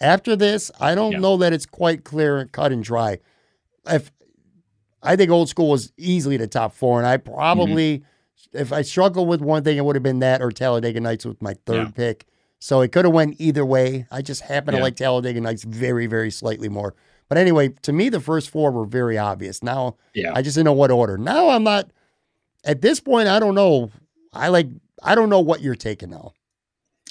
After 0.00 0.36
this, 0.36 0.70
I 0.78 0.94
don't 0.94 1.12
Yeah. 1.12 1.18
know 1.18 1.36
that 1.38 1.52
it's 1.52 1.66
quite 1.66 2.04
clear 2.04 2.38
and 2.38 2.52
cut 2.52 2.72
and 2.72 2.84
dry. 2.84 3.18
If 3.88 4.12
I 5.02 5.16
think 5.16 5.30
old 5.30 5.48
school 5.48 5.70
was 5.70 5.92
easily 5.98 6.36
the 6.36 6.46
top 6.46 6.72
four, 6.74 6.98
and 6.98 7.06
I 7.06 7.16
probably, 7.16 7.98
Mm-hmm. 7.98 8.58
if 8.58 8.72
I 8.72 8.82
struggled 8.82 9.28
with 9.28 9.40
one 9.40 9.62
thing, 9.64 9.76
it 9.76 9.84
would 9.84 9.96
have 9.96 10.02
been 10.02 10.20
that 10.20 10.40
or 10.40 10.50
Talladega 10.50 11.00
Nights 11.00 11.24
with 11.26 11.42
my 11.42 11.54
third 11.66 11.88
Yeah. 11.88 11.90
pick. 11.90 12.26
So 12.58 12.80
it 12.80 12.92
could 12.92 13.04
have 13.04 13.12
went 13.12 13.36
either 13.38 13.66
way. 13.66 14.06
I 14.10 14.22
just 14.22 14.42
happen 14.42 14.74
to 14.74 14.80
like 14.80 14.96
Talladega 14.96 15.40
Nights 15.40 15.64
very, 15.64 16.06
very 16.06 16.30
slightly 16.30 16.68
more. 16.70 16.94
But 17.28 17.38
anyway, 17.38 17.70
to 17.82 17.92
me, 17.92 18.08
the 18.08 18.20
first 18.20 18.50
four 18.50 18.70
were 18.70 18.84
very 18.84 19.18
obvious. 19.18 19.62
Now 19.62 19.96
yeah. 20.14 20.32
I 20.34 20.42
just 20.42 20.54
didn't 20.56 20.66
know 20.66 20.72
what 20.72 20.90
order. 20.90 21.16
Now 21.18 21.48
I'm 21.48 21.64
not 21.64 21.90
at 22.64 22.82
this 22.82 23.00
point, 23.00 23.28
I 23.28 23.38
don't 23.40 23.54
know. 23.54 23.90
I 24.32 24.48
like 24.48 24.68
I 25.02 25.14
don't 25.14 25.30
know 25.30 25.40
what 25.40 25.60
you're 25.60 25.74
taking 25.74 26.10
now. 26.10 26.32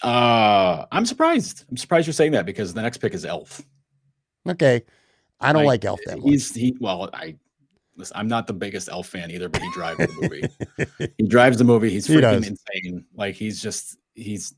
Uh, 0.04 0.86
I'm 0.92 1.06
surprised. 1.06 1.66
I'm 1.70 1.78
surprised 1.78 2.08
you're 2.08 2.14
saying 2.14 2.34
that 2.34 2.46
because 2.46 2.74
the 2.74 2.82
next 2.82 2.98
pick 2.98 3.14
is 3.14 3.26
Elf. 3.26 3.62
Okay. 4.48 4.84
I 5.40 5.54
don't 5.54 5.64
Like, 5.64 5.84
like 5.84 5.86
Elf 5.86 6.00
that 6.06 6.18
much. 6.20 6.28
He's 6.30 6.54
he. 6.54 6.76
Well, 6.80 7.10
I. 7.14 7.36
Listen, 7.96 8.18
I'm 8.18 8.28
not 8.28 8.48
the 8.48 8.54
biggest 8.54 8.90
Elf 8.90 9.08
fan 9.08 9.30
either, 9.30 9.50
but 9.50 9.62
he 9.62 9.72
drives 9.72 10.00
the 10.00 10.12
movie. 10.20 11.10
he 11.18 11.28
drives 11.28 11.58
the 11.58 11.64
movie. 11.64 11.92
He's 11.92 12.08
freaking 12.08 12.22
does. 12.22 12.48
insane. 12.48 13.06
Like 13.16 13.36
he's 13.36 13.62
just 13.62 13.98
he's 14.16 14.56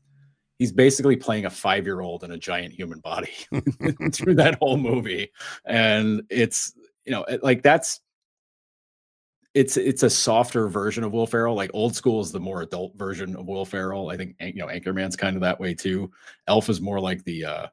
he's 0.58 0.72
basically 0.72 1.16
playing 1.16 1.44
a 1.44 1.50
five 1.50 1.86
year 1.86 2.00
old 2.00 2.24
in 2.24 2.32
a 2.32 2.38
giant 2.38 2.72
human 2.72 3.00
body 3.00 3.32
through 4.12 4.34
that 4.34 4.56
whole 4.60 4.76
movie, 4.76 5.30
and 5.64 6.22
it's 6.30 6.72
you 7.04 7.12
know 7.12 7.24
like 7.42 7.62
that's 7.62 8.00
it's 9.54 9.78
it's 9.78 10.02
a 10.02 10.10
softer 10.10 10.68
version 10.68 11.02
of 11.02 11.12
Will 11.12 11.26
Ferrell. 11.26 11.54
Like 11.54 11.70
old 11.72 11.96
school 11.96 12.20
is 12.20 12.30
the 12.30 12.38
more 12.38 12.60
adult 12.60 12.94
version 12.96 13.34
of 13.36 13.46
Will 13.46 13.64
Ferrell. 13.64 14.10
I 14.10 14.16
think 14.16 14.36
you 14.40 14.56
know 14.56 14.66
Anchorman's 14.66 15.16
kind 15.16 15.34
of 15.34 15.42
that 15.42 15.58
way 15.58 15.74
too. 15.74 16.10
Elf 16.46 16.68
is 16.68 16.80
more 16.80 17.00
like 17.00 17.24
the 17.24 17.44
uh 17.46 17.66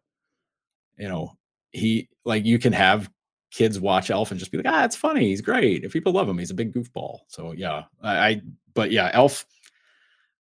you 0.98 1.10
know 1.10 1.38
he 1.72 2.08
like 2.24 2.46
you 2.46 2.58
can 2.58 2.72
have 2.72 3.10
kids 3.52 3.80
watch 3.80 4.10
Elf 4.10 4.32
and 4.32 4.40
just 4.40 4.52
be 4.52 4.58
like, 4.58 4.68
ah, 4.68 4.86
it's 4.86 4.96
funny. 4.96 5.28
He's 5.28 5.42
great. 5.42 5.84
If 5.84 5.94
people 5.94 6.14
love 6.14 6.28
him, 6.28 6.38
he's 6.38 6.52
a 6.52 6.56
big 6.56 6.74
goofball. 6.74 7.20
So 7.28 7.52
yeah, 7.52 7.84
I, 8.02 8.28
I 8.28 8.42
but 8.74 8.92
yeah, 8.92 9.12
Elf. 9.14 9.46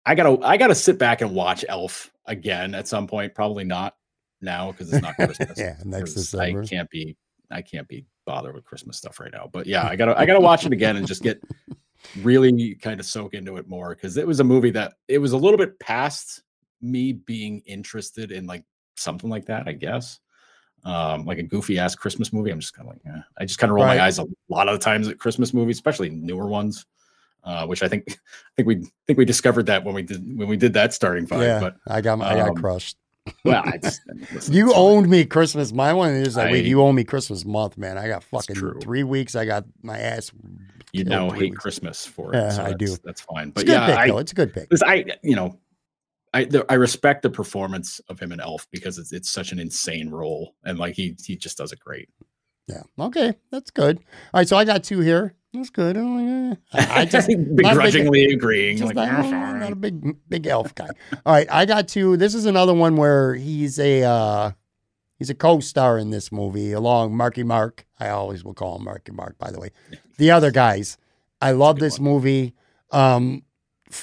I 0.07 0.15
gotta 0.15 0.45
I 0.45 0.57
gotta 0.57 0.75
sit 0.75 0.99
back 0.99 1.21
and 1.21 1.35
watch 1.35 1.65
Elf 1.69 2.11
again 2.27 2.75
at 2.75 2.89
some 2.89 3.07
point. 3.07 3.35
Probably 3.35 3.65
not 3.65 3.97
now 4.41 4.73
because 4.73 4.93
it's 4.93 5.03
not 5.03 5.15
Christmas. 5.17 5.59
Yeah, 5.59 5.77
next 5.85 6.15
December. 6.15 6.63
I 6.63 6.67
can't 6.67 6.91
be 6.91 7.17
I 7.51 7.63
can't 7.63 7.89
be 7.89 8.05
bothered 8.27 8.55
with 8.55 8.65
Christmas 8.65 8.97
stuff 8.99 9.21
right 9.21 9.33
now. 9.33 9.49
But 9.53 9.67
yeah, 9.67 9.87
I 9.89 9.97
gotta 9.97 10.19
I 10.19 10.27
gotta 10.27 10.41
watch 10.41 10.67
it 10.67 10.73
again 10.73 10.97
and 10.97 11.07
just 11.07 11.23
get 11.23 11.41
really 12.23 12.75
kind 12.77 13.01
of 13.01 13.07
soak 13.07 13.35
into 13.35 13.57
it 13.57 13.69
more 13.69 13.95
because 13.95 14.17
it 14.17 14.27
was 14.27 14.41
a 14.41 14.45
movie 14.45 14.71
that 14.73 14.95
it 15.09 15.19
was 15.19 15.33
a 15.33 15.39
little 15.39 15.59
bit 15.59 15.79
past 15.81 16.43
me 16.83 17.13
being 17.13 17.63
interested 17.67 18.31
in 18.31 18.47
like 18.47 18.65
something 18.97 19.31
like 19.31 19.47
that, 19.47 19.67
I 19.67 19.73
guess. 19.73 20.21
Um, 20.85 21.25
like 21.25 21.39
a 21.39 21.43
goofy 21.43 21.79
ass 21.79 21.95
Christmas 21.95 22.31
movie. 22.31 22.51
I'm 22.51 22.61
just 22.61 22.75
kind 22.75 22.87
of 22.87 22.95
like, 22.95 23.03
eh. 23.07 23.21
I 23.39 23.47
just 23.47 23.59
kind 23.59 23.71
of 23.71 23.77
roll 23.77 23.87
Right. 23.87 23.97
my 23.97 24.05
eyes 24.05 24.19
a 24.19 24.27
lot 24.51 24.69
of 24.69 24.79
the 24.79 24.85
times 24.85 25.09
at 25.09 25.19
Christmas 25.19 25.55
movies, 25.55 25.77
especially 25.79 26.11
newer 26.11 26.47
ones. 26.47 26.85
Uh, 27.45 27.67
which 27.67 27.83
I 27.83 27.89
think 27.89 28.05
I 28.09 28.51
think 28.57 28.67
we 28.69 28.77
think 29.07 29.19
we 29.19 29.25
discovered 29.25 29.67
that 29.67 29.85
when 29.85 29.95
we 29.95 30.03
did 30.03 30.39
when 30.39 30.49
we 30.49 30.57
did 30.57 30.73
that 30.75 30.95
starting 30.95 31.27
five. 31.27 31.43
yeah, 31.43 31.61
But 31.61 31.77
I 31.87 32.01
got 32.01 32.19
my, 32.19 32.31
I 32.31 32.37
got 32.37 32.49
um, 32.51 32.55
crushed. 32.57 32.97
well, 33.45 33.63
it's, 33.75 34.01
listen, 34.33 34.55
You 34.55 34.73
owned 34.75 35.09
me 35.09 35.25
Christmas. 35.25 35.73
My 35.73 35.93
one 35.93 36.11
is 36.13 36.37
like, 36.37 36.53
wait, 36.53 36.65
you 36.67 36.81
owe 36.83 36.93
me 36.93 37.05
Christmas 37.05 37.45
month, 37.45 37.77
man. 37.79 37.99
I 37.99 38.09
got 38.09 38.25
fucking 38.25 38.81
three 38.81 39.03
weeks. 39.03 39.35
I 39.35 39.45
got 39.45 39.65
my 39.83 39.99
ass. 39.99 40.31
you 40.93 41.05
killed 41.05 41.09
now 41.09 41.31
hate 41.31 41.41
weeks. 41.51 41.59
Christmas 41.59 42.07
for 42.07 42.35
it. 42.35 42.39
Yeah, 42.39 42.51
so 42.51 42.63
I 42.65 42.73
do. 42.73 42.87
that's- 42.87 43.21
fine. 43.21 43.49
It's 43.49 43.55
But 43.55 43.63
a 43.65 43.67
good 43.67 43.73
yeah, 43.73 43.87
pick, 43.87 43.99
I, 43.99 44.09
though. 44.09 44.19
It's 44.19 44.33
a 44.33 44.35
good 44.35 44.53
pick. 44.55 44.69
Because 44.69 44.83
I, 44.83 45.05
you 45.23 45.37
know, 45.37 45.59
I 46.33 46.45
the, 46.45 46.67
I 46.69 46.75
respect 46.75 47.23
the 47.23 47.31
performance 47.31 48.01
of 48.09 48.19
him 48.21 48.33
in 48.33 48.41
Elf 48.41 48.67
because 48.73 48.99
it's 48.99 49.13
it's 49.13 49.31
such 49.31 49.53
an 49.53 49.59
insane 49.59 50.11
role 50.11 50.55
and 50.65 50.79
like 50.79 50.95
he 50.95 51.17
he 51.25 51.37
just 51.37 51.57
does 51.59 51.73
it 51.73 51.79
great. 51.81 52.09
Yeah. 52.69 52.83
Okay, 52.99 53.35
that's 53.51 53.71
good. 53.71 53.99
All 54.33 54.41
right, 54.41 54.49
so 54.49 54.57
I 54.57 54.65
got 54.65 54.83
two 54.83 55.01
here. 55.01 55.35
That's 55.55 55.71
good. 55.71 55.97
Oh, 55.97 56.19
yeah. 56.19 56.55
I, 56.73 57.03
I 57.03 57.05
just 57.05 57.29
begrudgingly 57.29 58.25
agreeing. 58.33 58.77
Just 58.77 58.93
like, 58.95 59.09
not, 59.11 59.25
"Ah, 59.25 59.53
not 59.53 59.73
a 59.73 59.77
big 59.77 60.17
big 60.29 60.49
elf 60.49 60.75
guy. 60.75 60.89
All 61.25 61.33
right, 61.33 61.47
I 61.49 61.65
got 61.65 61.87
two. 61.87 62.17
This 62.17 62.35
is 62.35 62.45
another 62.45 62.75
one 62.75 62.97
where 62.97 63.35
he's 63.37 63.79
a 63.79 64.03
uh 64.03 64.51
he's 65.17 65.31
a 65.31 65.35
co-star 65.35 65.97
in 65.97 66.11
this 66.11 66.33
movie 66.33 66.73
along 66.73 67.17
Marky 67.17 67.45
Mark. 67.45 67.87
I 68.01 68.09
always 68.09 68.45
will 68.45 68.53
call 68.55 68.77
him 68.77 68.85
Marky 68.85 69.13
Mark, 69.13 69.39
by 69.39 69.53
the 69.53 69.61
way. 69.61 69.71
The 70.19 70.33
other 70.33 70.51
guys. 70.51 70.99
I 71.41 71.53
love 71.53 71.79
this 71.79 72.01
movie. 72.01 72.55
Um 72.91 73.45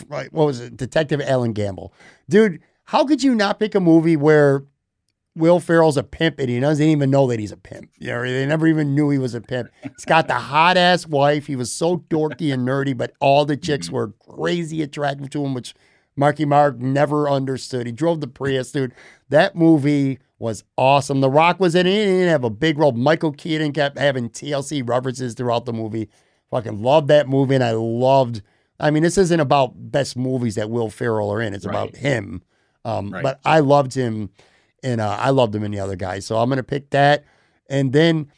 right, 0.07 0.31
what 0.31 0.45
was 0.45 0.61
it? 0.61 0.77
Detective 0.77 1.19
Alan 1.19 1.51
Gamble. 1.51 1.93
Dude, 2.29 2.61
how 2.85 3.05
could 3.05 3.21
you 3.21 3.35
not 3.35 3.59
pick 3.59 3.75
a 3.75 3.81
movie 3.81 4.15
where 4.15 4.63
Will 5.35 5.59
Ferrell's 5.61 5.95
a 5.97 6.03
pimp 6.03 6.39
and 6.39 6.49
he 6.49 6.59
doesn't 6.59 6.85
even 6.85 7.09
know 7.09 7.25
that 7.27 7.39
he's 7.39 7.51
a 7.53 7.57
pimp. 7.57 7.89
You 7.99 8.09
know, 8.09 8.21
they 8.23 8.45
never 8.45 8.67
even 8.67 8.93
knew 8.93 9.09
he 9.09 9.17
was 9.17 9.33
a 9.33 9.39
pimp. 9.41 9.69
He's 9.81 10.05
got 10.05 10.27
the 10.27 10.33
hot 10.35 10.75
ass 10.77 11.07
wife. 11.07 11.47
He 11.47 11.55
was 11.55 11.71
so 11.71 11.97
dorky 12.09 12.53
and 12.53 12.67
nerdy, 12.67 12.97
but 12.97 13.13
all 13.21 13.45
the 13.45 13.55
chicks 13.55 13.87
Mhm. 13.89 13.93
were 13.93 14.07
crazy 14.27 14.81
attractive 14.81 15.29
to 15.29 15.45
him, 15.45 15.53
which 15.53 15.73
Marky 16.17 16.43
Mark 16.43 16.79
never 16.79 17.29
understood. 17.29 17.85
He 17.85 17.93
drove 17.93 18.19
the 18.19 18.27
Prius, 18.27 18.71
dude. 18.73 18.91
That 19.29 19.55
movie 19.55 20.19
was 20.37 20.65
awesome. 20.77 21.21
The 21.21 21.29
Rock 21.29 21.59
was 21.61 21.75
in 21.75 21.87
it. 21.87 21.91
He 21.91 21.95
didn't 22.05 22.27
have 22.29 22.43
a 22.43 22.49
big 22.49 22.77
role. 22.77 22.91
Michael 22.91 23.31
Keaton 23.31 23.71
kept 23.71 23.97
having 23.97 24.29
TLC 24.29 24.81
references 24.81 25.33
throughout 25.33 25.65
the 25.65 25.71
movie. 25.73 26.09
Fucking 26.49 26.81
loved 26.81 27.07
that 27.07 27.29
movie, 27.29 27.55
and 27.55 27.63
I 27.63 27.71
loved. 27.71 28.41
I 28.79 28.91
mean, 28.91 29.03
this 29.03 29.17
isn't 29.17 29.39
about 29.39 29.91
best 29.91 30.17
movies 30.17 30.55
that 30.55 30.69
Will 30.69 30.89
Ferrell 30.89 31.31
are 31.31 31.41
in. 31.41 31.53
It's 31.53 31.65
about 31.65 31.95
him. 31.95 32.41
Um, 32.83 33.11
Right. 33.11 33.23
But 33.23 33.39
I 33.45 33.59
loved 33.59 33.93
him, 33.93 34.31
and 34.83 35.01
uh, 35.01 35.17
I 35.19 35.29
loved 35.29 35.55
him 35.55 35.63
in 35.63 35.71
the 35.71 35.79
other 35.79 35.95
guys. 35.95 36.25
So 36.25 36.37
I'm 36.37 36.49
gonna 36.49 36.63
pick 36.63 36.89
that, 36.91 37.25
and 37.69 37.93
then 37.93 38.31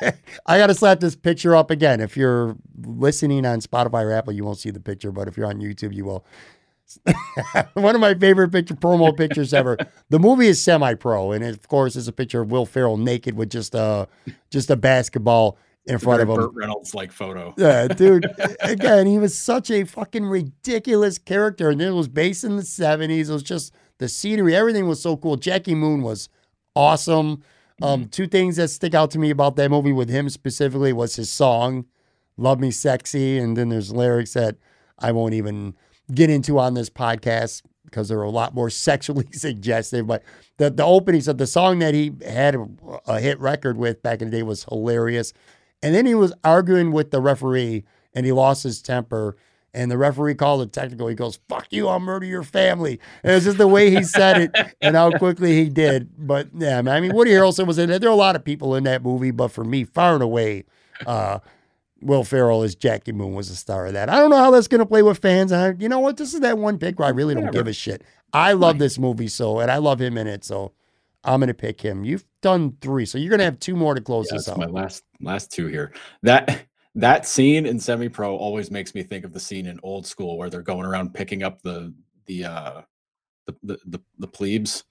I 0.46 0.58
got 0.58 0.68
to 0.68 0.74
slap 0.74 1.00
this 1.00 1.16
picture 1.16 1.56
up 1.56 1.70
again. 1.70 2.00
If 2.00 2.16
you're 2.16 2.56
listening 2.84 3.44
on 3.44 3.60
Spotify 3.60 4.04
or 4.04 4.12
Apple, 4.12 4.32
you 4.32 4.44
won't 4.44 4.58
see 4.58 4.70
the 4.70 4.80
picture, 4.80 5.10
but 5.12 5.28
if 5.28 5.36
you're 5.36 5.46
on 5.46 5.60
YouTube, 5.60 5.94
you 5.94 6.04
will. 6.04 6.24
One 7.74 7.94
of 7.94 8.00
my 8.00 8.14
favorite 8.14 8.50
picture 8.50 8.74
promo 8.74 9.14
pictures 9.14 9.52
ever. 9.52 9.76
The 10.08 10.18
movie 10.18 10.46
is 10.46 10.62
semi-pro, 10.62 11.32
and 11.32 11.44
of 11.44 11.68
course, 11.68 11.96
it's 11.96 12.08
a 12.08 12.12
picture 12.12 12.40
of 12.40 12.50
Will 12.50 12.64
Ferrell 12.64 12.96
naked 12.96 13.36
with 13.36 13.50
just 13.50 13.74
a 13.74 14.08
just 14.50 14.70
a 14.70 14.76
basketball 14.76 15.58
in 15.84 15.98
front 15.98 16.22
of 16.22 16.30
him. 16.30 16.36
Burt 16.36 16.54
Reynolds 16.54 16.94
like 16.94 17.12
photo. 17.12 17.54
Yeah, 17.58 17.88
dude. 17.88 18.26
again, 18.60 19.06
he 19.06 19.18
was 19.18 19.36
such 19.36 19.70
a 19.70 19.84
fucking 19.84 20.24
ridiculous 20.24 21.18
character, 21.18 21.68
and 21.68 21.82
it 21.82 21.90
was 21.90 22.08
based 22.08 22.42
in 22.44 22.56
the 22.56 22.62
'70s. 22.62 23.28
It 23.28 23.32
was 23.32 23.42
just 23.42 23.74
the 23.98 24.08
scenery, 24.08 24.54
everything 24.54 24.86
was 24.88 25.00
so 25.02 25.16
cool. 25.16 25.36
Jackie 25.36 25.74
Moon 25.74 26.02
was 26.02 26.28
awesome. 26.74 27.42
Um, 27.80 28.00
Mm-hmm. 28.00 28.08
two 28.10 28.26
things 28.26 28.56
that 28.56 28.68
stick 28.68 28.92
out 28.92 29.12
to 29.12 29.20
me 29.20 29.30
about 29.30 29.54
that 29.54 29.70
movie 29.70 29.92
with 29.92 30.08
him 30.08 30.28
specifically 30.28 30.92
was 30.92 31.14
his 31.14 31.30
song, 31.30 31.84
Love 32.36 32.58
Me 32.58 32.72
Sexy. 32.72 33.38
And 33.38 33.56
then 33.56 33.68
there's 33.68 33.92
lyrics 33.92 34.32
that 34.32 34.56
I 34.98 35.12
won't 35.12 35.34
even 35.34 35.74
get 36.12 36.28
into 36.28 36.58
on 36.58 36.74
this 36.74 36.90
podcast 36.90 37.62
because 37.84 38.08
they're 38.08 38.20
a 38.22 38.30
lot 38.30 38.52
more 38.52 38.68
sexually 38.88 39.28
suggestive. 39.32 40.08
But 40.08 40.24
the, 40.56 40.70
the 40.70 40.84
opening, 40.84 41.20
so 41.20 41.32
the 41.32 41.46
song 41.46 41.78
that 41.78 41.94
he 41.94 42.12
had 42.26 42.56
a, 42.56 42.66
a 43.06 43.20
hit 43.20 43.38
record 43.38 43.76
with 43.76 44.02
back 44.02 44.22
in 44.22 44.30
the 44.30 44.36
day 44.38 44.42
was 44.42 44.64
hilarious. 44.64 45.32
And 45.80 45.94
then 45.94 46.04
he 46.04 46.16
was 46.16 46.32
arguing 46.42 46.90
with 46.90 47.12
the 47.12 47.20
referee 47.20 47.84
and 48.12 48.26
he 48.26 48.32
lost 48.32 48.64
his 48.64 48.82
temper. 48.82 49.36
And 49.78 49.90
the 49.90 49.96
referee 49.98 50.34
called 50.34 50.62
it 50.62 50.72
technical. 50.72 51.06
He 51.06 51.14
goes, 51.14 51.38
fuck 51.48 51.66
you, 51.70 51.86
I'll 51.86 52.00
murder 52.00 52.26
your 52.26 52.42
family. 52.42 52.98
And 53.22 53.32
it's 53.34 53.44
just 53.44 53.58
the 53.58 53.68
way 53.68 53.90
he 53.90 54.02
said 54.02 54.40
it 54.40 54.74
and 54.80 54.96
how 54.96 55.10
quickly 55.18 55.54
he 55.62 55.68
did. 55.68 56.10
But 56.18 56.48
yeah, 56.52 56.82
man, 56.82 56.96
I 56.96 57.00
mean, 57.00 57.14
Woody 57.14 57.30
Harrelson 57.30 57.66
was 57.66 57.78
in 57.78 57.88
it. 57.88 58.00
There 58.00 58.10
are 58.10 58.12
a 58.12 58.16
lot 58.16 58.34
of 58.34 58.44
people 58.44 58.74
in 58.74 58.82
that 58.84 59.02
movie, 59.04 59.30
but 59.30 59.48
for 59.52 59.62
me, 59.64 59.84
far 59.84 60.14
and 60.14 60.22
away, 60.22 60.64
uh, 61.06 61.38
Will 62.00 62.24
Ferrell 62.24 62.62
as 62.62 62.74
Jackie 62.74 63.12
Moon 63.12 63.34
was 63.34 63.50
the 63.50 63.56
star 63.56 63.86
of 63.86 63.92
that. 63.92 64.08
I 64.08 64.16
don't 64.18 64.30
know 64.30 64.36
how 64.38 64.50
that's 64.50 64.68
going 64.68 64.80
to 64.80 64.86
play 64.86 65.02
with 65.02 65.18
fans. 65.18 65.52
I, 65.52 65.70
you 65.78 65.88
know 65.88 66.00
what? 66.00 66.16
This 66.16 66.34
is 66.34 66.40
that 66.40 66.58
one 66.58 66.78
pick 66.78 66.98
where 66.98 67.06
I 67.08 67.10
really 67.12 67.34
don't 67.34 67.44
Whatever. 67.44 67.64
give 67.64 67.68
a 67.68 67.72
shit. 67.72 68.02
I 68.32 68.52
love 68.52 68.78
this 68.78 68.98
movie 68.98 69.28
so, 69.28 69.58
and 69.60 69.70
I 69.70 69.76
love 69.78 70.00
him 70.00 70.18
in 70.18 70.26
it. 70.26 70.44
So 70.44 70.72
I'm 71.24 71.40
going 71.40 71.48
to 71.48 71.54
pick 71.54 71.80
him. 71.80 72.04
You've 72.04 72.24
done 72.40 72.76
three, 72.80 73.04
so 73.06 73.18
you're 73.18 73.30
going 73.30 73.38
to 73.38 73.44
have 73.44 73.58
two 73.58 73.74
more 73.76 73.94
to 73.94 74.00
close 74.00 74.26
Yeah, 74.30 74.36
this 74.38 74.46
that's 74.46 74.58
out. 74.58 74.60
my 74.60 74.66
last 74.80 75.04
last 75.20 75.50
two 75.52 75.66
here. 75.66 75.92
That 76.22 76.66
that 76.98 77.26
scene 77.26 77.64
in 77.66 77.78
semi 77.80 78.08
pro 78.08 78.36
always 78.36 78.70
makes 78.70 78.94
me 78.94 79.02
think 79.02 79.24
of 79.24 79.32
the 79.32 79.40
scene 79.40 79.66
in 79.66 79.78
old 79.82 80.06
school 80.06 80.36
where 80.36 80.50
they're 80.50 80.62
going 80.62 80.84
around 80.84 81.14
picking 81.14 81.42
up 81.42 81.62
the 81.62 81.94
the 82.26 82.44
uh 82.44 82.82
the 83.46 83.56
the 83.62 83.78
the, 83.86 84.00
the 84.18 84.26
plebes. 84.28 84.84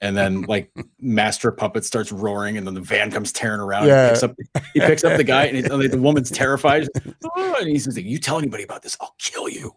And 0.00 0.16
then 0.16 0.42
like 0.48 0.70
master 1.00 1.50
puppet 1.50 1.84
starts 1.84 2.12
roaring 2.12 2.56
and 2.56 2.64
then 2.66 2.74
the 2.74 2.80
van 2.80 3.10
comes 3.10 3.32
tearing 3.32 3.60
around. 3.60 3.88
Yeah. 3.88 4.04
he 4.04 4.10
picks 4.10 4.22
up 4.22 4.36
he 4.74 4.80
picks 4.80 5.04
up 5.04 5.16
the 5.16 5.24
guy 5.24 5.46
and, 5.46 5.58
it- 5.58 5.70
and 5.72 5.90
the 5.92 6.00
woman's 6.00 6.30
terrified. 6.42 6.86
Oh, 7.36 7.56
and 7.58 7.68
he's 7.68 7.86
like 7.94 8.04
you 8.04 8.18
tell 8.18 8.38
anybody 8.38 8.62
about 8.62 8.82
this 8.82 8.96
i'll 9.00 9.14
kill 9.18 9.48
you. 9.48 9.72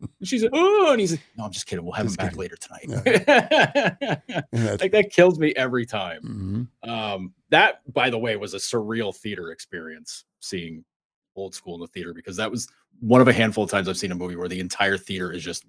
And 0.00 0.26
she's 0.26 0.42
like 0.42 0.52
oh 0.54 0.92
and 0.92 1.00
he's 1.00 1.10
like 1.12 1.20
no 1.36 1.44
i'm 1.44 1.52
just 1.52 1.66
kidding. 1.66 1.84
We'll 1.84 1.92
have 1.92 2.06
Just 2.06 2.18
him 2.18 2.24
back 2.26 2.32
kidding. 2.34 2.40
later 2.40 2.56
tonight. 2.56 3.04
That's- 4.52 4.80
like 4.80 4.92
that 4.92 5.10
kills 5.12 5.38
me 5.38 5.52
every 5.56 5.84
time. 5.86 6.68
Mhm. 6.82 6.90
um, 6.90 7.34
that, 7.50 7.80
by 7.92 8.10
the 8.10 8.18
way, 8.18 8.36
was 8.36 8.54
a 8.54 8.58
surreal 8.58 9.14
theater 9.14 9.50
experience 9.52 10.24
seeing 10.40 10.84
old 11.36 11.54
school 11.54 11.74
in 11.74 11.80
the 11.80 11.86
theater 11.88 12.12
because 12.12 12.36
that 12.36 12.50
was 12.50 12.68
one 13.00 13.20
of 13.20 13.28
a 13.28 13.32
handful 13.32 13.64
of 13.64 13.70
times 13.70 13.88
I've 13.88 13.96
seen 13.98 14.12
a 14.12 14.14
movie 14.16 14.36
where 14.36 14.48
the 14.48 14.60
entire 14.60 14.96
theater 14.96 15.32
is 15.32 15.42
just 15.42 15.64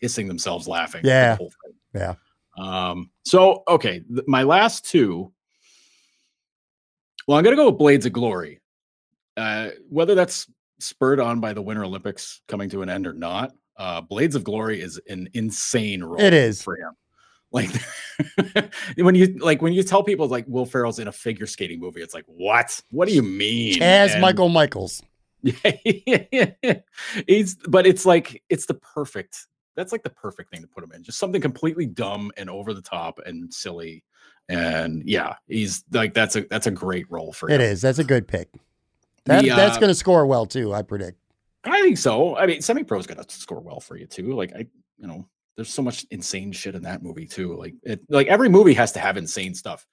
pissing 0.00 0.26
themselves 0.26 0.68
laughing. 0.68 1.04
at 1.32 1.38
the 1.38 1.50
Yeah. 1.94 2.14
Yeah. 2.58 2.90
Um, 2.90 3.10
so 3.24 3.62
okay, 3.68 4.00
th- 4.00 4.26
my 4.26 4.42
last 4.42 4.84
two. 4.84 5.32
Well, 7.26 7.38
I'm 7.38 7.44
gonna 7.44 7.56
go 7.56 7.66
with 7.70 7.78
Blades 7.78 8.06
of 8.06 8.12
Glory. 8.12 8.60
Uh, 9.36 9.70
whether 9.88 10.14
that's 10.14 10.50
spurred 10.80 11.20
on 11.20 11.40
by 11.40 11.52
the 11.52 11.62
Winter 11.62 11.84
Olympics 11.84 12.40
coming 12.48 12.68
to 12.70 12.82
an 12.82 12.88
end 12.88 13.06
or 13.06 13.12
not, 13.12 13.52
uh, 13.76 14.00
Blades 14.00 14.34
of 14.34 14.44
Glory 14.44 14.80
is 14.80 15.00
an 15.08 15.28
insane 15.34 16.02
role. 16.02 16.20
It 16.20 16.32
is. 16.32 16.62
for 16.62 16.76
him. 16.76 16.92
Like 17.50 17.70
when 18.96 19.14
you 19.14 19.36
like 19.38 19.62
when 19.62 19.72
you 19.72 19.82
tell 19.82 20.02
people 20.02 20.28
like 20.28 20.44
Will 20.48 20.66
Ferrell's 20.66 20.98
in 20.98 21.08
a 21.08 21.12
figure 21.12 21.46
skating 21.46 21.80
movie, 21.80 22.02
it's 22.02 22.14
like 22.14 22.24
what? 22.26 22.80
What 22.90 23.08
do 23.08 23.14
you 23.14 23.22
mean? 23.22 23.82
As 23.82 24.12
And- 24.12 24.20
Michael 24.20 24.48
Michaels. 24.48 25.02
Yeah, 25.42 26.50
he's 27.26 27.54
but 27.68 27.86
it's 27.86 28.04
like 28.04 28.42
it's 28.48 28.66
the 28.66 28.74
perfect 28.74 29.46
that's 29.76 29.92
like 29.92 30.02
the 30.02 30.10
perfect 30.10 30.50
thing 30.50 30.60
to 30.62 30.66
put 30.66 30.82
him 30.82 30.90
in 30.92 31.04
just 31.04 31.18
something 31.18 31.40
completely 31.40 31.86
dumb 31.86 32.32
and 32.36 32.50
over 32.50 32.74
the 32.74 32.82
top 32.82 33.20
and 33.24 33.54
silly 33.54 34.02
and 34.48 35.02
yeah 35.08 35.34
he's 35.46 35.84
like 35.92 36.12
that's 36.12 36.34
a 36.34 36.40
that's 36.50 36.66
a 36.66 36.70
great 36.72 37.06
role 37.08 37.32
for 37.32 37.48
It 37.48 37.60
him 37.60 37.70
is. 37.70 37.80
That's 37.80 38.00
a 38.00 38.04
good 38.04 38.26
pick. 38.26 38.48
That, 39.26 39.42
The, 39.42 39.50
that's 39.50 39.76
uh, 39.76 39.80
going 39.80 39.90
to 39.90 39.94
score 39.94 40.26
well 40.26 40.44
too. 40.46 40.74
I 40.74 40.82
predict. 40.82 41.18
i 41.64 41.80
think 41.82 41.98
so 41.98 42.36
i 42.36 42.44
mean 42.46 42.60
semi 42.60 42.82
pro 42.82 42.98
is 42.98 43.06
gonna 43.06 43.24
score 43.28 43.60
well 43.60 43.78
for 43.78 43.96
you 43.96 44.06
too 44.06 44.32
like 44.34 44.52
i 44.56 44.66
you 44.98 45.06
know 45.06 45.24
there's 45.58 45.74
so 45.74 45.82
much 45.82 46.06
insane 46.12 46.52
shit 46.52 46.76
in 46.76 46.82
that 46.82 47.02
movie 47.02 47.26
too 47.26 47.56
like 47.56 47.74
it 47.82 48.00
like 48.08 48.28
every 48.28 48.48
movie 48.48 48.72
has 48.74 48.92
to 48.92 49.00
have 49.00 49.16
insane 49.16 49.52
stuff 49.52 49.84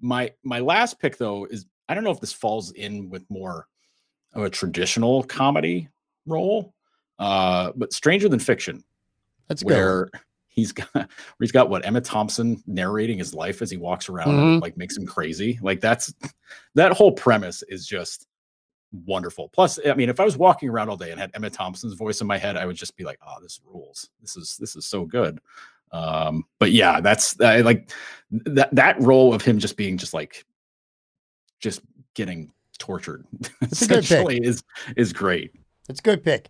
my 0.00 0.28
my 0.42 0.58
last 0.58 0.98
pick 0.98 1.16
though 1.16 1.44
is 1.44 1.64
i 1.88 1.94
don't 1.94 2.02
know 2.02 2.10
if 2.10 2.20
this 2.20 2.32
falls 2.32 2.72
in 2.72 3.08
with 3.08 3.24
more 3.30 3.68
of 4.34 4.42
a 4.42 4.50
traditional 4.50 5.22
comedy 5.22 5.88
role 6.26 6.74
uh 7.20 7.70
but 7.76 7.92
stranger 7.92 8.28
than 8.28 8.40
fiction 8.40 8.82
That's 9.46 9.62
where 9.62 10.10
he's 10.48 10.72
got 10.72 10.88
where 10.94 11.06
he's 11.38 11.52
got 11.52 11.70
what 11.70 11.86
Emma 11.86 12.00
Thompson 12.00 12.60
narrating 12.66 13.18
his 13.18 13.32
life 13.32 13.62
as 13.62 13.70
he 13.70 13.76
walks 13.76 14.08
around 14.08 14.28
Mhm. 14.34 14.52
and 14.54 14.62
like 14.62 14.76
makes 14.76 14.96
him 14.96 15.06
crazy. 15.06 15.58
Like 15.62 15.80
that's 15.80 16.12
that 16.74 16.92
whole 16.92 17.12
premise 17.12 17.62
is 17.68 17.86
just 17.86 18.26
wonderful. 19.06 19.48
Plus, 19.48 19.78
I 19.86 19.94
mean, 19.94 20.08
if 20.08 20.20
I 20.20 20.24
was 20.24 20.36
walking 20.36 20.68
around 20.68 20.88
all 20.88 20.96
day 20.96 21.10
and 21.10 21.18
had 21.20 21.30
Emma 21.34 21.50
Thompson's 21.50 21.94
voice 21.94 22.20
in 22.20 22.26
my 22.26 22.38
head, 22.38 22.56
I 22.56 22.66
would 22.66 22.76
just 22.76 22.96
be 22.96 23.04
like, 23.04 23.18
"Oh, 23.26 23.36
this 23.42 23.60
rules. 23.66 24.08
This 24.20 24.36
is 24.36 24.56
this 24.58 24.76
is 24.76 24.86
so 24.86 25.04
good." 25.04 25.40
Um, 25.92 26.44
but 26.58 26.72
yeah, 26.72 27.00
that's 27.00 27.38
I 27.40 27.60
like 27.60 27.90
that 28.30 28.74
that 28.74 29.00
role 29.00 29.34
of 29.34 29.42
him 29.42 29.58
just 29.58 29.76
being 29.76 29.98
just 29.98 30.14
like 30.14 30.44
just 31.60 31.80
getting 32.14 32.50
tortured 32.78 33.24
a 33.34 33.46
good 33.48 33.60
pick. 33.60 33.72
essentially 33.72 34.38
is 34.42 34.62
is 34.96 35.12
great. 35.12 35.52
It's 35.88 36.00
a 36.00 36.02
good 36.02 36.22
pick. 36.24 36.48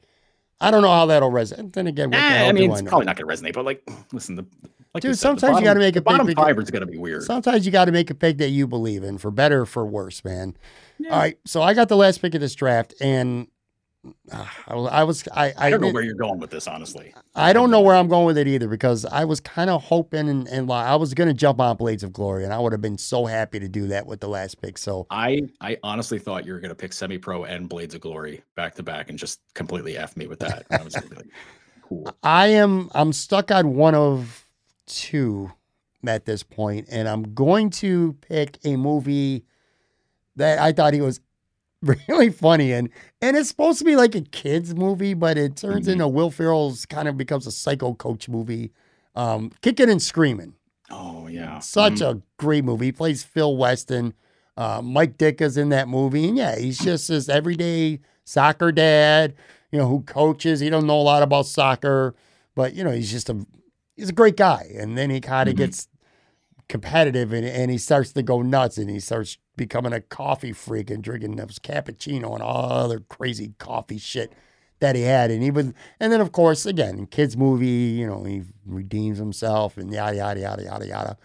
I 0.60 0.70
don't 0.70 0.82
know 0.82 0.92
how 0.92 1.06
that'll 1.06 1.30
resonate. 1.32 1.72
Then 1.72 1.88
again, 1.88 2.10
what 2.10 2.16
the 2.18 2.22
Eh, 2.22 2.28
hell 2.38 2.48
I 2.48 2.52
mean, 2.52 2.68
do 2.68 2.70
I 2.70 2.74
it's 2.74 2.82
know? 2.82 2.88
probably 2.90 3.06
not 3.06 3.16
going 3.16 3.28
to 3.28 3.34
resonate, 3.42 3.52
but 3.54 3.64
like, 3.64 3.82
listen, 4.12 4.36
the 4.36 4.46
like 4.94 5.02
Dude, 5.02 5.18
said, 5.18 5.36
the 5.36 5.40
sometimes 5.40 5.58
you 5.58 5.64
gotta 5.64 5.80
make 5.80 5.96
a 5.96 6.00
the 6.00 6.04
bottom 6.04 6.32
five 6.34 6.58
is 6.58 6.70
going 6.70 6.86
to 6.86 6.86
be 6.86 6.98
weird. 6.98 7.22
Sometimes 7.24 7.66
you 7.66 7.72
got 7.72 7.86
to 7.86 7.92
make 7.92 8.10
a 8.10 8.14
pick 8.14 8.38
that 8.38 8.50
you 8.50 8.66
believe 8.68 9.02
in, 9.02 9.18
for 9.18 9.30
better 9.30 9.62
or 9.62 9.66
for 9.66 9.84
worse, 9.86 10.22
man. 10.24 10.54
Yeah. 11.02 11.10
All 11.10 11.18
right, 11.18 11.38
so 11.44 11.62
I 11.62 11.74
got 11.74 11.88
the 11.88 11.96
last 11.96 12.20
pick 12.22 12.34
of 12.34 12.40
this 12.40 12.54
draft, 12.54 12.94
and 13.00 13.46
uh, 14.32 14.44
I, 14.66 14.74
I 14.74 15.04
was 15.04 15.26
I 15.32 15.46
I, 15.48 15.54
I 15.56 15.70
don't 15.70 15.80
know 15.80 15.86
didn't- 15.86 15.94
where 15.94 16.02
you're 16.02 16.14
going 16.14 16.38
with 16.40 16.50
this, 16.50 16.66
honestly. 16.66 17.14
I 17.34 17.52
don't 17.52 17.70
know 17.70 17.80
where 17.80 17.94
I'm 17.94 18.08
going 18.08 18.26
with 18.26 18.36
it 18.36 18.46
either 18.48 18.68
because 18.68 19.04
I 19.04 19.24
was 19.24 19.40
kind 19.40 19.70
of 19.70 19.82
hoping 19.82 20.28
and, 20.28 20.48
and 20.48 20.66
like, 20.68 20.86
I 20.86 20.96
was 20.96 21.14
gonna 21.14 21.32
jump 21.34 21.60
on 21.60 21.76
Blades 21.76 22.02
of 22.02 22.12
Glory, 22.12 22.44
and 22.44 22.52
I 22.52 22.58
would 22.58 22.72
have 22.72 22.80
been 22.80 22.98
so 22.98 23.26
happy 23.26 23.58
to 23.60 23.68
do 23.68 23.86
that 23.88 24.06
with 24.06 24.20
the 24.20 24.28
last 24.28 24.60
pick. 24.60 24.76
So 24.78 25.06
I 25.10 25.42
I 25.60 25.78
honestly 25.82 26.18
thought 26.18 26.44
you 26.46 26.52
were 26.52 26.60
going 26.60 26.70
to 26.70 26.74
pick 26.74 26.92
Semi 26.92 27.18
Pro 27.18 27.44
and 27.44 27.68
Blades 27.68 27.94
of 27.94 28.00
Glory 28.00 28.42
back 28.56 28.74
to 28.76 28.82
back 28.82 29.08
and 29.08 29.18
just 29.18 29.40
completely 29.54 29.96
f 29.96 30.16
me 30.16 30.26
with 30.26 30.40
that. 30.40 30.66
I 30.70 30.82
was 30.82 30.94
like, 30.94 31.26
cool. 31.82 32.14
I 32.22 32.48
am 32.48 32.90
I'm 32.94 33.12
stuck 33.12 33.50
on 33.50 33.74
one 33.76 33.94
of 33.94 34.46
two 34.86 35.50
at 36.04 36.24
this 36.24 36.42
point, 36.42 36.88
and 36.90 37.08
I'm 37.08 37.34
going 37.34 37.70
to 37.70 38.14
pick 38.14 38.58
a 38.64 38.74
movie 38.76 39.44
that 40.36 40.58
I 40.58 40.72
thought 40.72 40.94
he 40.94 41.00
was 41.00 41.20
really 41.82 42.30
funny 42.30 42.72
in, 42.72 42.90
and 43.20 43.36
it's 43.36 43.48
supposed 43.48 43.78
to 43.80 43.84
be 43.84 43.96
like 43.96 44.14
a 44.14 44.20
kids 44.20 44.74
movie, 44.74 45.14
but 45.14 45.36
it 45.36 45.56
turns 45.56 45.86
Mhm. 45.88 45.92
into 45.92 46.08
Will 46.08 46.30
Ferrell's 46.30 46.86
kind 46.86 47.08
of 47.08 47.16
becomes 47.16 47.46
a 47.46 47.52
psycho 47.52 47.94
coach 47.94 48.28
movie. 48.28 48.70
Um, 49.14 49.50
Kicking 49.62 49.90
and 49.90 50.00
Screaming, 50.00 50.54
Oh 50.90 51.26
yeah, 51.26 51.58
such 51.58 51.94
Mhm. 51.94 52.18
a 52.18 52.22
great 52.38 52.64
movie. 52.64 52.86
He 52.86 52.92
plays 52.92 53.22
Phil 53.22 53.56
Weston. 53.56 54.14
Uh, 54.56 54.80
Mike 54.82 55.16
Ditka 55.18 55.40
is 55.42 55.56
in 55.56 55.70
that 55.70 55.88
movie, 55.88 56.28
and 56.28 56.36
yeah, 56.36 56.56
he's 56.56 56.78
just 56.82 57.08
this 57.08 57.28
everyday 57.28 58.00
soccer 58.24 58.70
dad, 58.70 59.34
you 59.70 59.78
know, 59.78 59.88
who 59.88 60.02
coaches. 60.02 60.60
He 60.60 60.70
don't 60.70 60.86
know 60.86 61.00
a 61.00 61.02
lot 61.02 61.22
about 61.22 61.46
soccer, 61.46 62.14
but 62.54 62.74
you 62.74 62.84
know, 62.84 62.90
he's 62.90 63.10
just 63.10 63.28
a 63.30 63.44
he's 63.96 64.10
a 64.10 64.12
great 64.14 64.36
guy. 64.36 64.70
And 64.76 64.96
then 64.96 65.10
he 65.10 65.20
kind 65.20 65.48
of 65.48 65.54
Mhm. 65.54 65.58
gets 65.58 65.88
competitive, 66.72 67.34
and, 67.34 67.46
and 67.46 67.70
he 67.70 67.76
starts 67.76 68.14
to 68.14 68.22
go 68.22 68.40
nuts, 68.40 68.78
and 68.78 68.88
he 68.88 68.98
starts 68.98 69.36
becoming 69.58 69.92
a 69.92 70.00
coffee 70.00 70.54
freak 70.54 70.90
and 70.90 71.04
drinking 71.04 71.36
those 71.36 71.58
cappuccino 71.58 72.32
and 72.32 72.42
all 72.42 72.72
other 72.72 72.98
crazy 72.98 73.52
coffee 73.58 73.98
shit 73.98 74.32
that 74.80 74.96
he 74.96 75.02
had. 75.02 75.30
And 75.30 75.42
he 75.42 75.50
was, 75.50 75.74
and 76.00 76.10
then 76.10 76.22
of 76.22 76.32
course, 76.32 76.64
again, 76.64 76.96
in 76.96 77.06
kids 77.08 77.36
movie, 77.36 77.66
you 77.66 78.06
know, 78.06 78.24
he 78.24 78.44
redeems 78.64 79.18
himself 79.18 79.76
and 79.76 79.92
yada 79.92 80.16
yada 80.16 80.40
yada 80.40 80.64
yada 80.64 80.86
yada. 80.86 81.16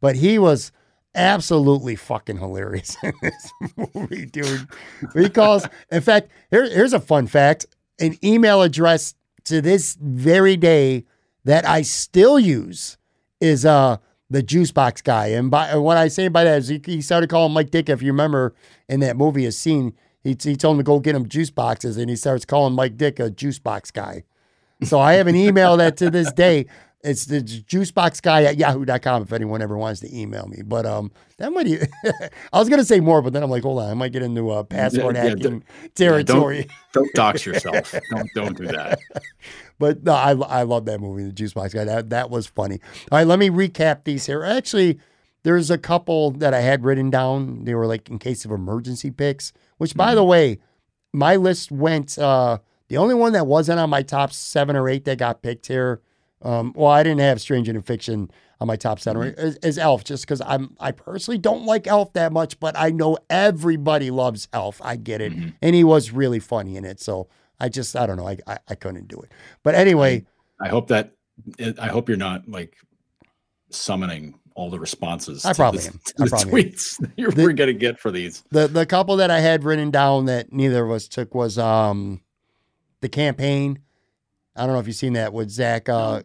But 0.00 0.16
he 0.16 0.40
was 0.40 0.72
absolutely 1.14 1.94
fucking 1.94 2.38
hilarious 2.38 2.96
in 3.04 3.12
this 3.22 3.52
movie, 3.94 4.26
dude. 4.26 4.66
He 5.14 5.28
calls, 5.28 5.68
in 5.92 6.00
fact, 6.00 6.32
here, 6.50 6.68
here's 6.68 6.92
a 6.92 7.00
fun 7.00 7.28
fact: 7.28 7.64
an 8.00 8.18
email 8.24 8.60
address 8.60 9.14
to 9.44 9.60
this 9.60 9.96
very 10.00 10.56
day 10.56 11.04
that 11.44 11.64
I 11.64 11.82
still 11.82 12.40
use 12.40 12.98
is 13.40 13.64
uh 13.64 13.98
the 14.30 14.42
juice 14.42 14.72
box 14.72 15.02
guy. 15.02 15.28
And 15.28 15.50
by 15.50 15.76
what 15.76 15.96
I 15.96 16.08
say 16.08 16.28
by 16.28 16.44
that 16.44 16.58
is 16.58 16.68
he, 16.68 16.80
he 16.84 17.00
started 17.00 17.30
calling 17.30 17.52
Mike 17.52 17.70
Ditka. 17.70 17.90
If 17.90 18.02
you 18.02 18.12
remember 18.12 18.54
in 18.88 19.00
that 19.00 19.16
movie, 19.16 19.46
a 19.46 19.52
scene 19.52 19.94
he 20.22 20.36
he 20.40 20.56
told 20.56 20.74
him 20.74 20.78
to 20.78 20.84
go 20.84 20.98
get 21.00 21.14
him 21.14 21.28
juice 21.28 21.50
boxes, 21.50 21.96
and 21.96 22.10
he 22.10 22.16
starts 22.16 22.44
calling 22.44 22.74
Mike 22.74 22.96
Ditka 22.96 23.26
a 23.26 23.30
juice 23.30 23.58
box 23.58 23.90
guy. 23.90 24.24
So 24.82 24.98
I 25.00 25.14
have 25.14 25.26
an 25.26 25.36
email 25.36 25.76
that 25.78 25.96
to 25.98 26.10
this 26.10 26.32
day. 26.32 26.66
It's 27.02 27.26
the 27.26 27.40
juicebox 27.40 28.20
guy 28.20 28.42
at 28.44 28.56
yahoo.com 28.56 29.22
if 29.22 29.32
anyone 29.32 29.62
ever 29.62 29.78
wants 29.78 30.00
to 30.00 30.12
email 30.12 30.48
me. 30.48 30.62
But 30.64 30.86
um, 30.86 31.12
that 31.36 31.52
might, 31.52 31.68
e- 31.68 31.78
I 32.52 32.58
was 32.58 32.68
going 32.68 32.80
to 32.80 32.84
say 32.84 32.98
more, 32.98 33.22
but 33.22 33.32
then 33.32 33.44
I'm 33.44 33.50
like, 33.50 33.62
hold 33.62 33.78
on, 33.78 33.88
I 33.88 33.94
might 33.94 34.10
get 34.10 34.22
into 34.22 34.50
uh, 34.50 34.64
password 34.64 35.14
Yeah, 35.14 35.22
yeah, 35.24 35.28
hacking 35.30 35.64
territory. 35.94 36.66
Don't 36.92 37.08
dox 37.14 37.46
yourself. 37.46 37.94
don't 38.10 38.28
don't 38.34 38.56
do 38.56 38.66
that. 38.66 38.98
But 39.78 40.04
no, 40.04 40.12
I, 40.12 40.30
I 40.32 40.62
love 40.62 40.86
that 40.86 41.00
movie, 41.00 41.24
The 41.24 41.32
Juice 41.32 41.52
Box 41.52 41.74
Guy. 41.74 41.84
That, 41.84 42.10
that 42.10 42.30
was 42.30 42.46
funny. 42.46 42.80
All 43.10 43.18
right, 43.18 43.26
let 43.26 43.38
me 43.38 43.50
recap 43.50 44.04
these 44.04 44.26
here. 44.26 44.42
Actually, 44.42 44.98
there's 45.42 45.70
a 45.70 45.78
couple 45.78 46.30
that 46.32 46.54
I 46.54 46.60
had 46.60 46.84
written 46.84 47.10
down. 47.10 47.64
They 47.64 47.74
were 47.74 47.86
like 47.86 48.08
in 48.08 48.18
case 48.18 48.44
of 48.44 48.50
emergency 48.50 49.10
picks, 49.10 49.52
which, 49.78 49.94
by 49.94 50.14
the 50.14 50.24
way, 50.24 50.58
my 51.12 51.36
list 51.36 51.70
went. 51.70 52.18
Uh, 52.18 52.58
the 52.88 52.96
only 52.96 53.14
one 53.14 53.32
that 53.32 53.46
wasn't 53.46 53.80
on 53.80 53.90
my 53.90 54.02
top 54.02 54.32
seven 54.32 54.76
or 54.76 54.88
eight 54.88 55.04
that 55.04 55.18
got 55.18 55.42
picked 55.42 55.66
here. 55.66 56.00
Um, 56.42 56.72
well, 56.76 56.90
I 56.90 57.02
didn't 57.02 57.20
have 57.20 57.40
Stranger 57.40 57.72
Than 57.72 57.82
Fiction 57.82 58.30
on 58.60 58.68
my 58.68 58.76
top 58.76 59.00
7 59.00 59.20
or 59.20 59.26
eight, 59.26 59.34
is, 59.38 59.56
is 59.56 59.78
Elf, 59.78 60.04
just 60.04 60.24
because 60.24 60.40
I'm 60.40 60.76
I 60.80 60.92
personally 60.92 61.38
don't 61.38 61.64
like 61.64 61.86
Elf 61.86 62.12
that 62.14 62.32
much, 62.32 62.58
but 62.60 62.76
I 62.78 62.90
know 62.90 63.18
everybody 63.28 64.10
loves 64.10 64.48
Elf. 64.52 64.80
I 64.82 64.96
get 64.96 65.20
it, 65.20 65.32
and 65.60 65.74
he 65.74 65.84
was 65.84 66.10
really 66.10 66.38
funny 66.38 66.76
in 66.76 66.84
it. 66.84 67.00
So 67.00 67.28
I 67.60 67.68
just 67.68 67.96
I 67.96 68.06
don't 68.06 68.16
know, 68.16 68.28
I 68.28 68.38
I, 68.46 68.58
I 68.68 68.74
couldn't 68.74 69.08
do 69.08 69.18
it. 69.20 69.32
But 69.62 69.74
anyway, 69.74 70.24
I 70.60 70.68
hope 70.68 70.88
that 70.88 71.12
I 71.80 71.86
hope 71.88 72.08
you're 72.08 72.18
not 72.18 72.48
like 72.48 72.76
summoning 73.70 74.38
all 74.54 74.70
the 74.70 74.78
responses. 74.78 75.44
I 75.44 75.52
to 75.52 75.56
probably 75.56 75.78
this- 75.78 75.88
am. 75.88 76.00
I 76.20 76.24
the 76.24 76.30
probably 76.30 76.64
am. 76.64 76.68
tweets 76.70 76.98
that 76.98 77.10
you're 77.16 77.30
The- 77.30 77.42
we're 77.42 77.52
gonna 77.52 77.72
get 77.72 77.98
for 77.98 78.10
these. 78.10 78.42
the 78.50 78.68
the 78.68 78.86
couple 78.86 79.16
that 79.16 79.30
I 79.30 79.40
had 79.40 79.64
written 79.64 79.90
down 79.90 80.26
that 80.26 80.52
neither 80.52 80.84
of 80.84 80.90
us 80.92 81.08
took 81.08 81.34
was 81.34 81.58
um 81.58 82.20
the 83.00 83.08
campaign. 83.08 83.80
I 84.54 84.64
don't 84.64 84.72
know 84.72 84.78
if 84.80 84.86
you've 84.86 84.96
seen 84.96 85.12
that 85.14 85.32
with 85.34 85.50
Zach. 85.50 85.88
Uh, 85.88 86.22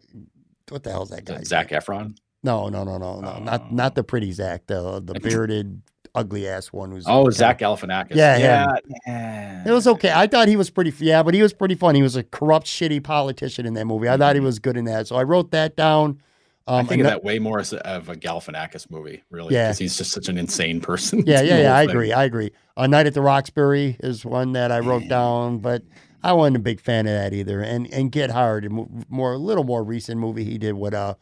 what 0.70 0.84
the 0.84 0.91
hell's 0.91 1.10
that 1.10 1.26
guy? 1.26 1.44
Zac 1.44 1.70
Efron. 1.72 2.16
No, 2.44 2.70
no, 2.70 2.84
no, 2.86 2.98
no, 2.98 3.20
no, 3.20 3.40
not 3.40 3.62
Oh. 3.64 3.68
not 3.76 3.95
the 3.95 4.03
pretty 4.03 4.32
Zach. 4.32 4.68
The 4.68 5.02
the 5.02 5.20
bearded, 5.20 5.82
ugly 6.14 6.48
ass 6.48 6.68
one 6.74 6.92
who's 6.92 7.06
Oh, 7.08 7.24
kinda- 7.24 7.32
Zach 7.32 7.60
Galifianakis. 7.60 8.16
Yeah, 8.16 8.38
yeah, 8.38 8.76
yeah. 9.08 9.64
It 9.66 9.72
was 9.72 9.88
okay. 9.88 10.12
I 10.14 10.28
thought 10.28 10.48
he 10.48 10.56
was 10.58 10.70
pretty. 10.70 10.94
Yeah, 11.00 11.24
but 11.24 11.34
he 11.34 11.42
was 11.42 11.54
pretty 11.54 11.76
fun. 11.76 11.96
He 11.96 12.02
was 12.04 12.16
a 12.16 12.24
corrupt, 12.24 12.68
shitty 12.68 13.04
politician 13.04 13.66
in 13.66 13.74
that 13.76 13.86
movie. 13.86 14.10
I 14.10 14.18
thought 14.18 14.36
he 14.36 14.42
was 14.42 14.60
good 14.60 14.78
in 14.78 14.86
that, 14.86 15.08
so 15.08 15.16
I 15.16 15.24
wrote 15.24 15.52
that 15.52 15.76
down. 15.76 16.20
I 16.68 16.80
Um, 16.80 16.88
think 16.88 17.02
of 17.02 17.08
ano- 17.08 17.16
that 17.16 17.24
way 17.24 17.40
more 17.40 17.60
as 17.60 17.74
a, 17.74 17.86
of 17.88 18.08
a 18.10 18.16
Galifianakis 18.16 18.90
movie, 18.92 19.24
really, 19.32 19.54
Yeah. 19.56 19.68
because 19.70 19.80
he's 19.80 19.98
just 19.98 20.12
such 20.12 20.30
an 20.30 20.38
insane 20.38 20.80
person. 20.82 21.24
Yeah, 21.26 21.42
yeah, 21.42 21.62
yeah. 21.62 21.76
I 21.76 21.82
thing. 21.82 21.90
agree. 21.90 22.14
I 22.14 22.24
agree. 22.24 22.52
A 22.78 22.88
Night 22.88 23.08
at 23.08 23.14
the 23.14 23.22
Roxbury 23.22 23.98
is 24.02 24.24
one 24.26 24.52
that 24.54 24.72
I 24.72 24.80
wrote 24.80 25.08
down, 25.08 25.58
but 25.58 25.82
I 26.24 26.34
wasn't 26.34 26.58
a 26.58 26.60
big 26.60 26.80
fan 26.80 27.08
of 27.08 27.14
that 27.14 27.34
either. 27.34 27.62
And 27.62 27.92
and 27.92 28.12
Get 28.12 28.30
Hard, 28.30 28.66
a 28.66 28.70
more 29.10 29.34
a 29.34 29.38
little 29.38 29.64
more 29.64 29.84
recent 29.84 30.20
movie 30.20 30.44
he 30.44 30.58
did 30.60 30.74
with 30.74 30.94
uh 30.94 31.16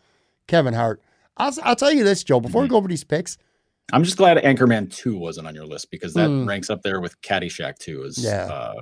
Kevin 0.47 0.73
Hart. 0.73 1.01
I'll 1.37 1.47
s- 1.47 1.59
I'll 1.63 1.75
tell 1.75 1.93
you 1.93 2.03
this, 2.03 2.21
Joe. 2.23 2.41
Before 2.41 2.61
we 2.61 2.65
Mm-hmm. 2.67 2.71
go 2.73 2.77
over 2.77 2.87
these 2.89 3.05
picks, 3.05 3.37
I'm 3.93 4.03
just 4.03 4.17
glad 4.17 4.37
Anchorman 4.37 4.93
2 4.95 5.17
wasn't 5.17 5.47
on 5.47 5.55
your 5.55 5.65
list 5.65 5.89
because 5.91 6.13
that 6.13 6.29
Mm. 6.29 6.47
ranks 6.47 6.69
up 6.69 6.81
there 6.83 6.99
with 7.01 7.19
Caddyshack 7.21 7.77
2 7.79 8.05
as 8.05 8.17
Yeah. 8.23 8.45
uh, 8.45 8.81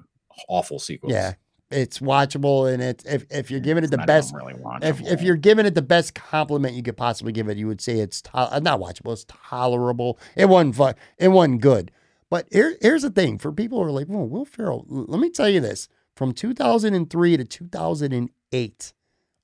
awful 0.50 0.80
sequels. 0.80 1.14
yeah, 1.14 1.34
it's 1.72 2.00
watchable, 2.00 2.72
and 2.72 2.82
it's 2.84 3.04
if 3.06 3.26
if 3.30 3.50
you're 3.52 3.60
giving 3.60 3.84
it 3.84 3.92
the 3.92 3.98
not 3.98 4.08
best. 4.08 4.34
really 4.34 4.54
If, 4.82 5.02
if 5.02 5.22
you're 5.22 5.36
giving 5.36 5.66
it 5.66 5.76
the 5.76 5.82
best 5.82 6.14
compliment 6.16 6.76
you 6.76 6.84
could 6.84 6.98
possibly 6.98 7.32
give 7.32 7.50
it, 7.50 7.58
you 7.58 7.68
would 7.68 7.82
say 7.82 8.00
it's 8.00 8.22
to- 8.24 8.36
uh, 8.56 8.60
not 8.62 8.80
watchable. 8.80 9.14
It's 9.14 9.26
tolerable. 9.28 10.18
It 10.36 10.46
wasn't 10.50 10.76
fun. 10.76 10.96
It 11.18 11.30
wasn't 11.30 11.62
good. 11.62 11.92
But 12.30 12.48
here, 12.52 12.76
here's 12.82 13.04
the 13.04 13.10
thing: 13.10 13.38
for 13.38 13.52
people 13.52 13.80
who 13.80 13.86
are 13.86 13.92
like, 13.92 14.08
"Well, 14.10 14.28
Will 14.28 14.46
Ferrell," 14.46 14.86
let 14.90 15.20
me 15.20 15.30
tell 15.30 15.48
you 15.50 15.60
this: 15.62 15.88
from 16.16 16.34
2003 16.34 17.38
to 17.38 17.44
2008, 17.46 18.94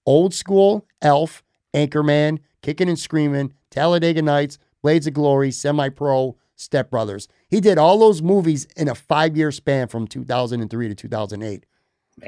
old 0.06 0.34
school 0.34 0.86
Elf, 1.02 1.44
Anchorman, 1.74 2.40
Kicking 2.62 2.90
and 2.90 3.00
Screaming, 3.00 3.54
Talladega 3.70 4.22
Nights, 4.22 4.58
Blades 4.84 5.08
of 5.08 5.14
Glory, 5.16 5.50
Semi 5.50 5.90
Pro, 5.90 6.38
Step 6.56 6.92
Brothers. 6.92 7.28
He 7.48 7.60
did 7.60 7.80
all 7.80 7.98
those 7.98 8.22
movies 8.22 8.68
in 8.78 8.88
a 8.88 8.94
five 8.94 9.36
year 9.36 9.52
span 9.52 9.88
from 9.88 10.06
2003 10.06 10.90
to 10.90 10.94
2008. 10.96 11.66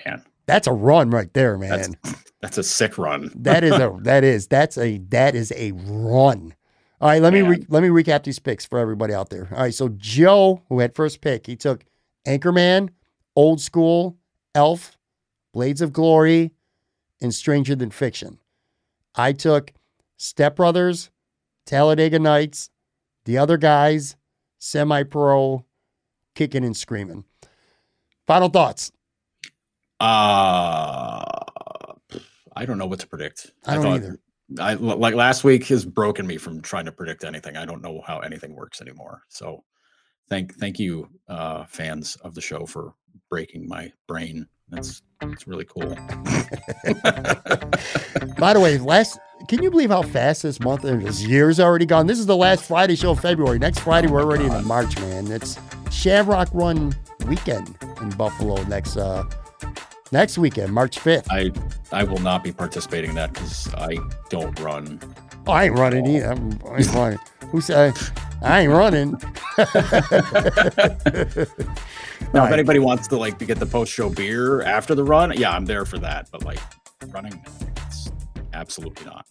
man, 0.06 0.24
That's 0.48 0.66
a 0.66 0.72
run 0.74 1.12
right 1.12 1.32
there, 1.34 1.58
man. 1.60 1.70
That's- 2.02 2.24
that's 2.42 2.58
a 2.58 2.64
sick 2.64 2.98
run. 2.98 3.32
That 3.36 3.64
is 3.64 3.74
a 3.74 3.96
that 4.02 4.24
is 4.24 4.48
that's 4.48 4.78
a 4.78 4.98
that 5.10 5.36
is 5.36 5.52
a 5.56 5.72
run. 5.74 6.56
All 7.02 7.10
right, 7.10 7.22
let 7.22 7.34
me 7.34 7.42
re, 7.42 7.66
let 7.70 7.84
me 7.84 7.90
recap 7.90 8.24
these 8.24 8.40
picks 8.40 8.66
for 8.66 8.80
everybody 8.80 9.14
out 9.14 9.30
there. 9.30 9.48
All 9.52 9.60
right, 9.60 9.74
so 9.74 9.90
Joe, 9.90 10.64
who 10.70 10.80
had 10.80 10.96
first 10.96 11.22
pick, 11.22 11.46
he 11.46 11.56
took 11.56 11.84
Anchorman, 12.26 12.90
Old 13.36 13.60
School, 13.60 14.18
Elf, 14.56 14.98
Blades 15.54 15.82
of 15.82 15.92
Glory, 15.92 16.52
and 17.22 17.34
Stranger 17.34 17.76
Than 17.76 17.92
Fiction. 17.92 18.40
I 19.14 19.34
took 19.34 19.74
Step 20.18 20.56
Brothers, 20.56 21.10
Talladega 21.66 22.20
Nights, 22.20 22.70
The 23.26 23.38
Other 23.38 23.58
Guys, 23.58 24.16
Semi 24.60 25.04
Pro, 25.04 25.66
Kicking 26.36 26.64
and 26.64 26.76
Screaming. 26.76 27.26
Final 28.28 28.50
thoughts. 28.50 28.92
Uh, 30.00 31.24
I 32.56 32.66
don't 32.66 32.78
know 32.78 32.86
what 32.86 33.00
to 33.00 33.08
predict. 33.08 33.52
I 33.66 33.76
don't 33.76 33.88
either. 33.88 34.20
I 34.60 34.76
like 34.76 35.16
last 35.16 35.44
week 35.44 35.66
has 35.68 35.86
broken 35.86 36.28
me 36.28 36.38
from 36.38 36.62
trying 36.62 36.86
to 36.86 36.92
predict 36.92 37.24
anything. 37.24 37.58
I 37.58 37.66
don't 37.66 37.82
know 37.82 38.02
how 38.06 38.20
anything 38.20 38.56
works 38.56 38.82
anymore. 38.82 39.24
So, 39.30 39.64
thank 40.30 40.56
thank 40.56 40.78
you, 40.80 41.10
uh, 41.28 41.66
fans 41.66 42.16
of 42.18 42.36
the 42.36 42.42
show, 42.42 42.66
for 42.66 42.94
breaking 43.30 43.68
my 43.68 43.92
brain. 44.08 44.48
That's 44.70 45.02
it's 45.22 45.48
really 45.48 45.66
cool. 45.66 45.90
By 48.38 48.54
the 48.54 48.60
way, 48.60 48.78
last 48.78 49.18
can 49.48 49.62
you 49.62 49.70
believe 49.70 49.90
how 49.90 50.02
fast 50.02 50.44
this 50.44 50.60
month 50.60 50.84
and 50.86 51.02
this 51.06 51.22
year's 51.22 51.60
already 51.60 51.86
gone? 51.86 52.08
This 52.08 52.20
is 52.20 52.26
the 52.26 52.36
last 52.36 52.64
Friday 52.66 52.96
show 52.96 53.12
of 53.12 53.20
February. 53.20 53.60
Next 53.60 53.80
Friday 53.80 54.08
we're 54.08 54.22
already 54.22 54.46
in 54.46 54.66
March, 54.66 54.98
man. 55.00 55.32
It's 55.32 55.60
Shamrock 55.92 56.50
Run 56.54 56.96
weekend 57.28 57.78
in 58.02 58.10
Buffalo 58.12 58.62
next 58.64 58.98
uh 58.98 59.24
next 60.12 60.38
weekend, 60.38 60.74
March 60.74 61.00
fifth. 61.00 61.28
I 61.32 61.52
I 61.92 62.04
will 62.04 62.20
not 62.20 62.44
be 62.44 62.52
participating 62.52 63.12
in 63.12 63.16
that 63.16 63.34
because 63.34 63.74
I 63.76 63.98
don't 64.30 64.60
run. 64.60 65.00
Oh, 65.48 65.52
I 65.52 65.66
ain't 65.66 65.78
running 65.78 66.08
either. 66.08 66.32
I'm, 66.32 66.60
I 66.68 66.78
ain't 66.78 66.94
running. 66.94 67.20
Who 67.52 67.62
said 67.62 67.94
I 68.42 68.62
ain't 68.62 68.72
running? 68.72 69.22
Now, 72.34 72.42
All 72.42 72.48
if 72.48 72.54
anybody 72.54 72.80
wants 72.80 73.08
to 73.10 73.18
like 73.18 73.38
to 73.40 73.46
get 73.46 73.60
the 73.60 73.66
post 73.66 73.92
show 73.94 74.10
beer 74.10 74.62
after 74.64 74.96
the 74.96 75.04
run, 75.04 75.32
yeah, 75.38 75.52
I'm 75.52 75.66
there 75.66 75.86
for 75.86 75.98
that. 76.00 76.28
But 76.32 76.44
like 76.44 76.60
running, 77.08 77.42
Absolutely 78.56 79.06
not. 79.06 79.26